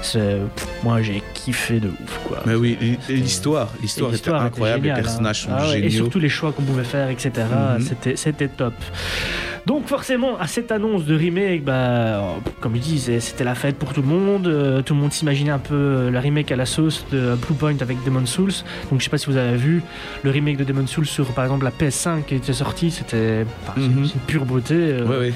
Pff, 0.02 0.66
Moi 0.84 1.02
j'ai 1.02 1.22
kiffé 1.34 1.80
de 1.80 1.88
ouf 1.88 2.20
quoi. 2.26 2.42
Mais 2.46 2.54
oui, 2.54 2.78
l'histoire, 3.08 3.68
l'histoire 3.82 4.10
était 4.10 4.20
était 4.20 4.30
incroyable, 4.30 4.82
les 4.84 4.88
géniale, 4.90 5.02
personnages 5.02 5.48
hein. 5.50 5.58
sont 5.58 5.64
Ah 5.66 5.68
ouais, 5.70 5.78
Et 5.80 5.90
géniaux. 5.90 6.04
surtout 6.04 6.18
les 6.20 6.28
choix 6.28 6.52
qu'on 6.52 6.62
pouvait 6.62 6.84
faire, 6.84 7.10
etc. 7.10 7.30
Mhm. 7.78 8.14
C'était 8.14 8.48
top. 8.48 8.74
Donc 9.68 9.86
forcément, 9.86 10.38
à 10.38 10.46
cette 10.46 10.72
annonce 10.72 11.04
de 11.04 11.14
remake, 11.14 11.62
bah, 11.62 12.22
comme 12.60 12.74
je 12.74 12.80
dis, 12.80 12.98
c'était 13.20 13.44
la 13.44 13.54
fête 13.54 13.76
pour 13.76 13.92
tout 13.92 14.00
le 14.00 14.08
monde. 14.08 14.46
Euh, 14.46 14.80
tout 14.80 14.94
le 14.94 15.00
monde 15.00 15.12
s'imaginait 15.12 15.50
un 15.50 15.58
peu 15.58 15.74
euh, 15.74 16.10
le 16.10 16.18
remake 16.18 16.50
à 16.50 16.56
la 16.56 16.64
sauce 16.64 17.04
de 17.12 17.34
Bluepoint 17.34 17.76
avec 17.82 18.02
Demon 18.02 18.24
Souls. 18.24 18.50
Donc 18.90 18.98
je 19.00 19.04
sais 19.04 19.10
pas 19.10 19.18
si 19.18 19.26
vous 19.26 19.36
avez 19.36 19.58
vu 19.58 19.82
le 20.22 20.30
remake 20.30 20.56
de 20.56 20.64
Demon 20.64 20.86
Souls 20.86 21.04
sur 21.06 21.26
par 21.34 21.44
exemple 21.44 21.64
la 21.64 21.70
PS5 21.70 22.24
qui 22.24 22.36
était 22.36 22.54
sortie. 22.54 22.90
C'était 22.90 23.44
enfin, 23.66 23.78
Mhm. 23.78 24.08
pure 24.26 24.46
beauté. 24.46 24.74
euh. 24.74 25.04
Ouais, 25.06 25.18
ouais. 25.18 25.32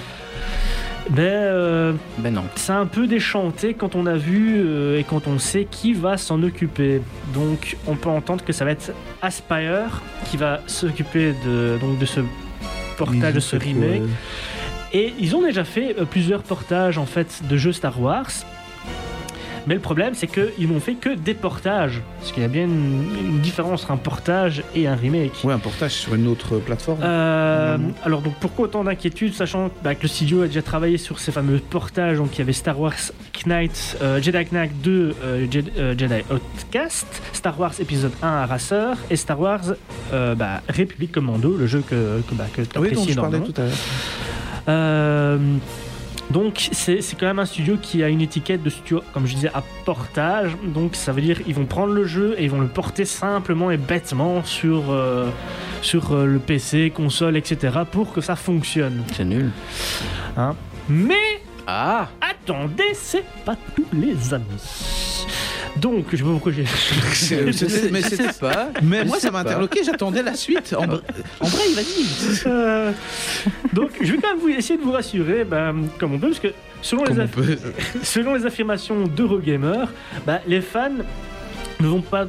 Mais 1.11 1.29
euh, 1.29 1.93
Ben 2.19 2.33
non. 2.33 2.45
c'est 2.55 2.73
un 2.73 2.87
peu 2.87 3.07
déchanté 3.07 3.75
quand 3.75 3.97
on 3.97 4.07
a 4.07 4.15
vu 4.15 4.55
euh, 4.65 4.99
et 4.99 5.05
quand 5.05 5.27
on 5.27 5.39
sait 5.39 5.67
qui 5.71 5.93
va 5.93 6.17
s'en 6.17 6.43
occuper. 6.43 7.03
Donc 7.35 7.77
on 7.87 7.97
peut 7.97 8.09
entendre 8.09 8.43
que 8.45 8.53
ça 8.55 8.65
va 8.65 8.71
être 8.71 8.93
Aspire 9.21 10.01
qui 10.31 10.37
va 10.39 10.61
s'occuper 10.67 11.35
de, 11.45 11.77
donc 11.81 11.99
de 11.99 12.07
ce 12.07 12.21
portage, 13.07 13.35
de 13.35 13.41
ce 13.41 13.57
remake. 13.57 14.03
Et 14.93 15.15
ils 15.19 15.35
ont 15.35 15.43
déjà 15.43 15.65
fait 15.65 15.97
euh, 15.99 16.05
plusieurs 16.05 16.43
portages 16.43 16.99
en 16.99 17.07
fait 17.07 17.43
de 17.49 17.57
jeux 17.57 17.73
Star 17.73 18.01
Wars. 18.01 18.31
Mais 19.67 19.75
le 19.75 19.81
problème, 19.81 20.15
c'est 20.15 20.27
qu'ils 20.27 20.69
n'ont 20.69 20.81
fait 20.81 20.95
que 20.95 21.11
des 21.15 21.35
portages. 21.35 22.01
Parce 22.19 22.33
qu'il 22.33 22.43
y 22.43 22.47
a 22.47 22.49
bien 22.49 22.65
une, 22.65 23.05
une 23.21 23.39
différence 23.41 23.83
entre 23.83 23.93
un 23.93 23.97
portage 23.97 24.63
et 24.75 24.87
un 24.87 24.97
remake. 24.97 25.33
Ouais, 25.45 25.53
un 25.55 25.59
portage 25.59 25.93
sur 25.93 26.15
une 26.15 26.27
autre 26.27 26.59
plateforme. 26.59 27.01
Euh, 27.03 27.79
alors 28.05 28.23
donc 28.23 28.35
pourquoi 28.41 28.65
autant 28.67 28.85
d'inquiétude 28.85 29.35
sachant 29.35 29.71
bah, 29.83 29.95
que 29.95 30.03
le 30.03 30.09
studio 30.09 30.43
a 30.43 30.47
déjà 30.47 30.63
travaillé 30.63 30.99
sur 30.99 31.19
ces 31.19 31.33
fameux 31.33 31.59
portages? 31.59 32.19
Donc 32.19 32.35
il 32.35 32.39
y 32.39 32.43
avait 32.43 32.53
Star 32.53 32.79
Wars 32.79 32.93
Knight 33.47 33.97
euh, 34.03 34.21
Jedi 34.21 34.47
Knight 34.53 34.73
2 34.83 35.15
euh, 35.25 35.47
Jedi, 35.51 35.71
Jedi 35.99 36.23
Outcast 36.31 37.07
Star 37.33 37.59
Wars 37.59 37.73
épisode 37.81 38.13
1 38.23 38.27
Aracer 38.29 38.93
et 39.11 39.17
Star 39.17 39.41
Wars 39.41 39.75
bah, 40.13 40.63
République 40.69 41.13
Commando 41.13 41.57
le 41.57 41.67
jeu 41.67 41.83
que, 41.89 42.21
que, 42.29 42.35
bah, 42.35 42.47
que 42.53 42.63
tu 42.63 42.69
Ah 42.75 42.81
oui, 42.81 42.93
dont 42.93 43.01
apprécies 43.01 43.13
je 43.13 43.21
parlais 43.21 43.39
énormément. 43.39 43.53
tout 43.53 43.61
à 43.61 44.71
l'heure. 44.71 45.61
Donc 46.31 46.69
c'est 46.73 47.03
c'est 47.03 47.17
quand 47.19 47.27
même 47.27 47.39
un 47.39 47.47
studio 47.47 47.77
qui 47.81 48.03
a 48.03 48.09
une 48.09 48.21
étiquette 48.21 48.63
de 48.63 48.71
studio, 48.71 49.03
comme 49.13 49.27
je 49.27 49.35
disais, 49.35 49.51
à 49.53 49.63
portage. 49.85 50.57
Donc 50.65 50.97
ça 50.97 51.13
veut 51.13 51.21
dire 51.21 51.41
ils 51.47 51.55
vont 51.55 51.67
prendre 51.67 51.93
le 51.93 52.05
jeu 52.05 52.35
et 52.39 52.45
ils 52.45 52.51
vont 52.51 52.61
le 52.61 52.69
porter 52.69 53.05
simplement 53.05 53.71
et 53.71 53.77
bêtement 53.77 54.45
sur, 54.45 54.91
euh, 54.91 55.29
sur 55.83 56.13
euh, 56.13 56.27
le 56.27 56.39
PC, 56.39 56.93
console, 56.95 57.37
etc. 57.37 57.81
pour 57.91 58.13
que 58.13 58.21
ça 58.21 58.37
fonctionne. 58.37 59.03
C'est 59.15 59.25
nul. 59.25 59.51
Mais 60.89 61.41
Ah 61.67 62.09
attendez, 62.21 62.93
c'est 62.95 63.25
pas 63.45 63.57
tous 63.77 63.87
les 63.93 64.35
amis. 64.35 64.45
Donc 65.77 66.07
je 66.11 66.17
sais 66.19 66.23
pas 66.23 66.31
pourquoi 66.31 66.53
j'ai... 66.53 66.65
C'est- 67.15 67.91
mais 67.91 68.03
c'était- 68.03 68.33
sais 68.33 68.39
pas. 68.39 68.69
Mais 68.83 69.05
moi, 69.05 69.19
ça 69.19 69.31
m'a 69.31 69.41
interloqué, 69.41 69.83
j'attendais 69.85 70.23
la 70.23 70.35
suite. 70.35 70.75
En, 70.79 70.87
bref, 70.87 71.75
vas-y. 71.75 72.43
Euh, 72.47 72.93
donc 73.73 73.91
je 74.01 74.13
vais 74.13 74.19
quand 74.19 74.33
même 74.33 74.41
vous 74.41 74.49
essayer 74.49 74.79
de 74.79 74.83
vous 74.85 74.93
rassurer 74.93 75.45
ben, 75.45 75.87
comme 75.99 76.15
on 76.15 76.19
peut, 76.19 76.29
parce 76.29 76.41
que 76.41 76.49
selon 76.83 77.05
les, 77.05 77.15
Comme 77.15 77.21
aff-. 77.21 77.59
Selon 78.03 78.35
les 78.35 78.45
affirmations 78.45 79.07
d'Eurogamer, 79.07 79.85
bah, 80.27 80.41
les 80.47 80.61
fans 80.61 80.91
ne, 81.81 81.87
vont 81.89 82.03
pas, 82.03 82.27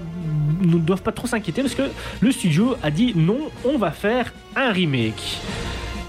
ne 0.62 0.78
doivent 0.78 1.02
pas 1.02 1.12
trop 1.12 1.28
s'inquiéter 1.28 1.62
parce 1.64 1.76
que 1.76 1.84
le 2.22 2.32
studio 2.32 2.76
a 2.82 2.92
dit 2.92 3.14
non, 3.16 3.50
on 3.66 3.78
va 3.78 3.92
faire 3.92 4.32
un 4.56 4.72
remake. 4.72 5.40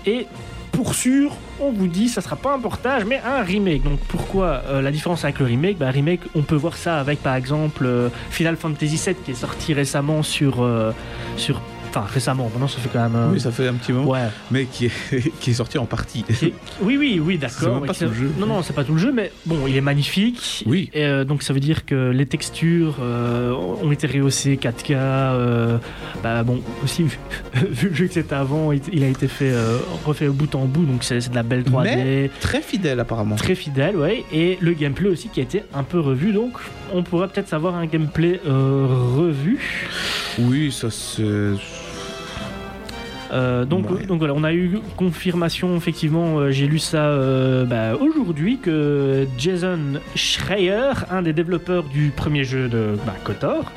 Et 0.06 0.26
pour 0.74 0.94
sûr, 0.94 1.32
on 1.60 1.72
vous 1.72 1.86
dit 1.86 2.08
ça 2.08 2.20
sera 2.20 2.36
pas 2.36 2.54
un 2.54 2.58
portage 2.58 3.04
mais 3.04 3.20
un 3.24 3.42
remake. 3.42 3.82
Donc 3.82 3.98
pourquoi 4.08 4.62
euh, 4.66 4.82
la 4.82 4.90
différence 4.90 5.24
avec 5.24 5.38
le 5.38 5.46
remake? 5.46 5.78
Bah, 5.78 5.90
remake, 5.90 6.20
on 6.34 6.42
peut 6.42 6.56
voir 6.56 6.76
ça 6.76 6.98
avec 6.98 7.22
par 7.22 7.34
exemple 7.36 7.86
euh, 7.86 8.08
Final 8.30 8.56
Fantasy 8.56 9.00
VII 9.04 9.14
qui 9.24 9.30
est 9.32 9.34
sorti 9.34 9.72
récemment 9.74 10.22
sur. 10.22 10.62
euh, 10.62 10.92
sur 11.36 11.60
Enfin, 11.96 12.06
récemment, 12.12 12.50
maintenant 12.52 12.66
ça 12.66 12.80
fait 12.80 12.88
quand 12.92 13.02
même. 13.04 13.14
euh, 13.14 13.28
Oui, 13.32 13.38
ça 13.38 13.52
fait 13.52 13.68
un 13.68 13.74
petit 13.74 13.92
moment, 13.92 14.10
Ouais. 14.10 14.26
mais 14.50 14.64
qui 14.64 14.86
est, 14.86 15.30
qui 15.40 15.50
est 15.50 15.54
sorti 15.54 15.78
en 15.78 15.86
partie. 15.86 16.24
Est- 16.28 16.52
Oui, 16.82 16.96
oui, 16.98 17.20
oui, 17.24 17.38
d'accord. 17.38 17.76
même 17.80 17.86
pas 17.86 17.92
mais 18.00 18.06
tout 18.08 18.12
le 18.12 18.18
jeu. 18.18 18.32
Non, 18.36 18.46
non, 18.46 18.62
c'est 18.64 18.72
pas 18.72 18.82
tout 18.82 18.94
le 18.94 18.98
jeu, 18.98 19.12
mais 19.12 19.30
bon, 19.46 19.68
il 19.68 19.76
est 19.76 19.80
magnifique. 19.80 20.64
Oui. 20.66 20.90
Et, 20.92 21.04
euh, 21.04 21.22
donc 21.24 21.44
ça 21.44 21.52
veut 21.52 21.60
dire 21.60 21.86
que 21.86 22.10
les 22.10 22.26
textures 22.26 22.96
euh, 23.00 23.52
ont 23.52 23.92
été 23.92 24.08
rehaussées 24.08 24.56
4K. 24.60 24.94
euh, 24.96 25.78
bah 26.20 26.42
bon, 26.42 26.60
aussi 26.82 27.04
vu, 27.54 27.90
le 27.90 27.94
jeu 27.94 28.06
que 28.08 28.14
c'était 28.14 28.34
avant, 28.34 28.72
il, 28.72 29.04
a 29.04 29.08
été 29.08 29.28
fait 29.28 29.52
refait 30.04 30.26
bout 30.26 30.52
en 30.56 30.64
bout, 30.64 30.84
donc 30.84 31.04
c'est 31.04 31.30
de 31.30 31.34
la 31.36 31.44
belle 31.44 31.62
3D. 31.62 31.84
Mais 31.84 32.30
très 32.40 32.60
fidèle 32.60 32.98
apparemment. 32.98 33.36
Très 33.36 33.54
fidèle, 33.54 33.94
ouais. 33.96 34.24
Et 34.32 34.58
le 34.60 34.72
gameplay 34.72 35.10
aussi 35.10 35.28
qui 35.28 35.38
a 35.38 35.44
été 35.44 35.62
un 35.72 35.84
peu 35.84 36.00
revu, 36.00 36.32
donc 36.32 36.54
on 36.92 37.04
pourrait 37.04 37.28
peut-être 37.28 37.48
savoir 37.48 37.76
un 37.76 37.86
gameplay 37.86 38.40
revu. 38.44 39.60
Oui, 40.40 40.72
ça 40.72 40.90
c'est. 40.90 41.22
Euh, 43.32 43.64
donc, 43.64 43.90
Ouais. 43.90 44.06
donc 44.06 44.18
voilà, 44.18 44.34
on 44.34 44.44
a 44.44 44.52
eu 44.52 44.78
confirmation, 44.96 45.76
effectivement, 45.76 46.38
euh, 46.38 46.50
j'ai 46.50 46.66
lu 46.66 46.78
ça 46.78 47.06
euh, 47.06 47.64
bah, 47.64 47.96
aujourd'hui, 47.96 48.58
que 48.58 49.26
Jason 49.38 50.00
Schreier, 50.14 50.92
un 51.10 51.22
des 51.22 51.32
développeurs 51.32 51.84
du 51.84 52.12
premier 52.14 52.44
jeu 52.44 52.68
de 52.68 52.96
bah, 53.06 53.14
KOTOR, 53.24 53.72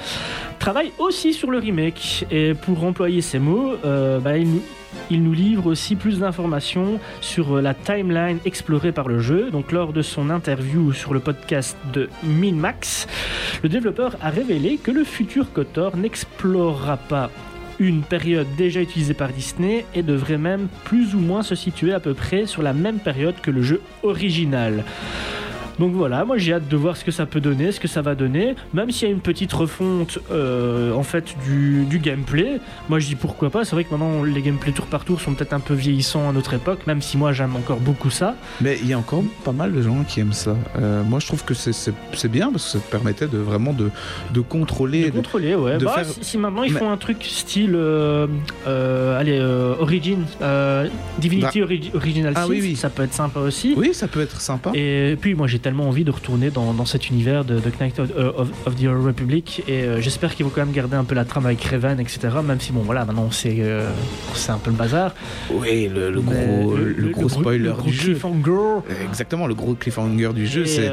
travaille 0.59 0.91
aussi 0.97 1.33
sur 1.33 1.51
le 1.51 1.59
remake. 1.59 2.25
Et 2.31 2.53
pour 2.53 2.83
employer 2.83 3.21
ces 3.21 3.39
mots, 3.39 3.73
bah, 3.83 4.37
il, 4.37 4.51
nous, 4.51 4.61
il 5.09 5.23
nous 5.23 5.33
livre 5.33 5.67
aussi 5.67 5.95
plus 5.95 6.19
d'informations 6.19 6.99
sur 7.21 7.61
la 7.61 7.73
timeline 7.73 8.39
explorée 8.45 8.91
par 8.91 9.07
le 9.07 9.19
jeu. 9.19 9.49
Donc 9.51 9.71
lors 9.71 9.93
de 9.93 10.01
son 10.01 10.29
interview 10.29 10.91
sur 10.93 11.13
le 11.13 11.19
podcast 11.19 11.77
de 11.93 12.09
MinMax, 12.23 13.07
le 13.63 13.69
développeur 13.69 14.15
a 14.21 14.29
révélé 14.29 14.77
que 14.77 14.91
le 14.91 15.03
futur 15.03 15.51
KOTOR 15.53 15.95
n'explorera 15.97 16.97
pas 16.97 17.29
une 17.79 18.01
période 18.01 18.47
déjà 18.57 18.81
utilisée 18.81 19.13
par 19.13 19.29
Disney 19.29 19.85
et 19.93 20.03
devrait 20.03 20.37
même 20.37 20.67
plus 20.83 21.15
ou 21.15 21.19
moins 21.19 21.43
se 21.43 21.55
situer 21.55 21.93
à 21.93 21.99
peu 21.99 22.13
près 22.13 22.45
sur 22.45 22.61
la 22.63 22.73
même 22.73 22.99
période 22.99 23.35
que 23.41 23.51
le 23.51 23.61
jeu 23.61 23.81
original. 24.03 24.83
Donc 25.79 25.93
voilà, 25.93 26.25
moi 26.25 26.37
j'ai 26.37 26.53
hâte 26.53 26.67
de 26.67 26.75
voir 26.75 26.97
ce 26.97 27.03
que 27.05 27.11
ça 27.11 27.25
peut 27.25 27.39
donner, 27.39 27.71
ce 27.71 27.79
que 27.79 27.87
ça 27.87 28.01
va 28.01 28.15
donner, 28.15 28.55
même 28.73 28.89
s'il 28.91 29.07
y 29.07 29.11
a 29.11 29.13
une 29.13 29.21
petite 29.21 29.53
refonte 29.53 30.17
euh, 30.31 30.91
en 30.93 31.03
fait 31.03 31.35
du, 31.45 31.85
du 31.85 31.99
gameplay. 31.99 32.59
Moi 32.89 32.99
je 32.99 33.07
dis 33.07 33.15
pourquoi 33.15 33.49
pas, 33.49 33.63
c'est 33.63 33.75
vrai 33.75 33.83
que 33.83 33.91
maintenant 33.91 34.23
les 34.23 34.41
gameplays 34.41 34.71
tour 34.71 34.85
par 34.87 35.05
tour 35.05 35.21
sont 35.21 35.33
peut-être 35.35 35.53
un 35.53 35.59
peu 35.59 35.73
vieillissants 35.75 36.29
à 36.29 36.33
notre 36.33 36.53
époque, 36.55 36.87
même 36.87 37.01
si 37.01 37.15
moi 37.17 37.31
j'aime 37.33 37.55
encore 37.55 37.79
beaucoup 37.79 38.09
ça. 38.09 38.35
Mais 38.61 38.77
il 38.81 38.87
y 38.87 38.93
a 38.93 38.97
encore 38.97 39.23
pas 39.43 39.51
mal 39.51 39.71
de 39.71 39.81
gens 39.81 40.03
qui 40.07 40.19
aiment 40.19 40.33
ça. 40.33 40.55
Euh, 40.79 41.03
moi, 41.03 41.19
je 41.19 41.27
trouve 41.27 41.43
que 41.45 41.53
c'est- 41.53 42.27
bien 42.27 42.51
parce 42.51 42.65
que 42.65 42.79
ça 42.79 42.85
permettait 42.91 43.27
de 43.27 43.37
vraiment 43.37 43.71
de, 43.73 43.89
de 44.33 44.41
contrôler. 44.41 45.03
De 45.05 45.09
de- 45.11 45.11
contrôler, 45.17 45.55
ouais. 45.55 45.77
de 45.77 45.85
Bah, 45.85 45.91
faire- 45.95 46.05
si, 46.05 46.23
si 46.23 46.37
maintenant 46.37 46.63
ils 46.63 46.73
Mais- 46.73 46.79
font 46.79 46.89
un 46.91 46.97
truc 46.97 47.23
style, 47.23 47.73
euh, 47.75 48.27
allez, 49.19 49.39
Origin, 49.79 50.25
Divinity 51.19 51.61
Ori- 51.61 51.91
Original 51.93 52.33
Ah 52.35 52.47
oui, 52.47 52.59
oui. 52.61 52.75
ça 52.75 52.89
peut 52.89 53.03
être 53.03 53.13
sympa 53.13 53.39
aussi. 53.39 53.73
Oui, 53.77 53.93
ça 53.93 54.07
peut 54.07 54.21
être 54.21 54.41
sympa. 54.41 54.71
Et 54.73 55.15
puis 55.19 55.35
moi 55.35 55.47
j'ai 55.47 55.59
tellement 55.67 55.89
envie 55.89 56.05
de 56.05 56.11
retourner 56.11 56.49
dans, 56.49 56.73
dans 56.73 56.85
cet 56.85 57.09
univers 57.09 57.43
de, 57.43 57.59
de 57.59 57.69
Knight 57.79 57.99
of, 57.99 58.09
euh, 58.17 58.31
of- 58.37 58.49
of 58.67 58.75
the 58.77 58.85
Old 58.85 59.05
Republic 59.05 59.63
et 59.67 59.81
euh, 59.83 59.99
j'espère 59.99 60.33
qu'ils 60.33 60.45
vont 60.45 60.51
quand 60.55 60.61
même 60.65 60.71
garder 60.73 60.95
un 60.95 61.03
peu 61.03 61.13
la 61.13 61.25
trame 61.25 61.45
avec 61.45 61.61
Revan 61.61 61.97
etc 61.99 62.29
même 62.41 62.61
si 62.61 62.71
bon 62.71 62.79
voilà 62.83 63.03
maintenant 63.03 63.29
c'est 63.31 63.57
euh, 63.59 63.89
c'est 64.33 64.51
un 64.53 64.59
peu 64.59 64.71
le 64.71 64.77
bazar 64.77 65.13
Oui, 65.51 65.89
le, 65.93 66.21
gros, 66.21 66.77
le, 66.77 67.09
gros 67.09 67.27
spoiler 67.27 67.69
gros 67.71 67.81
du 67.81 67.91
jeu. 67.91 68.11
cliffhanger. 68.13 68.79
Exactement, 69.09 69.45
le 69.45 69.55
gros 69.55 69.73
cliffhanger 69.73 70.29
du 70.33 70.47
jeu. 70.47 70.65
C'est 70.65 70.89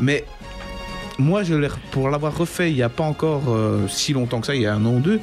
Mais 0.00 0.24
moi, 1.18 1.42
je 1.42 1.54
pour 1.90 2.08
l'avoir 2.08 2.36
refait 2.36 2.70
il 2.70 2.74
n'y 2.76 2.82
a 2.82 2.88
pas 2.88 3.04
encore 3.04 3.42
si 3.88 4.12
longtemps 4.12 4.40
que 4.40 4.46
ça, 4.46 4.54
il 4.54 4.62
y 4.62 4.66
a 4.66 4.74
un 4.74 4.84
an 4.86 4.94
ou 4.94 5.00
deux, 5.00 5.20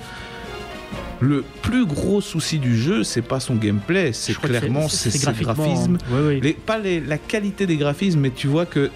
le 1.21 1.43
plus 1.61 1.85
gros 1.85 2.19
souci 2.19 2.57
du 2.59 2.75
jeu, 2.75 3.03
c'est 3.03 3.21
pas 3.21 3.39
son 3.39 3.55
gameplay, 3.55 4.11
c'est 4.11 4.33
clairement 4.35 4.89
c'est 4.89 5.11
ses 5.11 5.19
graphismes. 5.43 5.97
Ouais, 6.11 6.21
ouais. 6.27 6.39
Les, 6.41 6.53
pas 6.53 6.79
les- 6.79 6.99
la 6.99 7.17
qualité 7.19 7.65
des 7.67 7.77
graphismes, 7.77 8.19
mais 8.21 8.31
tu 8.31 8.47
vois 8.47 8.65
que 8.65 8.89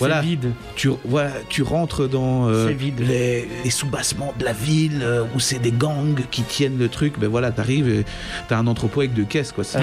voilà, 0.00 0.20
vide 0.20 0.50
tu, 0.76 0.90
voilà, 1.04 1.30
tu 1.48 1.62
rentres 1.62 2.08
dans 2.08 2.48
euh, 2.48 2.66
vide. 2.76 3.00
les, 3.00 3.48
les 3.64 3.70
sous-bassements 3.70 4.34
de 4.38 4.44
la 4.44 4.52
ville 4.52 5.00
euh, 5.02 5.24
où 5.34 5.40
c'est 5.40 5.58
des 5.58 5.70
gangs 5.72 6.20
qui 6.30 6.42
tiennent 6.42 6.78
le 6.78 6.88
truc. 6.88 7.14
Ben 7.18 7.28
voilà, 7.28 7.50
t'arrives 7.52 7.88
et 7.88 8.04
t'as 8.48 8.56
un 8.58 8.66
entrepôt 8.66 9.00
avec 9.00 9.12
deux 9.14 9.24
caisses, 9.24 9.52
quoi. 9.52 9.64
Euh, 9.76 9.80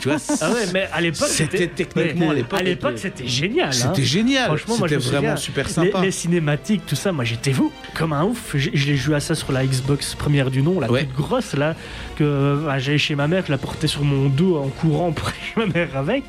tu 0.00 0.08
vois, 0.08 0.18
ah 0.40 0.50
ouais 0.50 0.66
mais 0.74 0.88
à 0.92 1.00
l'époque 1.00 1.28
C'était 1.28 1.66
techniquement, 1.68 2.30
à 2.30 2.34
l'époque, 2.34 2.60
à 2.60 2.62
l'époque 2.62 2.98
c'était 2.98 3.26
génial 3.26 3.68
hein. 3.68 3.72
c'était 3.72 4.04
génial. 4.04 4.46
Franchement, 4.46 4.76
moi, 4.78 4.88
C'était 4.88 5.00
me 5.04 5.10
vraiment 5.10 5.36
super 5.36 5.66
Les, 5.66 5.72
sympa. 5.72 6.00
les 6.02 6.10
cinématiques, 6.10 6.82
tout 6.86 6.96
ça, 6.96 7.12
moi 7.12 7.24
j'étais 7.24 7.52
vous 7.52 7.72
comme 7.94 8.12
un 8.12 8.24
ouf. 8.24 8.54
L'ai 8.54 8.96
joué 8.96 9.16
à 9.16 9.20
ça 9.20 9.34
sur 9.34 9.52
la 9.52 9.64
Xbox 9.66 10.14
première 10.14 10.50
du 10.50 10.62
nom, 10.62 10.80
la 10.80 10.90
Ouais. 10.90 11.04
toute 11.04 11.14
grosse 11.16 11.54
là, 11.54 11.74
que 12.16 12.60
bah, 12.66 12.78
j'allais 12.78 12.98
chez 12.98 13.14
ma 13.14 13.28
mère, 13.28 13.44
je 13.46 13.52
la 13.52 13.58
portais 13.58 13.86
sur 13.86 14.02
mon 14.04 14.28
dos 14.28 14.56
en 14.58 14.68
courant 14.68 15.12
pour 15.12 15.28
chez 15.30 15.34
ma 15.56 15.66
mère 15.66 15.96
avec, 15.96 16.24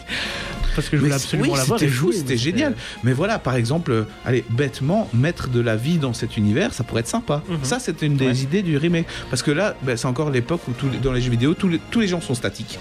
parce 0.75 0.89
que 0.89 0.97
je 0.97 1.01
voulais 1.01 1.13
absolument 1.15 1.51
oui, 1.51 1.57
la 1.57 1.63
voir. 1.65 1.79
c'était 1.79 1.91
jouer, 1.91 2.13
c'était 2.13 2.33
mais 2.33 2.37
génial. 2.37 2.75
Mais 3.03 3.13
voilà, 3.13 3.39
par 3.39 3.55
exemple, 3.55 3.91
euh, 3.91 4.03
allez, 4.25 4.43
bêtement, 4.49 5.09
mettre 5.13 5.49
de 5.49 5.59
la 5.59 5.75
vie 5.75 5.97
dans 5.97 6.13
cet 6.13 6.37
univers, 6.37 6.73
ça 6.73 6.83
pourrait 6.83 7.01
être 7.01 7.07
sympa. 7.07 7.41
Mhm. 7.49 7.57
Ça, 7.63 7.79
c'était 7.79 8.05
une 8.05 8.15
des 8.17 8.27
Ouais. 8.27 8.35
idées 8.37 8.61
du 8.61 8.77
remake. 8.77 9.05
Parce 9.29 9.41
que 9.43 9.51
là, 9.51 9.75
ben, 9.83 9.97
c'est 9.97 10.07
encore 10.07 10.29
l'époque 10.29 10.61
où 10.67 10.71
tous 10.71 10.89
les- 10.89 10.97
dans 10.97 11.11
les 11.11 11.21
jeux 11.21 11.31
vidéo, 11.31 11.53
tous 11.53 11.67
les, 11.67 11.79
tous 11.91 11.99
les 11.99 12.07
gens 12.07 12.21
sont 12.21 12.35
statiques, 12.35 12.79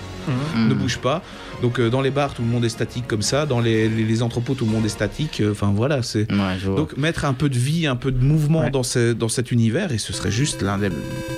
Mhm. 0.55 0.69
ne 0.69 0.75
bougent 0.75 0.99
pas. 0.99 1.23
Donc 1.63 1.79
euh, 1.79 1.89
dans 1.91 2.01
les 2.01 2.11
bars, 2.11 2.35
tout 2.35 2.43
le 2.43 2.49
monde 2.49 2.65
est 2.65 2.69
statique 2.69 3.07
comme 3.07 3.23
ça. 3.23 3.47
Dans 3.47 3.61
les, 3.61 3.89
les- 3.89 4.03
les 4.05 4.23
entrepôts, 4.23 4.55
tout 4.55 4.65
le 4.67 4.73
monde 4.73 4.85
est 4.85 4.89
statique. 4.91 5.41
Euh, 5.41 5.53
Enfin 5.53 5.73
voilà, 5.75 6.03
c'est. 6.03 6.31
Ouais. 6.31 6.75
Donc 6.77 6.97
mettre 6.97 7.25
un 7.25 7.33
peu 7.35 7.49
de 7.49 7.57
vie, 7.57 7.87
un 7.87 7.97
peu 7.97 8.11
de 8.11 8.23
mouvement 8.23 8.63
Ouais. 8.63 8.71
dans, 8.71 8.83
ce- 8.83 9.13
dans 9.13 9.29
cet 9.29 9.53
univers, 9.53 9.93
et 9.93 9.99
ce 9.99 10.13
serait 10.13 10.31
juste 10.33 10.61
l'un 10.63 10.77
des, 10.79 10.91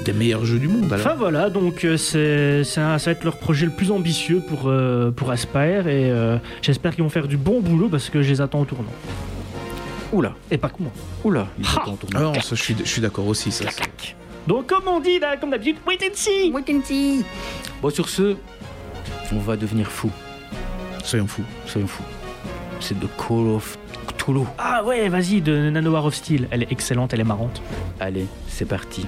des 0.05 0.13
meilleurs 0.15 0.45
jeux 0.45 0.59
du 0.59 0.67
monde. 0.69 0.93
Alors. 0.93 1.07
Enfin 1.07 1.15
voilà, 1.17 1.51
donc 1.51 1.85
euh, 1.85 1.97
c'est, 1.97 2.65
ça 2.65 2.97
va 2.97 3.11
être 3.13 3.25
leur 3.25 3.37
projet 3.39 3.67
le 3.67 3.73
plus 3.73 3.91
ambitieux 3.91 4.41
pour, 4.49 4.63
euh, 4.69 5.11
pour 5.11 5.31
Aspire 5.31 5.87
et 5.89 6.11
euh, 6.11 6.39
j'espère 6.63 6.95
qu'ils 6.95 7.05
vont 7.05 7.11
faire 7.11 7.29
du 7.29 7.37
bon 7.37 7.61
boulot 7.61 7.89
parce 7.91 8.09
que 8.09 8.23
je 8.23 8.31
les 8.31 8.41
attends 8.41 8.61
au 8.63 8.65
tournant. 8.65 8.93
Oula, 10.13 10.35
Et 10.51 10.59
pas 10.59 10.69
que 10.69 10.81
moi. 10.83 10.93
oula. 11.25 11.49
Ah 12.15 12.21
non, 12.21 12.35
ça, 12.35 12.55
je 12.55 12.63
suis, 12.63 12.77
je 12.83 12.89
suis 12.89 13.01
d'accord 13.03 13.27
aussi. 13.27 13.51
Ça. 13.51 13.65
Donc 14.47 14.69
comme 14.69 14.87
on 14.87 15.01
dit 15.01 15.19
là, 15.19 15.37
comme 15.37 15.51
d'habitude, 15.51 15.77
wait 15.87 15.99
and 16.03 16.15
see 16.15 17.25
Bon, 17.83 17.91
sur 17.91 18.09
ce, 18.09 18.37
on 19.33 19.39
va 19.39 19.57
devenir 19.57 19.91
fou. 19.91 20.11
Soyons 21.03 21.27
fous. 21.27 21.45
Soyons 21.67 21.87
fous. 21.87 22.05
C'est 22.81 22.99
de 22.99 23.07
Call 23.07 23.49
of 23.49 23.79
Cthulhu. 24.07 24.45
Ah 24.59 24.83
ouais, 24.85 25.09
vas-y, 25.09 25.41
de 25.41 25.71
Nanowar 25.71 26.05
of 26.07 26.15
Steel. 26.15 26.49
Elle 26.51 26.63
est 26.63 26.73
excellente, 26.73 27.13
elle 27.15 27.21
est 27.21 27.25
marrante. 27.25 27.63
Allez, 28.01 28.27
c'est 28.49 28.67
parti. 28.67 29.07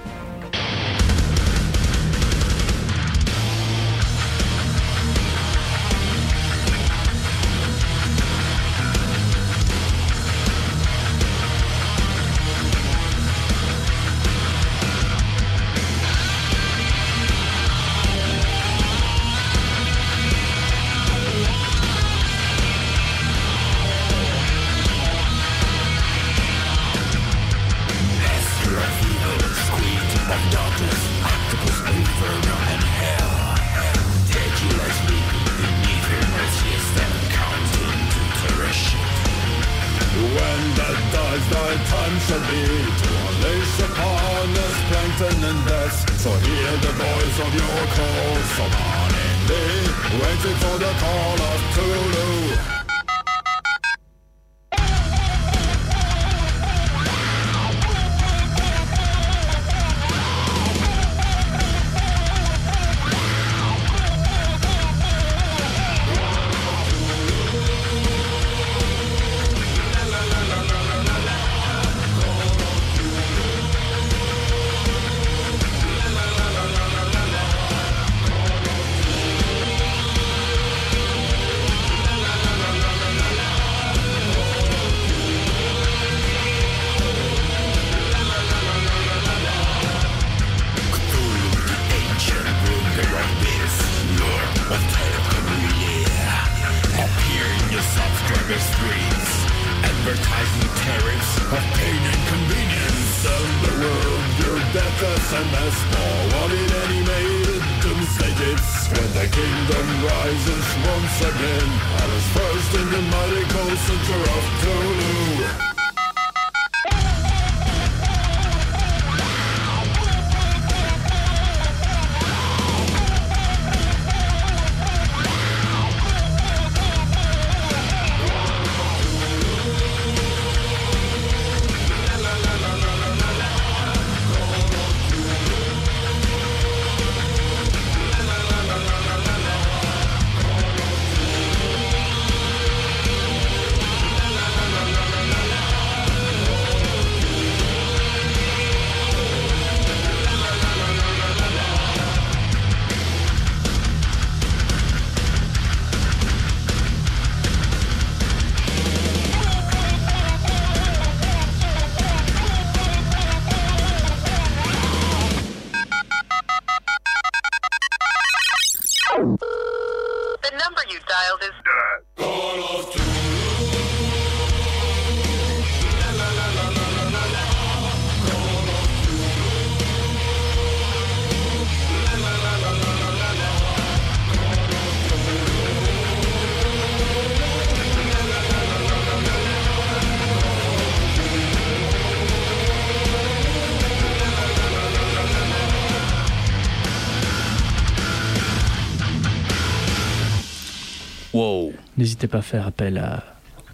N'hésitez 201.98 202.27
pas 202.27 202.39
à 202.39 202.43
faire 202.43 202.66
appel 202.66 202.98
à 202.98 203.24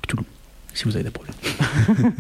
Cthulhu 0.03 0.23
si 0.75 0.85
vous 0.85 0.95
avez 0.97 1.05
des 1.05 1.11
problèmes. 1.11 1.35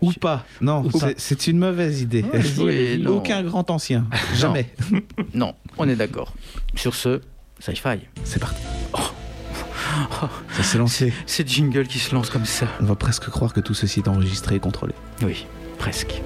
Ou 0.00 0.12
pas. 0.12 0.44
Non, 0.60 0.84
c'est- 1.16 1.46
une 1.48 1.58
mauvaise 1.58 2.00
idée. 2.00 2.24
Oui. 2.58 3.04
Aucun 3.06 3.42
grand 3.42 3.68
ancien. 3.70 4.06
Jamais. 4.36 4.72
Non, 5.34 5.54
on 5.78 5.88
est 5.88 5.96
d'accord. 5.96 6.34
Sur 6.76 6.94
ce, 6.94 7.20
sci-fi. 7.58 7.98
C'est 8.24 8.38
parti. 8.40 8.62
Ça 10.56 10.62
s'est 10.62 10.78
lancé. 10.78 11.12
C'est 11.26 11.46
jingle 11.48 11.86
qui 11.86 11.98
se 11.98 12.14
lance 12.14 12.30
comme 12.30 12.44
ça. 12.46 12.66
On 12.80 12.84
va 12.84 12.94
presque 12.94 13.28
croire 13.28 13.52
que 13.52 13.60
tout 13.60 13.74
ceci 13.74 14.00
est 14.00 14.08
enregistré 14.08 14.56
et 14.56 14.60
contrôlé. 14.60 14.94
Oui, 15.22 15.46
presque. 15.78 16.20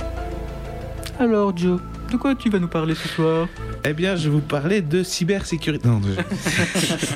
Alors, 1.18 1.56
Joe, 1.56 1.80
de 2.12 2.16
quoi 2.16 2.34
tu 2.34 2.50
vas 2.50 2.58
nous 2.58 2.68
parler 2.68 2.94
ce 2.94 3.08
soir? 3.08 3.48
Eh 3.84 3.92
bien, 3.94 4.16
je 4.16 4.24
vais 4.28 4.34
vous 4.34 4.40
parler 4.40 4.82
de 4.82 5.02
cybersécurité. 5.02 5.88
Non, 5.88 6.00
je- 6.04 6.20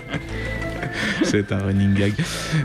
c'est 1.24 1.52
un 1.52 1.58
running 1.58 1.94
gag. 1.94 2.12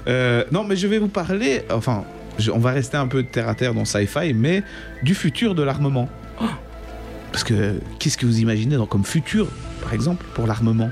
Euh, 0.07 0.44
non, 0.52 0.64
mais 0.64 0.76
je 0.76 0.88
vais 0.88 0.99
vous 0.99 1.07
parler. 1.07 1.64
Enfin, 1.72 2.03
je- 2.40 2.52
on 2.52 2.60
va 2.60 2.72
rester 2.72 2.98
un 2.98 3.07
peu 3.07 3.23
terre 3.23 3.48
à 3.49 3.56
terre 3.56 3.73
dans 3.73 3.86
sci-fi, 3.86 4.34
mais 4.34 4.64
du 5.03 5.15
futur 5.15 5.56
de 5.56 5.64
l'armement. 5.64 6.10
Parce 7.32 7.44
que 7.44 7.80
qu'est-ce 7.99 8.18
que 8.18 8.26
vous 8.26 8.40
imaginez 8.40 8.77
dans, 8.77 8.86
comme 8.86 9.03
futur, 9.03 9.48
par 9.82 9.94
exemple, 9.94 10.26
pour 10.34 10.48
l'armement? 10.48 10.90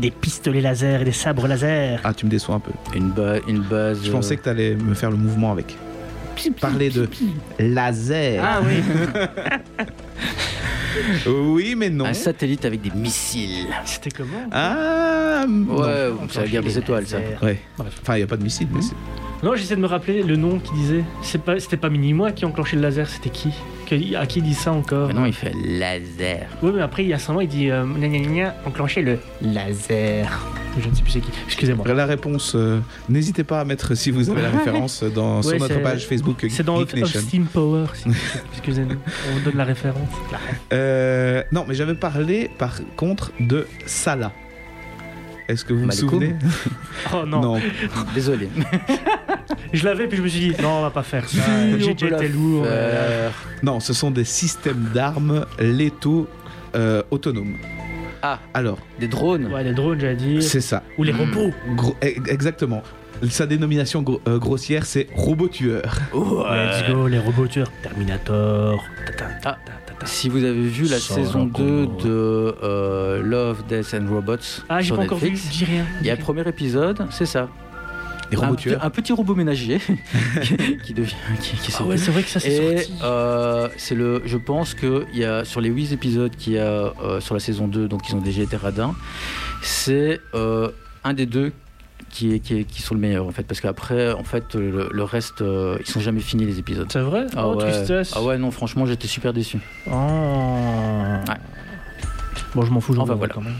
Des 0.00 0.10
pistolets 0.10 0.60
laser 0.60 1.00
et 1.02 1.04
des 1.04 1.12
sabres 1.12 1.46
laser. 1.46 2.00
Ah, 2.04 2.12
tu 2.12 2.26
me 2.26 2.30
déçois 2.30 2.56
un 2.56 2.60
peu. 2.60 2.72
une, 2.94 3.10
ba- 3.10 3.38
une 3.48 3.60
base. 3.60 4.00
Je 4.04 4.10
pensais 4.10 4.36
que 4.36 4.42
tu 4.42 4.48
allais 4.48 4.74
me 4.74 4.94
faire 4.94 5.10
le 5.10 5.16
mouvement 5.16 5.52
avec. 5.52 5.76
Parler 6.60 6.90
de 6.90 7.08
laser. 7.58 8.42
Ah 8.44 8.60
oui 8.62 8.82
Oui, 11.26 11.74
mais 11.76 11.90
non. 11.90 12.04
Un 12.06 12.12
satellite 12.14 12.64
avec 12.64 12.80
des 12.82 12.90
missiles. 12.90 13.66
C'était 13.84 14.10
comment 14.10 14.48
Ah 14.52 15.44
non. 15.48 15.80
Ouais, 15.80 16.10
c'est 16.30 16.40
la 16.42 16.48
guerre 16.48 16.62
des 16.62 16.78
étoiles, 16.78 17.06
ça. 17.06 17.18
Ouais. 17.42 17.58
Bref. 17.78 17.98
Enfin, 18.02 18.14
il 18.14 18.18
n'y 18.18 18.24
a 18.24 18.26
pas 18.26 18.36
de 18.36 18.42
missile, 18.44 18.68
mais 18.72 18.82
c'est- 18.82 18.94
Non, 19.42 19.54
j'essaie 19.54 19.76
de 19.76 19.80
me 19.80 19.86
rappeler 19.86 20.22
le 20.22 20.36
nom 20.36 20.58
qui 20.58 20.72
disait. 20.74 21.04
C'est 21.22 21.42
pas, 21.42 21.60
c'était 21.60 21.76
pas 21.76 21.90
Mini-Moi 21.90 22.32
qui 22.32 22.44
enclenchait 22.46 22.76
le 22.76 22.82
laser, 22.82 23.08
c'était 23.08 23.30
qui? 23.30 23.50
Que- 23.86 24.16
À 24.16 24.26
qui 24.26 24.38
il 24.38 24.44
dit 24.44 24.54
ça 24.54 24.72
encore? 24.72 25.08
Mais 25.08 25.14
non, 25.14 25.26
il 25.26 25.32
fait 25.34 25.52
laser. 25.64 26.46
Oui, 26.62 26.72
mais 26.74 26.80
après, 26.82 27.04
il 27.04 27.08
y 27.08 27.12
a 27.14 27.18
son 27.18 27.34
nom, 27.34 27.40
il 27.42 27.48
dit 27.48 27.70
euh, 27.70 27.84
gna 27.84 28.08
gna 28.08 28.18
gna 28.18 28.28
gna, 28.28 28.54
enclencher 28.66 29.02
le 29.02 29.18
laser. 29.42 30.28
Je 30.78 30.88
ne 30.88 30.94
sais 30.94 31.02
plus 31.02 31.10
c'est 31.12 31.20
qui. 31.20 31.30
Excusez-moi. 31.46 31.86
La 31.94 32.06
réponse, 32.06 32.52
euh, 32.54 32.80
n'hésitez 33.08 33.44
pas 33.44 33.60
à 33.60 33.64
mettre 33.64 33.94
si 33.94 34.10
vous 34.10 34.28
avez 34.30 34.42
la 34.42 34.50
référence 34.58 35.02
dans, 35.02 35.42
sur 35.42 35.58
notre 35.58 35.80
page 35.82 36.06
Facebook 36.06 36.46
C'est 36.50 36.62
dans 36.64 36.78
Geek 36.80 36.94
Of 36.94 37.00
Nation. 37.00 37.20
Steam 37.20 37.44
Power. 37.46 37.86
si- 37.94 38.08
Excusez-nous. 38.52 38.96
On 39.30 39.34
vous 39.38 39.44
donne 39.44 39.56
la 39.56 39.64
référence. 39.64 40.08
Euh, 40.72 41.42
non, 41.52 41.64
mais 41.66 41.74
j'avais 41.74 41.94
parlé 41.94 42.50
par 42.58 42.78
contre 42.96 43.32
de 43.40 43.66
Salah. 43.86 44.32
Est-ce 45.48 45.64
que 45.64 45.72
vous 45.72 45.80
vous 45.80 45.86
Malcolm 45.86 46.10
souvenez? 46.10 46.34
Oh 47.14 47.24
non. 47.24 47.60
Désolé. 48.14 48.48
Je 49.72 49.84
l'avais, 49.84 50.08
puis 50.08 50.16
je 50.18 50.22
me 50.22 50.28
suis 50.28 50.40
dit, 50.40 50.54
non, 50.60 50.78
on 50.78 50.82
va 50.82 50.90
pas 50.90 51.04
faire 51.04 51.28
ça. 51.28 51.40
été 51.68 52.28
lourd. 52.28 52.64
faire. 52.66 53.32
Non, 53.62 53.78
ce 53.80 53.92
sont 53.92 54.10
des 54.10 54.24
systèmes 54.24 54.90
d'armes 54.92 55.46
létaux 55.60 56.26
euh, 56.74 57.02
autonomes. 57.12 57.54
Ah. 58.22 58.38
Alors, 58.54 58.78
Des 58.98 59.08
drones. 59.08 59.46
Ouais, 59.52 59.62
les 59.64 59.72
drones, 59.72 60.00
j'allais 60.00 60.16
dire. 60.16 60.42
c'est 60.42 60.60
ça. 60.60 60.82
Ou 60.98 61.02
les 61.04 61.12
Hmm. 61.12 61.20
robots. 61.20 61.52
E- 62.02 62.30
exactement. 62.30 62.82
Sa 63.30 63.46
dénomination 63.46 64.02
gro- 64.02 64.20
euh, 64.28 64.38
grossière, 64.38 64.84
c'est 64.84 65.06
robot 65.14 65.48
tueur. 65.48 65.82
Let's 66.14 66.86
go, 66.90 67.08
les 67.08 67.18
robots 67.18 67.46
tueurs. 67.46 67.70
Terminator. 67.82 68.82
Ta, 69.06 69.12
ta, 69.12 69.24
ta, 69.24 69.28
Ah. 69.44 69.58
ta, 69.64 69.72
ta, 69.86 69.98
ta. 70.00 70.06
Si 70.06 70.28
vous 70.28 70.44
avez 70.44 70.52
vu 70.68 70.84
la 70.84 70.98
saison 70.98 71.46
2 71.46 71.86
Connor. 71.86 71.96
de 72.04 72.54
euh, 72.62 73.22
Love, 73.22 73.64
Death 73.68 73.94
and 73.94 74.06
Robots 74.12 74.36
Ah, 74.68 74.80
j'ai 74.80 74.86
sur 74.88 74.96
pas 74.96 75.02
encore 75.04 75.18
vu. 75.18 75.30
Netflix, 75.30 75.56
Dis 75.56 75.64
rien. 75.64 75.84
il 76.02 76.06
y 76.06 76.10
a 76.10 76.14
le 76.14 76.20
premier 76.20 76.46
épisode, 76.46 77.06
c'est 77.10 77.24
ça. 77.26 77.48
Robots 78.34 78.52
un, 78.52 78.56
tueurs. 78.56 78.84
un 78.84 78.90
petit 78.90 79.12
robot 79.12 79.34
ménager 79.36 79.78
qui 80.84 80.94
devient 80.94 81.14
qui, 81.40 81.56
qui 81.56 81.72
Ah 81.78 81.84
ouais, 81.84 81.96
c'est 81.96 82.10
vrai 82.10 82.22
que 82.22 82.28
ça 82.28 82.40
c'est 82.40 82.76
sorti. 82.86 82.92
euh, 83.02 83.68
c'est 83.76 83.94
le, 83.94 84.22
je 84.24 84.36
pense 84.36 84.74
que 84.74 85.04
il 85.12 85.18
y 85.20 85.24
a 85.24 85.44
sur 85.44 85.60
les 85.60 85.68
8 85.68 85.92
épisodes 85.92 86.34
qu'il 86.34 86.54
y 86.54 86.58
a 86.58 86.62
euh, 87.02 87.20
sur 87.20 87.34
la 87.34 87.40
saison 87.40 87.68
2, 87.68 87.86
donc 87.88 88.08
ils 88.08 88.14
ont 88.16 88.20
déjà 88.20 88.42
été 88.42 88.56
radins, 88.56 88.94
c'est 89.62 90.20
euh, 90.34 90.70
un 91.04 91.14
des 91.14 91.26
deux 91.26 91.52
qui, 92.10 92.32
est, 92.34 92.38
qui, 92.40 92.54
est- 92.60 92.64
qui 92.64 92.82
sont 92.82 92.94
le 92.94 93.00
meilleur 93.00 93.26
en 93.26 93.30
fait, 93.32 93.42
parce 93.44 93.60
qu'après 93.60 94.12
en 94.12 94.24
fait 94.24 94.54
le, 94.54 94.88
le 94.90 95.02
reste 95.04 95.42
ils 95.80 95.86
sont 95.86 96.00
jamais 96.00 96.20
finis 96.20 96.46
les 96.46 96.58
épisodes. 96.58 96.88
C'est 96.90 97.00
vrai? 97.00 97.26
Ah 97.36 97.46
Oh, 97.46 97.54
ouais. 97.56 97.70
tristesse. 97.70 98.12
ah 98.16 98.22
ouais 98.22 98.38
non 98.38 98.50
franchement 98.50 98.86
j'étais 98.86 99.06
super 99.08 99.32
déçu. 99.32 99.58
Oh. 99.86 99.90
Ouais. 99.90 101.34
Bon, 102.54 102.62
je 102.62 102.70
m'en 102.70 102.80
fous, 102.80 102.94
j'en 102.94 103.02
Enfin, 103.02 103.14
vois 103.14 103.26
voilà. 103.26 103.34
quand 103.34 103.42
même. 103.42 103.54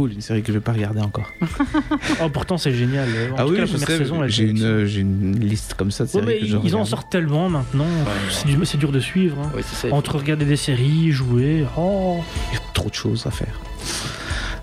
Cool, 0.00 0.12
une 0.14 0.22
série 0.22 0.40
que 0.40 0.48
je 0.48 0.56
vais 0.56 0.62
pas 0.64 0.72
regarder 0.72 1.00
encore. 1.02 1.30
Oh, 2.22 2.30
pourtant, 2.30 2.56
c'est 2.56 2.72
génial. 2.72 3.06
En 3.32 3.34
ah 3.36 3.42
tout 3.44 3.50
oui, 3.50 3.54
cas, 3.56 3.60
la 3.60 3.66
je 3.66 3.72
première 3.72 3.86
sais, 3.88 3.98
saison, 3.98 4.26
j'ai 4.28 4.44
une, 4.44 4.84
j'ai 4.86 5.00
une 5.00 5.38
liste 5.38 5.74
comme 5.74 5.90
ça 5.90 6.04
de 6.04 6.08
Ouais, 6.08 6.14
séries 6.14 6.26
mais 6.26 6.38
que 6.40 6.46
je 6.46 6.56
ils 6.64 6.74
en 6.76 6.84
sortent 6.86 7.10
tellement 7.10 7.50
maintenant. 7.50 7.84
C'est 8.30 8.46
du- 8.46 8.64
c'est 8.64 8.78
dur 8.78 8.92
de 8.92 9.00
suivre. 9.00 9.36
hein. 9.44 9.50
Ouais, 9.54 9.60
ça. 9.62 9.88
Entre 9.92 10.16
regarder 10.16 10.46
des 10.46 10.56
séries, 10.56 11.12
jouer. 11.12 11.66
Oh. 11.76 12.20
Il 12.50 12.54
y 12.54 12.56
a 12.56 12.60
trop 12.72 12.88
de 12.88 12.94
choses 12.94 13.26
à 13.26 13.30
faire. 13.30 13.60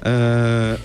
Euh, 0.08 0.76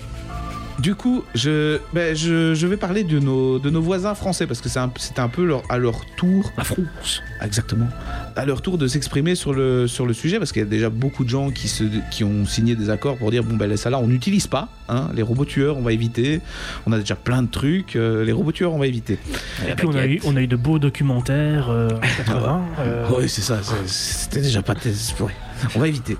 du 0.79 0.95
coup, 0.95 1.23
je, 1.35 1.79
ben, 1.93 2.15
je, 2.15 2.53
je 2.53 2.67
vais 2.67 2.77
parler 2.77 3.03
de 3.03 3.19
nos, 3.19 3.59
de 3.59 3.69
nos 3.69 3.81
voisins 3.81 4.15
français 4.15 4.47
parce 4.47 4.59
que 4.61 4.69
c'est 4.69 4.79
un, 4.79 4.91
c'est 4.97 5.19
un 5.19 5.29
peu 5.29 5.45
leur, 5.45 5.63
à 5.69 5.77
leur 5.77 6.05
tour. 6.17 6.51
La 6.57 6.63
France. 6.63 7.21
Exactement. 7.41 7.87
À 8.35 8.45
leur 8.45 8.61
tour 8.61 8.77
de 8.77 8.87
s'exprimer 8.87 9.35
sur 9.35 9.53
le, 9.53 9.87
sur 9.87 10.05
le 10.05 10.13
sujet 10.13 10.39
parce 10.39 10.51
qu'il 10.51 10.61
y 10.61 10.65
a 10.65 10.67
déjà 10.67 10.89
beaucoup 10.89 11.23
de 11.23 11.29
gens 11.29 11.51
qui, 11.51 11.67
se, 11.67 11.83
qui 12.11 12.23
ont 12.23 12.45
signé 12.45 12.75
des 12.75 12.89
accords 12.89 13.17
pour 13.17 13.29
dire 13.31 13.43
bon, 13.43 13.55
ben 13.55 13.75
ça 13.77 13.89
là, 13.89 13.99
on 13.99 14.07
n'utilise 14.07 14.47
pas. 14.47 14.69
hein, 14.89 15.09
les 15.15 15.21
robots 15.21 15.45
tueurs, 15.45 15.77
on 15.77 15.81
va 15.81 15.91
éviter. 15.93 16.41
On 16.85 16.91
a 16.91 16.99
déjà 16.99 17.15
plein 17.15 17.43
de 17.43 17.49
trucs. 17.49 17.95
euh, 17.95 18.25
les 18.25 18.31
robots 18.31 18.51
tueurs, 18.51 18.73
on 18.73 18.79
va 18.79 18.87
éviter. 18.87 19.19
Et 19.67 19.73
puis, 19.75 19.87
on 19.87 19.95
a, 19.95 20.05
eu, 20.07 20.19
on 20.25 20.35
a 20.35 20.41
eu 20.41 20.47
de 20.47 20.55
beaux 20.55 20.79
documentaires 20.79 21.69
euh, 21.69 21.89
en 21.89 21.99
80. 22.25 22.61
euh, 22.79 23.07
Oui, 23.17 23.29
c'est 23.29 23.41
ça. 23.41 23.59
C'était 23.85 24.41
déjà 24.41 24.61
pas. 24.61 24.73
ouais, 24.73 25.31
on 25.75 25.79
va 25.79 25.87
éviter. 25.87 26.17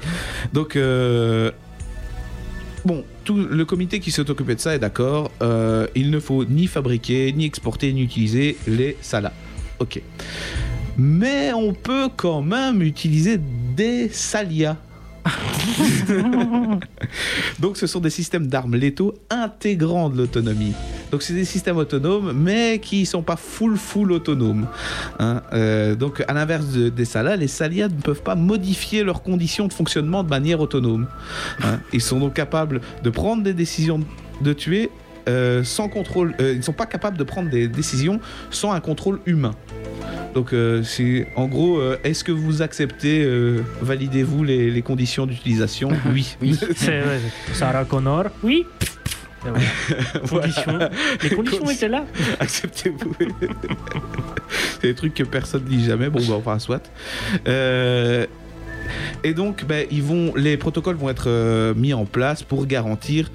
Donc, 0.53 0.75
euh, 0.75 1.51
Bon, 2.85 3.05
tout 3.23 3.37
le 3.37 3.65
comité 3.65 3.99
qui 3.99 4.11
s'est 4.11 4.29
occupé 4.29 4.55
de 4.55 4.59
ça 4.59 4.75
est 4.75 4.79
d'accord. 4.79 5.31
euh, 5.41 5.87
il 5.95 6.11
ne 6.11 6.19
faut 6.19 6.43
ni 6.43 6.67
fabriquer, 6.67 7.31
ni 7.31 7.45
exporter, 7.45 7.93
ni 7.93 8.03
utiliser 8.03 8.57
les 8.67 8.97
salas. 9.01 9.31
Ok. 9.79 10.01
Mais 10.97 11.53
on 11.53 11.73
peut 11.73 12.09
quand 12.15 12.41
même 12.41 12.81
utiliser 12.81 13.39
des 13.75 14.09
salias. 14.09 14.77
Donc 17.59 17.77
ce 17.77 17.87
sont 17.87 17.99
des 17.99 18.09
systèmes 18.09 18.47
d'armes 18.47 18.75
létaux 18.75 19.13
intégrant 19.29 20.09
de 20.09 20.17
l'autonomie. 20.17 20.73
Donc 21.11 21.21
c'est 21.21 21.33
des 21.33 21.45
systèmes 21.45 21.77
autonomes, 21.77 22.33
mais 22.35 22.79
qui 22.79 23.05
sont 23.05 23.21
pas 23.21 23.35
full 23.35 23.77
full 23.77 24.11
autonomes. 24.11 24.67
hein. 25.19 25.41
Euh, 25.53 25.95
donc 25.95 26.23
à 26.27 26.33
l'inverse 26.33 26.67
de- 26.69 26.89
des 26.89 27.05
salas, 27.05 27.35
les 27.35 27.47
salias 27.47 27.89
ne 27.89 28.01
peuvent 28.01 28.23
pas 28.23 28.35
modifier 28.35 29.03
leurs 29.03 29.21
conditions 29.23 29.67
de 29.67 29.73
fonctionnement 29.73 30.23
de 30.23 30.29
manière 30.29 30.59
autonome. 30.59 31.07
hein. 31.63 31.79
Ils 31.93 32.01
sont 32.01 32.19
donc 32.19 32.33
capables 32.33 32.81
de 33.03 33.09
prendre 33.09 33.43
des 33.43 33.53
décisions 33.53 33.99
de 34.41 34.53
tuer 34.53 34.89
euh, 35.29 35.63
sans 35.63 35.89
contrôle. 35.89 36.33
euh, 36.39 36.51
ils 36.53 36.57
ne 36.57 36.61
sont 36.63 36.73
pas 36.73 36.85
capables 36.85 37.17
de 37.17 37.23
prendre 37.23 37.49
des 37.49 37.67
décisions 37.67 38.19
sans 38.49 38.71
un 38.71 38.79
contrôle 38.79 39.19
humain. 39.25 39.55
Donc, 40.33 40.51
euh, 40.53 40.81
c'est 40.83 41.27
en 41.35 41.47
gros, 41.47 41.77
euh, 41.77 41.97
est-ce 42.03 42.23
que 42.23 42.31
vous 42.31 42.61
acceptez, 42.63 43.23
euh, 43.23 43.61
validez-vous 43.81 44.43
les, 44.43 44.71
les 44.71 44.81
conditions 44.81 45.25
d'utilisation? 45.25 45.89
Oui. 46.11 46.35
Oui. 46.41 46.59
C'est 46.75 47.01
ouais, 47.01 47.19
Sarah 47.53 47.85
Connor. 47.85 48.25
Oui. 48.43 48.65
Voilà. 49.43 49.59
Conditions. 50.29 50.79
Les 51.21 51.29
conditions 51.31 51.69
étaient 51.69 51.89
là. 51.89 52.05
Acceptez-vous. 52.39 53.13
c'est 54.79 54.87
des 54.87 54.95
trucs 54.95 55.13
que 55.13 55.23
personne 55.23 55.65
ne 55.65 55.67
dit 55.69 55.83
jamais. 55.83 56.09
Bon, 56.09 56.21
bah, 56.25 56.35
enfin, 56.37 56.59
soit. 56.59 56.89
Euh, 57.47 58.25
et 59.23 59.33
donc, 59.33 59.65
ben, 59.65 59.85
ils 59.91 60.01
vont, 60.01 60.33
les 60.35 60.55
protocoles 60.55 60.95
vont 60.95 61.09
être 61.09 61.25
euh, 61.27 61.73
mis 61.73 61.93
en 61.93 62.05
place 62.05 62.41
pour 62.41 62.65
garantir 62.65 63.29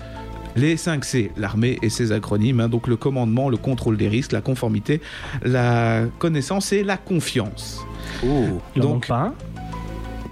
les 0.59 0.77
5 0.77 1.05
C, 1.05 1.31
l'armée 1.37 1.79
et 1.83 1.89
ses 1.91 2.13
acronymes, 2.13 2.61
hein, 2.61 2.69
donc 2.69 2.87
le 2.89 2.97
commandement, 2.97 3.49
le 3.49 3.57
contrôle 3.57 3.97
des 3.97 4.09
risques, 4.09 4.33
la 4.33 4.41
conformité, 4.41 5.01
la 5.43 6.03
connaissance 6.19 6.73
et 6.73 6.83
la 6.83 6.97
confiance. 6.97 7.81
Oh. 8.25 8.61
Il 8.77 8.83
en 8.83 8.85
Donc- 8.85 8.93
manque 8.95 9.07
pas 9.09 9.21
un. 9.21 9.35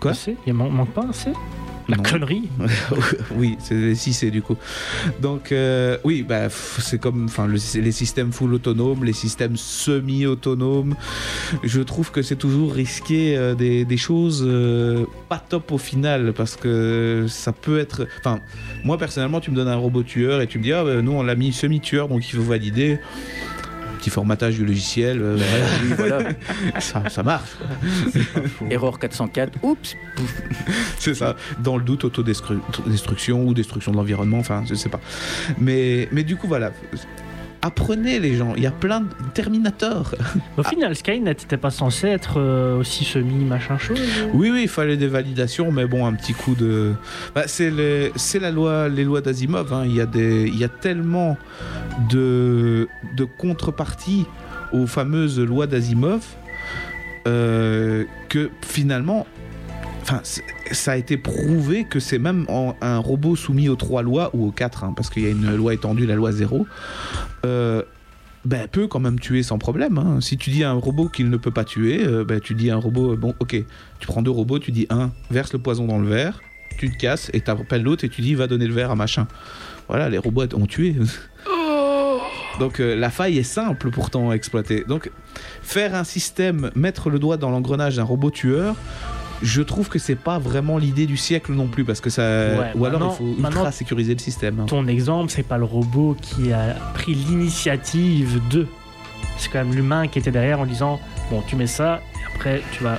Quoi 0.00 0.12
Il 0.46 0.54
man- 0.54 0.70
manque 0.70 0.90
pas 0.90 1.04
un 1.08 1.12
C? 1.12 1.30
La 1.88 1.96
Non. 1.96 2.02
connerie. 2.02 2.48
oui, 3.36 3.56
c'est 3.60 3.74
les 3.74 3.94
6 3.94 4.12
C 4.12 4.30
du 4.32 4.42
coup. 4.42 4.56
Donc, 5.22 5.52
euh, 5.52 5.98
oui, 6.04 6.24
bah, 6.28 6.48
c'est 6.50 7.00
comme 7.00 7.26
enfin, 7.26 7.46
le- 7.46 7.80
les 7.80 7.92
systèmes 7.92 8.32
full 8.32 8.52
autonomes, 8.54 9.04
les 9.04 9.12
systèmes 9.12 9.56
semi-autonomes. 9.56 10.96
Je 11.62 11.80
trouve 11.80 12.10
que 12.10 12.22
c'est 12.22 12.36
toujours 12.36 12.72
risqué 12.72 13.36
euh, 13.36 13.54
des, 13.54 13.84
des 13.84 13.96
choses 13.96 14.42
euh, 14.46 15.04
pas 15.28 15.38
top 15.38 15.70
au 15.72 15.78
final 15.78 16.32
parce 16.32 16.56
que 16.56 17.26
ça 17.28 17.52
peut 17.52 17.78
être. 17.78 18.06
Enfin, 18.20 18.40
moi 18.84 18.98
personnellement, 18.98 19.40
tu 19.40 19.50
me 19.52 19.56
donnes 19.56 19.68
un 19.68 19.76
robot 19.76 20.02
tueur 20.02 20.40
et 20.40 20.46
tu 20.48 20.58
me 20.58 20.64
dis, 20.64 20.72
ah, 20.72 20.82
bah, 20.84 21.00
nous 21.02 21.12
on 21.12 21.22
l'a 21.22 21.36
mis 21.36 21.52
semi-tueur 21.52 22.08
donc 22.08 22.28
il 22.28 22.36
faut 22.36 22.42
valider. 22.42 22.98
Petit 24.06 24.12
formatage 24.12 24.54
du 24.54 24.64
logiciel, 24.64 25.20
euh, 25.20 25.36
Oui, 25.82 25.94
voilà. 25.96 26.28
ça, 26.78 27.08
ça 27.08 27.24
marche. 27.24 27.50
Erreur 28.70 29.00
404. 29.00 29.58
Oups. 29.64 29.96
C'est 31.00 31.14
ça. 31.14 31.34
Dans 31.58 31.76
le 31.76 31.82
doute, 31.82 32.04
autodestruction 32.04 33.44
ou 33.44 33.52
destruction 33.52 33.90
de 33.90 33.96
l'environnement, 33.96 34.38
enfin, 34.38 34.62
je 34.68 34.76
sais 34.76 34.88
pas. 34.88 35.00
Mais, 35.58 36.08
mais 36.12 36.22
du 36.22 36.36
coup, 36.36 36.46
voilà. 36.46 36.70
Apprenez 37.66 38.20
les 38.20 38.36
gens. 38.36 38.52
Il 38.56 38.62
y 38.62 38.66
a 38.66 38.70
plein 38.70 39.00
de 39.00 39.06
Terminator. 39.34 40.14
Au 40.56 40.62
final, 40.62 40.94
Skynet 40.94 41.20
n'était 41.30 41.56
pas 41.56 41.70
censé 41.70 42.06
être 42.06 42.34
euh, 42.38 42.78
aussi 42.78 43.04
semi 43.04 43.44
machin 43.44 43.76
chose. 43.76 43.98
Oui, 44.32 44.50
oui, 44.52 44.60
il 44.62 44.68
fallait 44.68 44.96
des 44.96 45.08
validations, 45.08 45.72
mais 45.72 45.84
bon, 45.86 46.06
un 46.06 46.12
petit 46.14 46.32
coup 46.32 46.54
de. 46.54 46.92
Bah, 47.34 47.42
c'est 47.46 47.70
les- 47.70 48.12
c'est 48.14 48.38
la 48.38 48.50
loi, 48.52 48.88
les 48.88 49.02
lois 49.04 49.20
d'Asimov. 49.20 49.72
hein. 49.72 49.82
Il 49.84 49.94
y 49.94 50.00
a 50.00 50.06
des, 50.06 50.46
il 50.46 50.56
y 50.56 50.62
a 50.64 50.68
tellement 50.68 51.36
de, 52.08 52.88
de 53.16 53.24
contreparties 53.24 54.26
aux 54.72 54.86
fameuses 54.86 55.40
lois 55.40 55.66
d'Asimov 55.66 56.20
euh, 57.26 58.04
que 58.28 58.50
finalement, 58.62 59.26
enfin, 60.08 60.20
ça 60.70 60.92
a 60.92 60.96
été 60.96 61.16
prouvé 61.16 61.84
que 61.84 61.98
c'est 61.98 62.18
même 62.18 62.46
un 62.80 62.98
robot 62.98 63.34
soumis 63.34 63.68
aux 63.68 63.74
trois 63.74 64.02
lois 64.02 64.30
ou 64.34 64.46
aux 64.46 64.50
quatre, 64.52 64.84
hein, 64.84 64.92
parce 64.94 65.10
qu'il 65.10 65.24
y 65.24 65.26
a 65.26 65.30
une 65.30 65.56
loi 65.56 65.74
étendue, 65.74 66.06
la 66.06 66.14
loi 66.14 66.30
zéro. 66.30 66.66
euh, 67.44 67.82
ben, 68.44 68.68
peut 68.68 68.86
quand 68.86 69.00
même 69.00 69.18
tuer 69.18 69.42
sans 69.42 69.58
problème. 69.58 69.98
hein. 69.98 70.20
Si 70.20 70.36
tu 70.36 70.50
dis 70.50 70.62
à 70.62 70.70
un 70.70 70.74
robot 70.74 71.08
qu'il 71.08 71.28
ne 71.28 71.36
peut 71.36 71.50
pas 71.50 71.64
tuer, 71.64 72.06
euh, 72.06 72.24
ben, 72.24 72.38
tu 72.38 72.54
dis 72.54 72.70
à 72.70 72.74
un 72.74 72.78
robot, 72.78 73.14
euh, 73.14 73.16
bon, 73.16 73.34
ok, 73.40 73.56
tu 73.98 74.06
prends 74.06 74.22
deux 74.22 74.30
robots, 74.30 74.60
tu 74.60 74.70
dis 74.70 74.86
un, 74.90 75.10
verse 75.32 75.52
le 75.52 75.58
poison 75.58 75.86
dans 75.86 75.98
le 75.98 76.06
verre, 76.06 76.40
tu 76.78 76.88
te 76.92 76.96
casses, 76.96 77.28
et 77.32 77.40
tu 77.40 77.50
appelles 77.50 77.82
l'autre 77.82 78.04
et 78.04 78.08
tu 78.08 78.22
dis, 78.22 78.36
va 78.36 78.46
donner 78.46 78.68
le 78.68 78.74
verre 78.74 78.92
à 78.92 78.94
machin. 78.94 79.26
Voilà, 79.88 80.08
les 80.08 80.18
robots 80.18 80.44
ont 80.54 80.66
tué. 80.66 80.94
Donc 82.60 82.78
la 82.78 83.10
faille 83.10 83.36
est 83.36 83.42
simple 83.42 83.90
pourtant 83.90 84.30
à 84.30 84.34
exploiter. 84.34 84.84
Donc 84.86 85.10
faire 85.62 85.94
un 85.94 86.04
système, 86.04 86.70
mettre 86.76 87.10
le 87.10 87.18
doigt 87.18 87.36
dans 87.36 87.50
l'engrenage 87.50 87.96
d'un 87.96 88.04
robot 88.04 88.30
tueur, 88.30 88.76
je 89.42 89.62
trouve 89.62 89.88
que 89.88 89.98
c'est 89.98 90.14
pas 90.16 90.38
vraiment 90.38 90.78
l'idée 90.78 91.06
du 91.06 91.16
siècle 91.16 91.52
non 91.52 91.66
plus 91.66 91.84
parce 91.84 92.00
que 92.00 92.10
ça 92.10 92.22
Ouais, 92.22 92.70
ou 92.74 92.84
alors 92.84 93.16
il 93.20 93.24
faut 93.26 93.34
ultra 93.38 93.72
sécuriser 93.72 94.14
le 94.14 94.18
système. 94.20 94.60
hein. 94.60 94.66
Ton 94.66 94.86
exemple, 94.86 95.30
c'est 95.30 95.42
pas 95.42 95.58
le 95.58 95.64
robot 95.64 96.16
qui 96.20 96.52
a 96.52 96.74
pris 96.94 97.14
l'initiative 97.14 98.40
de. 98.50 98.66
C'est 99.38 99.50
quand 99.50 99.58
même 99.64 99.74
l'humain 99.74 100.08
qui 100.08 100.18
était 100.18 100.30
derrière 100.30 100.60
en 100.60 100.66
disant 100.66 101.00
Bon, 101.30 101.42
tu 101.46 101.56
mets 101.56 101.66
ça, 101.66 102.00
et 102.14 102.34
après 102.34 102.62
tu 102.72 102.82
vas. 102.84 102.98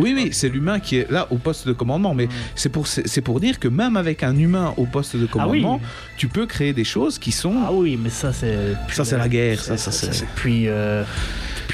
Oui, 0.00 0.14
oui, 0.16 0.30
c'est 0.32 0.48
l'humain 0.48 0.80
qui 0.80 0.96
est 0.96 1.10
là 1.10 1.26
au 1.30 1.36
poste 1.36 1.68
de 1.68 1.74
commandement, 1.74 2.14
mais 2.14 2.26
c'est 2.54 2.70
pour, 2.70 2.86
c'est 2.86 3.20
pour 3.20 3.38
dire 3.38 3.58
que 3.60 3.68
même 3.68 3.98
avec 3.98 4.22
un 4.22 4.34
humain 4.34 4.72
au 4.78 4.86
poste 4.86 5.14
de 5.14 5.28
Ah 5.38 5.46
oui, 5.46 5.60
commandement, 5.60 5.80
tu 6.16 6.26
peux 6.28 6.46
créer 6.46 6.72
des 6.72 6.84
choses 6.84 7.18
qui 7.18 7.32
sont. 7.32 7.54
ah 7.66 7.70
oui, 7.70 7.98
mais 8.02 8.08
ça 8.08 8.32
c'est. 8.32 8.56
Ça, 8.92 9.04
c'est 9.04 9.18
la 9.18 9.28
guerre, 9.28 9.60
ça, 9.60 9.76
ça, 9.76 9.90
c'est- 9.92 10.22
depuis, 10.22 10.68
euh, 10.68 11.04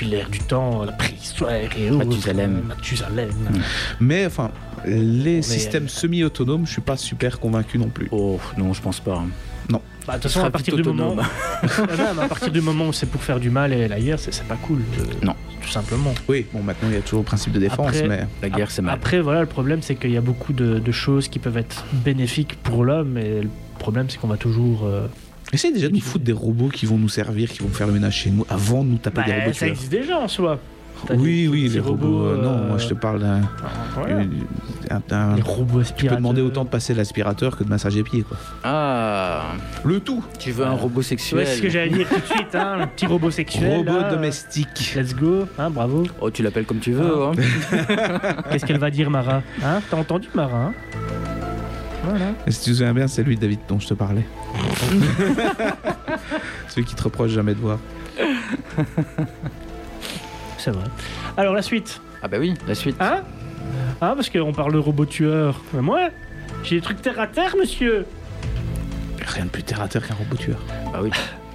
l'ère 0.07 0.29
du 0.31 0.39
temps, 0.41 0.85
la 0.85 0.93
préhistoire 0.93 1.51
et. 1.53 1.91
Mathusalem. 1.91 2.63
Mathusalem. 2.67 3.31
Mais 4.01 4.27
enfin, 4.27 4.51
les 4.85 5.43
systèmes 5.43 5.89
semi-autonomes, 5.89 6.67
je 6.67 6.73
suis 6.73 6.81
pas 6.81 6.97
super 6.97 7.39
convaincu 7.41 7.79
non 7.79 7.89
plus. 7.89 8.09
Oh, 8.11 8.39
non, 8.57 8.73
je 8.73 8.81
pense 8.83 9.01
pas. 9.01 9.23
Bah, 10.07 10.17
de 10.17 10.23
toute 10.23 10.33
façon, 10.33 10.45
à 10.47 10.51
partir, 10.51 10.75
du 10.77 10.83
moment, 10.83 11.15
même 11.15 12.19
à 12.19 12.27
partir 12.27 12.51
du 12.51 12.63
moment 12.63 12.89
où 12.89 12.93
c'est 12.93 13.07
pour 13.07 13.23
faire 13.23 13.39
du 13.39 13.51
mal 13.51 13.73
et 13.75 13.87
la 13.87 14.01
guerre, 14.01 14.19
c'est 14.19 14.33
c'est 14.33 14.47
pas 14.49 14.57
cool. 14.57 14.81
euh, 14.99 15.05
Non. 15.27 15.35
Tout 15.61 15.69
simplement. 15.69 16.15
Oui, 16.27 16.47
bon, 16.55 16.63
maintenant 16.63 16.89
il 16.89 16.95
y 16.95 16.99
a 16.99 17.03
toujours 17.03 17.21
le 17.21 17.25
principe 17.27 17.53
de 17.53 17.61
défense, 17.61 17.89
Après- 17.95 18.09
mais 18.09 18.27
La 18.43 18.49
guerre, 18.49 18.71
c'est 18.71 18.81
mal. 18.81 18.95
Après, 18.95 19.21
voilà, 19.21 19.41
le 19.43 19.47
problème, 19.47 19.83
c'est 19.83 19.95
qu'il 19.97 20.11
y 20.11 20.17
a 20.17 20.23
beaucoup 20.23 20.55
de, 20.55 20.79
de 20.79 20.93
choses 20.93 21.29
qui 21.29 21.39
peuvent 21.39 21.59
être 21.59 21.85
bénéfiques 21.93 22.57
pour 22.63 22.83
l'homme, 22.83 23.19
et 23.19 23.43
le 23.43 23.51
problème, 23.79 24.07
c'est 24.09 24.19
qu'on 24.19 24.27
va 24.29 24.39
toujours. 24.39 24.87
euh, 24.87 25.07
essaye 25.53 25.73
déjà 25.73 25.89
de 25.89 25.95
nous 25.95 26.01
foutre 26.01 26.25
des 26.25 26.33
robots 26.33 26.69
qui 26.69 26.87
vont 26.87 26.99
nous 26.99 27.09
servir, 27.09 27.49
qui 27.51 27.61
vont 27.63 27.69
faire 27.69 27.87
le 27.87 27.93
ménage 27.93 28.15
chez 28.17 28.31
nous 28.31 28.45
avant 28.49 28.85
de 28.85 28.91
nous 28.91 28.99
taper 28.99 29.21
bah, 29.23 29.27
des 29.27 29.33
robots 29.41 29.53
ça 29.53 29.59
tueurs. 29.59 29.71
existe 29.71 29.91
déjà 29.93 30.19
en 30.19 30.29
soi. 30.29 30.59
Oui, 31.17 31.43
des 31.45 31.49
oui, 31.49 31.69
les 31.71 31.81
robots. 31.81 32.27
euh, 32.27 32.43
non, 32.43 32.69
moi 32.69 32.77
je 32.77 32.87
te 32.89 32.93
parle 32.93 33.21
d'un. 33.21 33.41
voilà. 33.95 34.17
un- 34.91 35.01
d'un- 35.09 35.35
Les 35.37 35.41
robots 35.41 35.77
Tu 35.77 35.81
aspirateurs. 35.81 36.11
peux 36.11 36.17
demander 36.17 36.43
autant 36.43 36.65
de 36.65 36.69
passer 36.69 36.93
l'aspirateur 36.93 37.57
que 37.57 37.65
de 37.65 37.71
massager 37.71 38.03
pieds, 38.03 38.21
quoi. 38.23 38.37
Ah, 38.65 39.45
Le 39.83 40.01
tout 40.01 40.23
tu 40.39 40.51
veux 40.53 40.67
un 40.67 40.73
robot 40.73 40.99
Ouais, 40.99 41.03
sexuel 41.03 41.47
c'est 41.47 41.57
ce 41.57 41.63
que 41.63 41.71
j'allais 41.71 41.89
dire 41.89 42.07
tout 42.07 42.21
de 42.21 42.27
suite, 42.27 42.55
hein, 42.55 42.81
un 42.83 42.87
petit 42.87 43.07
robot 43.07 43.31
sexuel. 43.31 43.79
Robot 43.79 43.99
là, 43.99 44.11
domestique. 44.11 44.93
Let's 44.95 45.15
go, 45.17 45.47
hein, 45.59 45.71
bravo. 45.71 46.03
Oh, 46.21 46.31
tu 46.31 46.43
l'appelles 46.43 46.67
comme 46.67 46.81
tu 46.81 46.93
veux. 46.93 47.11
Ah. 47.17 47.33
hein. 47.33 48.43
Qu'est-ce 48.53 48.67
qu'elle 48.67 48.79
va 48.79 48.91
dire, 48.91 49.09
Mara 49.09 49.43
hein? 49.65 49.81
T'as 49.91 49.97
entendu, 49.97 50.29
Mara 50.35 50.67
hein? 50.67 50.73
Voilà. 52.05 52.27
Et 52.47 52.51
si 52.51 52.61
tu 52.65 52.71
te 52.71 52.77
souviens 52.77 52.95
bien, 52.95 53.07
c'est 53.07 53.23
lui, 53.23 53.37
David, 53.37 53.61
dont 53.69 53.79
je 53.79 53.89
te 53.89 53.95
parlais. 53.95 54.25
Celui 56.69 56.87
qui 56.87 56.95
te 56.95 57.03
reproche 57.03 57.31
jamais 57.31 57.55
de 57.55 57.61
voir. 57.61 57.79
C'est 60.59 60.71
vrai. 60.71 60.85
Alors, 61.37 61.55
la 61.55 61.63
suite. 61.63 62.01
Ah 62.23 62.29
bah 62.29 62.37
oui, 62.39 62.55
la 62.67 62.75
suite. 62.75 62.97
Hein? 63.01 63.23
Hein, 64.01 64.15
parce 64.15 64.29
qu'on 64.31 64.53
parle 64.53 64.73
de 64.73 64.79
robot 64.79 65.07
tueur. 65.07 65.61
Mais 65.75 65.81
moi, 65.83 66.09
j'ai 66.63 66.77
des 66.77 66.83
trucs 66.83 67.01
terre 67.03 67.19
à 67.21 67.27
terre, 67.27 67.55
monsieur. 67.59 68.07
Rien 69.27 69.45
de 69.45 69.51
plus 69.51 69.63
terre 69.63 69.81
à 69.81 69.89
terre 69.89 70.07
qu'un 70.07 70.15
robot 70.15 70.37
tueur. 70.37 70.59
Bah 70.93 71.01
oui. 71.03 71.11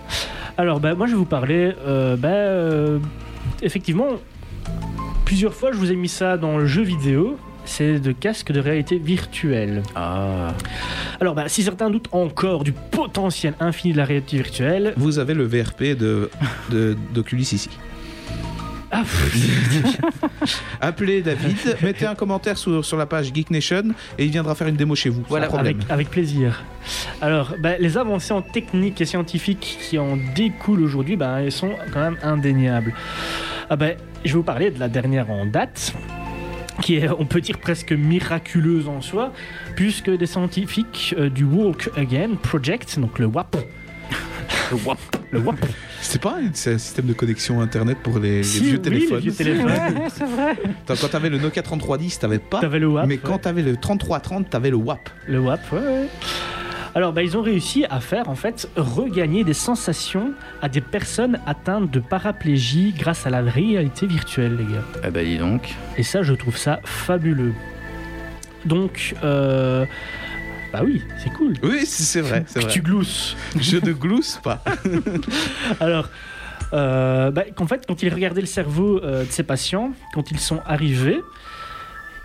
Alors, 0.58 0.80
bah, 0.80 0.96
moi, 0.96 1.08
je 1.08 1.12
vais 1.12 1.18
vous 1.18 1.26
parler. 1.26 1.74
euh, 1.86 2.16
bah, 2.18 2.30
euh, 2.30 3.00
effectivement, 3.62 4.08
plusieurs 5.26 5.54
fois, 5.54 5.72
je 5.72 5.78
vous 5.78 5.92
ai 5.92 5.96
mis 5.96 6.08
ça 6.10 6.38
dans 6.38 6.58
le 6.58 6.66
jeu 6.66 6.82
vidéo. 6.84 7.38
C'est 7.66 8.00
de 8.00 8.12
casque 8.12 8.52
de 8.52 8.60
réalité 8.60 8.98
virtuelle. 9.00 9.82
Ah, 9.96 10.54
Alors, 11.20 11.34
bah, 11.36 11.48
si 11.48 11.64
certains 11.64 11.90
doutent 11.90 12.10
encore 12.12 12.64
du 12.64 12.72
potentiel 12.72 13.54
infini 13.60 13.92
de 13.94 13.98
la 13.98 14.06
réalité 14.06 14.38
virtuelle, 14.38 14.94
Vous 14.98 15.20
avez 15.20 15.34
le 15.34 15.46
VRP 15.46 15.96
de, 15.98 16.30
de- 16.72 16.96
d'Oculus 17.14 17.42
ici. 17.42 17.70
ah, 18.92 19.04
Appelez 20.82 21.22
David, 21.22 21.58
mettez 21.82 22.06
un 22.06 22.16
commentaire 22.16 22.58
sur, 22.58 22.86
sur 22.86 22.98
la 22.98 23.06
page 23.06 23.34
Geek 23.34 23.50
Nation 23.50 23.84
et 24.18 24.26
il 24.26 24.32
viendra 24.32 24.56
faire 24.56 24.68
une 24.68 24.76
démo 24.76 24.96
chez 24.96 25.10
vous. 25.10 25.24
Voilà, 25.28 25.48
avec, 25.58 25.78
avec 25.90 26.10
plaisir. 26.10 26.64
Alors, 27.22 27.56
bah, 27.60 27.78
les 27.80 27.98
avancées 27.98 28.34
en 28.34 28.42
technique 28.42 29.02
et 29.02 29.06
scientifiques 29.06 29.80
qui 29.82 29.98
en 29.98 30.18
découlent 30.36 30.82
aujourd'hui, 30.84 31.16
bah, 31.16 31.42
elles 31.42 31.52
sont 31.52 31.72
quand 31.92 32.00
même 32.02 32.18
indéniables. 32.24 32.94
Ah 33.70 33.76
bah, 33.76 33.88
je 34.24 34.30
vais 34.32 34.38
vous 34.38 34.44
parler 34.44 34.70
de 34.72 34.80
la 34.80 34.88
dernière 34.88 35.30
en 35.32 35.46
date. 35.46 35.94
Qui 36.86 36.98
est, 36.98 37.10
on 37.10 37.26
peut 37.26 37.42
dire, 37.42 37.58
presque 37.58 37.92
miraculeuse 37.94 38.88
en 38.88 39.02
soi, 39.02 39.34
puisque 39.76 40.12
des 40.12 40.28
scientifiques 40.28 41.16
euh, 41.18 41.30
du 41.30 41.44
Walk 41.44 41.90
Again 41.98 42.36
Project, 42.42 43.00
donc 43.00 43.18
le 43.18 43.26
WAP, 43.26 43.58
Le 44.72 44.78
WAP. 44.86 45.00
le 45.32 45.40
WAP, 45.40 45.66
C'est 46.02 46.22
pas 46.22 46.36
un, 46.40 46.52
c'est 46.54 46.74
un 46.74 46.78
système 46.78 47.08
de 47.08 47.14
connexion 47.14 47.60
internet 47.60 47.98
pour 48.04 48.20
les, 48.20 48.38
les 48.38 48.44
Si, 48.44 48.64
vieux 48.64 48.74
oui, 48.76 48.82
téléphones. 48.82 49.16
les 49.18 49.22
vieux 49.24 49.32
téléphones. 49.34 49.72
Attends, 49.72 50.94
Quand 51.02 51.08
t'avais 51.08 51.30
le 51.30 51.40
Nokia 51.40 51.64
3310, 51.64 52.20
t'avais 52.20 52.38
pas. 52.38 52.60
T'avais 52.62 52.78
le 52.78 52.88
WAP, 52.88 53.08
mais 53.08 53.16
ouais. 53.16 53.20
quand 53.24 53.40
t'avais 53.40 53.64
le 53.64 53.76
3330, 53.78 54.48
t'avais 54.52 54.70
le 54.70 54.78
WAP. 54.78 55.10
Le 55.28 55.40
WAP, 55.40 55.72
ouais, 55.72 55.80
ouais. 55.80 56.08
Alors, 56.96 57.12
bah, 57.12 57.24
ils 57.24 57.36
ont 57.38 57.42
réussi 57.42 57.86
à 57.90 58.00
faire, 58.00 58.30
en 58.30 58.36
fait, 58.36 58.70
regagner 58.78 59.44
des 59.44 59.54
sensations 59.54 60.32
à 60.62 60.70
des 60.70 60.80
personnes 60.80 61.40
atteintes 61.46 61.92
de 61.92 62.00
paraplégie 62.00 62.94
grâce 62.98 63.28
à 63.28 63.30
la 63.30 63.42
réalité 63.42 64.08
virtuelle, 64.08 64.56
les 64.56 64.64
gars. 64.64 64.84
Eh 65.06 65.10
ben 65.12 65.26
dis 65.26 65.38
donc. 65.38 65.76
Et 65.98 66.04
ça, 66.04 66.24
je 66.24 66.34
trouve 66.34 66.56
ça 66.56 66.80
fabuleux. 66.86 67.54
Donc, 68.64 69.14
euh... 69.26 69.86
bah 70.72 70.82
oui, 70.86 71.04
c'est 71.22 71.34
cool. 71.34 71.56
Oui, 71.64 71.86
c'est 71.86 72.22
vrai, 72.22 72.46
c'est 72.48 72.60
Que 72.60 72.64
vrai. 72.66 72.74
tu 72.74 72.82
glousses. 72.82 73.36
Je 73.60 73.76
ne 73.76 73.92
glousse 73.92 74.40
pas. 74.42 74.64
Alors, 75.82 76.10
euh, 76.72 77.30
bah, 77.30 77.44
qu'en 77.54 77.68
fait, 77.68 77.84
quand 77.86 78.04
ils 78.04 78.14
regardaient 78.14 78.40
le 78.40 78.48
cerveau 78.48 79.02
euh, 79.04 79.26
de 79.26 79.32
ces 79.32 79.44
patients, 79.44 79.92
quand 80.14 80.32
ils 80.32 80.40
sont 80.40 80.62
arrivés, 80.66 81.20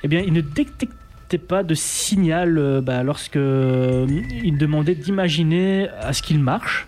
eh 0.04 0.08
bien, 0.08 0.20
ils 0.24 0.32
ne 0.32 0.40
détectaient 0.40 0.88
pas 1.38 1.62
de 1.62 1.74
signal 1.74 2.58
euh, 2.58 2.80
bah, 2.80 3.02
lorsque 3.02 3.36
euh, 3.36 4.06
ils 4.42 4.56
demandaient 4.58 4.94
d'imaginer 4.94 5.88
à 6.00 6.12
ce 6.12 6.22
qu'ils 6.22 6.38
marchent. 6.40 6.86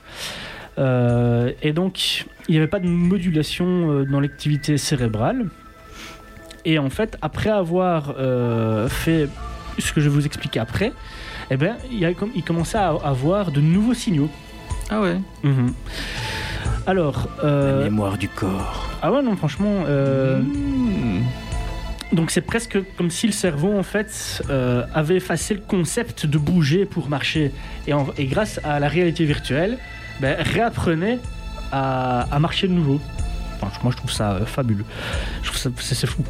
Euh, 0.79 1.53
et 1.63 1.73
donc, 1.73 2.27
il 2.49 2.53
n'y 2.53 2.59
avait 2.59 2.67
pas 2.67 2.79
de 2.81 2.89
modulation 2.89 3.91
euh, 3.91 4.05
dans 4.05 4.21
l'activité 4.21 4.79
cérébrale. 4.79 5.47
Et 6.65 6.79
en 6.79 6.91
fait, 6.91 7.17
après 7.23 7.51
avoir 7.51 8.15
euh, 8.19 8.89
fait 8.89 9.29
ce 9.79 9.93
que 9.93 10.01
je 10.01 10.09
vais 10.09 10.15
vous 10.15 10.27
expliquer 10.27 10.61
après, 10.61 10.93
eh 11.51 11.57
ben, 11.57 11.75
il, 11.91 12.05
a, 12.05 12.13
comme- 12.15 12.31
il 12.35 12.43
commençait 12.45 12.79
à 12.79 12.89
avoir 13.05 13.51
de 13.51 13.61
nouveaux 13.61 13.95
signaux. 13.95 14.31
Ah 14.91 15.01
ouais. 15.01 15.19
Mhm. 15.43 15.73
Alors, 16.87 17.29
euh, 17.45 17.79
La 17.79 17.85
mémoire 17.85 18.17
du 18.19 18.29
corps. 18.29 18.91
ah 19.03 19.13
ouais, 19.13 19.23
non, 19.23 19.37
franchement. 19.37 19.85
euh, 19.87 20.41
Mmh. 20.41 21.23
Donc 22.13 22.31
c'est 22.31 22.43
presque 22.43 22.79
comme 22.97 23.11
si 23.11 23.27
le 23.27 23.33
cerveau, 23.33 23.77
en 23.77 23.83
fait, 23.83 24.43
euh, 24.51 24.85
avait 24.95 25.17
effacé 25.17 25.55
le 25.55 25.61
concept 25.61 26.27
de 26.27 26.39
bouger 26.39 26.85
pour 26.85 27.09
marcher. 27.09 27.53
Et, 27.87 28.27
grâce 28.27 28.61
à 28.65 28.81
la 28.81 28.89
réalité 28.89 29.25
virtuelle, 29.25 29.79
ben, 30.21 30.37
réapprenait 30.39 31.19
à, 31.73 32.39
marcher 32.39 32.69
de 32.69 32.75
nouveau. 32.75 33.01
Moi, 33.83 33.93
je 33.93 33.97
trouve 33.97 34.11
ça 34.11 34.33
euh, 34.33 34.45
fabuleux. 34.45 34.85
Je 35.43 35.49
trouve 35.49 35.59
ça, 35.59 35.71
c'est 35.95 36.07
fou. 36.07 36.23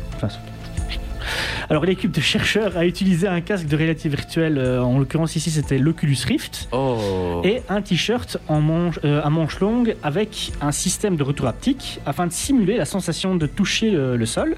Alors 1.71 1.85
l'équipe 1.85 2.11
de 2.11 2.21
chercheurs 2.21 2.77
a 2.77 2.85
utilisé 2.87 3.27
un 3.29 3.41
casque 3.41 3.67
de 3.67 3.77
réalité 3.77 4.09
virtuelle, 4.09 4.59
euh, 4.59 4.83
en 4.83 4.99
l'occurrence 4.99 5.37
ici 5.37 5.51
c'était 5.51 5.79
l'Oculus 5.79 6.17
Rift, 6.27 6.69
Oh. 6.73 7.41
et 7.45 7.63
un 7.69 7.83
t-shirt 7.83 8.39
en 8.49 8.61
manche, 8.61 8.99
euh, 9.05 9.21
à 9.23 9.31
manches 9.31 9.61
longues 9.61 9.97
avec 10.03 10.53
un 10.61 10.73
système 10.73 11.17
de 11.17 11.23
retour 11.23 11.47
haptique 11.47 12.01
afin 12.07 12.27
de 12.27 12.33
simuler 12.33 12.77
la 12.77 12.85
sensation 12.85 13.35
de 13.37 13.47
toucher 13.47 13.91
le, 13.91 14.17
le 14.17 14.27
sol. 14.27 14.57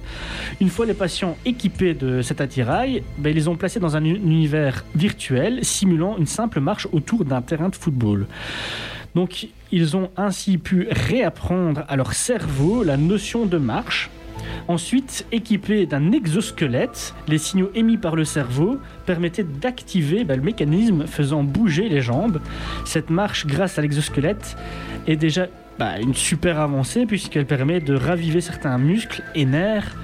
Une 0.61 0.69
fois 0.69 0.87
les 0.87 0.95
patients 0.95 1.37
équipés 1.45 1.95
de 1.95 2.23
cet 2.23 2.41
attirail, 2.41 3.03
ben, 3.19 3.31
ils 3.31 3.37
les 3.37 3.49
ont 3.49 3.57
placés 3.57 3.81
dans 3.81 3.97
un 3.97 4.05
univers 4.05 4.85
virtuel 4.95 5.65
simulant 5.65 6.17
une 6.19 6.27
simple 6.27 6.61
marche 6.61 6.87
autour 6.93 7.25
d'un 7.25 7.43
terrain 7.43 7.69
de 7.69 7.77
football. 7.77 8.27
Donc 9.15 9.49
ils 9.71 9.97
ont 9.97 10.11
ainsi 10.17 10.59
pu 10.59 10.89
réapprendre 10.91 11.85
à 11.89 11.97
leur 11.97 12.13
cerveau 12.15 12.83
la 12.83 12.97
notion 12.97 13.47
de 13.47 13.59
marche. 13.59 14.11
Ensuite, 14.69 15.27
équipés 15.33 15.87
d'un 15.87 16.13
exosquelette, 16.13 17.15
les 17.29 17.39
signaux 17.39 17.71
émis 17.75 17.97
par 17.99 18.17
le 18.17 18.25
cerveau 18.25 18.79
permettaient 19.07 19.45
d'activer 19.45 20.25
ben, 20.25 20.37
le 20.37 20.43
mécanisme 20.43 21.07
faisant 21.07 21.43
bouger 21.43 21.89
les 21.89 22.01
jambes. 22.01 22.41
Cette 22.85 23.11
marche, 23.11 23.47
grâce 23.47 23.79
à 23.79 23.83
l'exosquelette, 23.83 24.57
est 25.07 25.17
déjà 25.17 25.47
bah, 25.79 25.99
une 26.01 26.15
super 26.15 26.61
avancée 26.61 27.05
puisqu'elle 27.07 27.47
permet 27.47 27.81
de 27.81 27.95
raviver 27.95 28.41
certains 28.41 28.79
muscles 28.79 29.23
et 29.35 29.45
nerfs 29.45 29.95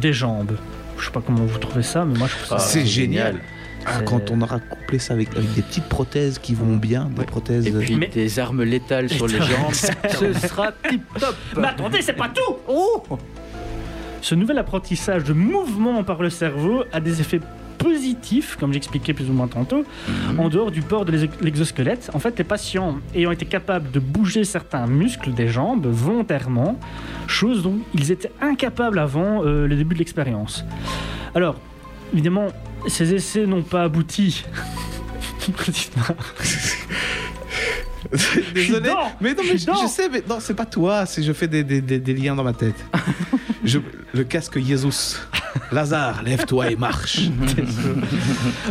des 0.00 0.12
jambes. 0.12 0.56
Je 0.98 1.04
sais 1.06 1.10
pas 1.12 1.20
comment 1.20 1.44
vous 1.44 1.58
trouvez 1.58 1.82
ça, 1.82 2.04
mais 2.04 2.18
moi 2.18 2.26
je 2.28 2.36
trouve 2.44 2.58
ça. 2.58 2.64
C'est 2.64 2.86
génial. 2.86 3.34
génial. 3.34 3.40
Ah, 3.88 4.02
quand 4.04 4.32
on 4.32 4.40
aura 4.40 4.58
couplé 4.58 4.98
ça 4.98 5.14
avec, 5.14 5.28
avec 5.36 5.52
des 5.54 5.62
petites 5.62 5.84
prothèses 5.88 6.40
qui 6.40 6.54
vont 6.54 6.74
bien, 6.76 7.04
des 7.04 7.20
Ouais. 7.20 7.24
prothèses. 7.26 7.66
Et 7.68 7.70
puis 7.72 7.94
Mais- 7.94 8.08
des 8.08 8.38
armes 8.40 8.64
létales 8.64 9.08
sur 9.08 9.28
les 9.28 9.38
jambes. 9.38 9.72
Ce 9.72 10.32
sera 10.32 10.72
tip 10.88 11.02
top. 11.20 11.36
Mais 11.56 11.68
attendez, 11.68 12.02
c'est 12.02 12.14
pas 12.14 12.28
tout 12.34 12.56
Oh 12.68 13.04
Ce 14.28 14.34
nouvel 14.34 14.58
apprentissage 14.58 15.22
de 15.22 15.32
mouvement 15.32 16.02
par 16.02 16.20
le 16.20 16.30
cerveau 16.30 16.82
a 16.92 16.98
des 16.98 17.20
effets 17.20 17.38
positifs, 17.78 18.56
comme 18.58 18.72
j'expliquais 18.72 19.12
plus 19.14 19.30
ou 19.30 19.32
moins 19.32 19.46
tantôt, 19.46 19.84
en 20.36 20.48
dehors 20.48 20.72
du 20.72 20.82
port 20.82 21.04
de 21.04 21.12
l'exo- 21.12 21.28
l'exosquelette. 21.40 22.10
En 22.12 22.18
fait, 22.18 22.36
les 22.36 22.42
patients 22.42 22.96
ayant 23.14 23.30
été 23.30 23.46
capables 23.46 23.88
de 23.92 24.00
bouger 24.00 24.42
certains 24.42 24.88
muscles 24.88 25.32
des 25.32 25.46
jambes 25.46 25.86
volontairement, 25.86 26.76
chose 27.28 27.62
dont 27.62 27.78
ils 27.94 28.10
étaient 28.10 28.32
incapables 28.40 28.98
avant 28.98 29.44
euh, 29.44 29.68
le 29.68 29.76
début 29.76 29.94
de 29.94 30.00
l'expérience. 30.00 30.64
Alors, 31.36 31.54
évidemment, 32.12 32.48
ces 32.88 33.14
essais 33.14 33.46
n'ont 33.46 33.62
pas 33.62 33.84
abouti. 33.84 34.44
Désolé, 38.54 38.90
mais 39.20 39.34
non, 39.34 39.42
mais 39.44 39.58
je, 39.58 39.86
sais, 39.88 40.08
mais 40.10 40.22
non, 40.28 40.36
c'est 40.40 40.54
pas 40.54 40.66
toi, 40.66 41.06
c'est 41.06 41.22
je 41.22 41.32
fais 41.32 41.48
des, 41.48 41.64
des- 41.64 41.80
des- 41.80 41.98
des 41.98 42.14
liens 42.14 42.34
dans 42.34 42.44
ma 42.44 42.52
tête. 42.52 42.84
Je- 43.64 43.80
le 44.14 44.22
casque 44.22 44.60
Jesus. 44.60 45.16
Lazare, 45.72 46.22
lève-toi 46.22 46.70
et 46.70 46.76
marche. 46.76 47.20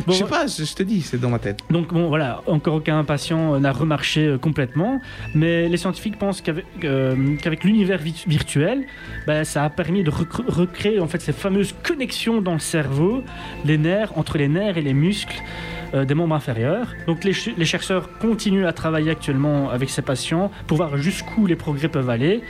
Bon, 0.06 0.14
je 0.14 0.18
sais 0.20 0.24
pas, 0.26 0.48
je, 0.48 0.64
je 0.64 0.74
te 0.74 0.84
dis, 0.84 1.02
c'est 1.02 1.20
dans 1.20 1.30
ma 1.30 1.40
tête. 1.40 1.60
Donc 1.70 1.94
bon 1.94 2.08
voilà, 2.08 2.42
encore 2.48 2.76
aucun 2.76 3.04
patient 3.04 3.60
n'a 3.60 3.72
remarché 3.72 4.26
euh, 4.28 4.38
complètement, 4.38 5.02
mais 5.34 5.68
les 5.68 5.78
scientifiques 5.78 6.18
pensent 6.18 6.42
qu'avec 6.42 6.66
euh, 6.84 7.16
l'univers 7.64 8.00
vi- 8.00 8.24
virtuel, 8.28 8.86
bah, 9.28 9.44
ça 9.44 9.64
a 9.66 9.70
permis 9.70 10.04
de 10.04 10.12
recr- 10.12 10.48
recréer 10.48 11.00
en 11.00 11.08
fait 11.08 11.22
ces 11.22 11.34
fameuses 11.34 11.74
connexions 11.84 12.42
dans 12.42 12.54
le 12.54 12.60
cerveau, 12.60 13.24
les 13.66 13.78
nerfs 13.78 14.18
entre 14.18 14.38
les 14.38 14.48
nerfs 14.48 14.78
et 14.78 14.82
les 14.82 14.94
muscles 14.94 15.42
des 16.04 16.14
membres 16.16 16.36
inférieurs. 16.36 16.88
Donc 17.08 17.24
les, 17.24 17.32
ch- 17.34 17.56
les 17.58 17.66
chercheurs 17.66 18.10
continuent 18.20 18.66
à 18.66 18.74
travailler 18.74 19.12
actuellement 19.12 19.70
avec 19.70 19.90
ces 19.90 20.02
patients 20.02 20.52
pour 20.68 20.78
voir 20.78 20.98
jusqu'où 20.98 21.46
les 21.46 21.56
progrès 21.56 21.88
peuvent 21.88 22.10
aller. 22.10 22.42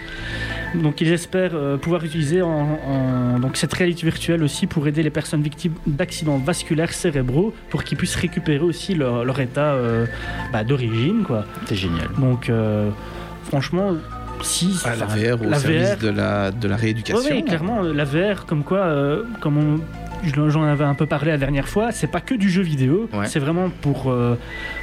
Donc 0.74 1.02
ils 1.02 1.12
espèrent 1.12 1.52
euh, 1.54 1.78
pouvoir 1.78 2.04
utiliser 2.04 2.42
en, 2.42 2.80
en- 2.88 3.40
donc 3.40 3.58
cette 3.58 3.74
réalité 3.74 4.04
virtuelle 4.06 4.42
aussi 4.42 4.66
pour 4.68 4.88
aider 4.88 5.04
les 5.04 5.10
personnes 5.10 5.42
victimes 5.44 5.74
d'accidents 5.86 6.38
vasculaires 6.38 6.94
cérébraux 6.94 7.54
pour 7.70 7.84
qu'ils 7.84 7.98
puissent 7.98 8.16
récupérer 8.16 8.60
aussi 8.64 8.96
leur, 8.96 9.24
leur 9.26 9.40
état 9.40 9.74
euh, 9.74 10.06
bah, 10.52 10.64
d'origine 10.64 11.24
quoi. 11.24 11.46
C'est 11.68 11.76
génial. 11.76 12.08
Donc 12.18 12.50
euh, 12.50 12.90
franchement 13.44 13.92
si 14.42 14.78
Ah, 14.84 14.96
la 14.98 15.06
VR 15.06 15.42
au 15.42 15.50
la 15.50 15.58
service 15.58 15.92
VR 15.92 15.98
de 15.98 16.10
la, 16.10 16.52
de 16.52 16.68
la 16.68 16.76
rééducation. 16.76 17.32
oui, 17.32 17.44
clairement, 17.46 17.82
la 17.82 18.04
VR, 18.04 18.46
comme 18.46 18.64
quoi, 18.66 18.80
euh, 18.80 19.24
comme 19.40 19.58
on- 19.58 19.80
j'en 20.34 20.64
avais 20.64 20.84
un 20.84 20.96
peu 20.96 21.06
parlé 21.06 21.32
la 21.32 21.38
dernière 21.38 21.68
fois, 21.68 21.92
c'est 21.92 22.08
pas 22.08 22.22
que 22.22 22.36
du 22.36 22.50
jeu 22.50 22.62
vidéo, 22.62 23.10
Ouais. 23.14 23.26
c'est 23.28 23.40
vraiment 23.40 23.70
pour 23.82 24.12
euh, 24.12 24.36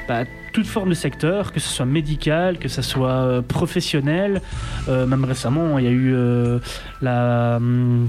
bah, 0.09 0.25
toute 0.53 0.67
forme 0.67 0.91
de 0.91 0.95
secteur, 0.95 1.53
que 1.53 1.61
ce 1.61 1.69
soit 1.69 1.87
médical, 1.87 2.59
que 2.59 2.69
ce 2.69 2.83
soit 2.83 3.11
euh, 3.11 3.43
professionnel. 3.43 4.41
Euh, 4.89 5.07
même 5.07 5.25
récemment, 5.25 5.79
il 5.79 5.85
y 5.85 5.89
a 5.89 5.91
eu 5.91 6.13
euh, 6.15 6.59
la. 7.01 7.57
hum, 7.57 8.09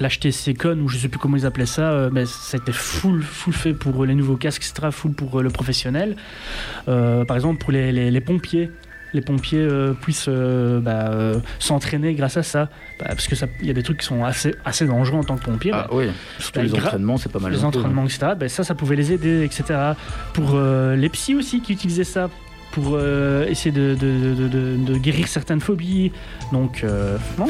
L'HTC 0.00 0.54
Con, 0.56 0.78
ou 0.78 0.88
je 0.88 0.96
sais 0.96 1.08
plus 1.08 1.18
comment 1.18 1.36
ils 1.36 1.44
appelaient 1.44 1.66
ça, 1.66 1.90
euh, 1.90 2.08
mais 2.12 2.24
ça 2.24 2.56
a 2.56 2.60
été 2.60 2.70
full, 2.70 3.20
full 3.20 3.52
fait 3.52 3.72
pour 3.72 4.04
les 4.06 4.14
nouveaux 4.14 4.36
casques, 4.36 4.62
etc., 4.64 4.90
full 4.92 5.12
pour 5.12 5.40
euh, 5.40 5.42
le 5.42 5.50
professionnel. 5.50 6.14
Euh, 6.86 7.24
par 7.24 7.36
exemple, 7.36 7.58
pour 7.58 7.72
les, 7.72 7.90
les- 7.90 8.12
les 8.12 8.20
pompiers, 8.20 8.70
les 9.14 9.20
pompiers 9.20 9.58
euh, 9.60 9.92
puissent 9.94 10.26
euh, 10.28 10.80
bah, 10.80 11.10
euh, 11.12 11.38
s'entraîner 11.58 12.14
grâce 12.14 12.36
à 12.36 12.42
ça. 12.42 12.68
Bah, 12.98 13.06
parce 13.08 13.26
que 13.26 13.34
il 13.60 13.66
y 13.66 13.70
a 13.70 13.74
des 13.74 13.82
trucs 13.82 13.98
qui 13.98 14.06
sont 14.06 14.24
assez, 14.24 14.54
assez 14.64 14.86
dangereux 14.86 15.18
en 15.18 15.24
tant 15.24 15.36
que 15.36 15.44
pompier. 15.44 15.70
Ah 15.74 15.86
bah, 15.88 15.96
oui. 15.96 16.06
Surtout 16.38 16.60
les 16.60 16.74
entraînements, 16.74 17.16
c'est 17.16 17.32
pas 17.32 17.38
mal. 17.38 17.52
les 17.52 17.58
plus, 17.58 17.64
entraînements, 17.64 18.04
etc. 18.04 18.32
ça, 18.48 18.64
ça 18.64 18.74
pouvait 18.74 18.96
les 18.96 19.12
aider, 19.12 19.44
etc. 19.44 19.64
Pour 20.34 20.58
les 20.58 21.08
psys 21.08 21.34
aussi 21.34 21.60
qui 21.60 21.72
utilisaient 21.72 22.04
ça 22.04 22.28
pour 22.72 22.92
euh, 22.94 23.46
essayer 23.48 23.72
de, 23.72 23.94
de- 23.94 24.76
de- 24.76 24.98
guérir 24.98 25.26
certaines 25.26 25.60
phobies. 25.60 26.12
Donc, 26.52 26.82
euh, 26.84 27.16
non, 27.38 27.46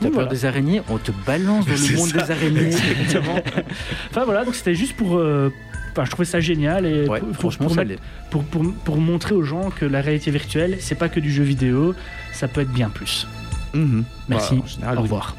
T'as 0.00 0.10
peur 0.10 0.28
des 0.28 0.44
araignées 0.46 0.82
On 0.88 0.98
te 0.98 1.12
balance 1.26 1.66
dans 1.66 1.72
le 1.72 1.96
monde 1.96 2.08
ça. 2.08 2.22
des 2.22 2.30
araignées. 2.30 2.70
Enfin 4.10 4.24
voilà, 4.24 4.44
donc 4.44 4.54
c'était 4.54 4.74
juste 4.74 4.96
pour. 4.96 5.18
euh, 5.18 5.52
enfin, 5.92 6.04
je 6.04 6.10
trouvais 6.10 6.24
ça 6.26 6.40
génial 6.40 6.86
et 6.86 7.08
Ouais, 7.08 7.20
pour, 7.20 7.28
pour- 7.28 7.36
franchement, 7.38 7.66
pour 7.66 7.74
ça 7.74 7.84
mettre- 7.84 8.00
l'est. 8.02 8.30
pour, 8.30 8.44
pour, 8.44 8.72
pour 8.84 8.96
montrer 8.98 9.34
aux 9.34 9.42
gens 9.44 9.70
que 9.70 9.84
la 9.84 10.00
réalité 10.00 10.30
virtuelle, 10.30 10.76
c'est 10.80 10.94
pas 10.96 11.08
que 11.08 11.20
du 11.20 11.30
jeu 11.32 11.42
vidéo, 11.44 11.94
ça 12.32 12.48
peut 12.48 12.60
être 12.62 12.72
bien 12.72 12.90
plus. 12.90 13.26
Mhm. 13.74 14.04
Merci. 14.28 14.56
Bah, 14.56 14.62
général, 14.66 14.94
Au 14.96 15.00
oui. 15.00 15.02
revoir. 15.04 15.36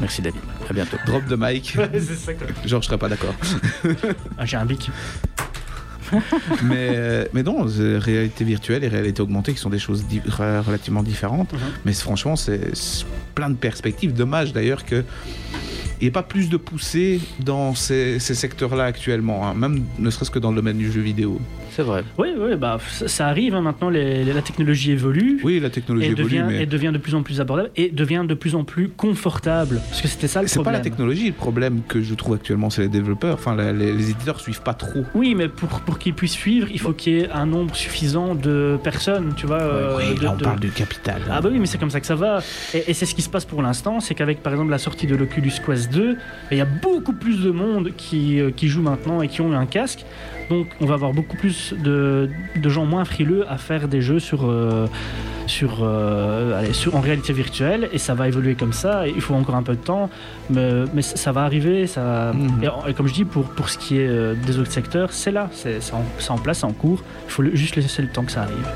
Merci 0.00 0.22
David. 0.22 0.40
À 0.68 0.72
bientôt. 0.72 0.96
Drop 1.06 1.24
de 1.26 1.36
mic. 1.36 1.72
ça. 1.76 2.32
Genre, 2.64 2.82
je 2.82 2.86
serais 2.86 2.98
pas 2.98 3.08
d'accord. 3.08 3.34
Ah, 4.38 4.46
J'ai 4.46 4.56
un 4.56 4.64
bic. 4.66 4.90
mais, 6.62 6.92
euh, 6.94 7.24
mais 7.34 7.42
non, 7.42 7.66
réalité 7.98 8.42
virtuelle 8.44 8.82
et 8.84 8.88
réalité 8.88 9.20
augmentée 9.20 9.52
qui 9.52 9.58
sont 9.58 9.68
des 9.70 9.78
choses 9.78 10.06
di- 10.06 10.22
relativement 10.26 11.02
différentes. 11.02 11.52
Mhm. 11.52 11.58
Mais 11.84 11.92
franchement, 11.92 12.36
c'est 12.36 12.60
plein 13.34 13.50
de 13.50 13.56
perspectives. 13.56 14.14
Dommage 14.14 14.52
d'ailleurs 14.52 14.84
que 14.86 15.04
il 16.00 16.04
n'y 16.04 16.08
a 16.08 16.12
pas 16.12 16.22
plus 16.22 16.48
de 16.48 16.56
poussée 16.56 17.20
dans 17.40 17.74
ces, 17.74 18.18
ces 18.18 18.34
secteurs-là 18.34 18.84
actuellement, 18.84 19.46
hein, 19.46 19.54
même 19.54 19.84
ne 19.98 20.10
serait-ce 20.10 20.30
que 20.30 20.38
dans 20.38 20.50
le 20.50 20.56
domaine 20.56 20.78
du 20.78 20.90
jeu 20.92 21.00
vidéo. 21.00 21.40
C'est 21.70 21.82
vrai. 21.82 22.02
Oui, 22.18 22.28
oui, 22.36 22.56
bah, 22.56 22.78
ça, 23.06 23.28
arrive 23.28 23.54
hein, 23.54 23.60
maintenant, 23.60 23.88
les- 23.90 24.24
les- 24.24 24.32
la 24.32 24.42
technologie 24.42 24.90
évolue. 24.92 25.38
Oui, 25.44 25.60
la 25.60 25.70
technologie 25.70 26.08
Et 26.08 26.10
évolue, 26.10 26.24
devient, 26.24 26.44
mais 26.48 26.62
et 26.62 26.66
devient 26.66 26.90
de 26.92 26.98
plus 26.98 27.14
en 27.14 27.22
plus 27.22 27.40
abordable 27.40 27.70
et 27.76 27.90
devient 27.90 28.24
de 28.26 28.34
plus 28.34 28.54
en 28.56 28.64
plus 28.64 28.88
confortable. 28.88 29.80
Parce 29.88 30.00
que 30.02 30.08
c'était 30.08 30.26
ça 30.28 30.42
le 30.42 30.48
c'est 30.48 30.56
pas 30.56 30.62
problème. 30.62 30.80
la 30.80 30.84
technologie 30.84 31.26
le 31.28 31.32
problème 31.34 31.82
que 31.86 32.00
je 32.02 32.14
trouve 32.14 32.34
actuellement, 32.34 32.70
c'est 32.70 32.82
les 32.82 32.88
développeurs. 32.88 33.34
Enfin, 33.34 33.54
les, 33.56 33.72
les 33.94 34.10
éditeurs 34.10 34.40
suivent 34.40 34.62
pas 34.62 34.74
trop. 34.74 35.04
Oui, 35.14 35.34
mais 35.36 35.48
pour, 35.48 35.68
pour 35.68 35.98
qu'ils 35.98 36.14
puissent 36.14 36.32
suivre, 36.32 36.68
il 36.72 36.80
faut 36.80 36.92
qu'il 36.92 37.12
y 37.12 37.20
ait 37.20 37.30
un 37.30 37.46
nombre 37.46 37.74
suffisant 37.76 38.34
de 38.34 38.78
personnes, 38.82 39.34
tu 39.36 39.46
vois. 39.46 39.60
euh, 39.62 39.96
oui, 39.98 40.14
de- 40.18 40.24
là, 40.24 40.32
on 40.32 40.36
de- 40.36 40.44
parle 40.44 40.60
du 40.60 40.70
capital. 40.70 41.22
hein. 41.28 41.32
Ah 41.34 41.40
bah 41.40 41.48
oui, 41.52 41.58
mais 41.58 41.66
c'est 41.66 41.78
comme 41.78 41.90
ça 41.90 42.00
que 42.00 42.06
ça 42.06 42.14
va. 42.16 42.40
Et, 42.74 42.90
et 42.90 42.94
c'est 42.94 43.06
ce 43.06 43.14
qui 43.14 43.22
se 43.22 43.28
passe 43.30 43.44
pour 43.44 43.62
l'instant, 43.62 44.00
c'est 44.00 44.14
qu'avec 44.14 44.42
par 44.42 44.52
exemple 44.52 44.70
la 44.70 44.78
sortie 44.78 45.06
de 45.06 45.14
l'Oculus 45.14 45.52
Quest 45.64 45.87
2, 45.90 46.16
il 46.50 46.56
y 46.58 46.60
a 46.60 46.64
beaucoup 46.64 47.12
plus 47.12 47.42
de 47.42 47.50
monde 47.50 47.90
qui, 47.96 48.40
euh, 48.40 48.50
qui 48.50 48.68
joue 48.68 48.82
maintenant 48.82 49.22
et 49.22 49.28
qui 49.28 49.40
ont 49.40 49.52
un 49.52 49.66
casque. 49.66 50.04
Donc 50.50 50.66
on 50.80 50.86
va 50.86 50.94
avoir 50.94 51.12
beaucoup 51.12 51.36
plus 51.36 51.74
de, 51.78 52.30
de 52.56 52.68
gens 52.68 52.86
moins 52.86 53.04
frileux 53.04 53.44
à 53.50 53.58
faire 53.58 53.86
des 53.88 54.00
jeux 54.00 54.18
sur, 54.18 54.48
euh, 54.50 54.86
sur, 55.46 55.80
euh, 55.82 56.58
allez, 56.58 56.72
sur, 56.72 56.96
en 56.96 57.00
réalité 57.00 57.32
virtuelle 57.34 57.88
et 57.92 57.98
ça 57.98 58.14
va 58.14 58.28
évoluer 58.28 58.54
comme 58.54 58.72
ça. 58.72 59.06
Il 59.06 59.20
faut 59.20 59.34
encore 59.34 59.56
un 59.56 59.62
peu 59.62 59.74
de 59.74 59.80
temps, 59.84 60.08
mais, 60.48 60.84
mais 60.94 61.02
ça, 61.02 61.16
ça 61.16 61.32
va 61.32 61.42
arriver. 61.44 61.86
Ça, 61.86 62.32
Mhm. 62.32 62.70
et, 62.88 62.94
comme 62.94 63.08
je 63.08 63.14
dis, 63.14 63.24
pour, 63.26 63.44
pour 63.44 63.68
ce 63.68 63.76
qui 63.78 63.98
est 63.98 64.08
euh, 64.08 64.34
des 64.46 64.58
autres 64.58 64.72
secteurs, 64.72 65.12
c'est 65.12 65.32
là, 65.32 65.50
c'est 65.52 65.78
en, 66.30 66.38
place, 66.38 66.58
c'est 66.60 66.64
en 66.64 66.72
cours. 66.72 67.02
Il 67.26 67.30
faut 67.30 67.42
le- 67.42 67.54
juste 67.54 67.76
laisser 67.76 68.00
le 68.02 68.08
temps 68.08 68.24
que 68.24 68.32
ça 68.32 68.42
arrive. 68.42 68.66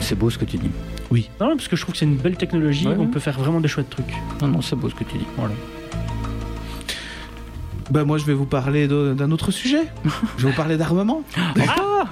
C'est 0.00 0.16
beau 0.18 0.30
ce 0.30 0.38
que 0.38 0.44
tu 0.44 0.56
dis. 0.58 0.70
Non, 1.10 1.48
non, 1.48 1.56
parce 1.56 1.66
que 1.68 1.74
je 1.76 1.82
trouve 1.82 1.92
que 1.92 1.98
c'est 1.98 2.04
une 2.04 2.16
belle 2.16 2.36
technologie, 2.36 2.86
Ouais, 2.86 2.94
on 2.96 3.00
ouais. 3.02 3.06
peut 3.08 3.18
faire 3.20 3.38
vraiment 3.38 3.60
des 3.60 3.68
chouettes 3.68 3.90
trucs. 3.90 4.14
Non, 4.40 4.48
non, 4.48 4.62
c'est 4.62 4.76
beau 4.76 4.88
ce 4.88 4.94
que 4.94 5.04
tu 5.04 5.18
dis. 5.18 5.26
Voilà. 5.36 5.54
Bah, 7.90 8.04
moi, 8.04 8.18
je 8.18 8.24
vais 8.24 8.34
vous 8.34 8.44
parler 8.46 8.86
d'un 8.86 9.30
autre 9.32 9.50
sujet. 9.50 9.82
je 10.38 10.44
vais 10.44 10.50
vous 10.50 10.56
parler 10.56 10.76
d'armement. 10.76 11.22
Ah 11.58 12.04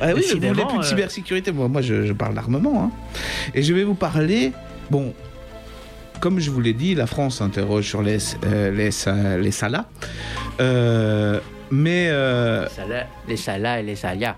mais 0.00 0.12
vous 0.12 0.16
Décidément, 0.18 0.52
voulez 0.52 0.66
plus 0.66 0.76
de 0.78 0.82
euh. 0.82 0.86
cybersécurité. 0.86 1.52
Moi, 1.52 1.68
moi 1.68 1.80
je, 1.80 2.04
je 2.06 2.12
parle 2.12 2.34
d'armement. 2.34 2.84
hein. 2.84 2.90
Et 3.54 3.62
je 3.62 3.72
vais 3.72 3.84
vous 3.84 3.94
parler. 3.94 4.52
Bon, 4.90 5.14
comme 6.20 6.38
je 6.40 6.50
vous 6.50 6.60
l'ai 6.60 6.74
dit, 6.74 6.94
la 6.94 7.06
France 7.06 7.38
s'interroge 7.38 7.86
sur 7.88 8.02
les, 8.02 8.18
euh, 8.44 8.70
les, 8.70 8.90
sa- 8.90 9.38
les 9.38 9.50
salas. 9.50 9.86
Euh, 10.60 11.40
mais. 11.70 12.08
euh, 12.10 12.66
Les 13.26 13.36
salas 13.38 13.80
et 13.80 13.82
les 13.82 13.96
salas. 13.96 14.36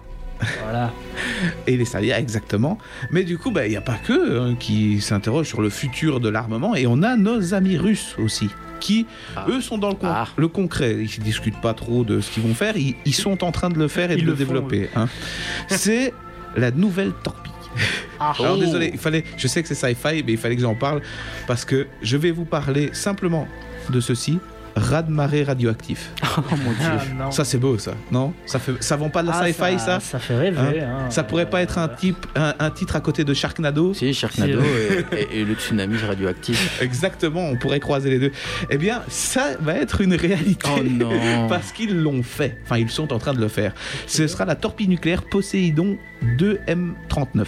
Voilà. 0.62 0.92
et 1.66 1.76
les 1.76 1.84
salas, 1.84 2.18
exactement. 2.18 2.78
Mais 3.10 3.24
du 3.24 3.38
coup, 3.38 3.50
bah, 3.50 3.66
il 3.66 3.70
n'y 3.70 3.76
a 3.76 3.80
pas 3.80 3.96
que 3.96 4.38
hein, 4.40 4.56
qui 4.58 5.00
s'interrogent 5.00 5.48
sur 5.48 5.62
le 5.62 5.70
futur 5.70 6.20
de 6.20 6.28
l'armement. 6.28 6.74
Et 6.74 6.86
on 6.86 7.02
a 7.02 7.16
nos 7.16 7.54
amis 7.54 7.76
russes 7.76 8.14
aussi. 8.18 8.48
Qui, 8.80 9.06
Ah. 9.36 9.46
eux, 9.48 9.60
sont 9.62 9.78
dans 9.78 9.88
le, 9.88 9.94
con- 9.94 10.08
Ah. 10.10 10.28
le 10.36 10.48
concret. 10.48 10.92
Ils 10.92 11.20
ne 11.20 11.24
discutent 11.24 11.60
pas 11.60 11.72
trop 11.74 12.04
de 12.04 12.20
ce 12.20 12.30
qu'ils 12.30 12.42
vont 12.42 12.54
faire. 12.54 12.76
Ils, 12.76 12.94
ils 13.06 13.14
sont 13.14 13.42
en 13.42 13.50
train 13.52 13.70
de 13.70 13.78
le 13.78 13.88
faire 13.88 14.10
et 14.10 14.14
Ils 14.14 14.20
de 14.20 14.24
le, 14.26 14.30
le 14.32 14.36
font, 14.44 14.52
développer. 14.52 14.90
hein. 14.94 15.08
C'est 15.68 16.12
la 16.56 16.70
nouvelle 16.70 17.12
torpille. 17.22 17.52
Alors 18.20 18.56
Oh. 18.56 18.60
désolé, 18.60 18.90
il 18.92 18.98
fallait, 18.98 19.24
je 19.36 19.48
sais 19.48 19.62
que 19.62 19.68
c'est 19.68 19.74
sci-fi, 19.74 20.22
mais 20.24 20.32
il 20.32 20.38
fallait 20.38 20.54
que 20.56 20.62
j'en 20.62 20.74
parle 20.74 21.00
parce 21.46 21.64
que 21.64 21.86
je 22.02 22.16
vais 22.16 22.30
vous 22.30 22.44
parler 22.44 22.90
simplement 22.92 23.48
de 23.90 24.00
ceci. 24.00 24.38
Raz-de-marée 24.76 25.44
radioactif. 25.44 26.10
Oh 26.36 26.40
mon 26.50 26.72
dieu. 26.72 27.14
Ah. 27.20 27.30
Ça 27.30 27.44
c'est 27.44 27.58
beau 27.58 27.78
ça, 27.78 27.92
non? 28.10 28.32
Ça 28.44 28.58
fait, 28.58 28.72
ça 28.82 28.96
vend 28.96 29.08
pas 29.08 29.22
de 29.22 29.28
la 29.28 29.34
Ah, 29.36 29.46
sci-fi 29.46 29.78
ça, 29.78 30.00
Ça? 30.00 30.18
fait 30.18 30.36
rêver. 30.36 30.80
hein? 30.80 31.08
Ça 31.10 31.22
pourrait 31.22 31.48
pas 31.48 31.62
être 31.62 31.78
un 31.78 31.86
type, 31.86 32.26
un, 32.34 32.54
un 32.58 32.70
titre 32.70 32.96
à 32.96 33.00
côté 33.00 33.22
de 33.22 33.32
Sharknado? 33.32 33.94
Si, 33.94 34.12
Sharknado 34.12 34.60
et, 34.60 35.16
et- 35.16 35.40
et 35.40 35.44
le 35.44 35.54
tsunami 35.54 35.96
radioactif. 35.98 36.78
Exactement, 36.82 37.48
on 37.48 37.54
pourrait 37.56 37.78
croiser 37.78 38.10
les 38.10 38.18
deux. 38.18 38.32
Eh 38.68 38.76
bien, 38.78 39.02
ça 39.08 39.50
va 39.60 39.74
être 39.74 40.00
une 40.00 40.14
réalité. 40.14 40.68
Oh 40.76 40.82
non. 40.82 41.46
Parce 41.48 41.70
qu'ils 41.70 41.96
l'ont 41.96 42.24
fait. 42.24 42.58
Enfin, 42.64 42.78
ils 42.78 42.90
sont 42.90 43.12
en 43.12 43.18
train 43.18 43.32
de 43.32 43.40
le 43.40 43.48
faire. 43.48 43.74
Ce 44.08 44.26
sera 44.26 44.44
la 44.44 44.56
torpille 44.56 44.88
nucléaire 44.88 45.22
Poséidon 45.22 45.96
2M39. 46.36 47.46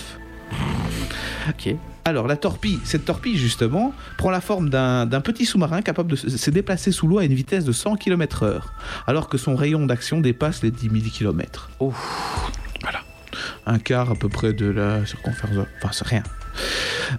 Ok. 1.48 1.74
Alors, 2.06 2.28
la 2.28 2.36
torpille, 2.36 2.78
cette 2.84 3.04
torpille, 3.04 3.36
justement, 3.36 3.92
prend 4.16 4.30
la 4.30 4.40
forme 4.40 4.70
d'un 4.70 5.20
petit 5.20 5.44
sous-marin 5.44 5.82
capable 5.82 6.12
de 6.12 6.16
se 6.16 6.50
déplacer 6.50 6.92
sous 6.92 7.08
l'eau 7.08 7.18
à 7.18 7.24
une 7.24 7.34
vitesse 7.34 7.64
de 7.64 7.72
100 7.72 7.96
km/h, 7.96 8.60
alors 9.08 9.28
que 9.28 9.36
son 9.38 9.56
rayon 9.56 9.86
d'action 9.86 10.20
dépasse 10.20 10.62
les 10.62 10.70
10 10.70 10.88
000 10.88 11.02
km. 11.12 11.68
Oh. 11.80 11.92
Voilà. 12.80 13.00
Un 13.66 13.80
quart 13.80 14.12
à 14.12 14.14
peu 14.14 14.28
près 14.28 14.52
de 14.52 14.66
la 14.66 15.04
circonférence. 15.04 15.66
Enfin, 15.82 15.88
c'est 15.92 16.06
rien. 16.06 16.22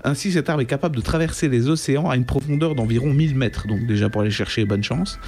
Ainsi, 0.06 0.32
cette 0.32 0.50
arme 0.50 0.62
est 0.62 0.66
capable 0.66 0.96
de 0.96 1.02
traverser 1.02 1.50
les 1.50 1.68
océans 1.68 2.10
à 2.10 2.16
une 2.16 2.26
profondeur 2.26 2.74
d'environ 2.74 3.14
1000 3.14 3.36
mètres. 3.36 3.68
Donc, 3.68 3.86
déjà, 3.88 4.10
pour 4.10 4.22
aller 4.22 4.32
chercher, 4.32 4.64
bonne 4.64 4.84
chance. 4.86 5.20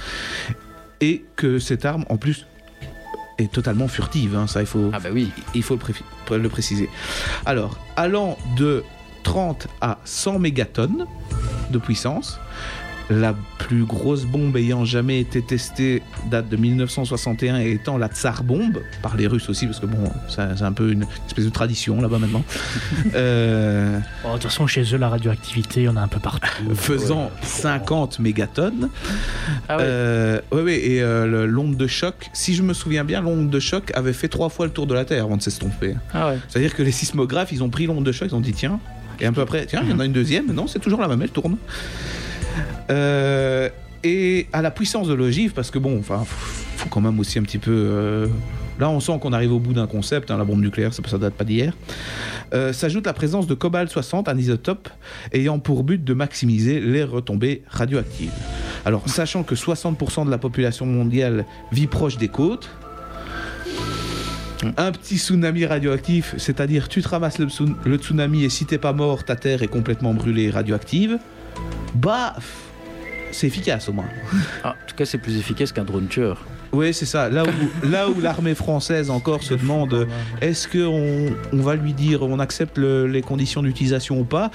Et 1.02 1.22
que 1.36 1.58
cette 1.58 1.84
arme, 1.84 2.06
en 2.08 2.16
plus, 2.16 2.46
est 3.36 3.52
totalement 3.52 3.88
furtive. 3.88 4.36
hein, 4.36 4.46
ça, 4.46 4.60
il 4.62 4.66
faut, 4.66 4.90
Ah 4.94 5.00
bah 5.00 5.10
oui. 5.12 5.30
il 5.54 5.62
faut 5.62 5.74
le, 5.74 5.80
pré- 5.80 6.38
le 6.38 6.48
préciser. 6.48 6.88
Alors, 7.44 7.78
allant 7.96 8.38
de 8.56 8.82
30 9.22 9.68
à 9.80 9.98
100 10.04 10.38
mégatonnes 10.38 11.06
de 11.70 11.78
puissance, 11.78 12.38
la 13.12 13.34
plus 13.58 13.82
grosse 13.84 14.24
bombe 14.24 14.56
ayant 14.56 14.84
jamais 14.84 15.18
été 15.18 15.42
testée 15.42 16.00
date 16.30 16.48
de 16.48 16.56
1961 16.56 17.58
et 17.58 17.72
étant 17.72 17.98
la 17.98 18.06
Tsar 18.06 18.44
bombe, 18.44 18.78
par 19.02 19.16
les 19.16 19.26
Russes 19.26 19.48
aussi, 19.48 19.66
parce 19.66 19.80
que 19.80 19.86
bon, 19.86 19.98
c'est 20.28 20.62
un 20.62 20.72
peu 20.72 20.92
une 20.92 21.04
espèce 21.26 21.44
de 21.44 21.50
tradition 21.50 22.00
là-bas 22.00 22.18
maintenant. 22.20 22.44
Euh, 23.14 23.98
Oh, 24.24 24.28
De 24.28 24.32
toute 24.34 24.44
façon, 24.44 24.66
chez 24.68 24.82
eux, 24.94 24.96
la 24.98 25.08
radioactivité, 25.08 25.88
en 25.88 25.96
a 25.96 26.02
un 26.02 26.08
peu 26.08 26.20
partout. 26.20 26.46
faisant 26.74 27.30
50 27.42 28.20
mégatonnes. 28.20 28.90
Ah 29.68 29.76
ouais. 29.76 29.82
Euh, 29.84 30.40
ouais, 30.52 30.62
ouais, 30.62 30.76
et 30.78 31.02
euh, 31.02 31.46
l'onde 31.46 31.76
de 31.76 31.86
choc, 31.88 32.30
si 32.32 32.54
je 32.54 32.62
me 32.62 32.72
souviens 32.74 33.02
bien, 33.02 33.20
l'onde 33.22 33.50
de 33.50 33.58
choc 33.60 33.90
avait 33.94 34.12
fait 34.12 34.28
trois 34.28 34.50
fois 34.50 34.66
le 34.66 34.72
tour 34.72 34.86
de 34.86 34.94
la 34.94 35.04
Terre 35.04 35.24
avant 35.24 35.36
de 35.36 35.42
s'estomper. 35.42 35.96
Ah 36.14 36.28
ouais. 36.28 36.38
C'est-à-dire 36.48 36.74
que 36.76 36.82
les 36.84 36.92
sismographes, 36.92 37.50
ils 37.50 37.64
ont 37.64 37.70
pris 37.70 37.86
l'onde 37.86 38.04
de 38.04 38.12
choc, 38.12 38.28
ils 38.30 38.34
ont 38.36 38.40
dit 38.40 38.52
tiens, 38.52 38.78
et 39.20 39.26
un 39.26 39.32
peu 39.32 39.40
après, 39.40 39.66
tiens, 39.66 39.80
il 39.84 39.90
y 39.90 39.92
en 39.92 40.00
a 40.00 40.04
une 40.04 40.12
deuxième, 40.12 40.52
non, 40.52 40.66
c'est 40.66 40.78
toujours 40.78 41.00
la 41.00 41.08
même, 41.08 41.20
elle 41.22 41.30
tourne. 41.30 41.56
Euh, 42.90 43.68
et 44.02 44.46
à 44.52 44.62
la 44.62 44.70
puissance 44.70 45.08
de 45.08 45.14
l'ogive, 45.14 45.52
parce 45.52 45.70
que 45.70 45.78
bon, 45.78 45.98
enfin, 45.98 46.24
faut 46.76 46.88
quand 46.88 47.00
même 47.00 47.18
aussi 47.20 47.38
un 47.38 47.42
petit 47.42 47.58
peu. 47.58 47.70
euh, 47.72 48.26
Là, 48.78 48.88
on 48.88 48.98
sent 48.98 49.18
qu'on 49.20 49.34
arrive 49.34 49.52
au 49.52 49.58
bout 49.58 49.74
d'un 49.74 49.86
concept, 49.86 50.30
hein, 50.30 50.38
la 50.38 50.44
bombe 50.44 50.62
nucléaire, 50.62 50.94
ça, 50.94 51.02
ça 51.06 51.18
date 51.18 51.34
pas 51.34 51.44
d'hier. 51.44 51.74
Euh, 52.54 52.72
S'ajoute 52.72 53.04
la 53.04 53.12
présence 53.12 53.46
de 53.46 53.52
cobalt 53.52 53.90
60, 53.90 54.26
un 54.26 54.38
isotope 54.38 54.88
ayant 55.32 55.58
pour 55.58 55.84
but 55.84 56.02
de 56.02 56.14
maximiser 56.14 56.80
les 56.80 57.04
retombées 57.04 57.62
radioactives. 57.68 58.32
Alors, 58.86 59.06
sachant 59.06 59.42
que 59.42 59.54
60% 59.54 60.24
de 60.24 60.30
la 60.30 60.38
population 60.38 60.86
mondiale 60.86 61.44
vit 61.72 61.88
proche 61.88 62.16
des 62.16 62.28
côtes, 62.28 62.70
un 64.76 64.92
petit 64.92 65.18
tsunami 65.18 65.64
radioactif, 65.66 66.34
c'est-à-dire 66.36 66.88
tu 66.88 67.02
te 67.02 67.08
ramasses 67.08 67.38
le, 67.38 67.48
le 67.84 67.96
tsunami 67.96 68.44
et 68.44 68.48
si 68.48 68.66
t'es 68.66 68.78
pas 68.78 68.92
mort, 68.92 69.24
ta 69.24 69.36
terre 69.36 69.62
est 69.62 69.68
complètement 69.68 70.14
brûlée 70.14 70.50
radioactive, 70.50 71.18
bah, 71.94 72.36
c'est 73.32 73.46
efficace 73.46 73.88
au 73.88 73.92
moins. 73.92 74.08
Ah, 74.64 74.70
en 74.70 74.88
tout 74.88 74.96
cas, 74.96 75.04
c'est 75.04 75.18
plus 75.18 75.36
efficace 75.38 75.72
qu'un 75.72 75.84
drone 75.84 76.08
tueur. 76.08 76.44
Oui, 76.72 76.94
c'est 76.94 77.06
ça. 77.06 77.28
Là 77.28 77.42
où, 77.44 77.88
là 77.88 78.08
où 78.08 78.20
l'armée 78.20 78.54
française 78.54 79.10
encore 79.10 79.42
se 79.42 79.54
demande 79.54 80.06
est-ce 80.40 80.68
qu'on 80.68 81.34
on 81.52 81.62
va 81.62 81.74
lui 81.74 81.92
dire 81.92 82.22
on 82.22 82.38
accepte 82.38 82.78
le- 82.78 83.06
les 83.08 83.22
conditions 83.22 83.62
d'utilisation 83.62 84.20
ou 84.20 84.24
pas? 84.24 84.50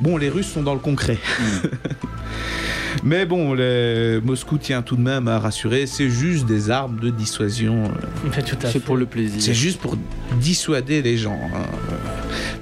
Bon, 0.00 0.16
les 0.16 0.30
Russes 0.30 0.50
sont 0.50 0.62
dans 0.62 0.72
le 0.74 0.80
concret. 0.80 1.18
Mais 3.04 3.24
bon, 3.24 3.54
les- 3.54 4.20
Moscou 4.22 4.58
tient 4.58 4.82
tout 4.82 4.96
de 4.96 5.00
même 5.00 5.28
à 5.28 5.38
rassurer 5.38 5.86
c'est 5.86 6.10
juste 6.10 6.44
des 6.46 6.70
armes 6.70 6.98
de 6.98 7.10
dissuasion. 7.10 7.84
Mais 8.24 8.42
tout 8.42 8.56
à 8.62 8.70
C'est 8.70 8.80
pour 8.80 8.96
le 8.96 9.06
plaisir. 9.06 9.40
C'est 9.40 9.54
juste 9.54 9.80
pour 9.80 9.96
dissuader 10.40 11.00
les 11.02 11.16
gens. 11.16 11.38
hein. 11.54 11.62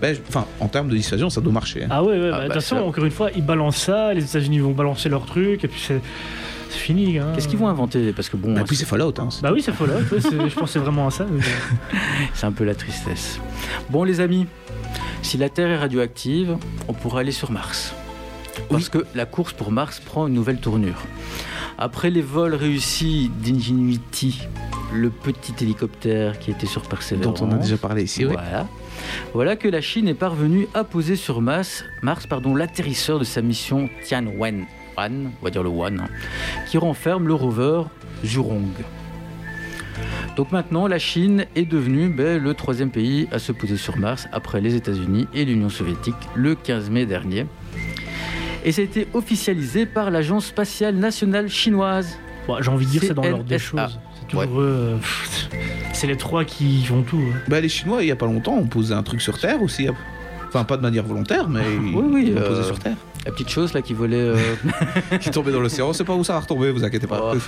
Ben, 0.03 0.17
Enfin, 0.29 0.45
en 0.61 0.69
termes 0.69 0.89
de 0.89 0.97
dissuasion, 0.97 1.31
ça 1.31 1.41
doit 1.41 1.53
marcher. 1.53 1.85
hein. 1.85 1.89
Ah 1.91 2.03
ouais, 2.05 2.21
ouais, 2.21 2.31
bah, 2.31 2.37
Ah, 2.37 2.39
de 2.41 2.43
toute 2.45 2.49
bah, 2.49 2.55
façon, 2.61 2.77
ça- 2.77 2.83
encore 2.83 3.05
une 3.05 3.11
fois, 3.11 3.31
ils 3.35 3.45
balancent 3.45 3.83
ça, 3.83 4.13
les 4.15 4.23
États-Unis 4.25 4.59
vont 4.59 4.73
balancer 4.73 5.09
leur 5.09 5.25
truc, 5.25 5.65
et 5.65 5.69
puis 5.69 5.81
c'est 5.85 6.01
c'est 6.71 6.79
fini. 6.79 7.19
Hein. 7.19 7.33
Qu'est-ce 7.35 7.49
qu'ils 7.49 7.59
vont 7.59 7.69
inventer? 7.69 8.13
Parce 8.13 8.29
que 8.29 8.37
bon, 8.37 8.57
Et 8.57 8.65
puis 8.65 8.77
c'est 8.77 8.85
Fallout. 8.85 9.15
Hein. 9.19 9.29
Bah 9.43 9.51
oui, 9.53 9.63
c'est 9.63 9.73
Fallout, 9.73 9.95
ouais, 10.13 10.49
je 10.51 10.55
pensais 10.55 10.79
vraiment 10.79 11.07
à 11.07 11.11
ça. 11.11 11.27
mais 11.31 11.41
c'est 12.35 12.47
un 12.47 12.53
peu 12.53 12.65
la 12.65 12.75
tristesse. 12.75 13.41
Bon, 13.91 14.05
les 14.05 14.21
amis, 14.21 14.47
si 15.23 15.39
la 15.39 15.49
Terre 15.49 15.71
est 15.71 15.79
radioactive, 15.79 16.57
on 16.89 16.93
pourra 16.93 17.21
aller 17.21 17.33
sur 17.33 17.51
Mars. 17.51 17.95
Parce 18.71 18.89
que 18.89 19.07
la 19.15 19.25
course 19.25 19.53
pour 19.53 19.71
Mars 19.71 20.01
prend 20.01 20.27
une 20.27 20.35
nouvelle 20.35 20.59
tournure. 20.59 21.01
Après 21.79 22.11
les 22.11 22.23
vols 22.23 22.55
réussis 22.55 23.31
d'Ingenuity, 23.41 24.41
le 24.93 25.11
petit 25.11 25.55
hélicoptère 25.61 26.39
qui 26.39 26.51
était 26.51 26.67
sur 26.67 26.83
Perseverance, 26.83 27.41
Dont 27.41 27.47
on 27.47 27.53
a 27.53 27.57
déjà 27.59 27.77
parlé 27.77 28.03
ici, 28.03 28.25
oui. 28.25 28.33
Voilà. 28.33 28.67
Voilà 29.33 29.57
que 29.57 29.69
la 29.69 29.81
Chine 29.81 30.09
est 30.09 30.15
parvenue 30.15 30.67
à 30.75 30.83
poser 30.83 31.15
sur 31.15 31.41
Mars, 31.41 31.85
Mars 32.03 32.27
pardon, 32.27 32.55
l'atterrisseur 32.57 33.19
de 33.21 33.25
sa 33.25 33.43
mission 33.43 33.89
Tianwen, 34.05 34.67
One, 34.99 35.31
on 35.41 35.45
va 35.45 35.51
dire 35.51 35.63
le 35.63 35.69
One, 35.69 36.01
hein, 36.01 36.09
qui 36.67 36.77
renferme 36.79 37.27
le 37.29 37.35
rover 37.35 37.83
Zhurong. 38.25 38.67
Donc 40.37 40.53
maintenant, 40.53 40.87
la 40.87 40.99
Chine 40.99 41.47
est 41.57 41.65
devenue 41.65 42.09
ben, 42.09 42.43
le 42.43 42.55
troisième 42.55 42.91
pays 42.91 43.29
à 43.33 43.39
se 43.39 43.53
poser 43.53 43.77
sur 43.77 43.97
Mars 43.97 44.29
après 44.33 44.61
les 44.61 44.75
États-Unis 44.77 45.27
et 45.35 45.45
l'Union 45.45 45.69
soviétique 45.69 46.15
le 46.35 46.55
15 46.55 46.91
mai 46.91 47.07
dernier. 47.07 47.47
Et 48.65 48.73
ça 48.73 48.83
a 48.83 48.85
été 48.85 49.09
officialisé 49.15 49.87
par 49.87 50.11
l'Agence 50.11 50.47
spatiale 50.47 50.97
nationale 50.97 51.49
chinoise. 51.49 52.19
Bon, 52.47 52.57
J'ai 52.61 52.71
envie 52.71 52.87
de 52.87 52.91
dire 52.91 53.03
c'est 53.05 53.15
dans 53.15 53.23
l'ordre 53.23 53.45
des 53.45 53.59
choses. 53.59 53.99
C'est 54.21 54.27
toujours 54.29 54.61
eux, 54.61 54.99
euh, 55.01 55.57
c'est 55.93 56.07
les 56.07 56.17
trois 56.17 56.45
qui 56.45 56.85
font 56.85 57.03
tout. 57.03 57.21
hein. 57.33 57.39
Bah, 57.49 57.61
les 57.61 57.69
Chinois, 57.69 58.03
il 58.03 58.09
y 58.09 58.13
a 58.13 58.17
pas 58.17 58.27
longtemps, 58.27 58.55
ont 58.57 58.67
posé 58.67 58.95
un 58.95 59.03
truc 59.03 59.21
sur 59.21 59.39
Terre 59.39 59.63
aussi. 59.63 59.89
Enfin, 60.49 60.65
pas 60.65 60.77
de 60.77 60.83
manière 60.83 61.05
volontaire, 61.05 61.49
mais 61.49 61.61
ils 61.73 61.79
Oui, 61.97 62.05
oui, 62.11 62.25
ils 62.29 62.35
l'ont 62.35 62.41
euh, 62.41 62.49
posé 62.49 62.63
sur 62.65 62.79
Terre. 62.79 62.97
La 63.29 63.35
petite 63.35 63.51
chose 63.51 63.75
là 63.75 63.83
qui 63.83 63.93
volait 63.93 64.17
euh, 64.17 64.37
Qui 65.21 65.31
tombait 65.31 65.53
dans 65.53 65.61
l'océan, 65.61 65.91
on 65.91 65.93
sait 65.93 66.03
pas 66.05 66.15
où 66.15 66.25
ça 66.25 66.33
va 66.33 66.41
retomber, 66.41 66.71
vous 66.71 66.83
inquiétez 66.83 67.07
pas. 67.07 67.35
Oh, 67.35 67.39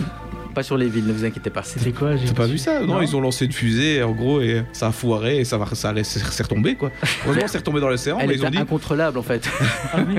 pas 0.55 0.63
sur 0.63 0.77
les 0.77 0.89
villes, 0.91 1.07
ne 1.07 1.13
vous 1.15 1.25
inquiétez 1.25 1.49
pas. 1.49 1.63
C'était 1.63 1.93
quoi 1.93 2.17
j'ai 2.17 2.27
T'as 2.27 2.35
pas 2.35 2.47
vu 2.47 2.59
ça 2.59 2.81
non, 2.81 2.97
Non. 2.97 3.03
ils 3.03 3.17
ont 3.17 3.21
lancé 3.23 3.47
une 3.47 3.53
fusée, 3.53 4.03
en 4.03 4.11
gros, 4.13 4.43
et 4.43 4.63
ça 4.75 4.89
a 4.89 4.93
foiré, 4.93 5.39
et 5.39 5.45
ça, 5.47 5.57
va, 5.57 5.65
ça 5.75 5.89
allait 5.89 6.05
c'est 6.05 6.43
retombé, 6.43 6.75
quoi. 6.75 6.91
Heureusement, 7.25 7.45
c'est 7.47 7.59
retombé 7.59 7.81
dans 7.81 7.89
l'océan, 7.89 8.19
Elle 8.21 8.29
mais 8.29 8.35
ils 8.35 8.45
ont 8.45 8.51
dit. 8.51 8.59
incontrôlable 8.59 9.17
en 9.17 9.23
fait. 9.23 9.49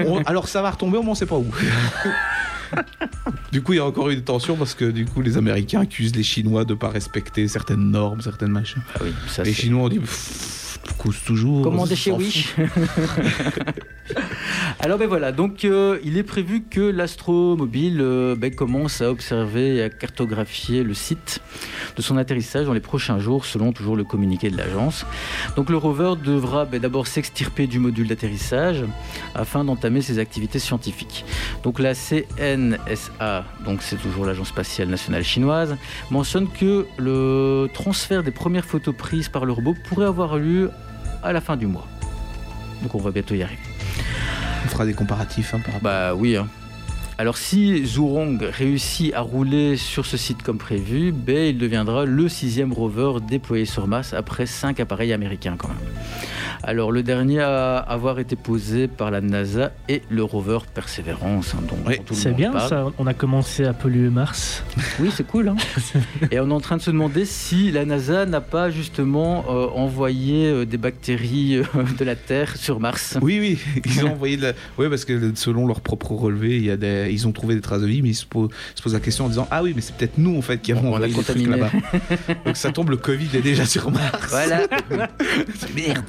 on- 0.07 0.23
alors 0.23 0.47
ça 0.47 0.63
va 0.63 0.71
retomber, 0.71 0.97
mais 1.03 1.09
on 1.09 1.13
sait 1.15 1.27
pas 1.27 1.37
où. 1.37 1.45
du 3.51 3.61
coup, 3.61 3.73
il 3.73 3.75
y 3.75 3.79
a 3.79 3.85
encore 3.85 4.09
eu 4.09 4.15
des 4.15 4.23
tensions 4.23 4.55
parce 4.55 4.73
que 4.73 4.85
du 4.85 5.05
coup, 5.05 5.21
les 5.21 5.37
Américains 5.37 5.81
accusent 5.81 6.15
les 6.15 6.23
Chinois 6.23 6.65
de 6.65 6.73
pas 6.73 6.89
respecter 6.89 7.47
certaines 7.47 7.91
normes, 7.91 8.21
certaines 8.21 8.51
machins. 8.51 8.81
Ah 8.95 8.99
oui, 9.03 9.11
ça 9.27 9.43
les 9.43 9.53
c'est- 9.53 9.61
Chinois 9.61 9.83
ont 9.83 9.89
dit, 9.89 9.99
pff, 9.99 10.79
cause 10.97 11.17
toujours. 11.23 11.61
Commandez 11.61 11.95
chez 11.95 12.11
Wish. 12.11 12.55
Alors 14.79 14.97
ben 14.97 15.07
voilà, 15.07 15.31
donc 15.31 15.65
euh, 15.65 15.99
il 16.03 16.17
est 16.17 16.23
prévu 16.23 16.63
que 16.63 16.81
l'astromobile 16.81 17.99
euh, 18.01 18.35
ben, 18.35 18.53
commence 18.53 19.01
à 19.01 19.09
observer 19.09 19.75
et 19.75 19.83
à 19.83 19.89
cartographier 19.89 20.83
le 20.83 20.93
site 20.93 21.41
de 21.95 22.01
son 22.01 22.17
atterrissage 22.17 22.65
dans 22.65 22.73
les 22.73 22.79
prochains 22.79 23.19
jours, 23.19 23.45
selon 23.45 23.73
toujours 23.73 23.95
le 23.95 24.03
communiqué 24.03 24.49
de 24.49 24.57
l'agence. 24.57 25.05
Donc 25.55 25.69
le 25.69 25.77
rover 25.77 26.13
devra 26.23 26.65
ben, 26.65 26.79
d'abord 26.79 27.07
s'extirper 27.07 27.67
du 27.67 27.79
module 27.79 28.07
d'atterrissage 28.07 28.83
afin 29.35 29.63
d'entamer 29.63 30.01
ses 30.01 30.19
activités 30.19 30.59
scientifiques. 30.59 31.25
Donc 31.63 31.79
la 31.79 31.93
CNSA, 31.93 33.45
donc 33.65 33.81
c'est 33.81 33.97
toujours 33.97 34.25
l'agence 34.25 34.49
spatiale 34.49 34.89
nationale 34.89 35.23
chinoise, 35.23 35.77
mentionne 36.09 36.47
que 36.47 36.85
le 36.97 37.67
transfert 37.73 38.23
des 38.23 38.31
premières 38.31 38.65
photos 38.65 38.95
prises 38.95 39.29
par 39.29 39.45
le 39.45 39.53
robot 39.53 39.75
pourrait 39.87 40.07
avoir 40.07 40.37
lieu 40.37 40.71
à 41.23 41.33
la 41.33 41.41
fin 41.41 41.57
du 41.57 41.67
mois. 41.67 41.87
Donc 42.81 42.95
on 42.95 42.99
va 42.99 43.11
bientôt 43.11 43.35
y 43.35 43.43
arriver. 43.43 43.61
On 44.65 44.67
fera 44.69 44.85
des 44.85 44.93
comparatifs 44.93 45.53
hein, 45.53 45.59
par 45.63 45.73
rapport. 45.75 45.81
Bah 45.91 46.13
oui. 46.15 46.35
hein. 46.37 46.47
Alors 47.17 47.37
si 47.37 47.85
Zhurong 47.85 48.39
réussit 48.41 49.13
à 49.13 49.21
rouler 49.21 49.77
sur 49.77 50.05
ce 50.07 50.17
site 50.17 50.41
comme 50.41 50.57
prévu, 50.57 51.11
ben, 51.11 51.49
il 51.49 51.57
deviendra 51.57 52.05
le 52.05 52.27
sixième 52.29 52.73
rover 52.73 53.19
déployé 53.27 53.65
sur 53.65 53.87
Mars 53.87 54.13
après 54.13 54.47
cinq 54.47 54.79
appareils 54.79 55.13
américains 55.13 55.55
quand 55.57 55.67
même. 55.67 55.77
Alors 56.63 56.91
le 56.91 57.01
dernier 57.01 57.39
à 57.39 57.77
avoir 57.77 58.19
été 58.19 58.35
posé 58.35 58.87
par 58.87 59.09
la 59.09 59.19
NASA 59.19 59.71
est 59.89 60.03
le 60.09 60.23
rover 60.23 60.59
Perseverance, 60.73 61.55
hein, 61.55 61.63
Oui, 61.87 61.97
C'est 62.11 62.33
bien 62.35 62.51
parle. 62.51 62.69
ça, 62.69 62.85
on 62.99 63.07
a 63.07 63.13
commencé 63.15 63.65
à 63.65 63.73
polluer 63.73 64.09
Mars. 64.09 64.63
Oui, 64.99 65.09
c'est 65.15 65.25
cool. 65.25 65.49
hein. 65.49 65.55
Et 66.31 66.39
on 66.39 66.49
est 66.49 66.53
en 66.53 66.59
train 66.59 66.77
de 66.77 66.81
se 66.81 66.91
demander 66.91 67.25
si 67.25 67.71
la 67.71 67.85
NASA 67.85 68.25
n'a 68.27 68.41
pas 68.41 68.69
justement 68.69 69.45
euh, 69.49 69.67
envoyé 69.73 70.45
euh, 70.47 70.65
des 70.65 70.77
bactéries 70.77 71.57
euh, 71.57 71.63
de 71.97 72.05
la 72.05 72.15
Terre 72.15 72.55
sur 72.57 72.79
Mars. 72.79 73.17
Oui, 73.21 73.39
oui, 73.39 73.59
ils 73.85 74.05
ont 74.05 74.11
envoyé 74.11 74.37
de 74.37 74.43
la... 74.43 74.53
Oui, 74.77 74.87
parce 74.87 75.03
que 75.05 75.33
selon 75.35 75.65
leur 75.65 75.81
propre 75.81 76.11
relevé, 76.11 76.57
il 76.57 76.65
y 76.65 76.71
a 76.71 76.77
des... 76.77 77.09
ils 77.11 77.27
ont 77.27 77.31
trouvé 77.31 77.55
des 77.55 77.61
traces 77.61 77.81
de 77.81 77.87
vie, 77.87 78.03
mais 78.03 78.09
ils 78.09 78.15
se 78.15 78.25
posent, 78.25 78.49
se 78.75 78.81
posent 78.83 78.93
la 78.93 78.99
question 78.99 79.25
en 79.25 79.29
disant 79.29 79.47
Ah 79.49 79.63
oui, 79.63 79.73
mais 79.75 79.81
c'est 79.81 79.95
peut-être 79.95 80.17
nous 80.19 80.37
en 80.37 80.41
fait 80.43 80.59
qui 80.61 80.71
avons 80.73 80.93
envoyé 80.93 81.11
des 81.13 81.23
trucs 81.23 81.47
là-bas. 81.47 81.71
Donc 82.45 82.55
ça 82.55 82.71
tombe, 82.71 82.91
le 82.91 82.97
Covid 82.97 83.29
est 83.35 83.41
déjà 83.41 83.65
sur 83.65 83.89
Mars. 83.89 84.27
Voilà. 84.29 84.61
Merde. 85.75 86.03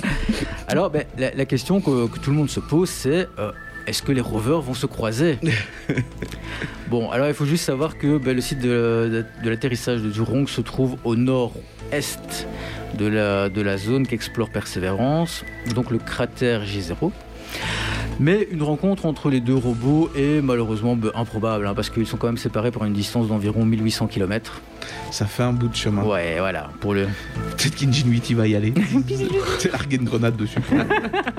Alors, 0.68 0.90
ben, 0.90 1.04
la, 1.18 1.32
la 1.34 1.44
question 1.44 1.80
que, 1.80 2.06
que 2.08 2.18
tout 2.18 2.30
le 2.30 2.36
monde 2.36 2.50
se 2.50 2.60
pose, 2.60 2.88
c'est 2.88 3.28
euh, 3.38 3.52
est-ce 3.86 4.02
que 4.02 4.12
les 4.12 4.20
rovers 4.20 4.60
vont 4.60 4.74
se 4.74 4.86
croiser 4.86 5.38
Bon, 6.88 7.10
alors 7.10 7.26
il 7.28 7.34
faut 7.34 7.46
juste 7.46 7.64
savoir 7.64 7.96
que 7.98 8.18
ben, 8.18 8.34
le 8.36 8.40
site 8.42 8.58
de, 8.60 8.68
de- 9.38 9.44
de 9.44 9.50
l'atterrissage 9.50 10.02
de 10.02 10.10
Zhurong 10.10 10.46
se 10.48 10.60
trouve 10.60 10.96
au 11.04 11.16
nord-est 11.16 12.46
de 12.98 13.06
la, 13.06 13.48
de 13.48 13.62
la 13.62 13.78
zone 13.78 14.06
qu'explore 14.06 14.50
Perseverance, 14.50 15.44
donc 15.74 15.90
le 15.90 15.98
cratère 15.98 16.64
J0. 16.64 17.10
Mais 18.22 18.46
une 18.52 18.62
rencontre 18.62 19.04
entre 19.06 19.30
les 19.30 19.40
deux 19.40 19.56
robots 19.56 20.08
est 20.14 20.40
malheureusement 20.40 20.96
improbable, 21.16 21.66
hein, 21.66 21.74
parce 21.74 21.90
qu'ils 21.90 22.06
sont 22.06 22.16
quand 22.16 22.28
même 22.28 22.36
séparés 22.36 22.70
par 22.70 22.84
une 22.84 22.92
distance 22.92 23.26
d'environ 23.26 23.64
1800 23.64 24.06
km. 24.06 24.62
Ça 25.10 25.26
fait 25.26 25.42
un 25.42 25.52
bout 25.52 25.66
de 25.66 25.74
chemin. 25.74 26.04
Ouais, 26.04 26.36
voilà, 26.38 26.70
pour 26.78 26.94
le, 26.94 27.08
Peut-être 27.56 27.74
qu'Ingenuity 27.74 28.34
va 28.34 28.46
y 28.46 28.54
aller. 28.54 28.72
C'est 29.58 29.72
larguer 29.72 29.96
une 29.96 30.04
grenade 30.04 30.36
dessus. 30.36 30.60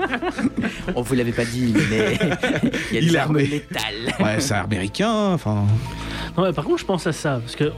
On 0.94 1.00
vous 1.00 1.14
l'avait 1.14 1.32
pas 1.32 1.46
dit, 1.46 1.74
mais 1.88 2.18
il 2.92 2.96
y 2.96 2.98
a 2.98 3.00
des 3.00 3.16
armes 3.16 3.38
létales. 3.38 4.14
Ouais, 4.20 4.38
c'est 4.40 4.52
américain. 4.52 5.32
Enfin, 5.32 5.64
Non, 6.36 6.44
mais 6.44 6.52
par 6.52 6.66
contre, 6.66 6.80
je 6.80 6.84
pense 6.84 7.06
à 7.06 7.12
ça, 7.12 7.40
parce 7.40 7.56
que 7.56 7.72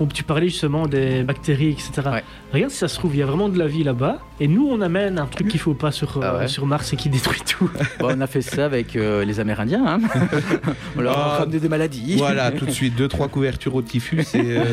on- 0.00 0.04
on- 0.04 0.06
tu 0.06 0.22
parlais 0.22 0.48
justement 0.48 0.86
des 0.86 1.22
bactéries, 1.22 1.70
etc. 1.70 1.90
Ouais. 2.12 2.24
Regarde 2.52 2.70
si 2.70 2.78
ça 2.78 2.88
se 2.88 2.96
trouve, 2.98 3.14
il 3.14 3.18
y 3.18 3.22
a 3.22 3.26
vraiment 3.26 3.48
de 3.48 3.58
la 3.58 3.66
vie 3.66 3.82
là-bas, 3.84 4.18
et 4.40 4.48
nous, 4.48 4.66
on 4.70 4.80
amène 4.80 5.18
un 5.18 5.26
truc 5.26 5.48
qu'il 5.48 5.60
faut 5.60 5.74
pas 5.74 5.90
sur, 5.92 6.16
euh, 6.18 6.20
Ah 6.22 6.38
ouais. 6.38 6.48
sur 6.48 6.66
Mars 6.66 6.92
et 6.92 6.96
qui 6.96 7.08
détruit 7.08 7.40
tout. 7.48 7.70
Bon, 8.00 8.14
on 8.16 8.20
a 8.20 8.26
fait 8.26 8.42
ça 8.42 8.64
avec 8.64 8.96
euh, 8.96 9.24
les 9.24 9.40
Amérindiens. 9.40 9.84
hein. 9.86 10.00
on 10.96 11.00
leur 11.00 11.16
a 11.18 11.34
Ah, 11.34 11.38
ramené 11.40 11.60
des 11.60 11.68
maladies. 11.68 12.16
voilà, 12.16 12.50
tout 12.58 12.66
de 12.66 12.70
suite 12.70 12.94
deux 12.96 13.08
trois 13.08 13.28
couvertures 13.28 13.74
au 13.74 13.82
typhus 13.82 14.20
et 14.34 14.58
euh, 14.58 14.64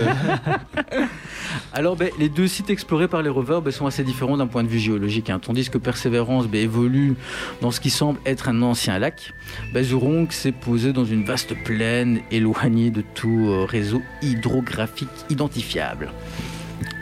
Alors, 1.74 1.96
ben, 1.96 2.10
les 2.20 2.30
deux 2.30 2.48
sites 2.48 2.70
explorés 2.70 3.08
par 3.08 3.22
les 3.22 3.30
rovers 3.30 3.62
ben, 3.62 3.72
sont 3.72 3.86
assez 3.86 4.04
différents 4.04 4.38
d'un 4.38 4.48
point 4.48 4.64
de 4.64 4.68
vue 4.68 4.80
géologique. 4.80 5.30
hein. 5.30 5.40
Tandis 5.40 5.70
que 5.70 5.78
Perseverance 5.78 6.48
ben, 6.48 6.62
évolue 6.62 7.16
dans 7.62 7.72
ce 7.72 7.80
qui 7.80 7.90
semble 7.90 8.20
être 8.26 8.50
un 8.50 8.62
ancien 8.62 8.98
lac, 9.00 9.34
ben, 9.74 9.84
Zhurong 9.84 10.32
s'est 10.32 10.52
posé 10.52 10.94
dans 10.94 11.06
une 11.06 11.24
vaste 11.24 11.54
plaine 11.64 12.20
éloignée 12.32 12.90
de 12.91 13.04
tout 13.14 13.48
euh, 13.50 13.66
réseau 13.66 14.02
hydrographique 14.22 15.09
identifiable. 15.30 16.11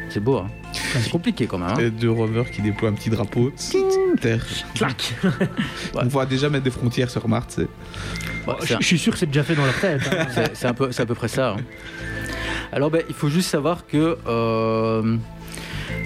C'est 0.10 0.20
beau, 0.22 0.38
hein 0.38 0.48
C'est 0.72 1.10
compliqué 1.10 1.48
quand 1.48 1.58
même. 1.58 1.70
hein. 1.70 1.80
et 1.80 1.90
deux 1.92 2.10
rovers 2.12 2.50
qui 2.50 2.62
déploient 2.62 2.90
un 2.90 2.94
petit 2.94 3.10
drapeau. 3.10 3.52
Terre. 4.22 4.44
Clac 4.74 5.14
On 5.96 6.06
va 6.08 6.26
déjà 6.26 6.50
mettre 6.50 6.64
des 6.64 6.72
frontières 6.72 7.10
sur 7.10 7.28
Mars. 7.28 7.48
c'est- 7.56 7.68
Ouais, 8.48 8.56
Je 8.62 8.68
c'est 8.68 8.74
un- 8.76 8.78
je 8.80 8.86
suis 8.86 8.98
sûr 8.98 9.12
que 9.14 9.20
c'est 9.20 9.26
déjà 9.26 9.44
fait 9.44 9.56
dans 9.56 9.66
leur 9.66 9.80
tête. 9.80 10.02
hein. 10.12 10.26
C'est- 10.34 10.56
C'est 10.56 10.68
un 10.68 10.74
peu, 10.74 10.92
c'est 10.92 11.02
à 11.04 11.06
peu 11.06 11.16
près 11.16 11.28
ça. 11.28 11.52
hein. 11.52 11.58
Alors, 12.72 12.90
ben, 12.90 13.04
il 13.10 13.16
faut 13.16 13.30
juste 13.30 13.50
savoir 13.50 13.86
que 13.86 14.18
euh, 14.28 15.18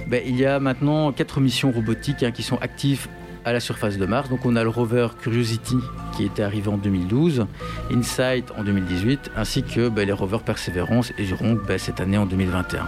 ben, 0.08 0.22
il 0.26 0.36
y 0.36 0.46
a 0.46 0.60
maintenant 0.60 1.12
quatre 1.12 1.40
missions 1.40 1.72
robotiques 1.72 2.24
hein, 2.24 2.32
qui 2.32 2.44
sont 2.44 2.58
actives 2.58 3.08
à 3.46 3.54
la 3.54 3.60
surface 3.60 3.98
de 3.98 4.06
Mars. 4.06 4.30
Donc, 4.30 4.46
on 4.46 4.56
a 4.56 4.64
le 4.64 4.70
rover 4.70 5.08
Curiosity 5.22 5.76
qui 6.16 6.26
était 6.26 6.44
arrivé 6.44 6.68
en 6.70 6.78
2012, 6.78 7.46
InSight 7.92 8.46
en 8.58 8.64
2018, 8.64 9.32
ainsi 9.36 9.64
que 9.64 9.90
ben, 9.90 10.06
les 10.06 10.14
rovers 10.14 10.42
Perseverance 10.42 11.12
et 11.18 11.26
Zhurong 11.26 11.60
ben, 11.66 11.78
cette 11.80 12.00
année 12.00 12.18
en 12.18 12.26
2021. 12.26 12.86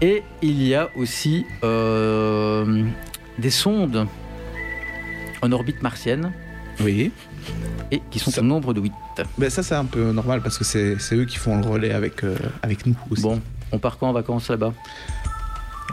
Et 0.00 0.22
il 0.42 0.62
y 0.62 0.74
a 0.74 0.90
aussi 0.96 1.44
euh, 1.64 2.84
des 3.38 3.50
sondes 3.50 4.06
en 5.42 5.52
orbite 5.52 5.82
martienne 5.82 6.32
Oui. 6.80 7.12
et 7.90 8.00
qui 8.10 8.18
sont 8.18 8.30
Ça- 8.30 8.40
au 8.40 8.44
nombre 8.44 8.72
de 8.74 8.80
8. 8.80 8.92
Ben 9.38 9.48
ça 9.50 9.62
c'est 9.62 9.74
un 9.74 9.84
peu 9.86 10.12
normal 10.12 10.42
parce 10.42 10.58
que 10.58 10.64
c'est 10.64 10.98
c'est 10.98 11.14
eux 11.16 11.24
qui 11.24 11.36
font 11.38 11.58
le 11.58 11.66
relais 11.66 11.92
avec 11.92 12.22
euh, 12.22 12.36
avec 12.62 12.84
nous 12.86 12.94
aussi. 13.10 13.22
Bon, 13.22 13.40
on 13.72 13.78
part 13.78 13.96
quand 13.98 14.08
en 14.08 14.12
vacances 14.12 14.48
là-bas? 14.50 14.74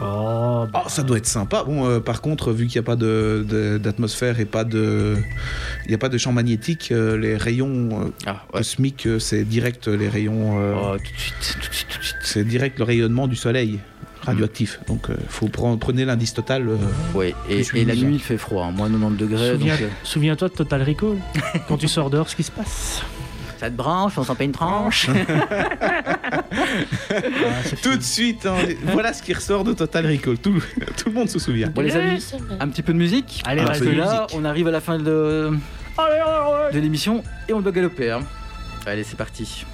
Oh, 0.00 0.66
bah, 0.72 0.82
Ah, 0.84 0.88
ça 0.88 1.02
doit 1.02 1.18
être 1.18 1.26
sympa. 1.26 1.62
Bon, 1.64 1.86
euh, 1.86 2.00
par 2.00 2.20
contre, 2.20 2.52
vu 2.52 2.66
qu'il 2.66 2.80
n'y 2.80 2.84
a 2.84 2.86
pas 2.86 2.96
de- 2.96 3.44
de- 3.48 3.78
d'atmosphère 3.78 4.40
et 4.40 4.44
pas 4.44 4.64
de, 4.64 5.16
il 5.86 5.90
y 5.92 5.94
a 5.94 5.98
pas 5.98 6.08
de 6.08 6.18
champ 6.18 6.32
magnétique, 6.32 6.90
euh, 6.90 7.16
les 7.16 7.36
rayons 7.36 8.02
euh, 8.02 8.04
Ah, 8.26 8.42
ouais. 8.52 8.58
cosmiques, 8.60 9.06
euh, 9.06 9.18
c'est 9.18 9.44
direct 9.44 9.86
les 9.88 10.08
rayons, 10.08 10.58
euh, 10.60 10.74
Oh, 10.76 10.96
tout 10.96 11.12
de 11.12 11.18
suite, 11.18 11.34
tout 11.62 11.68
de 11.68 11.74
suite, 11.74 11.88
tout 11.88 11.98
de 11.98 12.04
suite. 12.04 12.16
c'est 12.22 12.44
direct 12.44 12.78
le 12.78 12.84
rayonnement 12.84 13.28
du 13.28 13.36
soleil 13.36 13.78
radioactif. 14.22 14.80
Donc, 14.88 15.10
euh, 15.10 15.14
faut 15.28 15.48
prendre, 15.48 15.78
prenez 15.78 16.04
l'indice 16.04 16.34
total. 16.34 16.68
euh, 16.68 16.76
Oui, 17.14 17.34
et, 17.48 17.62
la 17.84 17.94
nuit 17.94 18.14
il 18.14 18.20
fait 18.20 18.38
froid, 18.38 18.64
hein, 18.64 18.72
moins 18.72 18.88
90 18.88 19.16
degrés. 19.18 19.50
Donc, 19.52 19.60
souviens- 19.60 19.74
euh, 19.82 19.88
Souviens-toi 20.02 20.48
de 20.48 20.54
Total 20.54 20.82
Recall 20.82 21.16
Quand 21.68 21.76
tu 21.76 21.88
sors 21.88 22.10
dehors, 22.10 22.28
ce 22.28 22.34
qui 22.34 22.42
se 22.42 22.50
passe 22.50 23.02
te 23.70 23.74
branche, 23.76 24.14
on 24.18 24.24
s'en 24.24 24.34
paye 24.34 24.46
une 24.46 24.52
tranche. 24.52 25.08
Ah, 27.10 27.22
Tout 27.82 27.96
de 27.96 28.02
suite, 28.02 28.46
hein, 28.46 28.54
voilà 28.92 29.12
ce 29.12 29.22
qui 29.22 29.32
ressort 29.32 29.64
de 29.64 29.72
Total 29.72 30.06
Recall. 30.06 30.38
Tout, 30.38 30.62
tout 30.96 31.08
le 31.08 31.12
monde 31.14 31.28
se 31.28 31.38
souvient. 31.38 31.68
bon, 31.68 31.82
les 31.82 31.94
amis, 31.96 32.24
un 32.60 32.68
petit 32.68 32.82
peu 32.82 32.92
de 32.92 32.98
musique. 32.98 33.42
Allez, 33.44 33.64
parce 33.64 33.80
que 33.80 33.88
là, 33.88 34.26
on 34.34 34.44
arrive 34.44 34.68
à 34.68 34.70
la 34.70 34.80
fin 34.80 34.98
de, 34.98 35.50
de 36.72 36.78
l'émission 36.78 37.22
et 37.48 37.52
on 37.52 37.60
doit 37.60 37.72
galoper. 37.72 38.10
hein. 38.12 38.20
Allez, 38.86 39.04
c'est 39.04 39.16
parti. 39.16 39.64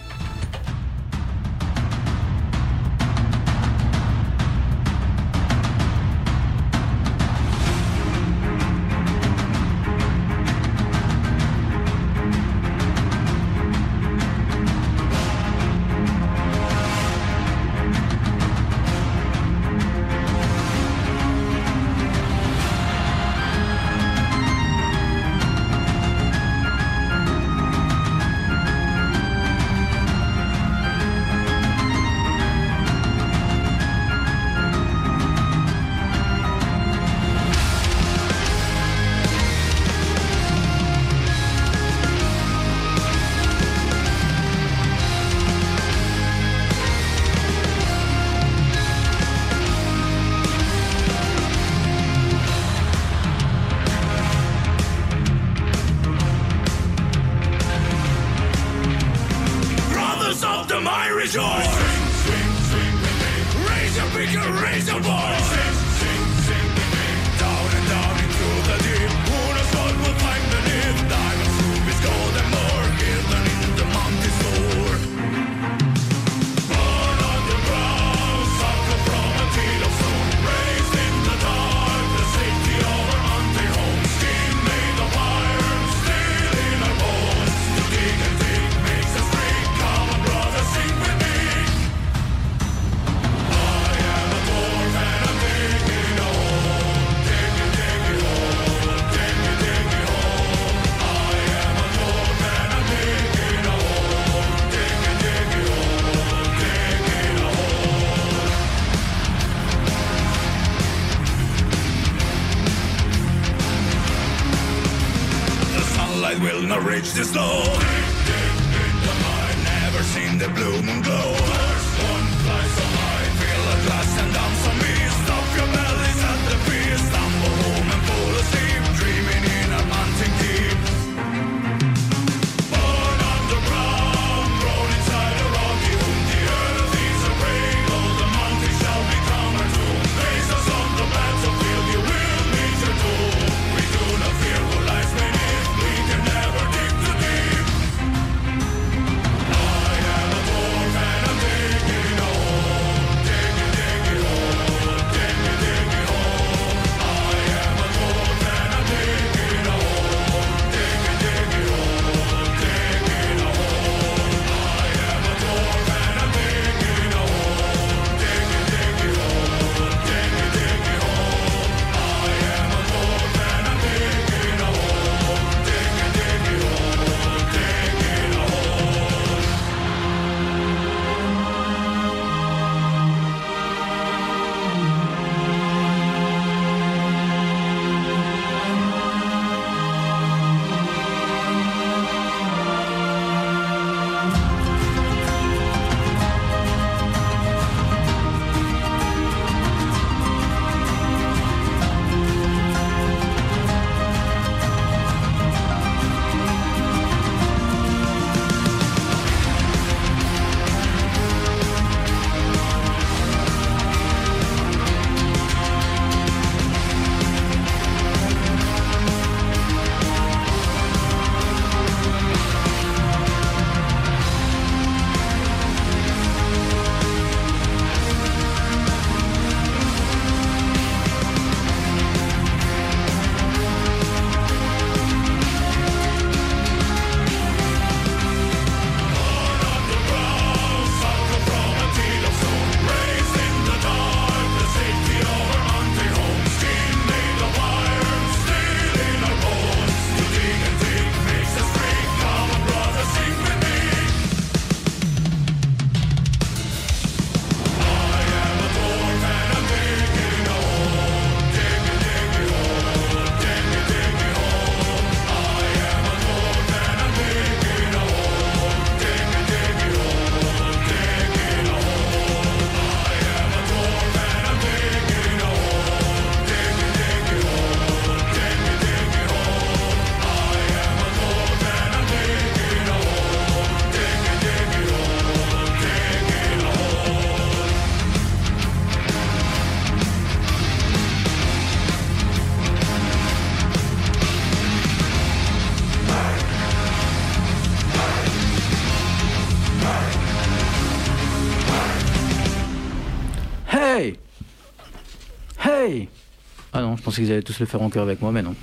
Pensais 307.11 307.23
qu'ils 307.23 307.33
allaient 307.33 307.43
tous 307.43 307.59
le 307.61 307.67
faire 307.67 307.83
en 307.83 307.91
chœur 307.91 308.03
avec 308.05 308.21
moi, 308.23 308.31
mais 308.33 308.43
non. 308.43 308.55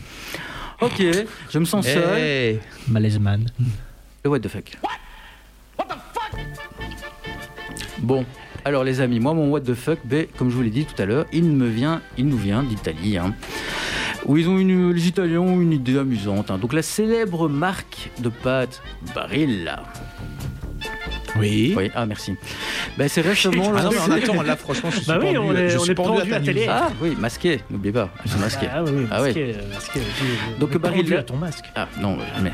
Ok, 0.82 1.02
je 1.50 1.60
me 1.60 1.66
sens 1.66 1.86
seul. 1.86 2.18
Hey. 2.18 2.60
Malaise 2.88 3.20
man. 3.20 3.46
Le 4.24 4.30
what 4.30 4.40
the 4.40 4.48
fuck? 4.48 4.78
Bon, 8.00 8.26
alors 8.64 8.84
les 8.84 9.02
amis, 9.02 9.20
moi 9.20 9.34
mon 9.34 9.50
what 9.50 9.62
the 9.62 9.74
fuck, 9.74 10.00
ben, 10.06 10.28
comme 10.38 10.50
je 10.50 10.56
vous 10.56 10.62
l'ai 10.62 10.70
dit 10.70 10.86
tout 10.86 11.02
à 11.02 11.06
l'heure, 11.06 11.26
il 11.34 11.44
me 11.44 11.68
vient, 11.68 12.02
il 12.18 12.28
nous 12.28 12.38
vient 12.38 12.64
d'Italie. 12.64 13.18
hein, 13.18 13.34
où 14.26 14.38
ils 14.38 14.48
ont 14.48 14.58
une, 14.58 14.92
les 14.92 15.08
Italiens 15.08 15.40
ont 15.40 15.60
une 15.60 15.74
idée 15.74 15.98
amusante. 15.98 16.52
hein. 16.52 16.58
Donc 16.58 16.74
la 16.74 16.82
célèbre 16.82 17.50
marque 17.50 18.10
de 18.20 18.30
pâtes 18.30 18.82
Barilla. 19.16 19.84
Oui. 21.40 21.74
Oui, 21.78 21.92
ah 21.96 22.06
merci. 22.06 22.36
Ben, 22.98 23.08
c'est 23.08 23.22
récemment. 23.22 23.72
Ah 23.76 23.84
non, 23.84 23.90
mais 23.92 23.98
on 24.08 24.12
attend, 24.12 24.42
là, 24.42 24.56
franchement, 24.56 24.90
je 24.92 24.98
suis 24.98 25.06
Bah 25.08 25.18
oui, 25.20 25.28
pendu, 25.34 25.38
on 25.38 25.56
est- 25.56 25.70
je 25.70 25.78
on 25.78 25.82
suis 25.82 25.92
est 25.92 25.96
pendu 25.96 26.22
à 26.22 26.26
ta 26.26 26.40
télé. 26.40 26.66
Ah 26.70 26.90
oui, 27.02 27.16
masqué, 27.20 27.60
n'oubliez 27.70 27.94
pas, 27.94 28.10
je 28.26 28.30
suis 28.32 28.40
masqué. 28.40 28.68
Ah 28.74 28.84
oui, 28.84 28.92
oui, 28.96 29.08
Ah 29.12 29.22
masqué, 29.22 29.56
euh, 29.58 29.74
masqué. 29.74 30.00
Donc, 30.60 30.72
Donc 30.72 30.82
Barilla 30.82 31.20
à 31.20 31.24
ton 31.24 31.36
masque. 31.38 31.66
Ah 31.76 31.88
non, 32.00 32.18
mais 32.42 32.52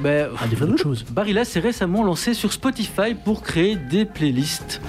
Ben, 0.00 0.28
Ah, 0.38 0.46
des 0.46 0.76
choses. 0.82 1.04
Barilla 1.10 1.44
s'est 1.44 1.60
récemment 1.60 2.02
lancé 2.02 2.34
sur 2.34 2.52
Spotify 2.52 3.14
pour 3.14 3.42
créer 3.42 3.76
des 3.76 4.04
playlists 4.04 4.80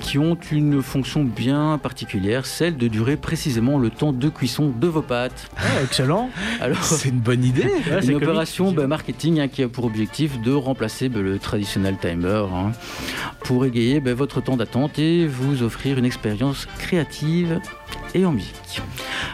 qui 0.00 0.18
ont 0.18 0.38
une 0.50 0.82
fonction 0.82 1.24
bien 1.24 1.78
particulière, 1.82 2.46
celle 2.46 2.76
de 2.76 2.88
durer 2.88 3.16
précisément 3.16 3.78
le 3.78 3.90
temps 3.90 4.12
de 4.12 4.28
cuisson 4.28 4.72
de 4.74 4.86
vos 4.86 5.02
pâtes. 5.02 5.50
Ah, 5.56 5.82
excellent. 5.84 6.30
Alors, 6.60 6.82
C'est 6.82 7.08
une 7.08 7.20
bonne 7.20 7.44
idée. 7.44 7.70
C'est 8.00 8.06
une 8.06 8.16
opération 8.16 8.72
bah, 8.72 8.86
marketing 8.86 9.40
hein, 9.40 9.48
qui 9.48 9.62
a 9.62 9.68
pour 9.68 9.84
objectif 9.84 10.40
de 10.40 10.52
remplacer 10.52 11.08
bah, 11.08 11.20
le 11.20 11.38
traditionnel 11.38 11.96
timer 12.00 12.44
hein, 12.52 12.72
pour 13.40 13.64
égayer 13.64 14.00
bah, 14.00 14.14
votre 14.14 14.40
temps 14.40 14.56
d'attente 14.56 14.98
et 14.98 15.26
vous 15.26 15.62
offrir 15.62 15.98
une 15.98 16.04
expérience 16.04 16.66
créative 16.78 17.60
et 18.14 18.24
en 18.24 18.32
musique. 18.32 18.80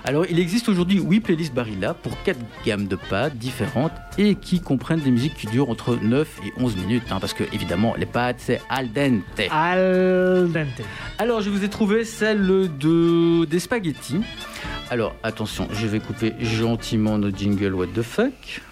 Alors, 0.05 0.27
il 0.29 0.39
existe 0.39 0.69
aujourd'hui 0.69 1.01
8 1.01 1.21
playlists 1.21 1.55
Barilla 1.55 1.95
pour 1.95 2.21
4 2.25 2.39
gammes 2.67 2.87
de 2.87 2.97
pâtes 2.97 3.37
différentes 3.37 3.93
et 4.19 4.35
qui 4.35 4.61
comprennent 4.65 5.01
des 5.01 5.11
musiques 5.11 5.35
qui 5.35 5.47
durent 5.47 5.71
entre 5.71 5.97
9 5.97 6.41
et 6.47 6.53
11 6.61 6.77
minutes, 6.77 7.05
hein, 7.11 7.19
parce 7.21 7.35
que 7.35 7.45
évidemment, 7.53 7.95
les 7.97 8.07
pâtes, 8.07 8.37
c'est 8.41 8.61
al 8.69 8.91
dente. 8.93 9.23
Al 9.51 10.51
dente. 10.53 10.85
Alors, 11.19 11.41
je 11.43 11.51
vous 11.51 11.63
ai 11.65 11.69
trouvé 11.69 12.05
celle 12.05 12.47
de 12.79 13.45
des 13.45 13.59
spaghettis. 13.61 14.21
Alors, 14.91 15.15
attention, 15.23 15.69
je 15.73 15.87
vais 15.87 16.01
couper 16.01 16.33
gentiment 16.41 17.17
nos 17.19 17.31
jingles 17.31 17.75
what 17.75 17.87
the 17.95 18.03
fuck. 18.03 18.63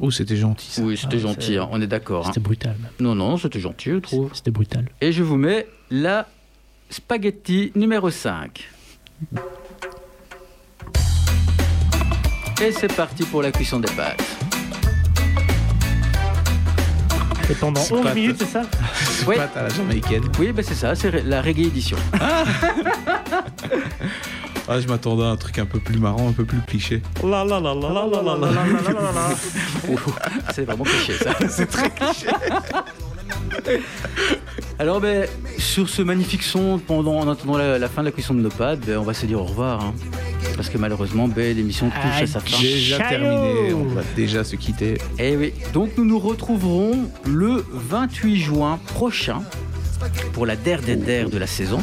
Oh, 0.00 0.10
c'était 0.10 0.36
gentil 0.36 0.70
ça. 0.70 0.82
Oui, 0.82 0.96
c'était 0.96 1.16
Ah, 1.16 1.20
gentil, 1.20 1.56
hein, 1.56 1.68
on 1.72 1.80
est 1.80 1.86
d'accord. 1.86 2.24
hein. 2.26 2.28
C'était 2.28 2.40
brutal. 2.40 2.76
même. 2.82 2.90
Non, 3.00 3.14
non, 3.14 3.36
c'était 3.38 3.60
gentil, 3.60 3.90
je 3.90 3.96
trouve. 3.96 4.30
C'était 4.34 4.50
brutal. 4.50 4.86
Et 5.00 5.10
je 5.12 5.22
vous 5.22 5.36
mets 5.36 5.66
la 5.90 6.28
spaghetti 6.90 7.72
numéro 7.74 8.10
5. 8.10 8.68
Et 12.62 12.72
c'est 12.72 12.92
parti 12.94 13.24
pour 13.24 13.42
la 13.42 13.52
cuisson 13.52 13.80
des 13.80 13.90
pâtes. 13.92 14.22
Et 17.48 17.54
pendant 17.54 17.80
C'est 17.80 17.94
11 17.94 18.02
pas- 18.02 18.14
minutes, 18.14 18.36
c'est 18.38 18.46
ça 18.50 18.62
Oui. 19.26 19.36
à 19.38 19.62
la 19.62 19.68
jamaïcaine. 19.68 20.24
Oui, 20.38 20.50
ben 20.52 20.64
c'est 20.66 20.74
ça, 20.74 20.94
c'est 20.94 21.10
la 21.24 21.42
reggae 21.42 21.66
édition. 21.66 21.96
Ah, 24.68 24.80
je 24.80 24.88
m'attendais 24.88 25.22
à 25.22 25.26
un 25.28 25.36
truc 25.36 25.58
un 25.60 25.66
peu 25.66 25.78
plus 25.78 25.98
marrant, 25.98 26.28
un 26.28 26.32
peu 26.32 26.44
plus 26.44 26.58
cliché. 26.66 27.00
La 27.22 27.44
la 27.44 27.60
la 27.60 27.72
la 27.74 27.88
la 27.88 28.06
la 28.06 28.22
la 28.22 28.34
la. 28.34 29.88
Ouh, 29.88 29.98
c'est 30.52 30.64
vraiment 30.64 30.82
cliché 30.82 31.12
ça. 31.22 31.30
c'est 31.48 31.66
très 31.66 31.88
cliché. 31.90 32.26
Alors, 34.80 35.00
ben, 35.00 35.28
sur 35.58 35.88
ce 35.88 36.02
magnifique 36.02 36.42
son, 36.42 36.78
pendant, 36.84 37.16
en 37.20 37.28
attendant 37.30 37.56
la, 37.58 37.78
la 37.78 37.88
fin 37.88 38.02
de 38.02 38.06
la 38.08 38.12
cuisson 38.12 38.34
de 38.34 38.40
nos 38.40 38.48
pâtes, 38.50 38.80
ben, 38.80 38.98
on 38.98 39.02
va 39.04 39.14
se 39.14 39.24
dire 39.24 39.40
au 39.40 39.44
revoir. 39.44 39.84
hein. 39.84 39.94
Parce 40.54 40.68
que 40.70 40.78
malheureusement, 40.78 41.28
ben, 41.28 41.54
l'émission 41.56 41.90
touche 41.90 42.22
à 42.22 42.26
sa 42.26 42.40
fin. 42.40 42.58
Déjà 42.60 42.98
Chaillot. 42.98 43.20
terminé, 43.20 43.72
on 43.74 43.84
va 43.84 44.02
déjà 44.14 44.44
se 44.44 44.56
quitter. 44.56 44.98
Eh 45.18 45.36
oui, 45.36 45.52
donc 45.72 45.90
nous 45.96 46.04
nous 46.04 46.18
retrouverons 46.18 47.10
le 47.26 47.64
28 47.72 48.36
juin 48.36 48.78
prochain 48.94 49.42
pour 50.32 50.46
la 50.46 50.56
der 50.56 50.80
des 50.82 50.96
der 50.96 51.28
de 51.30 51.38
la 51.38 51.46
saison. 51.46 51.80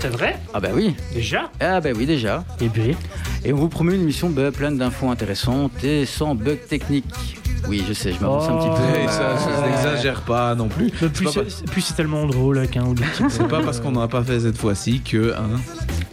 C'est 0.00 0.08
vrai? 0.08 0.38
Ah 0.54 0.60
bah 0.60 0.70
oui, 0.74 0.94
Déjà? 1.12 1.50
Ah 1.60 1.80
bah 1.80 1.90
oui 1.94 2.06
déjà. 2.06 2.44
Et 2.60 2.68
puis 2.68 2.96
Et 3.44 3.52
on 3.52 3.56
vous 3.56 3.68
promet 3.68 3.94
une 3.94 4.02
émission 4.02 4.30
bah, 4.30 4.50
pleine 4.50 4.78
d'infos 4.78 5.10
intéressantes 5.10 5.84
et 5.84 6.06
sans 6.06 6.34
bug 6.34 6.58
technique. 6.68 7.39
Oui, 7.68 7.84
je 7.86 7.92
sais, 7.92 8.12
je 8.12 8.20
m'avance 8.20 8.48
un 8.48 8.56
petit 8.56 8.68
Oh. 8.70 8.76
peu. 9.04 9.08
Ça, 9.12 9.38
ça 9.38 9.66
n'exagère 9.68 10.22
pas 10.22 10.54
non 10.54 10.68
plus. 10.68 10.90
Plus, 10.90 11.08
C'est 11.14 11.24
pas, 11.24 11.50
c'est- 11.50 11.64
plus 11.70 11.80
c'est 11.80 11.94
tellement 11.94 12.26
drôle 12.26 12.58
avec 12.58 12.76
un 12.76 12.84
ou 12.84 12.94
deux 12.94 13.04
petits- 13.04 13.22
c'est 13.28 13.46
pas 13.48 13.60
parce 13.62 13.78
qu'on 13.80 13.92
n'en 13.92 14.00
a 14.02 14.08
pas 14.08 14.22
fait 14.24 14.40
cette 14.40 14.58
fois-ci 14.58 15.00
que. 15.00 15.34
hein, 15.36 15.60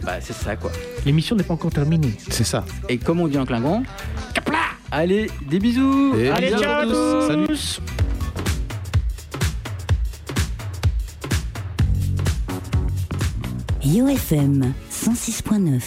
Bah 0.04 0.12
c'est 0.20 0.32
ça 0.34 0.56
quoi. 0.56 0.70
L'émission 1.04 1.34
n'est 1.36 1.42
pas 1.42 1.54
encore 1.54 1.72
terminée. 1.72 2.12
c'est 2.30 2.44
ça. 2.44 2.64
Et 2.88 2.98
comme 2.98 3.20
on 3.20 3.26
dit 3.28 3.38
en 3.38 3.44
Klingon, 3.46 3.82
allez, 4.90 5.30
des 5.48 5.58
bisous 5.58 6.14
Et 6.16 6.30
Allez, 6.30 6.48
bisous 6.48 6.60
ciao 6.62 6.80
à 6.82 6.84
tous. 6.86 7.26
Salut. 7.26 7.80
UFM 13.84 14.72
106.9 14.90 15.82